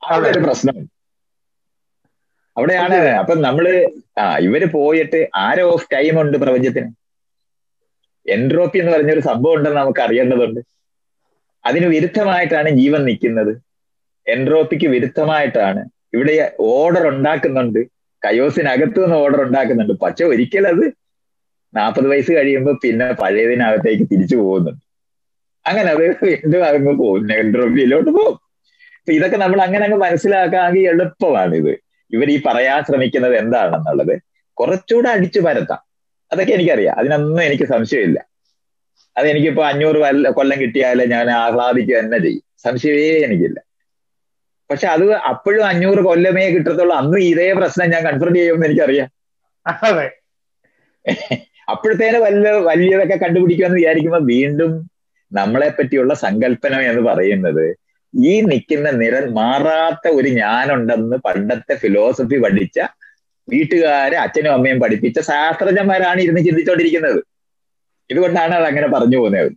അതൊരു 0.02 0.38
പ്രശ്നമുണ്ട് 0.38 0.90
അവിടെയാണ് 2.56 2.94
അപ്പൊ 2.94 3.34
നമ്മൾ 3.34 3.90
ആ 4.18 4.38
ഇവർ 4.38 4.64
പോയിട്ട് 4.64 5.28
ആരോ 5.34 5.72
ഓഫ് 5.72 5.88
ടൈം 5.92 6.20
ഉണ്ട് 6.20 6.38
പ്രപഞ്ചത്തിന്. 6.38 6.90
എൻട്രോപ്പി 8.26 8.78
എന്ന് 8.78 8.92
പറഞ്ഞൊരു 8.92 9.20
സംഭവം 9.20 9.54
ഉണ്ടെന്ന് 9.54 9.80
നമുക്ക് 9.80 10.00
അറിയേണ്ടതുണ്ട്. 10.00 10.60
അതിന് 11.66 11.86
വിരുദ്ധമായിട്ടാണ് 11.86 12.70
ജീവൻ 12.70 13.04
നിൽക്കുന്നത്. 13.04 13.52
എൻട്രോപ്പിക്ക് 14.26 14.86
വിരുദ്ധമായിട്ടാണ്. 14.86 15.88
ഇവിടെ 16.14 16.56
ഓർഡർ 16.60 17.08
ഉണ്ടാക്കുന്നുണ്ട്. 17.08 17.78
കയോസിനകത്തു 18.24 19.00
നിന്ന് 19.00 19.16
ഓർഡർ 19.16 19.42
ഉണ്ടാക്കുന്നുണ്ട്. 19.42 19.92
പക്ഷെ 19.92 20.24
ഒരിക്കലും 20.24 20.68
അത് 20.68 20.92
നാൽപ്പത് 21.76 22.08
വയസ്സ് 22.08 22.32
കഴിയുമ്പോൾ 22.32 22.78
പിന്നെ 22.82 23.12
പഴയതിനകത്തേക്ക് 23.12 24.04
തിരിച്ചു 24.12 24.36
പോകുന്നുണ്ട്. 24.36 24.84
അങ്ങനെ 25.66 25.90
അത് 25.90 26.10
വീണ്ടും 26.22 26.64
അങ്ങ് 26.64 26.92
പോകും. 26.92 27.32
എൻട്രോപ്പിയിലോട്ട് 27.32 28.10
പോകും. 28.10 28.44
അപ്പൊ 28.98 29.12
ഇതൊക്കെ 29.12 29.36
നമ്മൾ 29.36 29.60
അങ്ങനെ 29.60 29.84
അങ്ങ് 29.84 29.98
മനസ്സിലാക്കാമെങ്കിൽ 29.98 30.88
എളുപ്പമാണ് 30.88 31.54
ഇത് 31.54 31.78
ഇവർ 32.10 32.30
ഈ 32.30 32.42
പറയാൻ 32.46 32.84
ശ്രമിക്കുന്നത് 32.84 33.36
എന്താണെന്നുള്ളത് 33.36 34.20
കുറച്ചുകൂടെ 34.52 35.08
അടിച്ചു 35.08 35.40
പരത്താം. 35.40 35.78
അതൊക്കെ 36.32 36.52
എനിക്കറിയാം. 36.52 36.98
അതിനൊന്നും 36.98 37.42
എനിക്ക് 37.42 37.64
സംശയമില്ല. 37.64 38.26
അതെനിക്കിപ്പോ 39.16 39.64
അഞ്ഞൂറ് 39.64 40.26
കൊല്ലം 40.28 40.60
കിട്ടിയാലേ 40.60 41.06
ഞാൻ 41.06 41.30
ആഹ്ലാദിക്കുക 41.30 41.98
തന്നെ 41.98 42.18
ചെയ്യും. 42.18 42.42
സംശയമേ 42.64 43.02
എനിക്കില്ല. 43.02 43.63
പക്ഷെ 44.70 44.86
അത് 44.86 45.12
അപ്പോഴും 45.12 45.66
അഞ്ഞൂറ് 45.66 45.98
കൊല്ലമേ 45.98 46.50
കിട്ടത്തുള്ളൂ. 46.50 46.96
അന്ന് 46.96 47.18
ഇതേ 47.18 47.52
പ്രശ്നം 47.52 47.90
ഞാൻ 47.90 48.04
കൺഫ്രണ്ട് 48.04 48.38
ചെയ്യുമെന്ന് 48.38 48.66
എനിക്കറിയാം. 48.66 49.08
അതെ. 49.66 50.10
അപ്പോഴത്തേന് 51.68 52.18
വല്ല 52.18 52.50
വലിയതൊക്കെ 52.50 53.14
കണ്ടുപിടിക്കുമെന്ന് 53.14 53.76
വിചാരിക്കുമ്പോൾ 53.78 54.26
വീണ്ടും 54.26 54.90
നമ്മളെ 55.32 55.68
പറ്റിയുള്ള 55.68 56.14
സങ്കല്പനം 56.14 56.90
എന്ന് 56.90 57.02
പറയുന്നത് 57.02 57.76
ഈ 58.24 58.40
നിൽക്കുന്ന 58.40 58.90
നിര 58.90 59.28
മാറാത്ത 59.28 60.08
ഒരു 60.08 60.28
ഞാനുണ്ടെന്ന് 60.28 61.16
പണ്ടത്തെ 61.16 61.74
ഫിലോസഫി 61.74 62.38
പഠിച്ച 62.38 62.80
വീട്ടുകാരെ 63.48 64.16
അച്ഛനും 64.16 64.52
അമ്മയും 64.52 64.80
പഠിപ്പിച്ച 64.80 65.20
ശാസ്ത്രജ്ഞന്മാരാണ് 65.20 66.20
ഇരുന്ന് 66.20 66.40
ചിന്തിച്ചോണ്ടിരിക്കുന്നത്. 66.40 67.24
ഇതുകൊണ്ടാണ് 68.10 68.54
അത് 68.54 68.64
അങ്ങനെ 68.64 68.86
പറഞ്ഞു 68.88 69.16
പോകുന്നത്. 69.16 69.52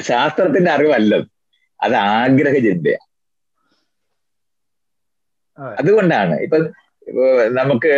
ശാസ്ത്രത്തിന്റെ 0.00 0.70
അറിവല്ലത്. 0.70 1.24
അത് 1.82 1.94
ആഗ്രഹ 1.94 2.54
ചിന്തയാണ്. 2.54 3.13
അതുകൊണ്ടാണ്. 5.80 6.34
ഇപ്പൊ 6.44 6.58
നമുക്ക് 7.58 7.94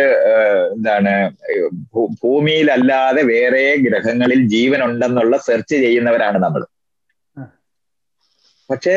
എന്താണ് 0.75 1.11
ഭൂമിയിലല്ലാതെ 2.23 3.21
വേറെ 3.33 3.63
ഗ്രഹങ്ങളിൽ 3.85 4.41
ജീവൻ 4.53 4.79
ഉണ്ടെന്നുള്ള 4.87 5.35
സെർച്ച് 5.47 5.75
ചെയ്യുന്നവരാണ് 5.83 6.39
നമ്മൾ. 6.45 6.63
പക്ഷേ 8.69 8.95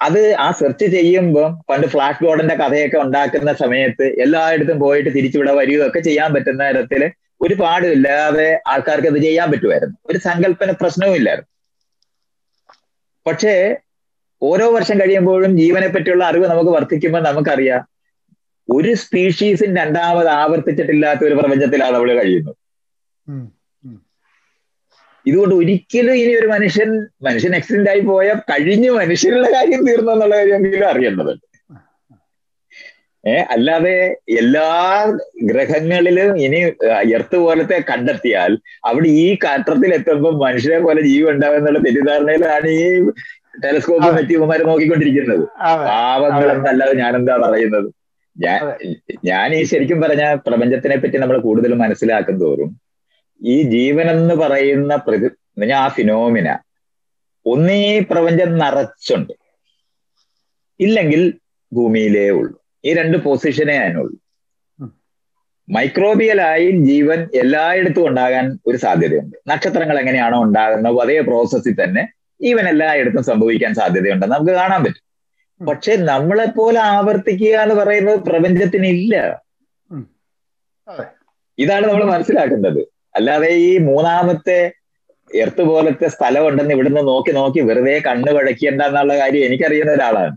അത് 0.00 0.20
ആ 0.44 0.46
സെർച്ച് 0.60 0.86
ചെയ്യുമ്പോൾ 0.94 1.48
പണ്ട് 1.70 1.86
ഫ്ലാഷ് 1.92 2.22
ഗോർഡന്റെ 2.24 2.56
കഥയൊക്കെ 2.62 2.98
ഉണ്ടാക്കുന്ന 3.04 3.50
സമയത്ത് 3.62 4.06
എല്ലായിടത്തും 4.24 4.78
പോയിട്ട് 4.84 5.10
തിരിച്ചുവിടെ 5.16 5.52
വരികയൊക്കെ 5.60 6.00
ചെയ്യാൻ 6.08 6.30
പറ്റുന്ന 6.34 6.62
തരത്തിൽ 6.70 7.02
ഒരു 7.44 7.54
പാടുമില്ലാതെ 7.60 8.48
ആൾക്കാർക്ക് 8.72 9.08
അത് 9.12 9.20
ചെയ്യാൻ 9.26 9.48
പറ്റുമായിരുന്നു. 9.52 9.96
ഒരു 10.10 10.18
സങ്കല്പന 10.26 10.70
പ്രശ്നവും 10.82 11.16
ഇല്ലായിരുന്നു. 11.20 11.50
പക്ഷേ 13.26 13.54
ഓരോ 14.42 14.66
വർഷം 14.70 14.96
കഴിയുമ്പോഴും 15.00 15.52
ജീവനെ 15.56 15.88
പറ്റിയുള്ള 15.88 16.24
അറിവ് 16.24 16.46
നമുക്ക് 16.46 16.70
വർദ്ധിക്കുമ്പോൾ 16.70 17.22
നമുക്കറിയാം 17.22 17.82
ഒരു 18.68 18.92
സ്പീഷീസും 19.02 19.70
രണ്ടാമത് 19.76 20.30
ആവർത്തിച്ചിട്ടില്ലാത്ത 20.40 21.22
ഒരു 21.24 21.38
പ്രപഞ്ചത്തിലാണ് 21.40 21.94
നമ്മൾ 21.94 22.10
കഴിയുന്നത്. 22.20 22.56
ഇതുകൊണ്ട് 25.26 25.54
ഒരിക്കലും 25.54 26.14
ഇനി 26.14 26.32
ഒരു 26.34 26.46
മനുഷ്യൻ 26.46 26.90
മനുഷ്യൻ 27.26 27.52
ആക്സിഡന്റ് 27.56 27.90
ആയി 27.90 28.00
പോയ 28.02 28.28
കഴിഞ്ഞ 28.50 28.86
മനുഷ്യരുടെ 28.96 29.50
കാര്യം 29.52 29.82
തീർന്നു 29.88 30.12
എന്നുള്ള 30.12 30.36
കാര്യമെങ്കിലും 30.36 30.88
അറിയേണ്ടതുണ്ട് 30.88 31.46
ഏ 33.24 33.34
അല്ലാതെ 33.54 33.94
എല്ലാ 34.40 34.68
ഗ്രഹങ്ങളിലും 35.50 36.30
ഇനി 36.44 36.60
എർത്ത് 37.16 37.36
പോലത്തെ 37.36 37.76
കണ്ടെത്തിയാൽ 37.90 38.52
അവിടെ 38.84 39.08
ഈ 39.18 39.28
കാത്രത്തിൽ 39.44 39.94
എത്തുമ്പോൾ 39.94 40.34
മനുഷ്യരെ 40.44 40.78
പോലെ 40.78 41.02
ജീവൻ 41.10 41.30
ഉണ്ടാവും 41.34 41.58
എന്നുള്ള 41.58 41.80
തെറ്റിദ്ധാരണയിലാണ് 41.84 42.70
ഈ 42.78 42.88
ടെലസ്കോപ്പ്. 43.64 44.16
പറ്റി 44.16 44.32
ഇവന്മാർ 44.32 44.62
നോക്കിക്കൊണ്ടിരിക്കുന്നത്. 44.62 45.44
പാവങ്ങളെന്നല്ലാതെ 45.88 46.94
ഞാൻ 46.94 47.14
എന്താ 47.14 47.36
ഞാനെന്താ 47.36 47.50
പറയുന്നത്. 47.50 47.88
ഞാൻ 48.38 48.60
ഞാൻ 49.24 49.54
ഈ 49.54 49.62
ശരിക്കും 49.62 50.00
പറഞ്ഞ 50.00 50.34
പ്രപഞ്ചത്തിനെ 50.34 50.96
പറ്റി 50.96 51.16
നമ്മൾ 51.16 51.38
കൂടുതൽ 51.38 51.74
മനസ്സിലാക്കും 51.74 52.40
തോറും 52.40 52.80
ഈ 53.42 53.62
ജീവൻ 53.62 54.10
എന്ന് 54.10 54.34
പറയുന്ന 54.34 54.96
പ്രതി 54.96 55.72
ആ 55.72 55.88
ഫിനോമിന 55.88 56.58
ഒന്നേ 57.46 57.98
പ്രപഞ്ചം 58.10 58.58
നിറച്ചുണ്ട്. 58.58 59.32
ഇല്ലെങ്കിൽ 60.80 61.34
ഭൂമിയിലേ 61.72 62.30
ഉള്ളൂ. 62.30 62.62
ഈ 62.84 62.94
രണ്ട് 62.94 63.18
പൊസിഷനേ 63.18 63.76
അതിനുള്ളൂ. 63.78 64.16
മൈക്രോബിയലായി 65.68 66.70
ജീവൻ 66.70 67.28
എല്ലായിടത്തും 67.34 68.06
ഉണ്ടാകാൻ 68.06 68.58
ഒരു 68.66 68.76
സാധ്യതയുണ്ട്. 68.76 69.36
നക്ഷത്രങ്ങൾ 69.48 69.98
എങ്ങനെയാണോ 69.98 70.42
ഉണ്ടാകുന്നത് 70.42 71.00
അതേ 71.00 71.20
പ്രോസസ്സിൽ 71.20 71.84
തന്നെ 71.84 72.08
ജീവൻ 72.42 72.66
എല്ലായിടത്തും 72.72 73.24
സംഭവിക്കാൻ 73.30 73.72
സാധ്യതയുണ്ടെന്ന് 73.74 74.34
നമുക്ക് 74.34 74.54
കാണാൻ 74.60 74.80
പറ്റും. 74.84 75.04
പക്ഷെ 75.60 75.92
നമ്മളെ 76.10 76.46
പോലെ 76.56 76.80
ആവർത്തിക്കുക 76.92 77.56
എന്ന് 77.64 77.74
പറയുന്നത് 77.80 78.18
പ്രപഞ്ചത്തിന് 78.28 78.88
ഇല്ല 78.96 79.14
അതെ. 80.88 81.04
ഇതാണ് 81.58 81.84
നമ്മൾ 81.88 82.04
മനസ്സിലാക്കേണ്ടത് 82.12 82.80
അല്ലാതെ 83.14 83.50
ഈ 83.64 83.72
മൂന്നാമത്തെ 83.88 84.58
എർത്ത് 85.30 85.62
പോലത്തെ 85.62 86.06
സ്ഥലം 86.14 86.44
ഉണ്ടെന്ന് 86.48 86.74
ഇവിടുന്ന് 86.76 87.02
നോക്കി 87.10 87.32
നോക്കി 87.32 87.60
വെറുതെ 87.68 87.94
കണ്ണ് 88.06 88.30
വഴക്കിയണ്ട 88.36 88.82
എന്നുള്ള 88.88 89.14
കാര്യം 89.20 89.46
എനിക്കറിയുന്ന 89.48 89.92
ഒരാളാണ്. 89.92 90.34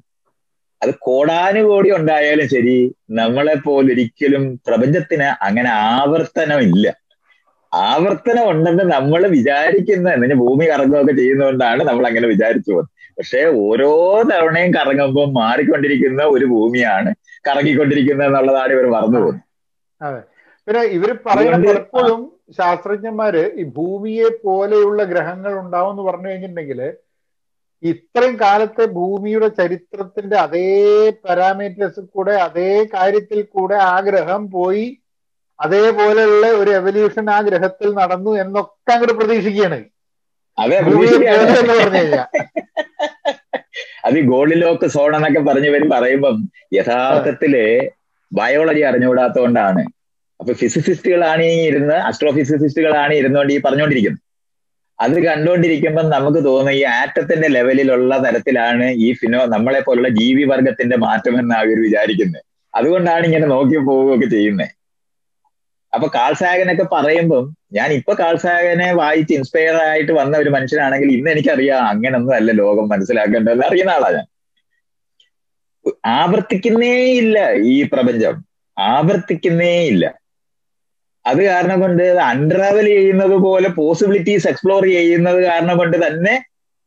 അത് 0.82 0.92
കോടാനുകോടി 1.06 1.90
ഉണ്ടായാലും 1.98 2.48
ശരി 2.54 2.76
നമ്മളെ 3.20 3.56
പോലൊരിക്കലും 3.66 4.44
പ്രപഞ്ചത്തിന് 4.68 5.28
അങ്ങനെ 5.48 5.70
ആവർത്തനം 5.92 6.62
ഇല്ല 6.68 6.86
ആവർത്തനം 7.84 8.46
ഉണ്ടെന്ന് 8.52 8.84
നമ്മൾ 8.94 9.22
വിചാരിക്കുന്ന 9.34 10.14
എന്നിട്ട് 10.16 10.36
ഭൂമി 10.42 10.66
കറങ്ങുകയൊക്കെ 10.72 11.14
ചെയ്യുന്നതുകൊണ്ടാണ് 11.14 11.82
നമ്മൾ 11.90 12.04
അങ്ങനെ 12.10 12.28
വിചാരിച്ചു 12.34 12.70
പോകുന്നത്. 12.72 12.90
പക്ഷെ 13.18 13.42
ഓരോ 13.64 13.90
തവണയും 14.32 14.72
കറങ്ങുമ്പോൾ 14.74 15.28
മാറിക്കൊണ്ടിരിക്കുന്ന 15.38 16.24
ഒരു 16.34 16.46
ഭൂമിയാണ് 16.54 17.12
കറങ്ങിക്കൊണ്ടിരിക്കുന്നത് 17.46 18.28
എന്നുള്ളതാണ് 18.30 18.72
ഇവർ 18.76 18.88
മറന്നു 18.96 19.20
പോകുന്നത്. 19.20 19.44
അതെ. 20.02 20.22
പിന്നെ 20.68 20.82
ഇവർ 20.98 21.10
പറയുന്നത് 21.26 21.66
എപ്പോഴും 21.72 21.76
പലപ്പോഴും 21.98 22.22
ശാസ്ത്രജ്ഞന്മാര് 22.58 23.44
ഈ 23.60 23.64
ഭൂമിയെ 23.76 24.30
പോലെയുള്ള 24.44 25.02
ഗ്രഹങ്ങൾ 25.12 25.54
ഉണ്ടാവും 25.62 25.92
എന്ന് 25.94 26.04
പറഞ്ഞു 26.04 26.30
കഴിഞ്ഞിട്ടുണ്ടെങ്കിൽ 26.30 26.80
ഇത്രയും 27.84 28.36
കാലത്തെ 28.42 28.86
ഭൂമിയുടെ 28.96 29.48
ചരിത്രത്തിന്റെ 29.58 30.38
അതേ 30.44 30.68
പാരാമീറ്റേഴ്സിൽ 31.24 32.06
കൂടെ 32.16 32.36
അതേ 32.46 32.72
കാര്യത്തിൽ 32.94 33.40
കൂടെ 33.56 33.76
ആ 33.86 33.96
ഗ്രഹം 34.08 34.44
പോയി 34.52 34.86
അതേപോലെയുള്ള 35.64 36.46
ഒരു 36.62 36.72
എവല്യൂഷൻ 36.80 37.26
ആ 37.36 37.38
ഗ്രഹത്തിൽ 37.48 37.90
നടന്നു 38.00 38.32
എന്നൊക്കെ 38.44 38.92
അങ്ങോട്ട് 38.96 39.16
പ്രതീക്ഷിക്കുകയാണ്. 39.20 39.78
അതെ 40.58 40.78
ഈ 44.18 44.22
ഗോൾഡിലോക്ക് 44.32 44.88
സോൺ 44.96 45.12
എന്നൊക്കെ 45.18 45.42
പറഞ്ഞു 45.50 45.70
വരും 45.76 45.90
പറയുമ്പം 45.96 46.36
യഥാർത്ഥത്തിൽ 46.78 47.54
ബയോളജി 48.32 48.82
അറിഞ്ഞുകൂടാത്തതുകൊണ്ടാണ്. 48.90 49.84
അപ്പൊ 50.40 50.52
ഫിസിസിസ്റ്റുകളാണ് 50.62 51.44
ഈ 51.56 51.58
ഇരുന്ന് 51.70 51.98
അസ്ട്രോഫിസിസിസ്റ്റുകളാണ് 52.10 53.14
ഇരുന്നുകൊണ്ട് 53.20 53.52
ഈ 53.56 53.60
പറഞ്ഞുകൊണ്ടിരിക്കുന്നത്. 53.66 54.22
അത് 55.00 55.16
കണ്ടുകൊണ്ടിരിക്കുമ്പോൾ 55.28 56.06
നമുക്ക് 56.16 56.42
തോന്നും 56.48 56.74
ഈ 56.80 56.82
ആറ്റത്തിന്റെ 56.98 57.48
ലെവലിലുള്ള 57.56 58.14
തരത്തിലാണ് 58.26 58.86
ഈ 59.06 59.08
ഫിനോ 59.20 59.40
നമ്മളെ 59.56 59.82
പോലുള്ള 59.88 60.10
ജീവി 60.20 60.44
വർഗത്തിന്റെ 60.52 60.98
മാറ്റം 61.06 61.36
എന്നാണ് 61.42 61.62
അവർ 61.64 61.78
വിചാരിക്കുന്നത്. 61.86 62.44
അതുകൊണ്ടാണ് 62.74 63.24
ഇങ്ങനെ 63.30 63.48
നോക്കി 63.56 63.78
പോവുകയൊക്കെ 63.90 64.28
ചെയ്യുന്നത്. 64.36 64.72
അപ്പൊ 65.96 66.08
കാൾസാഗനൊക്കെ 66.16 66.86
പറയുമ്പം 66.92 67.46
ഞാൻ 67.74 67.92
ഇപ്പൊ 67.92 68.14
കാൾസാഗനെ 68.20 68.94
വായിച്ച് 68.94 69.34
ഇൻസ്പയർ 69.34 69.76
ആയിട്ട് 69.76 70.12
വന്ന 70.12 70.38
ഒരു 70.38 70.50
മനുഷ്യനാണെങ്കിൽ 70.50 71.12
ഇന്ന് 71.12 71.30
എനിക്കറിയാം 71.30 71.88
അങ്ങനൊന്നും 71.88 72.36
അല്ല 72.36 72.52
ലോകം 72.52 72.90
മനസ്സിലാക്കേണ്ടതെന്ന് 72.90 73.66
അറിയുന്ന 73.66 73.92
ആളാ 73.92 74.12
ഞാൻ. 74.12 74.26
ആവർത്തിക്കുന്നേ 76.06 76.96
ഇല്ല 77.14 77.38
ഈ 77.66 77.84
പ്രപഞ്ചം. 77.84 78.36
ആവർത്തിക്കുന്നേ 78.78 79.86
ഇല്ല. 79.86 80.06
അത് 81.26 81.44
കാരണം 81.44 81.82
കൊണ്ട് 81.82 82.04
അൺട്രാവൽ 82.04 82.86
ചെയ്യുന്നത് 82.86 83.36
പോലെ 83.46 83.70
പോസിബിലിറ്റീസ് 83.70 84.48
എക്സ്പ്ലോർ 84.48 84.84
ചെയ്യുന്നത് 84.84 85.44
കാരണം 85.44 85.78
കൊണ്ട് 85.78 86.08
തന്നെ 86.08 86.36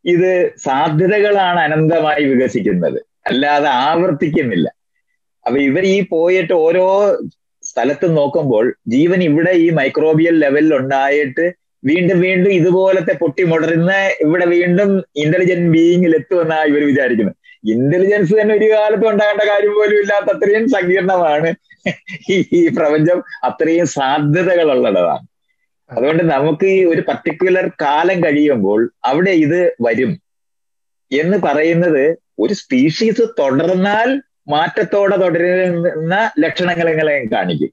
ഇത് 0.04 0.30
സാധ്യതകളാണ് 0.56 1.60
അനന്തമായി 1.60 2.24
വികസിക്കുന്നത്. 2.24 2.98
അല്ലാതെ 3.26 3.68
ആവർത്തിക്കുന്നില്ല. 3.68 4.68
അപ്പൊ 5.46 5.60
ഇവർ 5.60 5.84
ഈ 5.84 6.06
പോയിട്ട് 6.06 6.52
ഓരോ 6.52 6.86
സ്ഥലത്ത് 7.70 8.06
നോക്കുമ്പോൾ 8.18 8.66
ജീവൻ 8.88 9.20
ഇവിടെ 9.30 9.52
ഈ 9.64 9.66
മൈക്രോബിയൽ 9.78 10.34
ലെവലിൽ 10.44 10.72
ഉണ്ടായിട്ട് 10.80 11.46
വീണ്ടും 11.82 12.18
വീണ്ടും 12.26 12.52
ഇതുപോലത്തെ 12.52 13.12
പൊട്ടിമുടരുന്ന 13.22 13.92
ഇവിടെ 14.24 14.46
വീണ്ടും 14.54 14.90
ഇന്റലിജന്റ് 15.22 15.70
ബീയിങ്ങിൽ 15.74 16.14
എത്തുമെന്നാണ് 16.20 16.68
ഇവർ 16.70 16.82
വിചാരിക്കുന്നത്. 16.90 17.36
ഇന്റലിജൻസ് 17.64 18.34
തന്നെ 18.40 18.52
ഒരു 18.54 18.66
കാലത്ത് 18.72 19.06
ഉണ്ടാകേണ്ട 19.12 19.44
കാര്യം 19.50 19.74
പോലും 19.78 19.96
ഇല്ലാത്ത 20.02 20.30
അത്രയും 20.34 20.64
സങ്കീർണമാണ് 20.74 21.50
ഈ 22.58 22.60
പ്രപഞ്ചം. 22.78 23.18
അത്രയും 23.48 23.86
സാധ്യതകളുള്ളതാണ്. 23.98 25.26
അതുകൊണ്ട് 25.90 26.22
നമുക്ക് 26.32 26.66
ഈ 26.76 26.80
ഒരു 26.84 27.02
പർട്ടിക്കുലർ 27.08 27.66
കാലം 27.82 28.18
കഴിയുമ്പോൾ 28.24 28.80
അവിടെ 29.10 29.32
ഇത് 29.44 29.60
വരും 29.86 30.10
എന്ന് 31.10 31.36
പറയുന്നത് 31.46 32.04
ഒരു 32.44 32.54
സ്പീഷീസ് 32.54 33.24
തുടർന്നാൽ 33.38 34.08
മാറ്റത്തോടെ 34.48 35.16
തുടരുന്ന 35.16 36.14
ലക്ഷണങ്ങളെ 36.38 36.92
കാണിക്കും. 37.32 37.70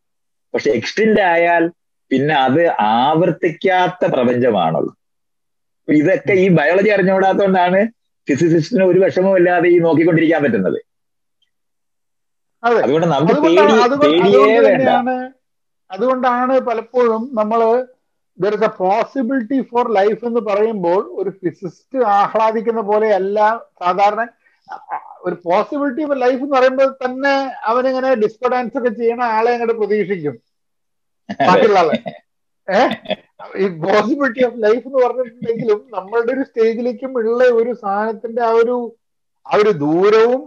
പക്ഷെ 0.54 0.72
എക്സ്റ്റെൻഡ് 0.72 1.22
ആയാൽ 1.32 1.64
പിന്നെ 2.12 2.36
അത് 2.38 2.62
ആവർത്തിക്കാത്ത 2.96 4.06
പ്രപഞ്ചമാണല്ലോ 4.06 4.94
ഇതൊക്കെ 5.88 6.34
ഈ 6.34 6.50
ബയോളജി 6.50 6.90
അറിഞ്ഞുകൂടാത്തതുകൊണ്ടാണ് 6.90 7.80
ഫിസിസിസ്റ്റിന് 8.28 8.84
ഒരു 8.84 9.00
വിഷമമില്ലാതെ 9.00 9.68
ഈ 9.68 9.80
നോക്കിക്കൊണ്ടിരിക്കാൻ 9.80 10.44
പറ്റുന്നത്. 10.44 10.80
അതെ. 12.64 12.80
അതുകൊണ്ട് 12.82 13.08
നമുക്ക് 13.08 13.34
അതുകൊണ്ടാണ് 13.34 13.98
പേടിയേ 14.04 14.60
വേണ്ട. 14.60 14.90
അതുകൊണ്ടാണ് 15.92 16.60
പലപ്പോഴും 16.60 17.30
നമ്മൾ 17.34 17.60
there 18.38 18.54
is 18.54 18.64
a 18.64 18.72
possibility 18.78 19.62
for 19.70 19.94
life 19.94 20.26
എന്ന് 20.26 20.40
പറയുമ്പോൾ 20.40 21.02
ഒരു 21.16 21.30
ഫിസിസ്റ്റ് 21.42 22.00
ആഹ്ലാദിക്കുന്ന 22.16 22.82
പോലെയല്ല 22.82 23.38
സാധാരണ 23.84 24.22
ഒരു 25.26 25.36
പോസിബിലിറ്റി 25.46 26.04
ഓഫ് 26.08 26.18
ലൈഫ് 26.24 26.42
എന്ന് 26.42 26.56
പറയുമ്പോൾ 26.56 26.90
തന്നെ 27.04 27.34
അവനിങ്ങനെ 27.70 28.10
ഡിസ്കോ 28.24 28.48
ഡാൻസ് 28.54 28.78
ഒക്കെ 28.80 28.92
ചെയ്യണ 29.00 29.22
ആളെ 29.38 29.52
അങ്ങോട്ട് 29.54 29.76
പ്രതീക്ഷിക്കും. 29.80 30.36
ബാക്കിയുള്ള 31.40 31.80
ഏഹ് 32.68 32.92
ഈ 33.56 33.66
പോസിബിലിറ്റി 33.84 34.42
ഓഫ് 34.48 34.60
ലൈഫ് 34.64 34.84
എന്ന് 34.88 35.00
പറഞ്ഞിട്ടുണ്ടെങ്കിലും 35.04 35.80
നമ്മളുടെ 35.96 36.32
ഒരു 36.36 36.44
സ്റ്റേജിലേക്കും 36.50 37.12
ഉള്ള 37.22 37.44
ഒരു 37.60 37.72
സാധനത്തിന്റെ 37.82 38.42
ആ 38.50 38.52
ഒരു 38.62 38.76
ആ 39.46 39.58
ഒരു 39.62 39.72
ദൂരവും 39.84 40.42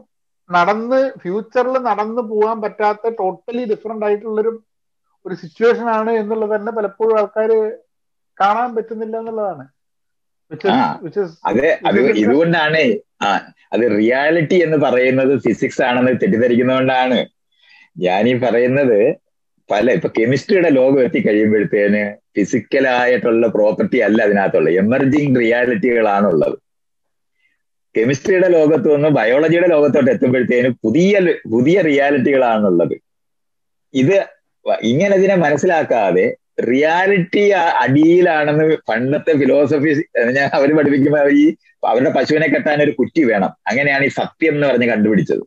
നടന്ന് 0.50 1.00
ഫ്യൂച്ചറിൽ 1.22 1.74
നടന്നു 1.88 2.22
പോകാൻ 2.30 2.56
പറ്റാത്ത 2.64 3.12
ടോട്ടലി 3.20 3.64
ഡിഫറെന്റ് 3.72 4.06
ആയിട്ടുള്ളൊരു 4.06 4.52
ഒരു 5.26 5.34
സിറ്റുവേഷൻ 5.42 5.88
ആണ് 5.96 6.10
എന്നുള്ളത് 6.20 6.54
തന്നെ 6.54 6.72
പലപ്പോഴും 6.76 7.14
ആൾക്കാർ 7.18 7.50
കാണാൻ 8.38 8.70
പറ്റുന്നില്ല 8.76 9.14
എന്നുള്ളതാണ്. 9.22 9.64
അതെ 11.50 11.70
അത് 11.88 11.98
ഇതുകൊണ്ടാണ് 12.22 12.82
ആ 13.22 13.30
അത് 13.74 13.84
റിയാലിറ്റി 13.96 14.56
എന്ന് 14.66 14.78
പറയുന്നത് 14.84 15.32
ഫിസിക്സ് 15.44 15.82
ആണെന്ന് 15.86 16.12
തെറ്റിദ്ധരിക്കുന്നതുകൊണ്ടാണ്. 16.12 17.18
ഞാൻ 17.96 18.22
ഈ 18.28 18.34
പറയുന്നത് 18.44 18.98
പല 19.68 19.92
ഇപ്പൊ 19.96 20.08
കെമിസ്ട്രിയുടെ 20.18 20.70
ലോകം 20.78 21.00
എത്തിക്കഴിയുമ്പോഴത്തേന് 21.06 22.02
ഫിസിക്കലായിട്ടുള്ള 22.36 23.46
പ്രോപ്പർട്ടി 23.56 23.98
അല്ല 24.06 24.18
അതിനകത്തുള്ളത്. 24.26 24.74
എമർജിങ് 24.82 25.36
റിയാലിറ്റികളാണ് 25.42 26.26
ഉള്ളത് 26.32 26.56
കെമിസ്ട്രിയുടെ 27.94 28.48
ലോകത്ത് 28.56 28.88
നിന്ന് 28.94 29.08
ബയോളജിയുടെ 29.18 29.68
ലോകത്തോട്ട് 29.74 30.10
എത്തുമ്പോഴത്തേന് 30.14 30.70
പുതിയ 30.84 31.12
പുതിയ 31.54 31.76
റിയാലിറ്റികളാണുള്ളത് 31.88 32.96
ഇത് 33.94 34.16
ഇങ്ങനെ 34.84 35.14
ഇതിനെ 35.16 35.36
മനസ്സിലാക്കാതെ 35.44 36.26
റിയാലിറ്റി 36.60 37.48
അടിയിലാണെന്ന് 37.50 38.76
പണ്ടത്തെ 38.88 39.32
ഫിലോസഫി 39.32 40.02
ഞാൻ 40.32 40.50
അവർ 40.52 40.76
പഠിപ്പിക്കുമ്പോൾ 40.76 41.32
ഈ 41.32 41.54
അവരുടെ 41.86 42.10
പശുവിനെ 42.10 42.48
കെട്ടാൻ 42.48 42.82
ഒരു 42.82 42.90
കുറ്റി 42.90 43.24
വേണം. 43.24 43.50
അങ്ങനെയാണ് 43.66 44.04
ഈ 44.04 44.08
സത്യം 44.08 44.54
എന്ന് 44.54 44.66
പറഞ്ഞ് 44.66 44.88
കണ്ടുപിടിച്ചത്. 44.88 45.42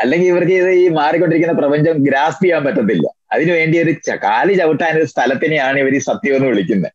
അല്ലെങ്കിൽ 0.00 0.28
ഇവർക്ക് 0.28 0.52
ഇത് 0.52 0.70
ഈ 0.70 0.88
മാറിക്കൊണ്ടിരിക്കുന്ന 0.88 1.60
പ്രപഞ്ചം 1.60 2.02
ഗ്രാസ്പ് 2.02 2.44
ചെയ്യാൻ 2.44 2.64
പറ്റത്തില്ല. 2.64 3.06
അതിനുവേണ്ടി 3.32 3.82
ഒരു 3.82 3.90
കാലി 4.24 4.52
ചവിട്ടാൻ 4.52 4.96
ഒരു 4.96 5.04
സ്ഥലത്തിനെയാണ് 5.04 5.78
ഇവർ 5.78 5.94
ഈ 5.94 5.98
സത്യം 5.98 6.36
എന്ന് 6.36 6.48
വിളിക്കുന്നത് 6.48 6.92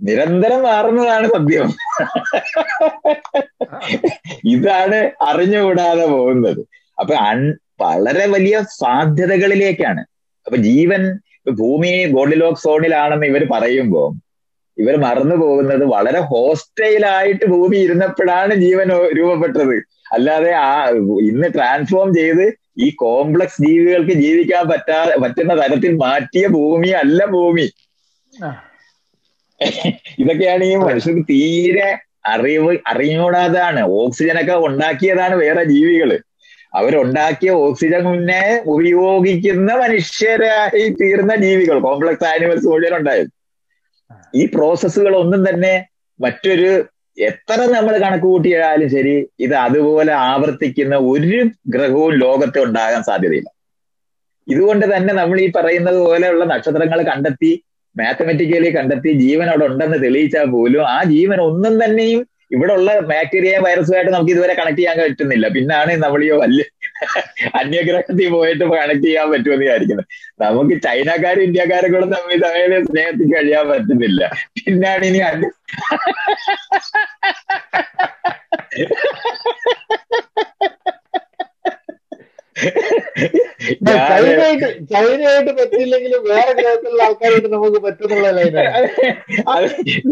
നിരന്തരം 0.00 0.62
മാറുന്നതാണ് 0.62 1.26
സത്യം. 1.26 1.68
ഇതാണ് 4.44 5.10
അറിഞ്ഞുകൂടാതെ 5.22 6.06
പോകുന്നത്. 6.06 6.60
അപ്പൊ 7.00 7.14
അൺ 7.14 7.54
വളരെ 7.80 8.26
വലിയ 8.26 8.62
സാധ്യതകളിലേക്കാണ്. 8.62 10.00
അപ്പൊ 10.46 10.56
ജീവൻ 10.56 11.18
ഭൂമി 11.46 11.92
ഗോൾഡിലോക്ക് 12.14 12.62
സോണിലാണെന്ന് 12.64 13.26
ഇവർ 13.32 13.42
പറയുമ്പോൾ 13.52 14.08
ഇവർ 14.78 14.94
മറന്നു 15.04 15.36
പോകുന്നത് 15.42 15.84
വളരെ 15.94 16.20
ഹോസ്റ്റൈലായിട്ട് 16.30 17.46
ഭൂമി 17.54 17.76
ഇരുന്നപ്പോഴാണ് 17.76 18.52
ജീവൻ 18.64 18.88
രൂപപ്പെട്ടത്. 19.18 19.76
അല്ലാതെ 20.16 20.52
ആ 20.66 20.70
ഇന്ന് 21.30 21.48
ട്രാൻസ്ഫോം 21.56 22.08
ചെയ്ത് 22.18 22.44
ഈ 22.84 22.86
കോംപ്ലക്സ് 23.02 23.62
ജീവികൾക്ക് 23.66 24.14
ജീവിക്കാൻ 24.24 24.64
പറ്റാ 24.72 24.98
പറ്റുന്ന 25.24 25.54
തരത്തിൽ 25.62 25.92
മാറ്റിയ 26.04 26.46
ഭൂമി 26.56 26.90
അല്ല 27.02 27.20
ഭൂമി. 27.34 27.66
ഇതൊക്കെയാണ് 30.22 30.64
ഈ 30.64 30.74
മനുഷ്യർക്ക് 30.86 31.24
തീരെ 31.32 31.88
അറിവ് 32.32 32.72
അറിഞ്ഞൂടാതാണ് 32.90 33.82
ഓക്സിജനൊക്കെ 34.00 34.56
ഉണ്ടാക്കിയതാണ് 34.68 35.34
വേറെ 35.44 35.62
ജീവികൾ. 35.74 36.10
അവരുണ്ടാക്കിയ 36.72 37.52
ഓക്സിജനെ 37.62 38.42
ഉപയോഗിക്കുന്ന 38.72 39.70
മനുഷ്യരായി 39.80 40.84
തീർന്ന 41.00 41.34
ജീവികൾ 41.44 41.78
കോംപ്ലക്സ് 41.86 42.26
ആനിമൽസ് 42.26 42.66
മുഴുവൻ 42.66 42.94
ഉണ്ടായത് 42.98 43.30
ഈ 44.34 44.44
പ്രോസസ്സുകൾ 44.52 45.14
ഒന്നും 45.22 45.42
തന്നെ 45.48 45.74
മറ്റൊരു 46.20 46.70
എത്ര 47.18 47.58
നമ്മൾ 47.72 47.94
കണക്ക് 48.02 48.26
കൂട്ടിയാലും 48.26 48.88
ശരി 48.88 49.14
ഇത് 49.38 49.54
അതുപോലെ 49.62 50.12
ആവർത്തിക്കുന്ന 50.26 50.96
ഒരു 51.10 51.38
ഗ്രഹവും 51.72 52.12
ലോകത്തെ 52.22 52.60
ഉണ്ടാകാൻ 52.66 53.02
സാധ്യതയില്ല. 53.02 53.48
ഇതുകൊണ്ട് 54.48 54.86
തന്നെ 54.92 55.12
നമ്മൾ 55.14 55.38
ഈ 55.40 55.48
പറയുന്നത് 55.56 55.98
പോലെയുള്ള 56.04 56.44
നക്ഷത്രങ്ങൾ 56.52 57.00
കണ്ടെത്തി 57.10 57.50
മാത്തമെറ്റിക്കലി 57.96 58.70
കണ്ടെത്തി 58.76 59.10
ജീവൻ 59.22 59.46
അവിടെ 59.50 59.64
ഉണ്ടെന്ന് 59.64 59.98
തെളിയിച്ചാൽ 60.04 60.46
പോലും 60.50 60.84
ആ 60.88 60.98
ജീവൻ 61.12 61.38
ഒന്നും 61.48 61.74
തന്നെയും 61.82 62.22
ഇവിടെ 62.50 62.72
ഉള്ള 62.78 62.90
ബാക്ടീരിയയും 63.10 63.64
വൈറസുമായിട്ട് 63.66 64.10
നമുക്ക് 64.14 64.32
ഇതുവരെ 64.34 64.54
കണക്ട് 64.60 64.80
ചെയ്യാൻ 64.80 64.96
പറ്റുന്നില്ല. 65.02 65.46
പിന്നാണ് 65.56 65.92
നമ്മൾ 66.04 66.20
ഈ 66.26 66.30
വലിയ 66.42 66.64
അന്യഗ്രഹത്തിൽ 67.60 68.28
പോയിട്ട് 68.34 68.64
കണക്ട് 68.72 69.04
ചെയ്യാൻ 69.06 69.26
പറ്റുമെന്ന് 69.32 69.64
വിചാരിക്കുന്നത്. 69.64 70.08
നമുക്ക് 70.44 70.76
ചൈനക്കാരും 70.86 71.44
ഇന്ത്യക്കാരും 71.48 71.92
കൂടെ 71.94 72.08
തമ്മിൽ 72.14 72.42
തമ്മിൽ 72.46 72.84
സ്നേഹത്തിൽ 72.90 73.28
കഴിയാൻ 73.34 73.64
പറ്റുന്നില്ല. 73.72 74.22
പിന്നാണ് 74.58 75.04
ഇനി 75.10 75.22
അന്യ 75.30 75.50
ചൈനയായിട്ട് 83.88 84.68
ചൈനയായിട്ട് 84.92 85.52
പറ്റിയില്ലെങ്കിലും 85.58 86.20
വേറെ 86.30 86.52
ഗ്രഹത്തിലുള്ള 86.58 87.02
ആൾക്കാരായിട്ട് 87.06 87.50
നമുക്ക് 87.54 87.80
പറ്റുന്നുള്ള 87.86 88.28
ലൈനാണ് 88.38 88.88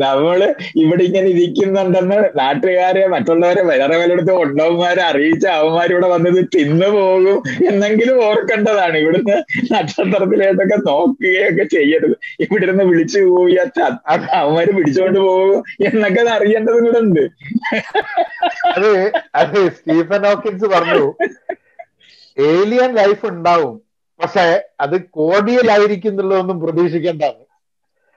നമ്മൾ 0.02 0.40
ഇവിടെ 0.82 1.02
ഇങ്ങനെ 1.08 1.28
ഇരിക്കുന്നുണ്ടെന്ന് 1.34 2.18
നാട്ടുകാരെ 2.40 3.02
മറ്റുള്ളവരെ 3.14 3.62
വേറെ 3.70 3.94
വല്ലയിടത്ത് 4.00 4.34
ഉണ്ടവന്മാരെ 4.44 5.02
അറിയിച്ച 5.10 5.46
അവന്മാരിവിടെ 5.58 6.08
വന്നത് 6.14 6.40
തിന്നു 6.56 6.88
പോകും 6.96 7.38
എന്നെങ്കിലും 7.70 8.18
ഓർക്കേണ്ടതാണ്. 8.28 8.96
ഇവിടുന്ന് 9.04 9.36
നക്ഷത്രത്തിലേക്കൊക്കെ 9.74 10.78
നോക്കുകയൊക്കെ 10.90 11.66
ചെയ്യരുത്. 11.76 12.16
ഇവിടെ 12.46 12.64
ഇരുന്ന് 12.68 12.86
വിളിച്ചു 12.90 13.22
പോയി 13.34 13.56
അവന്മാര് 14.38 14.72
പിടിച്ചോണ്ട് 14.78 15.20
പോകും 15.28 15.60
എന്നൊക്കെ 15.88 16.24
അറിയേണ്ടതും 16.36 16.84
കൂടെ 16.88 17.00
ഉണ്ട് 17.06 17.24
അത് 18.74 18.90
അത് 19.42 19.58
സ്റ്റീഫൻ 19.78 20.22
ഹോക്കിൻസ് 20.28 20.68
പറഞ്ഞു. 20.76 21.06
ഏലിയൻ 22.40 22.94
ലൈഫ് 22.94 23.26
ഉണ്ടാവും. 23.26 23.82
പക്ഷെ 24.20 24.64
അത് 24.80 25.02
കോടിയിലായിരിക്കും 25.02 26.10
എന്നുള്ളതൊന്നും 26.10 26.60
പ്രതീക്ഷിക്കേണ്ടതാണ്. 26.60 27.44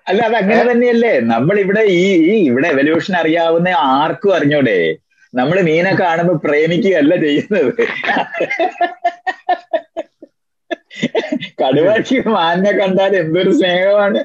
അല്ല 0.07 0.21
അത് 0.21 0.35
അങ്ങനെ 0.35 0.71
തന്നെയല്ലേ? 0.71 1.19
നമ്മൾ 1.19 1.59
ഇവിടെ 1.59 1.81
ഈ 1.81 2.33
ഇവിടെ 2.45 2.67
എവല്യൂഷൻ 2.67 3.15
അറിയാവുന്ന 3.15 3.69
ആർക്കും 3.69 4.35
അറിഞ്ഞൂടെ? 4.35 4.97
നമ്മൾ 5.33 5.61
മീനെ 5.61 5.95
കാണുമ്പോ 5.99 6.33
പ്രേമിക്കുകയല്ല 6.43 7.15
ചെയ്യുന്നത്. 7.15 7.73
കടുവാക്കി 11.61 12.27
മാനിനെ 12.27 12.71
കണ്ടാൽ 12.71 13.15
എന്തൊരു 13.15 13.51
സ്നേഹമാണ്. 13.51 14.19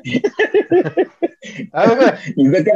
ഇതൊക്കെ 2.44 2.74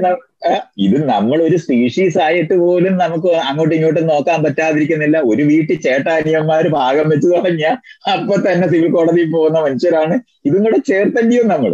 ഇത് 0.87 0.97
നമ്മൾ 1.13 1.39
ഒരു 1.47 1.57
സ്പീഷീസ് 1.63 2.19
ആയിട്ട് 2.27 2.55
പോലും 2.63 2.95
നമുക്ക് 3.03 3.31
അങ്ങോട്ടും 3.49 3.75
ഇങ്ങോട്ടും 3.79 4.07
നോക്കാൻ 4.13 4.39
പറ്റാതിരിക്കുന്നില്ല. 4.45 5.17
ഒരു 5.31 5.43
വീട്ടിൽ 5.51 5.79
ചേട്ടാനിയന്മാര് 5.87 6.69
ഭാഗം 6.79 7.07
വെച്ച് 7.13 7.29
തുടങ്ങിയ 7.35 7.71
അപ്പൊ 8.15 8.37
തന്നെ 8.47 8.67
സിവിൽ 8.73 8.91
കോടതിയിൽ 8.97 9.31
പോകുന്ന 9.37 9.61
മനുഷ്യരാണ്. 9.67 10.17
ഇതും 10.49 10.63
കൂടെ 10.67 10.81
ചേർത്തല്ലയോ 10.91 11.45
നമ്മൾ 11.53 11.73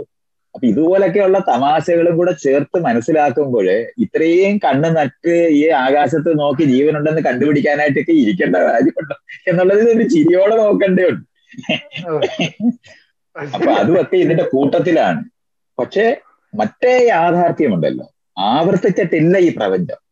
അപ്പൊ 0.54 0.66
ഇതുപോലൊക്കെയുള്ള 0.72 1.38
തമാശകളും 1.50 2.14
കൂടെ 2.18 2.32
ചേർത്ത് 2.44 2.78
മനസ്സിലാക്കുമ്പോൾ 2.86 3.66
ഇത്രയും 4.04 4.54
കണ്ണ് 4.64 4.90
നട്ട് 4.98 5.34
ഈ 5.58 5.62
ആകാശത്ത് 5.84 6.30
നോക്കി 6.42 6.64
ജീവനുണ്ടെന്ന് 6.72 7.22
കണ്ടുപിടിക്കാനായിട്ടൊക്കെ 7.26 8.14
ഇരിക്കേണ്ട 8.22 8.56
കാര്യമുണ്ടോ 8.68 9.16
എന്നുള്ളതിൽ 9.50 9.88
ഒരു 9.96 10.06
ചിരിയോടെ 10.14 10.56
നോക്കേണ്ടേ 10.62 11.04
ഉണ്ട് 11.10 11.24
അപ്പൊ 13.36 13.70
അതുമൊക്കെ 13.80 14.16
ഇതിന്റെ 14.24 14.44
കൂട്ടത്തിലാണ്. 14.52 15.20
പക്ഷേ 15.78 16.04
മറ്റേ 16.56 17.06
യാഥാർത്ഥ്യമുണ്ടല്ലോ. 17.06 18.14
ആവർത്തിച്ചിട്ടില്ല 18.38 19.38
ഈ 19.38 19.56
പ്രപഞ്ചം. 19.56 20.06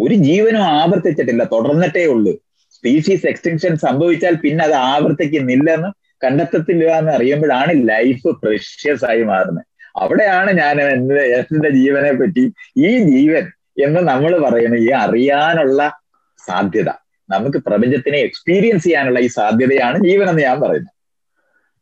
ഒരു 0.00 0.14
ജീവനും 0.14 0.62
ആവർത്തിച്ചിട്ടില്ല. 0.62 1.44
തുടർന്നിട്ടേ 1.44 2.06
ഉള്ളൂ. 2.06 2.32
സ്പീഷീസ് 2.70 3.26
എക്സ്റ്റിൻഷൻ 3.26 3.76
സംഭവിച്ചാൽ 3.76 4.34
പിന്നെ 4.34 4.64
അത് 4.64 4.72
ആവർത്തിക്കുന്നില്ലെന്ന് 4.72 6.06
കണ്ടെത്തത്തില്ല 6.24 6.98
എന്ന് 6.98 7.12
അറിയുമ്പോഴാണ് 7.12 7.88
ലൈഫ് 7.88 8.28
പ്രഷ്യസ് 8.28 9.04
ആയി 9.04 9.22
മാറുന്നത്. 9.22 9.64
അവിടെയാണ് 9.96 10.52
ഞാൻ 10.52 10.80
എന്റെ 10.80 11.14
എന്റെ 11.14 11.70
ജീവനെ 11.70 12.12
പറ്റി 12.12 12.52
ഈ 12.76 12.98
ജീവൻ 12.98 13.50
എന്ന് 13.84 14.00
നമ്മൾ 14.00 14.38
പറയുന്ന 14.38 14.76
ഈ 14.76 14.90
അറിയാനുള്ള 14.90 16.00
സാധ്യത. 16.46 16.88
നമുക്ക് 17.30 17.58
പ്രപഞ്ചത്തിനെ 17.58 18.18
എക്സ്പീരിയൻസ് 18.18 18.84
ചെയ്യാനുള്ള 18.84 19.20
ഈ 19.20 19.26
സാധ്യതയാണ് 19.26 20.04
ജീവൻ 20.04 20.28
എന്ന് 20.28 20.42
ഞാൻ 20.42 20.60
പറയുന്നത്. 20.60 20.92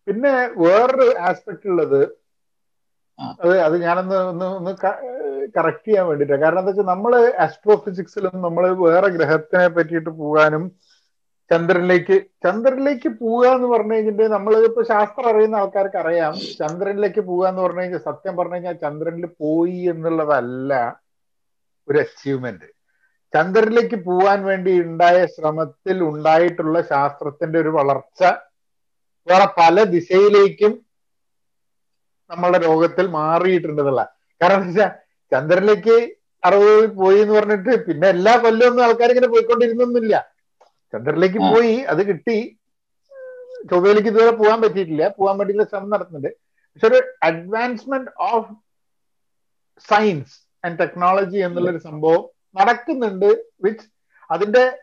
പിന്നെ 0.07 0.31
വേറൊരു 0.57 1.15
ആസ്പെക്ട് 1.21 1.69
ഉള്ളത്. 1.69 2.23
അത് 3.19 3.53
അത് 3.65 3.74
ഞാനൊന്ന് 3.82 4.16
ഒന്ന് 4.31 4.47
ഒന്ന് 4.57 4.73
കറക്റ്റ് 5.57 5.86
ചെയ്യാൻ 5.86 6.05
വേണ്ടിട്ടാ 6.09 6.36
കാരണം 6.39 6.61
എന്താ 6.61 6.70
വെച്ചാൽ 6.70 6.89
നമ്മൾ 6.93 7.12
ആസ്ട്രോഫിസിക്സിലും 7.45 8.35
നമ്മൾ 8.47 8.65
വേറെ 8.85 9.09
ഗ്രഹത്തിനെ 9.16 9.69
പറ്റിയിട്ട് 9.77 10.12
പോകാനും 10.20 10.65
ചന്ദ്രനിലേക്ക് 11.51 12.16
ചന്ദ്രനിലേക്ക് 12.45 13.09
പോവുക 13.19 13.47
എന്ന് 13.57 13.69
പറഞ്ഞു 13.73 13.95
കഴിഞ്ഞിട്ട് 13.95 14.27
നമ്മൾ 14.35 14.53
ഇപ്പൊ 14.69 14.82
ശാസ്ത്രം 14.91 15.27
അറിയുന്ന 15.31 15.57
ആൾക്കാർക്ക് 15.61 15.99
അറിയാം. 16.03 16.32
ചന്ദ്രനിലേക്ക് 16.61 17.23
പോവുക 17.27 17.47
എന്ന് 17.51 17.62
പറഞ്ഞു 17.65 17.82
കഴിഞ്ഞാൽ 17.82 18.03
സത്യം 18.07 18.35
പറഞ്ഞു 18.39 18.57
കഴിഞ്ഞാൽ 18.57 18.77
ചന്ദ്രനിൽ 18.85 19.27
പോയി 19.43 19.78
എന്നുള്ളതല്ല 19.93 20.73
ഒരു 21.89 21.99
അച്ചീവ്മെന്റ് 22.03 22.69
ചന്ദ്രനിലേക്ക് 23.32 23.99
പോവാൻ 24.07 24.41
വേണ്ടി 24.49 24.73
ഉണ്ടായ 24.85 25.19
ശ്രമത്തിൽ 25.35 25.97
ഉണ്ടായിട്ടുള്ള 26.11 26.78
ശാസ്ത്രത്തിന്റെ 26.91 27.59
ഒരു 27.61 27.73
വളർച്ച 27.78 28.20
വേറെ 29.27 29.47
പല 29.59 29.77
ദിശയിലേക്കും 29.95 30.73
നമ്മളുടെ 32.30 32.59
ലോകത്തിൽ 32.59 33.06
മാറിയിട്ടുണ്ടെന്നുള്ള 33.06 34.02
കാരണം 34.40 34.62
എന്താ 34.62 34.68
വെച്ചാൽ 34.68 34.90
ചന്ദ്രനിലേക്ക് 35.32 35.96
അറുപത് 36.42 36.86
പോയി 36.86 37.20
എന്ന് 37.20 37.34
പറഞ്ഞിട്ട് 37.34 37.86
പിന്നെ 37.86 38.09
എല്ലാ 38.09 38.36
കൊല്ലമൊന്നും 38.36 38.84
ആൾക്കാർ 38.84 39.09
ഇങ്ങനെ 39.10 39.26
പോയിക്കൊണ്ടിരുന്നൊന്നുമില്ല. 39.26 40.16
ചന്ദ്രനിലേക്ക് 40.92 41.38
പോയി 41.38 41.80
അത് 41.82 42.06
കിട്ടി. 42.06 42.59
ചൊവ്വയിലേക്ക് 43.70 44.09
ഇതുവരെ 44.09 44.30
പോകാൻ 44.30 44.60
പറ്റിയിട്ടില്ല. 44.62 45.09
പോകാൻ 45.09 45.38
പറ്റിയില്ല 45.38 45.64
ശ്രമം 45.64 45.90
നടത്തുന്നുണ്ട്. 45.90 46.30
പക്ഷെ 46.72 46.86
ഒരു 46.86 47.02
advancement 47.22 48.10
of 48.18 48.51
science 49.88 50.34
and 50.64 50.78
technology 50.78 51.36
എന്നുള്ളൊരു 51.36 51.78
സംഭവം 51.78 52.22
നടക്കുന്നുണ്ട് 52.60 53.30
വിച്ച് 53.64 53.86
അതിന്റെ 54.30 54.78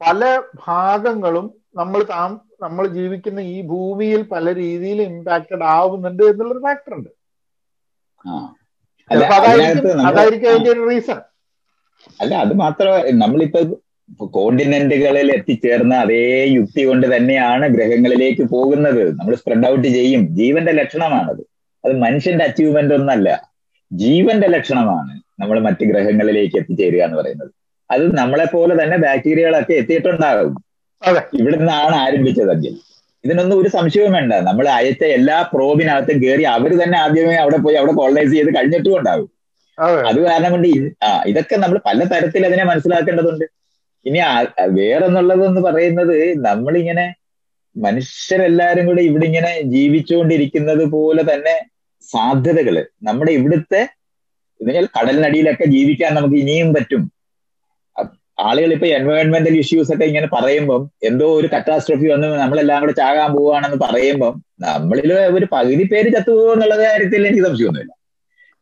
പല 0.00 0.42
ഭാഗങ്ങളും 0.66 1.61
നമ്മൾ 1.74 2.00
താം 2.12 2.30
നമ്മൾ 2.62 2.84
ജീവിക്കുന്ന 2.96 3.40
ഈ 3.54 3.62
ഭൂമിയിൽ 3.72 4.22
പല 4.32 4.54
രീതിയിൽ 4.54 4.98
ഇമ്പാക്റ്റഡ് 5.02 5.64
ആവുന്നുണ്ട് 5.76 6.22
എന്നുള്ളൊരു 6.30 6.62
ഫാക്ടർ 6.66 6.92
ഉണ്ട്. 6.98 7.10
അതായിരിക്കും 10.08 10.50
അതിന്റെ 10.52 10.70
ഒരു 10.74 10.82
റീസൺ 10.90 11.20
അല്ല 12.20 12.34
അത് 12.44 12.52
മാത്രമല്ല 12.62 13.10
നമ്മളിപ്പോ 13.24 13.60
കോണ്ടിനെന്റുകളിൽ 14.36 15.28
എത്തിച്ചേർന്ന 15.36 15.94
അതേ 16.04 16.22
യുക്തി 16.56 16.82
കൊണ്ട് 16.88 17.06
തന്നെയാണ് 17.14 17.66
ഗ്രഹങ്ങളിലേക്ക് 17.74 18.44
പോകുന്നത്. 18.54 19.02
നമ്മൾ 19.18 19.34
സ്പ്രെഡ് 19.40 19.68
ഔട്ട് 19.70 19.88
ചെയ്യും. 19.96 20.22
ജീവന്റെ 20.40 20.72
ലക്ഷണമാണത്. 20.80 21.42
അത് 21.84 21.94
മനുഷ്യന്റെ 22.04 22.44
അച്ചീവ്മെന്റ് 22.48 22.94
ഒന്നല്ല. 22.98 23.28
ജീവന്റെ 23.90 24.48
ലക്ഷണമാണ് 24.54 25.14
നമ്മൾ 25.40 25.56
മറ്റ് 25.66 25.84
ഗ്രഹങ്ങളിലേക്ക് 25.92 26.56
എത്തിച്ചേരുക 26.60 27.02
എന്ന് 27.06 27.18
പറയുന്നത്. 27.20 27.50
അത് 27.90 28.04
നമ്മളെ 28.18 28.46
പോലെ 28.54 28.74
തന്നെ 28.82 28.98
ബാക്ടീരിയകളൊക്കെ 29.06 29.74
എത്തിയിട്ടുണ്ടാകും. 29.82 30.54
ഇവിടെ 31.40 31.56
നിന്നാണ് 31.56 31.78
ആരംഭിച്ചത് 31.78 31.98
ആരംഭിച്ചതെങ്കിൽ 31.98 32.76
ഇതിനൊന്നും 33.24 33.60
ഒരു 33.60 33.68
സംശയവും 33.68 34.12
വേണ്ട. 34.12 34.32
നമ്മൾ 34.32 34.68
അയച്ച 34.68 35.04
എല്ലാ 35.04 35.42
പ്രോബിനകത്തും 35.42 36.22
കയറി 36.22 36.42
അവർ 36.42 36.82
തന്നെ 36.82 36.98
ആദ്യമേ 36.98 37.34
അവിടെ 37.34 37.56
പോയി 37.56 37.74
അവിടെ 37.74 37.92
കോളനൈസ് 37.92 38.32
ചെയ്ത് 38.32 38.48
കഴിഞ്ഞിട്ടും 38.48 38.98
ഉണ്ടാവും 38.98 39.30
അതെ. 39.78 40.20
കാരണം 40.20 40.50
കൊണ്ട് 40.50 40.68
ആ 41.04 41.22
ഇതൊക്കെ 41.26 41.56
നമ്മൾ 41.56 41.80
പല 41.86 42.04
തരത്തിൽ 42.04 42.46
അതിനെ 42.46 42.64
മനസ്സിലാക്കേണ്ടതുണ്ട്. 42.64 43.44
ഇനി 44.06 44.18
ആ- 44.18 44.52
വേറെന്നുള്ളതെന്ന് 44.66 45.60
പറയുന്നത് 45.60 46.44
നമ്മളിങ്ങനെ 46.44 47.14
മനുഷ്യരെല്ലാരും 47.76 48.86
കൂടെ 48.86 49.02
ഇവിടെ 49.02 49.24
ഇങ്ങനെ 49.24 49.60
ജീവിച്ചുകൊണ്ടിരിക്കുന്നത് 49.62 50.84
പോലെ 50.84 51.34
തന്നെ 51.34 51.64
സാധ്യതകൾ. 52.10 52.86
നമ്മുടെ 53.02 53.32
ഇവിടുത്തെ 53.32 53.88
കടലിനടിയിലൊക്കെ 54.84 55.64
ജീവിക്കാൻ 55.64 56.14
നമുക്ക് 56.14 56.34
ഇനിയും 56.34 56.74
പറ്റും. 56.74 57.12
ആളുകൾ 58.42 58.72
ഇപ്പൊ 58.72 58.86
എൻവയോൺമെന്റൽ 58.86 59.56
ഇഷ്യൂസ് 59.56 59.92
ഒക്കെ 59.92 60.04
ഇങ്ങനെ 60.04 60.26
പറയുമ്പം 60.26 60.90
എന്തോ 61.02 61.40
ഒരു 61.40 61.46
കറ്റാസ്ട്രോഫി 61.46 62.06
വന്ന് 62.08 62.26
നമ്മളെല്ലാം 62.26 62.80
കൂടെ 62.80 62.92
ചാകാൻ 62.92 63.32
പോവുകയാണെന്ന് 63.32 63.76
പറയുമ്പം 63.76 64.44
നമ്മളിൽ 64.60 65.12
ഒരു 65.12 65.46
പകുതി 65.52 65.84
പേര് 65.92 66.12
ചത്തുപോകും 66.12 66.52
എന്നുള്ള 66.52 66.76
കാര്യത്തിൽ 66.78 67.26
എനിക്ക് 67.26 67.44
സംശയമൊന്നുമില്ല. 67.46 67.92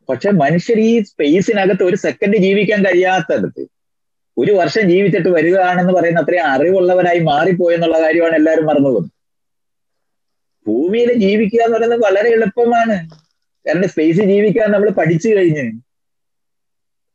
പക്ഷെ 0.08 0.30
മനുഷ്യർ 0.30 0.78
ഈ 0.78 1.02
സ്പേസിനകത്ത് 1.02 1.82
ഒരു 1.82 1.96
സെക്കൻഡ് 1.96 2.36
ജീവിക്കാൻ 2.36 2.84
കഴിയാത്തടത്ത് 2.84 3.66
ഒരു 4.38 4.52
വർഷം 4.52 4.88
ജീവിച്ചിട്ട് 4.90 5.28
വരികയാണെന്ന് 5.28 5.92
പറയുന്ന 5.92 6.20
അത്രയും 6.20 6.46
അറിവുള്ളവരായി 6.46 7.18
മാറിപ്പോയെന്നുള്ള 7.18 8.02
കാര്യമാണ് 8.02 8.34
എല്ലാവരും 8.34 8.66
മറന്നു 8.66 8.88
പോകുന്നത്. 8.88 9.12
ഭൂമിയിൽ 10.66 11.12
ജീവിക്കുക 11.12 11.62
എന്ന് 11.62 11.76
പറയുന്നത് 11.76 12.00
വളരെ 12.00 12.30
എളുപ്പമാണ്. 12.30 13.10
കാരണം 13.66 13.88
സ്പേസിൽ 13.88 14.24
ജീവിക്കാൻ 14.24 14.70
നമ്മൾ 14.70 14.90
പഠിച്ചു 14.90 15.28
കഴിഞ്ഞ് 15.28 15.64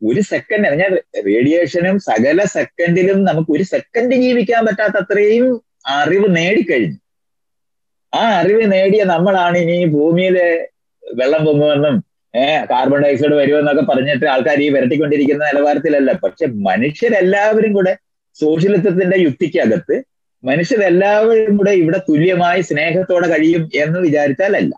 ഒരു 0.06 0.22
സെക്കൻഡ് 0.22 0.68
ഞാൻ 0.68 0.96
റേഡിയേഷനും 1.26 2.00
സകല 2.00 2.44
സെക്കൻഡിലും 2.44 3.24
നമുക്ക് 3.24 3.52
ഒരു 3.52 3.64
സെക്കൻഡ് 3.64 4.16
ജീവിക്കാൻ 4.16 4.66
പറ്റാത്ത 4.66 4.94
അത്രയും 4.94 5.62
അറിവ് 5.88 6.36
നേടിക്കഴിഞ്ഞു. 6.36 6.98
ആ 8.14 8.40
അറിവ് 8.40 8.72
നേടിയ 8.72 9.04
നമ്മളാണ് 9.04 9.58
ഇനി 9.58 9.86
ഭൂമിയിലെ 9.86 10.70
വെള്ളം 11.14 11.46
പൊങ്ങുമെന്നും 11.46 12.04
ഏഹ് 12.36 12.66
കാർബൺ 12.70 13.04
ഡയോക്സൈഡ് 13.04 13.34
വരുമെന്നൊക്കെ 13.34 13.82
പറഞ്ഞിട്ട് 13.82 14.26
ആൾക്കാർ 14.26 14.62
ഈ 14.62 14.70
വരട്ടിക്കൊണ്ടിരിക്കുന്ന 14.70 15.46
നിലവാരത്തിലല്ല. 15.46 16.12
പക്ഷെ 16.12 16.46
മനുഷ്യരെല്ലാവരും 16.46 17.74
കൂടെ 17.74 17.98
സോഷ്യലിസത്തിന്റെ 18.34 19.18
യുക്തിക്കകത്ത് 19.18 20.04
മനുഷ്യരെല്ലാവരും 20.44 21.58
കൂടെ 21.58 21.72
ഇവിടെ 21.72 21.98
തുല്യമായി 21.98 22.62
സ്നേഹത്തോടെ 22.62 23.28
കഴിയും 23.28 23.70
എന്ന് 23.76 24.00
വിചാരിച്ചാലല്ല. 24.00 24.76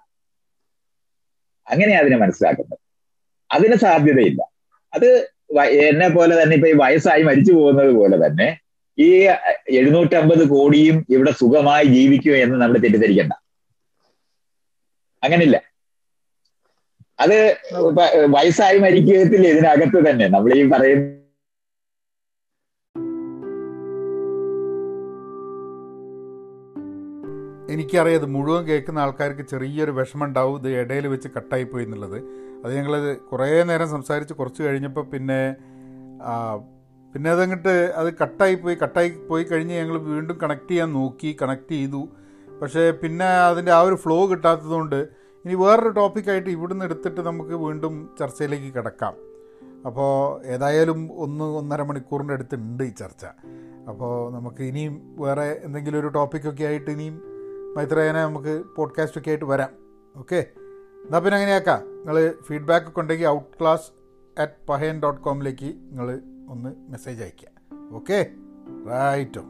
അങ്ങനെയാ 1.70 2.00
അതിനെ 2.00 2.18
മനസ്സിലാക്കുന്നത്. 2.18 2.80
അതിന് 3.52 3.76
സാധ്യതയില്ല. 3.76 4.57
അത് 4.98 5.10
എന്നെ 5.90 6.08
പോലെ 6.16 6.34
തന്നെ 6.42 6.56
ഇപ്പൊ 6.58 6.70
ഈ 6.74 6.76
വയസ്സായി 6.84 7.24
മരിച്ചു 7.30 7.52
പോകുന്നത് 7.58 7.92
പോലെ 8.00 8.18
തന്നെ 8.26 8.48
ഈ 8.98 9.08
എഴുന്നൂറ്റമ്പത് 9.80 10.44
കോടിയും 10.54 10.98
ഇവിടെ 11.16 11.32
സുഖമായി 11.42 11.88
ജീവിക്കും 11.96 12.38
എന്ന് 12.44 12.58
നമ്മൾ 12.62 12.78
തെറ്റിദ്ധരിക്കണ്ട. 12.86 13.34
അങ്ങനില്ല 15.24 15.58
അത് 17.24 17.38
വയസ്സായി 18.38 18.80
മരിക്കത്തില്ല 18.86 19.46
ഇതിനകത്ത് 19.54 20.02
തന്നെ. 20.10 20.26
നമ്മൾ 20.34 20.52
ഈ 20.58 20.64
പറയുന്ന 20.74 21.14
എനിക്കറിയാം 27.74 28.34
മുഴുവൻ 28.34 28.62
കേൾക്കുന്ന 28.68 29.00
ആൾക്കാർക്ക് 29.06 29.44
ചെറിയൊരു 29.50 29.94
വിഷമം 29.98 30.24
ഉണ്ടാവും. 30.26 30.58
ഇത് 30.60 30.70
ഇടയിൽ 30.82 31.06
വെച്ച് 31.14 31.30
കട്ടായി 31.36 31.66
പോയി 31.72 31.86
എന്നുള്ളത്. 31.88 32.20
അത് 32.64 32.72
ഞങ്ങൾ 32.76 33.14
കുറേ 33.14 33.64
നേരം 33.64 33.90
സംസാരിച്ച് 33.90 34.34
കുറച്ച് 34.34 34.64
കഴിഞ്ഞപ്പോൾ 34.64 35.06
പിന്നെ 35.06 35.58
പിന്നെ 37.14 37.32
അതങ്ങോട്ട് 37.32 37.94
അത് 37.96 38.14
കട്ടായി 38.14 38.56
പോയി 38.56 38.76
കട്ടായി 38.76 39.10
പോയി 39.10 39.44
കഴിഞ്ഞ് 39.44 39.74
ഞങ്ങൾ 39.74 39.98
വീണ്ടും 39.98 40.40
കണക്ട് 40.44 40.70
ചെയ്യാൻ 40.72 40.94
നോക്കി 40.94 41.38
കണക്ട് 41.42 41.72
ചെയ്തു. 41.72 42.08
പക്ഷേ 42.62 42.92
പിന്നെ 42.92 43.26
അതിന്റെ 43.26 43.72
ആ 43.72 43.80
ഒരു 43.80 43.96
ഫ്ലോ 43.96 44.30
കിട്ടാത്തതുകൊണ്ട് 44.32 45.08
ഇനി 45.46 45.56
വേറൊരു 45.56 45.90
ടോപ്പിക്കായിട്ട് 45.90 46.50
ഇവിടുന്ന് 46.50 46.86
എടുത്തിട്ട് 46.86 47.22
നമുക്ക് 47.22 47.50
വീണ്ടും 47.50 48.10
ചർച്ചയിലേക്ക് 48.20 48.74
കിടക്കാം. 48.74 49.14
അപ്പോൾ 49.86 50.46
ഏതായാലും 50.46 51.10
ഒന്ന് 51.14 51.44
ഒന്നര 51.44 51.82
മണിക്കൂറിന്റെ 51.84 52.34
അടുത്തുണ്ട് 52.34 52.84
ഈ 52.84 52.90
ചർച്ച. 52.90 53.26
അപ്പോൾ 53.90 54.34
നമുക്ക് 54.34 54.64
ഇനിയും 54.64 55.16
വേറെ 55.20 55.62
എന്തെങ്കിലും 55.64 56.00
ഒരു 56.00 56.08
ടോപ്പിക്കൊക്കെ 56.08 56.64
ആയിട്ട് 56.64 56.92
ഇനിയും 56.92 57.22
മൈത്രേനെ 57.78 58.24
നമുക്ക് 58.24 58.64
പോഡ്കാസ്റ്റൊക്കെ 58.76 59.30
ആയിട്ട് 59.30 59.46
വരാം. 59.46 59.70
ഓക്കെ 60.18 60.40
എന്നാൽ 61.08 61.20
പിന്നെ 61.20 61.36
അങ്ങനെയാക്കാം 61.38 61.82
നിങ്ങൾ 61.98 62.34
ഫീഡ്ബാക്ക് 62.44 62.88
ഒക്കെ 62.88 63.02
ഉണ്ടെങ്കിൽ 63.02 63.28
out 63.28 63.60
class 63.60 63.88
at 64.38 64.68
Pahayan 64.70 65.00
dot 65.00 65.22
കോമിലേക്ക് 65.22 65.66
നിങ്ങൾ 65.66 66.22
ഒന്ന് 66.50 66.70
മെസ്സേജ് 66.90 67.22
അയയ്ക്കുക 67.24 67.50
ഓക്കെ 67.96 68.20
റൈറ്റോ 68.90 69.44